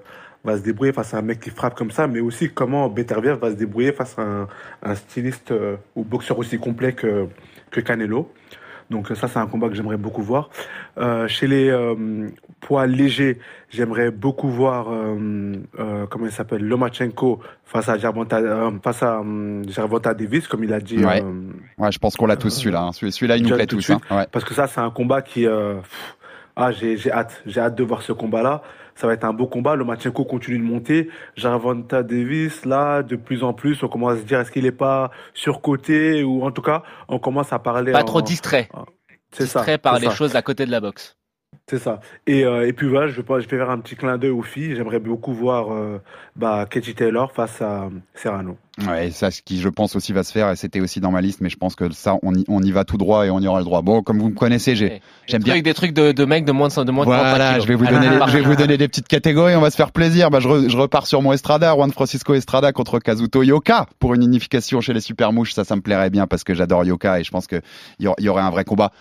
va 0.46 0.58
se 0.58 0.62
débrouiller 0.62 0.94
face 0.94 1.14
à 1.14 1.18
un 1.18 1.24
mec 1.24 1.42
qui 1.42 1.50
frappe 1.50 1.76
comme 1.76 1.92
ça, 1.92 2.08
mais 2.08 2.22
aussi 2.22 2.50
comment 2.54 2.88
Beterbiev 2.88 3.38
va 3.38 3.50
se 3.50 3.56
débrouiller 3.56 3.92
face 3.92 4.18
à 4.18 4.22
un, 4.22 4.48
un 4.82 4.96
styliste 4.96 5.52
euh, 5.52 5.76
ou 5.98 6.06
boxeur 6.06 6.40
aussi 6.40 6.58
complet 6.58 6.94
que, 6.94 7.28
que 7.70 7.82
Canelo. 7.82 8.32
Donc 8.90 9.10
ça, 9.10 9.28
c'est 9.28 9.40
un 9.40 9.48
combat 9.48 9.68
que 9.68 9.76
j'aimerais 9.76 9.98
beaucoup 9.98 10.22
voir. 10.22 10.50
Euh, 10.98 11.28
chez 11.28 11.46
les 11.48 11.70
euh, 11.70 12.30
poids 12.62 12.88
légers, 12.88 13.38
j'aimerais 13.70 14.12
beaucoup 14.12 14.48
voir 14.48 14.88
euh, 14.92 15.56
euh, 15.80 16.06
comment 16.10 16.26
il 16.26 16.32
s'appelle 16.32 16.64
Lomachenko 16.64 17.42
face 17.66 17.90
à 17.90 17.98
Gervonta, 17.98 18.38
euh, 18.38 18.72
face 18.82 19.04
à 19.04 19.20
euh, 19.20 19.62
Gervonta 19.68 20.14
Davis, 20.14 20.48
comme 20.48 20.64
il 20.64 20.72
a 20.74 20.80
dit. 20.80 21.04
Ouais. 21.04 21.22
euh, 21.22 21.52
Ouais, 21.78 21.92
je 21.92 22.00
pense 22.00 22.16
qu'on 22.16 22.28
l'a 22.28 22.38
tous 22.38 22.50
celui-là. 22.52 22.82
Hein. 22.84 22.92
Celui- 22.94 23.12
Celui-là, 23.12 23.36
il 23.38 23.44
nous 23.44 23.56
plaît 23.56 23.68
tous. 23.68 23.90
Hein. 23.90 24.00
Ouais. 24.10 24.26
parce 24.32 24.46
que 24.46 24.54
ça, 24.54 24.68
c'est 24.68 24.80
un 24.80 24.90
combat 24.90 25.22
qui. 25.22 25.46
euh, 25.46 25.76
pff, 25.76 26.16
ah, 26.56 26.72
j'ai 26.72 26.96
j'ai 26.98 27.12
hâte. 27.12 27.44
J'ai 27.46 27.60
hâte 27.60 27.76
de 27.76 27.84
voir 27.84 28.02
ce 28.02 28.14
combat-là. 28.14 28.64
Ça 28.98 29.08
va 29.08 29.14
être 29.14 29.24
un 29.24 29.32
beau 29.34 29.48
combat. 29.48 29.76
Lomachenko 29.76 30.26
continue 30.26 30.58
de 30.58 30.64
monter. 30.64 31.10
Jarvonta 31.36 32.04
Davis, 32.04 32.66
là, 32.66 33.04
de 33.04 33.16
plus 33.16 33.44
en 33.44 33.54
plus, 33.54 33.82
on 33.84 33.88
commence 33.88 34.14
à 34.14 34.18
se 34.18 34.24
dire 34.24 34.40
est-ce 34.40 34.52
qu'il 34.52 34.66
est 34.66 34.72
pas 34.72 35.12
surcoté 35.34 36.24
ou 36.24 36.44
en 36.44 36.52
tout 36.52 36.62
cas, 36.64 36.84
on 37.08 37.20
commence 37.20 37.54
à 37.54 37.60
parler. 37.60 37.92
Pas 37.92 38.02
en- 38.02 38.06
trop 38.06 38.22
distrait. 38.22 38.70
C'est 39.32 39.46
ça. 39.46 39.60
Distrait 39.60 39.78
par 39.78 40.00
les 40.00 40.08
ça. 40.08 40.16
choses 40.16 40.36
à 40.36 40.42
côté 40.42 40.66
de 40.66 40.72
la 40.72 40.82
boxe. 40.82 41.16
C'est 41.70 41.80
ça. 41.80 42.00
Et, 42.28 42.46
euh, 42.46 42.66
et 42.68 42.72
puis 42.72 42.88
voilà, 42.88 43.08
je 43.10 43.16
vais, 43.18 43.24
pas, 43.24 43.40
je 43.42 43.48
vais 43.48 43.58
faire 43.58 43.70
un 43.70 43.80
petit 43.80 43.96
clin 43.98 44.18
d'œil 44.18 44.30
aux 44.32 44.42
filles. 44.42 44.76
J'aimerais 44.76 45.00
beaucoup 45.00 45.34
voir 45.34 45.72
euh, 45.74 45.98
bah, 46.38 46.66
Katie 46.70 46.94
Taylor 46.96 47.32
face 47.34 47.62
à 47.62 47.84
euh, 47.86 47.90
Serrano. 48.16 48.58
Ouais, 48.88 49.12
ça, 49.12 49.32
ce 49.32 49.42
qui, 49.42 49.60
je 49.60 49.68
pense, 49.68 49.96
aussi 49.96 50.14
va 50.14 50.24
se 50.24 50.32
faire, 50.32 50.50
et 50.52 50.56
c'était 50.56 50.80
aussi 50.80 51.02
dans 51.02 51.12
ma 51.12 51.20
liste, 51.20 51.42
mais 51.42 51.50
je 51.50 51.58
pense 51.58 51.76
que 51.76 51.92
ça, 51.92 52.16
on 52.22 52.34
y, 52.36 52.46
on 52.48 52.62
y 52.62 52.72
va 52.72 52.86
tout 52.86 52.98
droit 52.98 53.26
et 53.26 53.30
on 53.32 53.40
y 53.40 53.48
aura 53.48 53.60
le 53.60 53.66
droit. 53.66 53.82
Bon, 53.82 54.02
comme 54.02 54.20
vous 54.20 54.30
me 54.30 54.36
connaissez, 54.36 54.76
j'ai, 54.76 54.86
Ouais. 54.86 55.02
j'aime 55.26 55.40
Des 55.42 55.46
bien. 55.46 55.54
trucs- 55.56 55.64
Des 55.66 55.74
trucs 55.74 55.94
de, 55.94 56.12
de 56.14 56.26
mecs 56.26 56.46
de 56.46 56.52
moins 56.54 56.68
de, 56.70 56.84
de 56.84 56.92
moins 56.92 57.06
de 57.06 57.10
45 57.10 57.30
Voilà, 57.30 57.60
je 57.60 57.68
vais 57.68 57.76
vous 57.76 57.86
donner, 57.88 58.08
c'est 58.08 58.14
je 58.14 58.20
parti. 58.20 58.36
vais 58.36 58.42
vous 58.44 58.56
donner 58.56 58.78
des 58.78 58.88
petites 58.88 59.08
catégories, 59.08 59.56
on 59.56 59.62
va 59.62 59.70
se 59.72 59.76
faire 59.78 59.92
plaisir. 59.92 60.30
Bah, 60.30 60.40
je, 60.40 60.48
re- 60.48 60.70
je 60.70 60.78
repars 60.78 61.08
sur 61.08 61.22
mon 61.22 61.34
Estrada, 61.34 61.74
Juan 61.74 61.92
Francisco 61.92 62.34
Estrada 62.34 62.72
contre 62.72 63.00
Kazuto 63.00 63.42
Yoka 63.44 63.88
pour 64.00 64.14
une 64.14 64.24
unification 64.24 64.80
chez 64.80 64.94
les 64.94 65.02
super 65.02 65.34
mouches. 65.34 65.54
Ça, 65.54 65.64
ça 65.66 65.76
me 65.76 65.82
plairait 65.82 66.10
bien 66.12 66.28
parce 66.28 66.44
que 66.46 66.54
j'adore 66.54 66.86
Yoka 66.86 67.20
et 67.20 67.24
je 67.24 67.32
pense 67.32 67.48
que 67.48 67.60
il 68.00 68.08
y, 68.20 68.24
y 68.24 68.30
aurait 68.30 68.44
un 68.44 68.52
vrai 68.52 68.64
combat. 68.64 68.92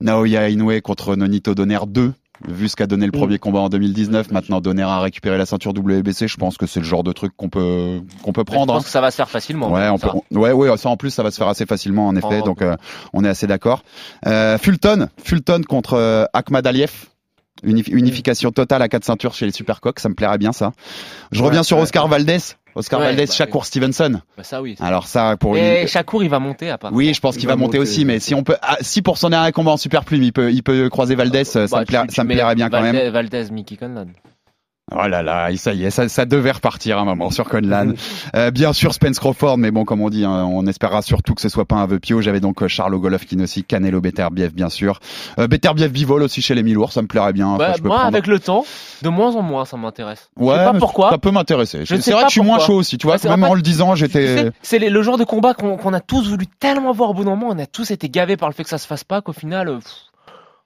Naoya 0.00 0.48
Inoue 0.48 0.80
contre 0.82 1.16
Nonito 1.16 1.54
Donner 1.54 1.78
2. 1.86 2.12
Vu 2.46 2.68
ce 2.68 2.76
qu'a 2.76 2.86
donné 2.86 3.04
le 3.04 3.10
Mm. 3.10 3.18
premier 3.18 3.38
combat 3.40 3.58
en 3.58 3.68
2019, 3.68 4.30
maintenant 4.30 4.60
Donner 4.60 4.84
a 4.84 5.00
récupéré 5.00 5.36
la 5.38 5.44
ceinture 5.44 5.72
WBC. 5.74 6.28
Je 6.28 6.36
pense 6.36 6.56
que 6.56 6.66
c'est 6.66 6.78
le 6.78 6.86
genre 6.86 7.02
de 7.02 7.10
truc 7.12 7.32
qu'on 7.36 7.48
peut 7.48 8.00
qu'on 8.22 8.32
peut 8.32 8.42
Je 8.42 8.52
prendre. 8.52 8.74
pense 8.74 8.82
hein. 8.82 8.84
que 8.84 8.90
ça 8.90 9.00
va 9.00 9.10
se 9.10 9.16
faire 9.16 9.28
facilement. 9.28 9.72
Ouais, 9.72 9.88
on 9.88 9.98
ça. 9.98 10.10
peut, 10.10 10.18
on- 10.32 10.38
ouais, 10.38 10.52
ouais, 10.52 10.76
ça 10.76 10.88
en 10.88 10.96
plus, 10.96 11.10
ça 11.10 11.24
va 11.24 11.32
se 11.32 11.36
faire 11.36 11.48
assez 11.48 11.66
facilement, 11.66 12.06
en 12.06 12.14
effet. 12.14 12.38
Oh, 12.40 12.44
donc, 12.44 12.62
euh, 12.62 12.76
on 13.12 13.24
est 13.24 13.28
assez 13.28 13.48
d'accord. 13.48 13.82
Euh, 14.26 14.56
Fulton, 14.56 15.08
Fulton 15.24 15.62
contre 15.68 15.94
euh, 15.94 16.26
Ahmad 16.32 16.64
Aliev. 16.64 17.06
Unif- 17.64 17.88
unification 17.92 18.52
totale 18.52 18.82
à 18.82 18.88
quatre 18.88 19.04
ceintures 19.04 19.34
chez 19.34 19.44
les 19.44 19.50
Supercoques, 19.50 19.98
ça 19.98 20.08
me 20.08 20.14
plairait 20.14 20.38
bien 20.38 20.52
ça. 20.52 20.70
Je 21.32 21.40
Ouais, 21.40 21.46
reviens 21.48 21.64
sur 21.64 21.78
ouais, 21.78 21.82
Oscar 21.82 22.06
Valdez. 22.06 22.38
Oscar 22.78 23.00
Ouais, 23.00 23.06
Valdez, 23.06 23.26
bah, 23.26 23.32
Shakur 23.32 23.64
Stevenson. 23.66 24.20
Bah, 24.36 24.44
ça 24.44 24.62
oui. 24.62 24.76
Alors 24.80 25.06
ça, 25.06 25.36
pour 25.38 25.56
Et 25.56 25.82
une... 25.82 25.88
Shakur, 25.88 26.22
il 26.22 26.30
va 26.30 26.38
monter 26.38 26.70
à 26.70 26.78
part. 26.78 26.92
Oui, 26.92 27.12
je 27.12 27.20
pense 27.20 27.34
Il 27.36 27.40
qu'il 27.40 27.48
va 27.48 27.54
va 27.54 27.60
monter 27.60 27.78
aussi, 27.78 28.04
mais 28.04 28.18
si 28.20 28.34
on 28.34 28.42
peut, 28.44 28.56
ah, 28.62 28.76
si 28.80 29.02
pour 29.02 29.18
son 29.18 29.30
dernier 29.30 29.52
combat 29.52 29.72
en 29.72 29.76
super 29.76 30.04
plume, 30.04 30.22
il 30.22 30.32
peut, 30.32 30.50
il 30.52 30.62
peut 30.62 30.88
croiser 30.88 31.14
Valdez, 31.14 31.44
ça, 31.44 31.66
Bah, 31.66 31.80
me, 31.80 31.84
plaira- 31.84 32.02
tu- 32.02 32.08
tu 32.08 32.14
ça 32.14 32.24
me 32.24 32.28
mets 32.28 32.34
plairait 32.36 32.54
bien 32.54 32.70
quand 32.70 32.80
Valdez, 32.80 32.98
même. 32.98 33.12
Valdez, 33.12 33.44
Mickey 33.50 33.76
Conlan. 33.76 34.06
Oh 34.90 35.06
là 35.06 35.22
là, 35.22 35.48
ça 35.56 35.74
y 35.74 35.84
est, 35.84 35.90
ça, 35.90 36.08
ça 36.08 36.24
devait 36.24 36.50
repartir 36.50 36.98
un 36.98 37.04
moment 37.04 37.30
sur 37.30 37.44
Conlan. 37.48 37.92
Euh, 38.34 38.50
bien 38.50 38.72
sûr 38.72 38.94
Spence 38.94 39.18
Crawford, 39.18 39.58
mais 39.58 39.70
bon, 39.70 39.84
comme 39.84 40.00
on 40.00 40.08
dit, 40.08 40.24
hein, 40.24 40.44
on 40.50 40.66
espérera 40.66 41.02
surtout 41.02 41.34
que 41.34 41.42
ce 41.42 41.50
soit 41.50 41.66
pas 41.66 41.76
un 41.76 41.86
vœu 41.86 41.98
piot. 41.98 42.22
J'avais 42.22 42.40
donc 42.40 42.62
euh, 42.62 42.68
Charles 42.68 42.96
Golovkin 42.98 43.40
aussi, 43.40 43.64
Canelo 43.64 44.00
Beterbiev 44.00 44.52
bien 44.54 44.70
sûr. 44.70 45.00
Euh, 45.38 45.46
Beterbiev 45.46 45.90
Bivol 45.92 46.22
aussi 46.22 46.40
chez 46.40 46.54
les 46.54 46.62
Milours, 46.62 46.92
ça 46.92 47.02
me 47.02 47.06
plairait 47.06 47.34
bien. 47.34 47.56
Bah, 47.56 47.66
Enfin, 47.68 47.74
je 47.76 47.82
peux 47.82 47.88
moi, 47.88 47.98
prendre- 47.98 48.14
avec 48.16 48.26
le 48.26 48.38
temps, 48.40 48.64
de 49.02 49.08
moins 49.10 49.36
en 49.36 49.42
moins, 49.42 49.64
ça 49.66 49.76
m'intéresse. 49.76 50.30
Ouais, 50.36 50.54
je 50.54 50.58
sais 50.60 50.72
pas 50.72 50.78
pourquoi. 50.78 51.10
Ça 51.10 51.18
peut 51.18 51.30
m'intéresser. 51.32 51.84
C'est 51.84 52.00
sais 52.00 52.10
vrai 52.12 52.20
pas 52.22 52.26
que 52.26 52.30
je 52.32 52.40
suis 52.40 52.42
moins 52.42 52.58
chaud 52.58 52.76
aussi, 52.76 52.96
tu 52.96 53.06
vois. 53.06 53.16
Ouais, 53.16 53.18
c'est- 53.18 53.28
en 53.28 53.32
même 53.32 53.42
fait, 53.44 53.50
en 53.50 53.54
le 53.54 53.62
disant, 53.62 53.94
j'étais. 53.94 54.50
C'est 54.62 54.78
le 54.78 55.02
genre 55.02 55.18
de 55.18 55.24
combat 55.24 55.52
qu'on 55.54 55.92
a 55.92 56.00
tous 56.00 56.28
voulu 56.30 56.46
tellement 56.46 56.92
voir 56.92 57.10
au 57.10 57.14
bout 57.14 57.24
d'un 57.24 57.36
moment. 57.36 57.48
On 57.50 57.58
a 57.58 57.66
tous 57.66 57.90
été 57.90 58.08
gavés 58.08 58.36
par 58.38 58.48
le 58.48 58.54
fait 58.54 58.62
que 58.64 58.70
ça 58.70 58.78
se 58.78 58.86
fasse 58.86 59.04
pas 59.04 59.20
qu'au 59.20 59.32
final, 59.34 59.68
euh, 59.68 59.76
pff, 59.78 59.92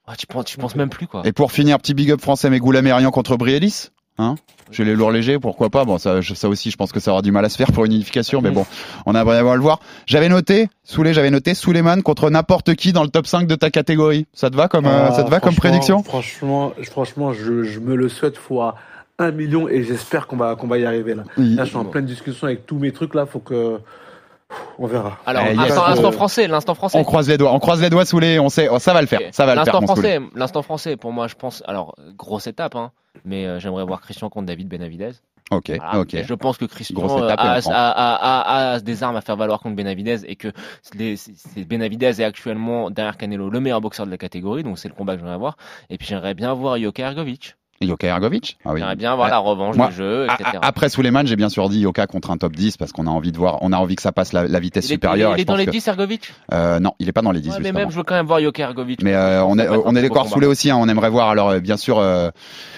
ah, 0.07 0.15
tu 0.17 0.27
penses, 0.27 0.45
tu 0.45 0.59
penses 0.59 0.77
même 0.77 0.91
plus 0.91 1.07
quoi. 1.07 1.23
Et 1.25 1.33
pour 1.33 1.51
finir, 1.53 1.79
petit 1.79 1.95
big 1.95 2.11
up 2.13 2.21
français, 2.21 2.51
mais 2.51 2.59
Goulamérian 2.61 3.11
contre 3.11 3.37
Brielis. 3.37 3.89
Hein 4.19 4.35
Chez 4.71 4.85
les 4.85 4.95
lourds 4.95 5.11
légers, 5.11 5.39
pourquoi 5.39 5.71
pas? 5.71 5.85
Bon, 5.85 5.97
ça, 5.99 6.21
aussi, 6.45 6.71
je 6.71 6.77
pense 6.77 6.93
que 6.93 7.01
ça 7.01 7.13
aura 7.13 7.23
du 7.23 7.33
mal 7.33 7.45
à 7.45 7.49
se 7.49 7.57
faire 7.57 7.73
pour 7.73 7.85
une 7.87 7.93
unification, 7.93 8.43
mais 8.43 8.51
bon, 8.51 8.67
on 9.07 9.15
aimerait 9.15 9.39
avoir 9.39 9.55
le 9.57 9.63
voir. 9.63 9.81
J'avais 10.07 10.29
noté, 10.29 10.69
Soulé, 10.85 11.15
j'avais 11.15 11.31
noté 11.31 11.55
Suleiman 11.55 12.03
contre 12.03 12.29
n'importe 12.29 12.75
qui 12.75 12.93
dans 12.93 13.03
le 13.05 13.09
top 13.09 13.27
5 13.27 13.47
de 13.47 13.55
ta 13.55 13.71
catégorie. 13.71 14.27
Ça 14.35 14.51
te 14.51 14.57
va 14.57 14.69
comme, 14.69 14.87
euh, 14.87 15.07
Ah, 15.09 15.13
ça 15.13 15.25
te 15.25 15.31
va 15.31 15.41
comme 15.41 15.53
franchement- 15.53 15.61
prédiction? 15.71 16.03
Franchement, 16.03 16.73
franchement, 16.83 17.33
je, 17.33 17.63
je 17.63 17.81
me 17.81 17.95
le 17.97 18.09
souhaite 18.11 18.37
fois 18.37 18.75
un 19.19 19.31
million 19.31 19.69
et 19.69 19.83
j'espère 19.83 20.27
qu'on 20.27 20.37
va, 20.37 20.57
qu'on 20.57 20.67
va 20.67 20.79
y 20.79 20.85
arriver 20.85 21.15
là. 21.15 21.25
Oui. 21.39 21.55
Là, 21.55 21.65
je 21.65 21.71
suis 21.71 21.79
en 21.79 21.85
pleine 21.87 22.07
discussion 22.07 22.47
avec 22.47 22.67
tous 22.67 22.79
mes 22.79 22.93
trucs 22.93 23.15
là, 23.15 23.25
faut 23.27 23.39
que. 23.41 23.79
On 24.79 24.87
verra. 24.87 25.19
Alors, 25.27 25.45
Eh, 25.49 25.55
yes. 25.55 25.71
instant, 25.71 25.83
Euh, 25.83 25.93
instant 25.93 26.13
français, 26.13 26.49
l'instant 26.49 26.75
français. 26.75 26.99
On 26.99 27.05
croise 27.05 27.29
les 27.29 27.39
doigts, 27.39 27.53
on 27.53 27.59
croise 27.59 27.81
les 27.81 27.91
doigts, 27.91 28.05
Soulé, 28.05 28.39
on 28.39 28.49
sait, 28.49 28.69
oh, 28.71 28.79
ça 28.79 28.93
va 28.93 29.01
le 29.01 29.07
faire, 29.07 29.21
ça 29.33 29.47
va 29.47 29.55
le 29.55 29.65
faire, 29.65 29.75
L'instant 29.75 29.87
français, 29.95 30.21
l'instant 30.35 30.63
français, 30.63 30.97
pour 30.97 31.13
moi, 31.13 31.27
je 31.29 31.35
pense. 31.35 31.63
Alors, 31.67 31.95
grosse 32.17 32.47
étape, 32.47 32.75
hein. 32.77 32.91
Mais 33.25 33.47
euh, 33.47 33.59
j'aimerais 33.61 33.85
voir 33.85 34.01
Christian 34.01 34.29
contre 34.31 34.47
David 34.47 34.69
Benavidez. 34.69 35.11
Ok, 35.51 35.69
Voilà. 35.71 35.99
ok. 36.01 36.15
Et 36.15 36.25
je 36.25 36.33
pense 36.35 36.57
que 36.57 36.65
Christian 36.65 36.97
euh, 37.23 37.29
a, 37.29 37.37
prend. 37.37 37.71
a- 37.73 37.77
a- 37.77 38.15
a- 38.15 38.73
a 38.75 38.81
des 38.81 39.03
armes 39.03 39.17
à 39.17 39.21
faire 39.21 39.37
valoir 39.37 39.61
contre 39.61 39.77
Benavidez 39.77 40.25
et 40.27 40.35
que 40.37 40.49
les- 40.95 41.17
Benavidez 41.69 42.21
est 42.23 42.25
actuellement 42.25 42.89
derrière 42.91 43.19
Canelo 43.19 43.51
le 43.51 43.61
meilleur 43.61 43.83
boxeur 43.83 44.07
de 44.07 44.11
la 44.11 44.17
catégorie, 44.17 44.63
donc 44.63 44.79
c'est 44.79 44.89
le 44.89 44.95
combat 44.95 45.15
que 45.15 45.21
j'aimerais 45.21 45.37
voir. 45.37 45.57
Et 45.91 45.99
puis 45.99 46.07
j'aimerais 46.07 46.33
bien 46.35 46.55
voir 46.55 46.79
Yoka 46.79 47.03
Ergovic. 47.03 47.57
Yoka 47.87 48.07
Ergovic 48.07 48.59
Ah 48.65 48.71
oui. 48.73 48.81
J'aimerais 48.81 48.97
bien 48.97 49.15
voir 49.15 49.29
Ah, 49.29 49.31
la 49.31 49.39
revanche 49.39 49.77
moi, 49.77 49.89
du 49.89 49.95
jeu, 49.95 50.27
a- 50.29 50.35
etc. 50.35 50.59
Après 50.63 50.89
Suleiman, 50.89 51.27
j'ai 51.27 51.37
bien 51.37 51.49
sûr 51.49 51.69
dit 51.69 51.81
Yoka 51.81 52.07
contre 52.07 52.31
un 52.31 52.37
top 52.37 52.55
10 52.57 52.77
parce 52.77 52.93
qu'on 52.93 53.07
a 53.07 53.11
envie 53.11 53.33
de 53.33 53.37
voir, 53.39 53.59
on 53.63 53.73
a 53.73 53.77
envie 53.77 53.97
que 53.97 54.03
ça 54.03 54.13
passe 54.13 54.33
la, 54.33 54.47
la 54.49 54.61
vitesse 54.61 54.87
il 54.87 54.93
est, 54.93 54.95
supérieure. 54.95 55.33
il 55.33 55.39
et 55.39 55.41
est 55.41 55.43
je 55.43 55.47
dans 55.47 55.57
les 55.57 55.67
que- 55.67 55.71
10 55.71 55.87
Ergovic? 55.89 56.33
Euh, 56.53 56.81
non, 56.81 56.93
il 56.99 57.09
est 57.09 57.13
pas 57.13 57.23
dans 57.23 57.33
les 57.33 57.41
10 57.41 57.51
Ouais, 57.51 57.57
Mais 57.61 57.73
même, 57.73 57.91
je 57.91 57.97
veux 57.97 58.03
quand 58.03 58.15
même 58.15 58.27
voir 58.27 58.41
Yoka 58.41 58.63
Ergovic. 58.63 59.03
Mais 59.03 59.15
euh, 59.15 59.45
on 59.45 59.59
est, 59.59 59.69
on 59.69 59.75
est 59.75 59.83
très 59.83 59.83
beau 59.83 59.93
d'accord 60.01 60.23
combat. 60.25 60.35
sous 60.35 60.41
les 60.41 60.47
aussi. 60.47 60.71
hein, 60.71 60.77
on 60.79 60.89
aimerait 60.89 61.11
voir. 61.11 61.29
Alors 61.31 61.51
euh, 61.51 61.61
bien 61.61 61.77
sûr, 61.77 61.99
euh, 61.99 62.31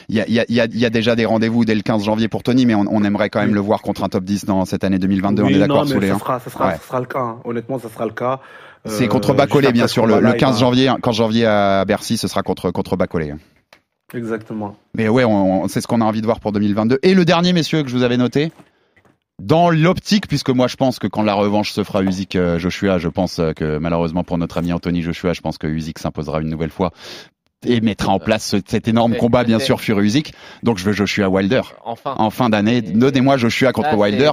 il 0.09 0.17
y, 0.17 0.21
a, 0.21 0.25
il 0.29 0.35
y, 0.35 0.41
a, 0.41 0.45
il 0.49 0.55
y 0.55 0.61
a- 0.61 0.65
il 0.67 0.79
y 0.79 0.85
a 0.87 0.91
déjà 0.91 1.17
des 1.17 1.25
rendez-vous 1.27 1.65
dès 1.65 1.75
le 1.75 1.83
15 1.83 2.05
janvier 2.05 2.29
pour 2.29 2.43
Tony, 2.43 2.67
mais 2.67 2.75
on, 2.75 2.85
on 2.91 3.03
aimerait 3.05 3.31
quand 3.31 3.41
même 3.41 3.49
Oui. 3.51 3.55
le 3.55 3.61
voir 3.61 3.83
contre 3.83 4.05
un 4.05 4.09
top 4.09 4.25
10 4.25 4.45
dans 4.45 4.65
cette 4.65 4.85
année 4.85 4.99
2022. 4.99 5.43
on 5.43 5.47
Oui, 5.47 5.55
est 5.55 5.59
d'accord 5.59 5.85
les. 5.85 6.09
ça 6.09 6.15
hein. 6.15 6.19
sera, 6.19 6.41
ça 6.41 6.51
sera, 6.51 6.67
Ouais. 6.67 6.73
ça 6.75 6.79
sera 6.87 7.01
le 7.01 7.07
cas. 7.07 7.19
hein. 7.21 7.37
Honnêtement, 7.45 7.79
ça 7.79 7.89
sera 7.89 8.05
le 8.07 8.13
cas. 8.13 8.41
C'est 8.87 9.05
Euh, 9.05 9.09
contre 9.09 9.33
Bacolé, 9.33 9.69
juste 9.69 9.75
bien 9.75 9.87
sûr, 9.87 10.05
le, 10.07 10.15
le 10.15 10.19
combat-là, 10.21 10.35
15 10.37 10.49
il 10.51 10.53
va- 10.53 10.59
janvier. 10.61 10.93
15 11.03 11.15
janvier 11.17 11.47
à 11.47 11.85
Bercy, 11.87 12.19
ce 12.19 12.29
sera 12.29 12.43
contre 12.43 12.71
contre 12.71 12.97
Bacolé. 12.97 13.33
Exactement. 14.15 14.77
Mais 14.95 15.09
ouais, 15.09 15.25
c'est 15.69 15.81
ce 15.81 15.87
qu'on 15.87 16.01
a 16.01 16.05
envie 16.05 16.21
de 16.21 16.27
voir 16.27 16.41
pour 16.41 16.53
2022. 16.53 16.99
Et 17.03 17.15
le 17.15 17.25
dernier, 17.25 17.53
messieurs, 17.53 17.83
que 17.83 17.89
je 17.89 17.97
vous 17.97 18.03
avais 18.03 18.17
noté. 18.17 18.53
Dans 19.43 19.69
l'optique, 19.69 20.29
puisque 20.29 20.51
moi 20.51 20.69
je 20.69 20.77
pense 20.77 21.01
que 21.01 21.09
quand 21.09 21.23
la 21.23 21.35
revanche 21.35 21.73
se 21.73 21.83
fera 21.83 22.05
Usyk 22.05 22.37
euh, 22.37 22.57
Joshua, 22.61 22.99
je 22.99 23.09
pense 23.09 23.41
euh, 23.41 23.53
que 23.53 23.79
malheureusement 23.79 24.23
pour 24.23 24.39
notre 24.39 24.59
ami 24.59 24.73
Anthony 24.73 25.03
Joshua, 25.03 25.33
je 25.33 25.41
pense 25.41 25.59
que 25.59 25.67
Usyk 25.67 25.99
s'imposera 25.99 26.41
une 26.41 26.49
nouvelle 26.49 26.71
fois 26.71 26.93
et 27.67 27.81
mettra 27.81 28.13
en 28.13 28.19
place 28.19 28.45
ce- 28.47 28.57
cet 28.67 28.89
énorme 28.89 29.17
combat, 29.17 29.45
bien 29.45 29.59
sûr, 29.59 29.81
Fury 29.81 30.07
Usyk. 30.07 30.35
Donc 30.63 30.79
je 30.79 30.85
veux 30.85 30.93
Joshua 30.93 31.29
Wilder 31.29 31.63
Enfin. 31.85 32.15
en 32.19 32.31
fin 32.31 32.49
d'année. 32.51 32.83
Donnez-moi 32.83 33.37
Joshua 33.37 33.73
contre 33.73 33.95
Wilder. 33.97 34.31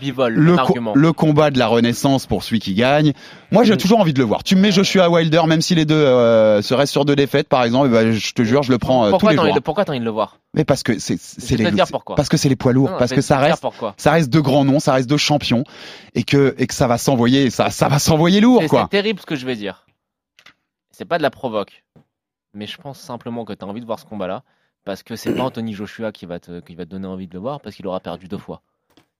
Bivol, 0.00 0.34
Le, 0.34 0.56
co- 0.56 0.74
le 0.94 1.12
combat 1.12 1.50
de 1.50 1.58
la 1.58 1.66
renaissance 1.66 2.26
pour 2.26 2.42
celui 2.42 2.60
qui 2.60 2.74
gagne. 2.74 3.12
Moi, 3.50 3.64
j'ai 3.64 3.74
Mm. 3.74 3.78
toujours 3.78 4.00
envie 4.00 4.12
de 4.14 4.18
le 4.18 4.24
voir. 4.24 4.42
Tu 4.44 4.56
me 4.56 4.60
mets 4.60 4.72
Joshua 4.72 5.10
Wilder, 5.10 5.42
même 5.46 5.60
si 5.60 5.74
les 5.74 5.84
deux 5.84 5.94
euh, 5.94 6.62
se 6.62 6.72
restent 6.74 6.92
sur 6.92 7.04
deux 7.04 7.16
défaites, 7.16 7.48
par 7.48 7.64
exemple, 7.64 7.88
eh 7.90 7.92
ben, 7.92 8.12
je 8.12 8.32
te 8.32 8.42
jure, 8.42 8.62
je 8.62 8.72
le 8.72 8.78
prends 8.78 9.02
euh, 9.02 9.06
tous 9.06 9.10
Pourquoi 9.12 9.30
les 9.30 9.36
t'as 9.36 9.42
jours. 9.42 9.50
envie 9.50 9.58
de- 9.60 9.64
pourquoi 9.64 9.84
t'as 9.84 9.92
envie 9.92 10.00
de 10.00 10.04
le 10.04 10.10
voir? 10.10 10.38
Mais 10.54 10.64
parce 10.64 10.82
que 10.82 10.98
c'est 10.98 11.14
les 11.56 11.70
parce 12.16 12.28
que 12.28 12.36
c'est 12.36 12.48
les 12.48 12.56
poids 12.56 12.72
lourds, 12.72 12.90
Non, 12.90 12.98
parce 12.98 13.12
que 13.12 13.20
ça 13.22 13.38
reste 13.38 13.64
ça 13.96 14.12
reste 14.12 14.30
de 14.30 14.40
grands 14.40 14.64
noms, 14.64 14.80
ça 14.80 14.92
reste 14.92 15.08
de 15.08 15.16
champions 15.16 15.64
et 16.14 16.24
que 16.24 16.54
et 16.58 16.66
que 16.66 16.74
ça 16.74 16.86
va 16.86 16.98
s'envoyer 16.98 17.48
ça 17.50 17.70
ça 17.70 17.88
va 17.88 17.98
s'envoyer 17.98 18.40
lourd 18.40 18.60
C'est- 18.62 18.68
quoi. 18.68 18.82
C'est 18.90 18.96
terrible 18.98 19.20
ce 19.20 19.26
que 19.26 19.36
je 19.36 19.46
vais 19.46 19.56
dire. 19.56 19.86
C'est 20.90 21.06
pas 21.06 21.16
de 21.18 21.22
la 21.22 21.30
provoque. 21.30 21.81
Mais 22.54 22.66
je 22.66 22.76
pense 22.76 22.98
simplement 22.98 23.44
que 23.44 23.52
tu 23.52 23.64
as 23.64 23.68
envie 23.68 23.80
de 23.80 23.86
voir 23.86 23.98
ce 23.98 24.04
combat-là. 24.04 24.42
Parce 24.84 25.02
que 25.02 25.14
c'est 25.16 25.34
pas 25.34 25.44
Anthony 25.44 25.74
Joshua 25.74 26.10
qui 26.12 26.26
va, 26.26 26.40
te, 26.40 26.60
qui 26.60 26.74
va 26.74 26.84
te 26.84 26.90
donner 26.90 27.06
envie 27.06 27.28
de 27.28 27.34
le 27.34 27.38
voir. 27.40 27.60
Parce 27.60 27.76
qu'il 27.76 27.86
aura 27.86 28.00
perdu 28.00 28.26
deux 28.28 28.38
fois. 28.38 28.62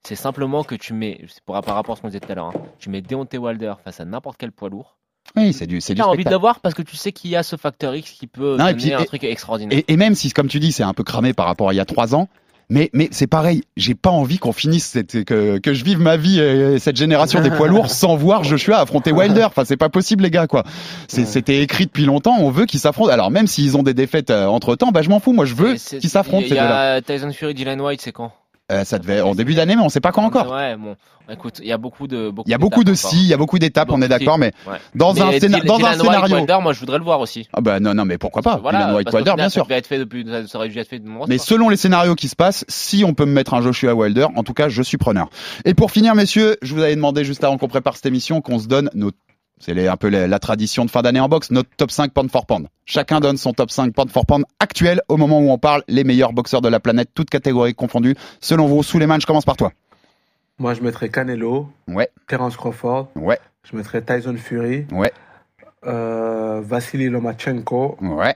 C'est 0.04 0.16
simplement 0.16 0.64
que 0.64 0.74
tu 0.74 0.92
mets, 0.92 1.24
pour, 1.46 1.60
par 1.60 1.74
rapport 1.76 1.92
à 1.92 1.96
ce 1.96 2.02
qu'on 2.02 2.08
disait 2.08 2.18
tout 2.20 2.32
à 2.32 2.34
l'heure, 2.34 2.46
hein, 2.46 2.62
tu 2.80 2.90
mets 2.90 3.00
Deontay 3.00 3.38
Wilder 3.38 3.74
face 3.84 4.00
à 4.00 4.04
n'importe 4.04 4.36
quel 4.38 4.50
poids 4.50 4.68
lourd. 4.68 4.96
Oui, 5.36 5.52
c'est 5.52 5.68
du 5.68 5.80
c'est 5.80 5.92
Tu 5.94 5.98
du 5.98 6.02
as 6.02 6.08
envie 6.08 6.24
de 6.24 6.30
le 6.30 6.36
voir 6.36 6.58
parce 6.58 6.74
que 6.74 6.82
tu 6.82 6.96
sais 6.96 7.12
qu'il 7.12 7.30
y 7.30 7.36
a 7.36 7.44
ce 7.44 7.54
facteur 7.54 7.94
X 7.94 8.10
qui 8.10 8.26
peut 8.26 8.56
Non, 8.56 8.66
et 8.66 8.72
donner 8.72 8.82
puis- 8.86 8.92
un 8.94 8.98
et- 8.98 9.06
truc 9.06 9.22
extraordinaire. 9.22 9.78
Et, 9.78 9.84
et 9.92 9.96
même 9.96 10.16
si 10.16 10.32
comme 10.32 10.48
tu 10.48 10.58
dis, 10.58 10.72
c'est 10.72 10.82
un 10.82 10.92
peu 10.94 11.04
cramé 11.04 11.32
par 11.32 11.46
rapport 11.46 11.68
à 11.68 11.72
il 11.72 11.76
y 11.76 11.80
a 11.80 11.84
trois 11.84 12.16
ans. 12.16 12.28
Mais, 12.70 12.90
mais 12.92 13.08
c'est 13.10 13.26
pareil, 13.26 13.62
j'ai 13.76 13.94
pas 13.94 14.10
envie 14.10 14.38
qu'on 14.38 14.52
finisse 14.52 14.86
cette, 14.86 15.24
que, 15.24 15.58
que 15.58 15.74
je 15.74 15.84
vive 15.84 15.98
ma 15.98 16.16
vie 16.16 16.40
et 16.40 16.78
cette 16.78 16.96
génération 16.96 17.40
des 17.40 17.50
poids 17.50 17.68
lourds 17.68 17.90
sans 17.90 18.16
voir 18.16 18.44
Joshua 18.44 18.80
affronter 18.80 19.12
Wilder. 19.12 19.44
Enfin, 19.44 19.64
c'est 19.64 19.76
pas 19.76 19.88
possible, 19.88 20.22
les 20.22 20.30
gars, 20.30 20.46
quoi. 20.46 20.64
C'était 21.08 21.60
écrit 21.60 21.86
depuis 21.86 22.04
longtemps, 22.04 22.36
on 22.38 22.50
veut 22.50 22.66
qu'ils 22.66 22.80
s'affrontent. 22.80 23.10
Alors, 23.12 23.30
même 23.30 23.46
s'ils 23.46 23.76
ont 23.76 23.82
des 23.82 23.94
défaites 23.94 24.30
entre 24.30 24.76
temps, 24.76 24.90
bah, 24.90 25.02
je 25.02 25.10
m'en 25.10 25.20
fous. 25.20 25.32
Moi, 25.32 25.44
je 25.44 25.54
veux 25.54 25.74
qu'ils 25.74 26.10
s'affrontent, 26.10 26.44
ces 26.48 26.54
deux-là. 26.54 27.00
Tyson 27.02 27.32
Fury, 27.32 27.54
Dylan 27.54 27.80
White, 27.80 28.00
c'est 28.00 28.12
quand? 28.12 28.32
Euh, 28.70 28.84
ça 28.84 28.98
devait 28.98 29.20
en 29.20 29.34
début 29.34 29.54
d'année, 29.54 29.76
mais 29.76 29.82
on 29.82 29.88
sait 29.88 30.00
pas 30.00 30.12
quand 30.12 30.24
encore. 30.24 30.50
Ouais, 30.50 30.76
bon. 30.76 30.96
Écoute, 31.30 31.58
il 31.60 31.66
y 31.66 31.72
a 31.72 31.78
beaucoup 31.78 32.06
de. 32.06 32.30
Beaucoup 32.30 32.48
Il 32.48 32.52
y 32.52 32.54
a 32.54 32.58
beaucoup 32.58 32.84
de 32.84 32.94
si, 32.94 33.16
il 33.22 33.26
y 33.26 33.34
a 33.34 33.36
beaucoup 33.36 33.58
d'étapes, 33.58 33.90
on 33.90 34.00
est 34.02 34.08
d'accord, 34.08 34.38
mais. 34.38 34.52
Ouais. 34.66 34.78
dans 34.94 35.10
un, 35.22 35.30
scéna- 35.32 35.64
dans 35.64 35.74
un 35.74 35.78
Dylan 35.78 35.92
White, 35.92 36.00
scénario. 36.00 36.36
Wilder, 36.36 36.58
moi, 36.62 36.72
je 36.72 36.80
voudrais 36.80 36.98
le 36.98 37.04
voir 37.04 37.20
aussi. 37.20 37.48
Ah 37.52 37.60
bah 37.60 37.80
non, 37.80 37.94
non, 37.94 38.04
mais 38.04 38.18
pourquoi 38.18 38.42
pas 38.42 38.56
Voilà, 38.56 38.78
Dylan 38.78 38.94
White 38.96 39.06
Wilder, 39.08 39.20
final, 39.30 39.36
bien 39.36 39.48
sûr. 39.48 39.62
Ça, 39.62 39.68
devait 39.68 39.78
être 39.78 39.86
fait 39.86 39.98
depuis, 39.98 40.26
ça 40.48 40.58
aurait 40.58 40.68
dû 40.68 40.78
être 40.78 40.88
fait 40.88 41.00
de 41.00 41.08
Mais 41.08 41.16
fois. 41.16 41.38
selon 41.38 41.68
les 41.68 41.76
scénarios 41.76 42.14
qui 42.14 42.28
se 42.28 42.36
passent, 42.36 42.64
si 42.68 43.04
on 43.04 43.14
peut 43.14 43.24
me 43.26 43.32
mettre 43.32 43.54
un 43.54 43.60
Joshua 43.62 43.94
Wilder, 43.94 44.26
en 44.34 44.42
tout 44.42 44.54
cas, 44.54 44.68
je 44.68 44.82
suis 44.82 44.98
preneur. 44.98 45.28
Et 45.64 45.74
pour 45.74 45.90
finir, 45.90 46.14
messieurs, 46.14 46.56
je 46.62 46.74
vous 46.74 46.82
avais 46.82 46.94
demandé 46.96 47.24
juste 47.24 47.44
avant 47.44 47.58
qu'on 47.58 47.68
prépare 47.68 47.96
cette 47.96 48.06
émission 48.06 48.40
qu'on 48.40 48.58
se 48.58 48.68
donne 48.68 48.90
nos 48.94 49.10
c'est 49.62 49.88
un 49.88 49.96
peu 49.96 50.08
la 50.08 50.38
tradition 50.40 50.84
de 50.84 50.90
fin 50.90 51.02
d'année 51.02 51.20
en 51.20 51.28
boxe, 51.28 51.52
notre 51.52 51.70
top 51.76 51.92
5 51.92 52.12
pound 52.12 52.30
for 52.32 52.46
pound. 52.46 52.66
Chacun 52.84 53.20
donne 53.20 53.36
son 53.36 53.52
top 53.52 53.70
5 53.70 53.94
pound 53.94 54.10
for 54.10 54.26
pound 54.26 54.44
actuel 54.58 55.00
au 55.08 55.16
moment 55.16 55.38
où 55.38 55.50
on 55.50 55.58
parle, 55.58 55.84
les 55.86 56.02
meilleurs 56.02 56.32
boxeurs 56.32 56.62
de 56.62 56.68
la 56.68 56.80
planète, 56.80 57.10
toutes 57.14 57.30
catégories 57.30 57.72
confondues. 57.72 58.16
Selon 58.40 58.66
vous, 58.66 58.82
sous 58.82 58.98
les 58.98 59.06
mains, 59.06 59.20
je 59.20 59.26
commence 59.26 59.44
par 59.44 59.56
toi. 59.56 59.70
Moi, 60.58 60.74
je 60.74 60.82
mettrais 60.82 61.10
Canelo, 61.10 61.68
Ouais, 61.86 62.10
Terence 62.26 62.56
Crawford, 62.56 63.10
ouais, 63.14 63.38
je 63.70 63.76
mettrais 63.76 64.02
Tyson 64.02 64.36
Fury, 64.36 64.86
ouais, 64.90 65.12
euh, 65.86 66.60
Vassili 66.60 67.08
Lomachenko 67.08 67.98
ouais. 68.00 68.34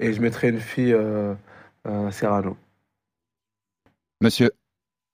et 0.00 0.12
je 0.12 0.20
mettrais 0.20 0.48
une 0.48 0.60
fille 0.60 0.92
euh, 0.92 1.34
euh, 1.86 2.10
Serrano. 2.10 2.56
Monsieur, 4.20 4.50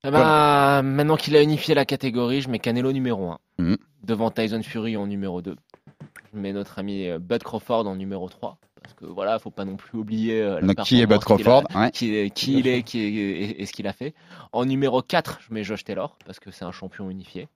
Eh 0.04 0.10
ben, 0.10 0.82
maintenant 0.82 1.16
qu'il 1.16 1.36
a 1.36 1.42
unifié 1.42 1.74
la 1.74 1.84
catégorie, 1.84 2.40
je 2.40 2.48
mets 2.48 2.58
Canelo 2.58 2.92
numéro 2.92 3.30
1. 3.30 3.38
Mhm. 3.58 3.76
Devant 4.02 4.30
Tyson 4.30 4.62
Fury 4.62 4.96
en 4.96 5.06
numéro 5.06 5.42
2. 5.42 5.56
Je 6.32 6.38
mets 6.38 6.52
notre 6.52 6.78
ami 6.78 7.06
euh, 7.08 7.18
Bud 7.18 7.42
Crawford 7.42 7.86
en 7.86 7.96
numéro 7.96 8.28
3. 8.28 8.56
Parce 8.82 8.94
que 8.94 9.04
voilà, 9.04 9.38
faut 9.38 9.50
pas 9.50 9.66
non 9.66 9.76
plus 9.76 9.98
oublier 9.98 10.40
euh, 10.40 10.58
la 10.62 10.74
qui 10.74 11.00
est 11.02 11.06
Bud 11.06 11.16
a- 11.16 11.18
Crawford? 11.18 11.64
Ouais. 11.74 11.90
qui, 11.90 12.14
est- 12.16 12.30
qui 12.30 12.58
il 12.58 12.66
est, 12.66 12.82
qui 12.82 12.98
est, 13.00 13.10
et, 13.12 13.62
et 13.62 13.66
ce 13.66 13.72
qu'il 13.72 13.86
a 13.86 13.92
fait. 13.92 14.14
En 14.52 14.64
numéro 14.64 15.02
4, 15.02 15.40
je 15.46 15.52
mets 15.52 15.64
Josh 15.64 15.84
Taylor, 15.84 16.16
parce 16.24 16.40
que 16.40 16.50
c'est 16.50 16.64
un 16.64 16.72
champion 16.72 17.10
unifié. 17.10 17.48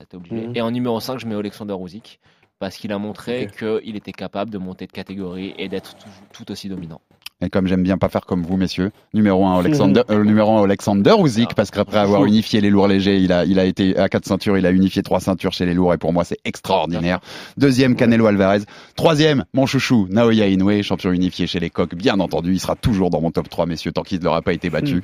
Ça 0.00 0.06
t'est 0.06 0.16
obligé. 0.16 0.46
Mhm. 0.48 0.56
Et 0.56 0.62
en 0.62 0.70
numéro 0.70 0.98
5, 1.00 1.18
je 1.18 1.26
mets 1.26 1.34
Alexander 1.34 1.74
Usyk, 1.78 2.18
parce 2.58 2.76
qu'il 2.78 2.92
a 2.92 2.98
montré 2.98 3.50
qu'il 3.58 3.94
était 3.96 4.12
capable 4.12 4.50
de 4.50 4.56
monter 4.56 4.86
de 4.86 4.92
catégorie 4.92 5.54
et 5.58 5.68
d'être 5.68 5.94
tout, 5.96 6.08
tout 6.32 6.50
aussi 6.50 6.70
dominant. 6.70 7.02
Et 7.42 7.48
comme 7.48 7.66
j'aime 7.66 7.82
bien 7.82 7.96
pas 7.96 8.08
faire 8.08 8.26
comme 8.26 8.42
vous, 8.42 8.56
messieurs, 8.56 8.90
numéro 9.14 9.46
1 9.46 9.60
Alexander, 9.60 10.02
euh, 10.10 10.24
numéro 10.24 10.58
1 10.58 10.64
Alexander 10.64 11.14
Ah. 11.18 11.54
parce 11.56 11.70
qu'après 11.70 11.98
avoir 11.98 12.24
unifié 12.26 12.60
les 12.60 12.68
lourds 12.70 12.86
légers, 12.88 13.18
il 13.18 13.32
a, 13.32 13.44
il 13.46 13.58
a 13.58 13.64
été 13.64 13.96
à 13.96 14.08
quatre 14.08 14.26
ceintures, 14.26 14.58
il 14.58 14.66
a 14.66 14.70
unifié 14.70 15.02
trois 15.02 15.20
ceintures 15.20 15.52
chez 15.52 15.64
les 15.64 15.72
lourds, 15.74 15.94
et 15.94 15.98
pour 15.98 16.12
moi 16.12 16.24
c'est 16.24 16.38
extraordinaire. 16.44 17.20
Deuxième 17.56 17.96
Canelo 17.96 18.26
Alvarez, 18.26 18.60
troisième 18.94 19.44
mon 19.54 19.64
chouchou 19.66 20.06
Naoya 20.10 20.48
Inoue, 20.48 20.82
champion 20.82 21.12
unifié 21.12 21.46
chez 21.46 21.60
les 21.60 21.70
coqs, 21.70 21.94
bien 21.94 22.20
entendu, 22.20 22.52
il 22.52 22.60
sera 22.60 22.76
toujours 22.76 23.08
dans 23.10 23.20
mon 23.20 23.30
top 23.30 23.48
3 23.48 23.64
messieurs 23.66 23.92
tant 23.92 24.02
qu'il 24.02 24.18
ne 24.18 24.24
l'aura 24.24 24.42
pas 24.42 24.52
été 24.52 24.68
battu. 24.68 25.02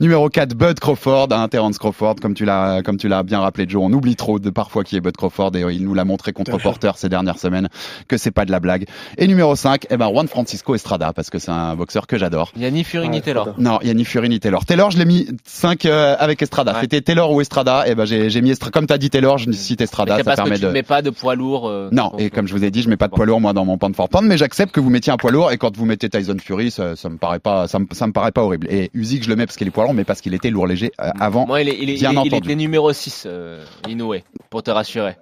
Numéro 0.00 0.28
4 0.28 0.54
Bud 0.56 0.80
Crawford, 0.80 1.28
hein, 1.30 1.46
Terence 1.48 1.78
Crawford, 1.78 2.16
comme 2.20 2.34
tu 2.34 2.44
l'as, 2.44 2.82
comme 2.82 2.96
tu 2.96 3.06
l'as 3.08 3.22
bien 3.22 3.40
rappelé 3.40 3.66
Joe, 3.68 3.82
on 3.84 3.92
oublie 3.92 4.16
trop 4.16 4.38
de 4.40 4.50
parfois 4.50 4.82
qui 4.82 4.96
est 4.96 5.00
Bud 5.00 5.16
Crawford 5.16 5.52
et 5.54 5.62
il 5.72 5.84
nous 5.84 5.94
l'a 5.94 6.04
montré 6.04 6.32
contre. 6.32 6.56
Porter 6.56 6.92
ces 6.96 7.08
dernières 7.08 7.38
semaines 7.38 7.68
que 8.08 8.16
c'est 8.16 8.30
pas 8.30 8.44
de 8.44 8.50
la 8.50 8.60
blague. 8.60 8.86
Et 9.18 9.26
numéro 9.28 9.54
5, 9.54 9.86
eh 9.90 9.96
ben 9.96 10.08
Juan 10.10 10.26
Francisco 10.26 10.74
Estrada 10.74 11.12
parce 11.12 11.30
que 11.30 11.38
c'est 11.38 11.50
un 11.50 11.75
boxeur 11.76 12.06
que 12.06 12.18
j'adore. 12.18 12.50
Il 12.56 12.62
y 12.62 12.66
a 12.66 12.70
ni 12.70 12.84
Fury 12.84 13.08
ni 13.08 13.20
Taylor. 13.22 13.54
Non, 13.58 13.78
il 13.82 13.88
y 13.88 13.90
a 13.90 13.94
ni 13.94 14.04
Fury 14.04 14.28
ni 14.28 14.40
Taylor. 14.40 14.64
Taylor, 14.64 14.90
je 14.90 14.98
l'ai 14.98 15.04
mis 15.04 15.28
5 15.44 15.84
avec 15.86 16.42
Estrada. 16.42 16.72
Ouais. 16.74 16.80
C'était 16.82 17.00
Taylor 17.00 17.30
ou 17.32 17.40
Estrada. 17.40 17.86
Et 17.88 17.94
ben 17.94 18.04
j'ai 18.04 18.30
j'ai 18.30 18.40
mis 18.40 18.50
Estrada. 18.50 18.72
Comme 18.72 18.86
t'as 18.86 18.98
dit 18.98 19.10
Taylor, 19.10 19.38
je 19.38 19.50
cite 19.52 19.80
Estrada. 19.80 20.16
Mais 20.16 20.22
Ça 20.22 20.24
parce 20.24 20.36
que 20.38 20.42
permet 20.44 20.56
tu 20.58 20.64
de. 20.66 20.70
mets 20.70 20.82
pas 20.82 21.02
de 21.02 21.10
poids 21.10 21.34
lourd. 21.34 21.68
euh, 21.68 21.88
Non, 21.92 22.12
et 22.18 22.30
comme 22.30 22.46
je 22.48 22.52
vous 22.54 22.64
ai 22.64 22.70
dit, 22.70 22.82
je 22.82 22.88
mets 22.88 22.96
pas 22.96 23.08
de 23.08 23.12
poids 23.14 23.26
lourd 23.26 23.40
moi 23.40 23.52
dans 23.52 23.64
mon 23.64 23.78
pan 23.78 23.90
for 23.94 24.08
pound, 24.08 24.26
mais 24.26 24.36
j'accepte 24.38 24.72
que 24.72 24.80
vous 24.80 24.90
mettiez 24.90 25.12
un 25.12 25.16
poids 25.16 25.30
lourd 25.30 25.52
et 25.52 25.58
quand 25.58 25.76
vous 25.76 25.84
mettez 25.86 26.08
Tyson 26.08 26.36
Fury, 26.42 26.70
ça, 26.70 26.96
ça 26.96 27.08
me 27.08 27.16
paraît 27.18 27.38
pas, 27.38 27.68
ça 27.68 27.78
me, 27.78 27.86
ça 27.92 28.06
me 28.06 28.12
paraît 28.12 28.32
pas 28.32 28.42
horrible. 28.42 28.66
Et 28.70 28.90
Usyk, 28.94 29.22
je 29.24 29.28
le 29.28 29.36
mets 29.36 29.46
parce 29.46 29.56
qu'il 29.56 29.66
est 29.68 29.70
poids 29.70 29.84
lourd, 29.84 29.94
mais 29.94 30.04
parce 30.04 30.20
qu'il 30.20 30.34
était 30.34 30.50
lourd 30.50 30.66
léger 30.66 30.92
euh, 31.00 31.10
avant. 31.20 31.46
Moi, 31.46 31.62
il, 31.62 31.68
est, 31.68 31.76
il, 31.80 31.90
est, 31.90 31.94
bien 31.94 32.10
il, 32.12 32.18
est- 32.18 32.20
il 32.26 32.34
entendu. 32.34 32.48
était 32.50 32.54
numéro 32.56 32.92
6, 32.92 33.24
euh, 33.26 33.62
Inoue, 33.88 34.14
pour 34.50 34.62
te 34.62 34.70
rassurer. 34.70 35.16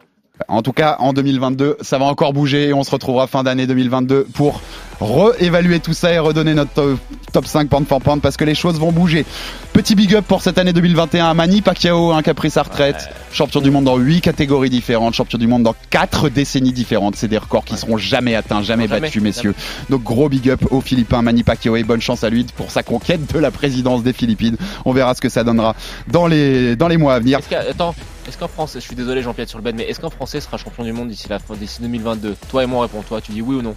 En 0.49 0.63
tout 0.63 0.73
cas, 0.73 0.97
en 0.99 1.13
2022, 1.13 1.77
ça 1.81 1.97
va 1.97 2.07
encore 2.07 2.33
bouger 2.33 2.67
et 2.69 2.73
on 2.75 2.83
se 2.83 2.91
retrouvera 2.91 3.29
fin 3.29 3.45
d'année 3.45 3.69
2022 3.69 4.27
pour 4.35 4.61
réévaluer 5.01 5.79
tout 5.79 5.93
ça 5.95 6.13
et 6.13 6.19
redonner 6.19 6.55
notre 6.55 6.73
to- 6.73 6.99
top 7.33 7.47
5 7.47 7.69
pound 7.69 7.87
for 7.87 8.01
pound 8.01 8.21
parce 8.21 8.37
que 8.37 8.45
les 8.45 8.57
choses 8.57 8.81
vont 8.81 8.91
bouger. 8.91 9.25
Petit 9.73 9.95
big 9.95 10.13
up 10.17 10.25
pour 10.27 10.43
cette 10.43 10.59
année 10.59 10.73
2021 10.73 11.27
à 11.27 11.35
Manny 11.35 11.61
Pacquiao, 11.63 12.11
un 12.11 12.23
pris 12.23 12.51
sa 12.51 12.65
retraite, 12.65 13.09
champion 13.33 13.61
du 13.61 13.71
monde 13.71 13.85
dans 13.85 13.97
8 13.97 14.23
catégories 14.23 14.71
différentes, 14.71 15.15
champion 15.15 15.39
du 15.39 15.47
monde 15.47 15.63
dans 15.63 15.77
4 15.91 16.29
décennies 16.31 16.73
différentes. 16.73 17.15
C'est 17.15 17.29
des 17.29 17.39
records 17.39 17.65
qui 17.65 17.77
seront 17.77 17.97
jamais 17.97 18.35
atteints, 18.35 18.61
jamais, 18.63 18.89
Jamais, 18.89 19.01
battus, 19.03 19.23
messieurs. 19.23 19.55
Donc 19.89 20.03
gros 20.03 20.29
big 20.29 20.51
up 20.51 20.61
aux 20.73 20.81
Philippins, 20.81 21.23
Manny 21.23 21.45
Pacquiao 21.45 21.77
et 21.77 21.85
bonne 21.85 22.01
chance 22.03 22.25
à 22.25 22.29
lui 22.31 22.45
pour 22.57 22.73
sa 22.73 22.83
conquête 22.83 23.33
de 23.33 23.39
la 23.39 23.53
présidence 23.53 24.03
des 24.03 24.13
Philippines. 24.13 24.57
On 24.85 24.93
verra 24.93 25.15
ce 25.15 25.21
que 25.21 25.29
ça 25.29 25.45
donnera 25.45 25.77
dans 26.09 26.27
les, 26.27 26.75
dans 26.75 26.89
les 26.89 26.97
mois 26.97 27.15
à 27.15 27.21
venir. 27.21 27.39
Attends, 27.71 27.95
est-ce 28.27 28.39
qu'en 28.39 28.49
France, 28.49 28.73
je 28.75 28.81
suis 28.81 28.97
désolé, 28.97 29.23
j'empiète 29.23 29.49
sur 29.49 29.59
le 29.59 29.65
bed, 29.65 29.77
mais 29.77 29.85
est-ce 29.85 30.01
qu'un 30.01 30.11
Français 30.11 30.41
sera 30.41 30.57
champion 30.57 30.85
du 30.85 30.93
monde 30.93 31.09
d'ici 31.09 31.29
la 31.29 31.39
fin, 31.39 31.55
d'ici 31.55 31.83
2022 31.83 32.37
Toi 32.49 32.65
et 32.65 32.67
moi, 32.67 32.83
réponds-toi. 32.83 33.21
Tu 33.21 33.33
dis 33.33 33.43
oui 33.43 33.57
ou 33.57 33.63
non? 33.63 33.77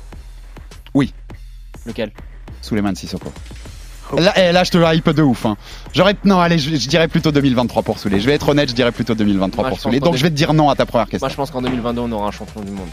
Oui. 0.93 1.13
Lequel? 1.85 2.11
Suleiman 2.61 2.95
Sissoko. 2.95 3.31
Là, 4.17 4.33
eh, 4.37 4.51
là, 4.53 4.63
je 4.63 4.71
te 4.71 4.95
hype 4.95 5.09
de 5.09 5.21
ouf. 5.21 5.45
Hein. 5.45 5.57
J'aurais, 5.93 6.15
non, 6.23 6.39
allez, 6.39 6.57
je, 6.57 6.75
je 6.75 6.87
dirais 6.87 7.07
plutôt 7.07 7.31
2023 7.31 7.83
pour 7.83 7.99
Soulé. 7.99 8.19
Je 8.21 8.25
vais 8.25 8.33
être 8.35 8.47
honnête, 8.47 8.69
je 8.69 8.75
dirais 8.75 8.91
plutôt 8.93 9.15
2023 9.15 9.63
Moi, 9.63 9.69
pour 9.69 9.79
Soulé. 9.79 9.99
Donc, 9.99 10.13
qu'en 10.13 10.17
je 10.17 10.23
vais 10.23 10.29
te 10.29 10.35
dire 10.35 10.53
non 10.53 10.69
à 10.69 10.75
ta 10.75 10.85
première 10.85 11.09
question. 11.09 11.25
Moi, 11.25 11.31
je 11.31 11.35
pense 11.35 11.51
qu'en 11.51 11.61
2022, 11.61 12.01
on 12.01 12.11
aura 12.13 12.27
un 12.29 12.31
champion 12.31 12.61
du 12.61 12.71
monde. 12.71 12.87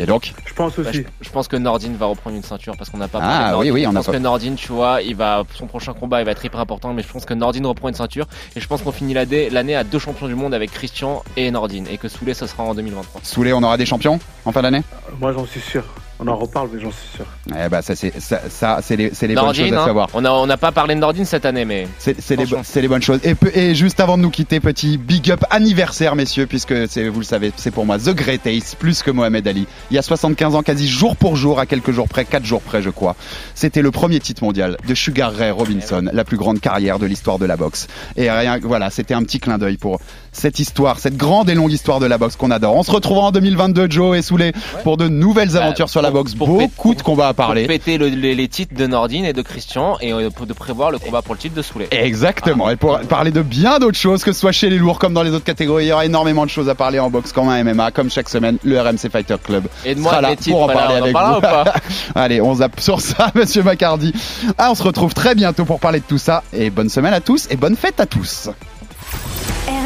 Et 0.00 0.06
donc 0.06 0.32
Je 0.46 0.54
pense 0.54 0.76
Bah, 0.78 0.88
aussi. 0.88 1.04
je, 1.20 1.26
je 1.26 1.30
pense 1.30 1.46
que 1.46 1.56
Nordine 1.56 1.94
va 1.94 2.06
reprendre 2.06 2.34
une 2.34 2.42
ceinture 2.42 2.74
parce 2.78 2.88
qu'on 2.88 2.96
n'a 2.96 3.06
pas 3.08 3.18
Ah, 3.22 3.58
oui, 3.58 3.70
oui, 3.70 3.86
on 3.86 3.90
Je 3.90 3.96
a 3.96 3.98
pense 3.98 4.06
pas- 4.06 4.12
que 4.12 4.16
Nordine, 4.16 4.54
tu 4.54 4.72
vois, 4.72 5.02
il 5.02 5.14
va, 5.14 5.44
son 5.54 5.66
prochain 5.66 5.92
combat, 5.92 6.20
il 6.22 6.24
va 6.24 6.30
être 6.30 6.42
hyper 6.42 6.58
important, 6.58 6.94
mais 6.94 7.02
je 7.02 7.08
pense 7.08 7.26
que 7.26 7.34
Nordine 7.34 7.66
reprend 7.66 7.88
une 7.90 7.94
ceinture 7.94 8.26
et 8.56 8.60
je 8.60 8.66
pense 8.66 8.80
qu'on 8.80 8.92
finit 8.92 9.12
l'année 9.12 9.50
l'année 9.50 9.76
à 9.76 9.84
deux 9.84 9.98
champions 9.98 10.26
du 10.26 10.34
monde 10.34 10.54
avec 10.54 10.70
Christian 10.72 11.22
et 11.36 11.50
Nordine 11.50 11.86
et 11.90 11.98
que 11.98 12.08
Soulé, 12.08 12.32
ce 12.32 12.46
sera 12.46 12.62
en 12.62 12.74
2023. 12.74 13.20
Soulé, 13.24 13.52
on 13.52 13.62
aura 13.62 13.76
des 13.76 13.84
champions 13.86 14.18
en 14.46 14.52
fin 14.52 14.62
d'année? 14.62 14.80
Moi, 15.20 15.32
j'en 15.34 15.44
suis 15.46 15.60
sûr. 15.60 15.84
On 16.22 16.28
en 16.28 16.36
reparle, 16.36 16.68
mais 16.72 16.80
j'en 16.80 16.90
suis 16.90 17.08
sûr. 17.16 17.24
Eh 17.48 17.68
bah, 17.70 17.80
ça, 17.80 17.96
c'est, 17.96 18.12
ça, 18.20 18.80
les, 18.90 19.10
c'est 19.14 19.26
les 19.26 19.34
bonnes 19.34 19.54
choses 19.54 19.72
à 19.72 19.82
hein. 19.82 19.86
savoir. 19.86 20.08
on 20.12 20.46
n'a 20.46 20.56
pas 20.58 20.70
parlé 20.70 20.94
de 20.94 21.00
Nordine 21.00 21.24
cette 21.24 21.46
année, 21.46 21.64
mais 21.64 21.88
C'est, 21.98 22.20
c'est 22.20 22.36
les, 22.36 22.44
les 22.44 22.88
bonnes 22.88 23.02
choses. 23.02 23.20
Et, 23.54 23.74
juste 23.74 24.00
avant 24.00 24.18
de 24.18 24.22
nous 24.22 24.30
quitter, 24.30 24.60
petit 24.60 24.98
big 24.98 25.30
up 25.30 25.44
anniversaire, 25.48 26.16
messieurs, 26.16 26.46
puisque 26.46 26.88
c'est, 26.88 27.08
vous 27.08 27.20
le 27.20 27.24
savez, 27.24 27.52
c'est 27.56 27.70
pour 27.70 27.86
moi 27.86 27.98
The 27.98 28.10
Great 28.10 28.46
Ace, 28.46 28.74
plus 28.74 29.02
que 29.02 29.10
Mohamed 29.10 29.48
Ali. 29.48 29.66
Il 29.90 29.94
y 29.94 29.98
a 29.98 30.02
75 30.02 30.56
ans, 30.56 30.62
quasi 30.62 30.86
jour 30.88 31.16
pour 31.16 31.36
jour, 31.36 31.58
à 31.58 31.64
quelques 31.64 31.92
jours 31.92 32.08
près, 32.08 32.26
4 32.26 32.44
jours 32.44 32.60
près, 32.60 32.82
je 32.82 32.90
crois. 32.90 33.16
C'était 33.54 33.82
le 33.82 33.90
premier 33.90 34.20
titre 34.20 34.44
mondial 34.44 34.76
de 34.86 34.94
Sugar 34.94 35.32
Ray 35.32 35.50
Robinson, 35.50 36.10
la 36.12 36.24
plus 36.24 36.36
grande 36.36 36.60
carrière 36.60 36.98
de 36.98 37.06
l'histoire 37.06 37.38
de 37.38 37.46
la 37.46 37.56
boxe. 37.56 37.86
Et 38.16 38.30
rien, 38.30 38.58
voilà, 38.62 38.90
c'était 38.90 39.14
un 39.14 39.22
petit 39.22 39.40
clin 39.40 39.56
d'œil 39.56 39.78
pour 39.78 40.00
cette 40.32 40.58
histoire, 40.60 40.98
cette 40.98 41.16
grande 41.16 41.50
et 41.50 41.54
longue 41.54 41.72
histoire 41.72 42.00
de 42.00 42.06
la 42.06 42.18
boxe 42.18 42.36
qu'on 42.36 42.50
adore. 42.50 42.76
On 42.76 42.82
se 42.82 42.90
retrouvera 42.90 43.26
en 43.26 43.30
2022, 43.32 43.90
Joe 43.90 44.16
et 44.18 44.22
Soulé, 44.22 44.52
pour 44.84 44.96
de 44.96 45.08
nouvelles 45.08 45.56
aventures 45.56 45.88
sur 45.88 46.02
la 46.02 46.08
Bah, 46.10 46.12
pour- 46.14 46.22
boxe. 46.24 46.34
pour 46.34 46.48
Beaucoup 46.48 46.94
de 46.94 47.02
combats 47.02 47.28
à 47.28 47.34
pour 47.34 47.46
parler. 47.46 47.66
péter 47.66 47.98
le- 47.98 48.08
les, 48.08 48.34
les 48.34 48.48
titres 48.48 48.74
de 48.76 48.86
Nordine 48.86 49.24
et 49.24 49.32
de 49.32 49.42
Christian 49.42 49.96
et 50.00 50.12
euh, 50.12 50.30
pour 50.30 50.46
de 50.46 50.52
prévoir 50.52 50.90
le 50.90 50.98
combat 50.98 51.22
pour 51.22 51.34
le 51.34 51.40
titre 51.40 51.54
de 51.54 51.62
Soulé. 51.62 51.88
Exactement. 51.90 52.70
Et 52.70 52.76
pour 52.76 52.98
parler 53.00 53.30
de 53.30 53.42
bien 53.42 53.78
d'autres 53.78 53.98
choses, 53.98 54.22
que 54.24 54.32
ce 54.32 54.40
soit 54.40 54.52
chez 54.52 54.70
les 54.70 54.78
lourds 54.78 54.98
comme 54.98 55.14
dans 55.14 55.22
les 55.22 55.30
autres 55.32 55.44
catégories, 55.44 55.86
il 55.86 55.88
y 55.88 55.92
aura 55.92 56.06
énormément 56.06 56.44
de 56.44 56.50
choses 56.50 56.68
à 56.68 56.74
parler 56.74 56.98
en 56.98 57.10
boxe 57.10 57.32
comme 57.32 57.48
en 57.48 57.64
MMA, 57.64 57.90
comme 57.90 58.10
chaque 58.10 58.28
semaine, 58.28 58.58
le 58.62 58.80
RMC 58.80 59.08
Fighter 59.10 59.36
Club 59.42 59.64
Et 59.84 59.94
de 59.94 60.00
moi, 60.00 60.12
sera 60.12 60.20
là 60.22 60.36
titres, 60.36 60.50
pour 60.50 60.62
en 60.62 60.66
parler 60.68 60.94
en 61.00 61.02
avec 61.02 61.16
vous. 61.16 61.38
ou 61.38 61.40
pas 61.40 61.74
Allez, 62.14 62.40
on 62.40 62.54
zappe 62.54 62.80
sur 62.80 63.00
ça, 63.00 63.30
monsieur 63.34 63.62
Macardy. 63.62 64.12
Ah, 64.58 64.68
on 64.70 64.74
se 64.74 64.82
retrouve 64.82 65.12
très 65.14 65.34
bientôt 65.34 65.64
pour 65.64 65.80
parler 65.80 66.00
de 66.00 66.04
tout 66.04 66.18
ça. 66.18 66.42
Et 66.52 66.70
bonne 66.70 66.88
semaine 66.88 67.14
à 67.14 67.20
tous 67.20 67.46
et 67.50 67.56
bonne 67.56 67.76
fête 67.76 68.00
à 68.00 68.06
tous. 68.06 68.48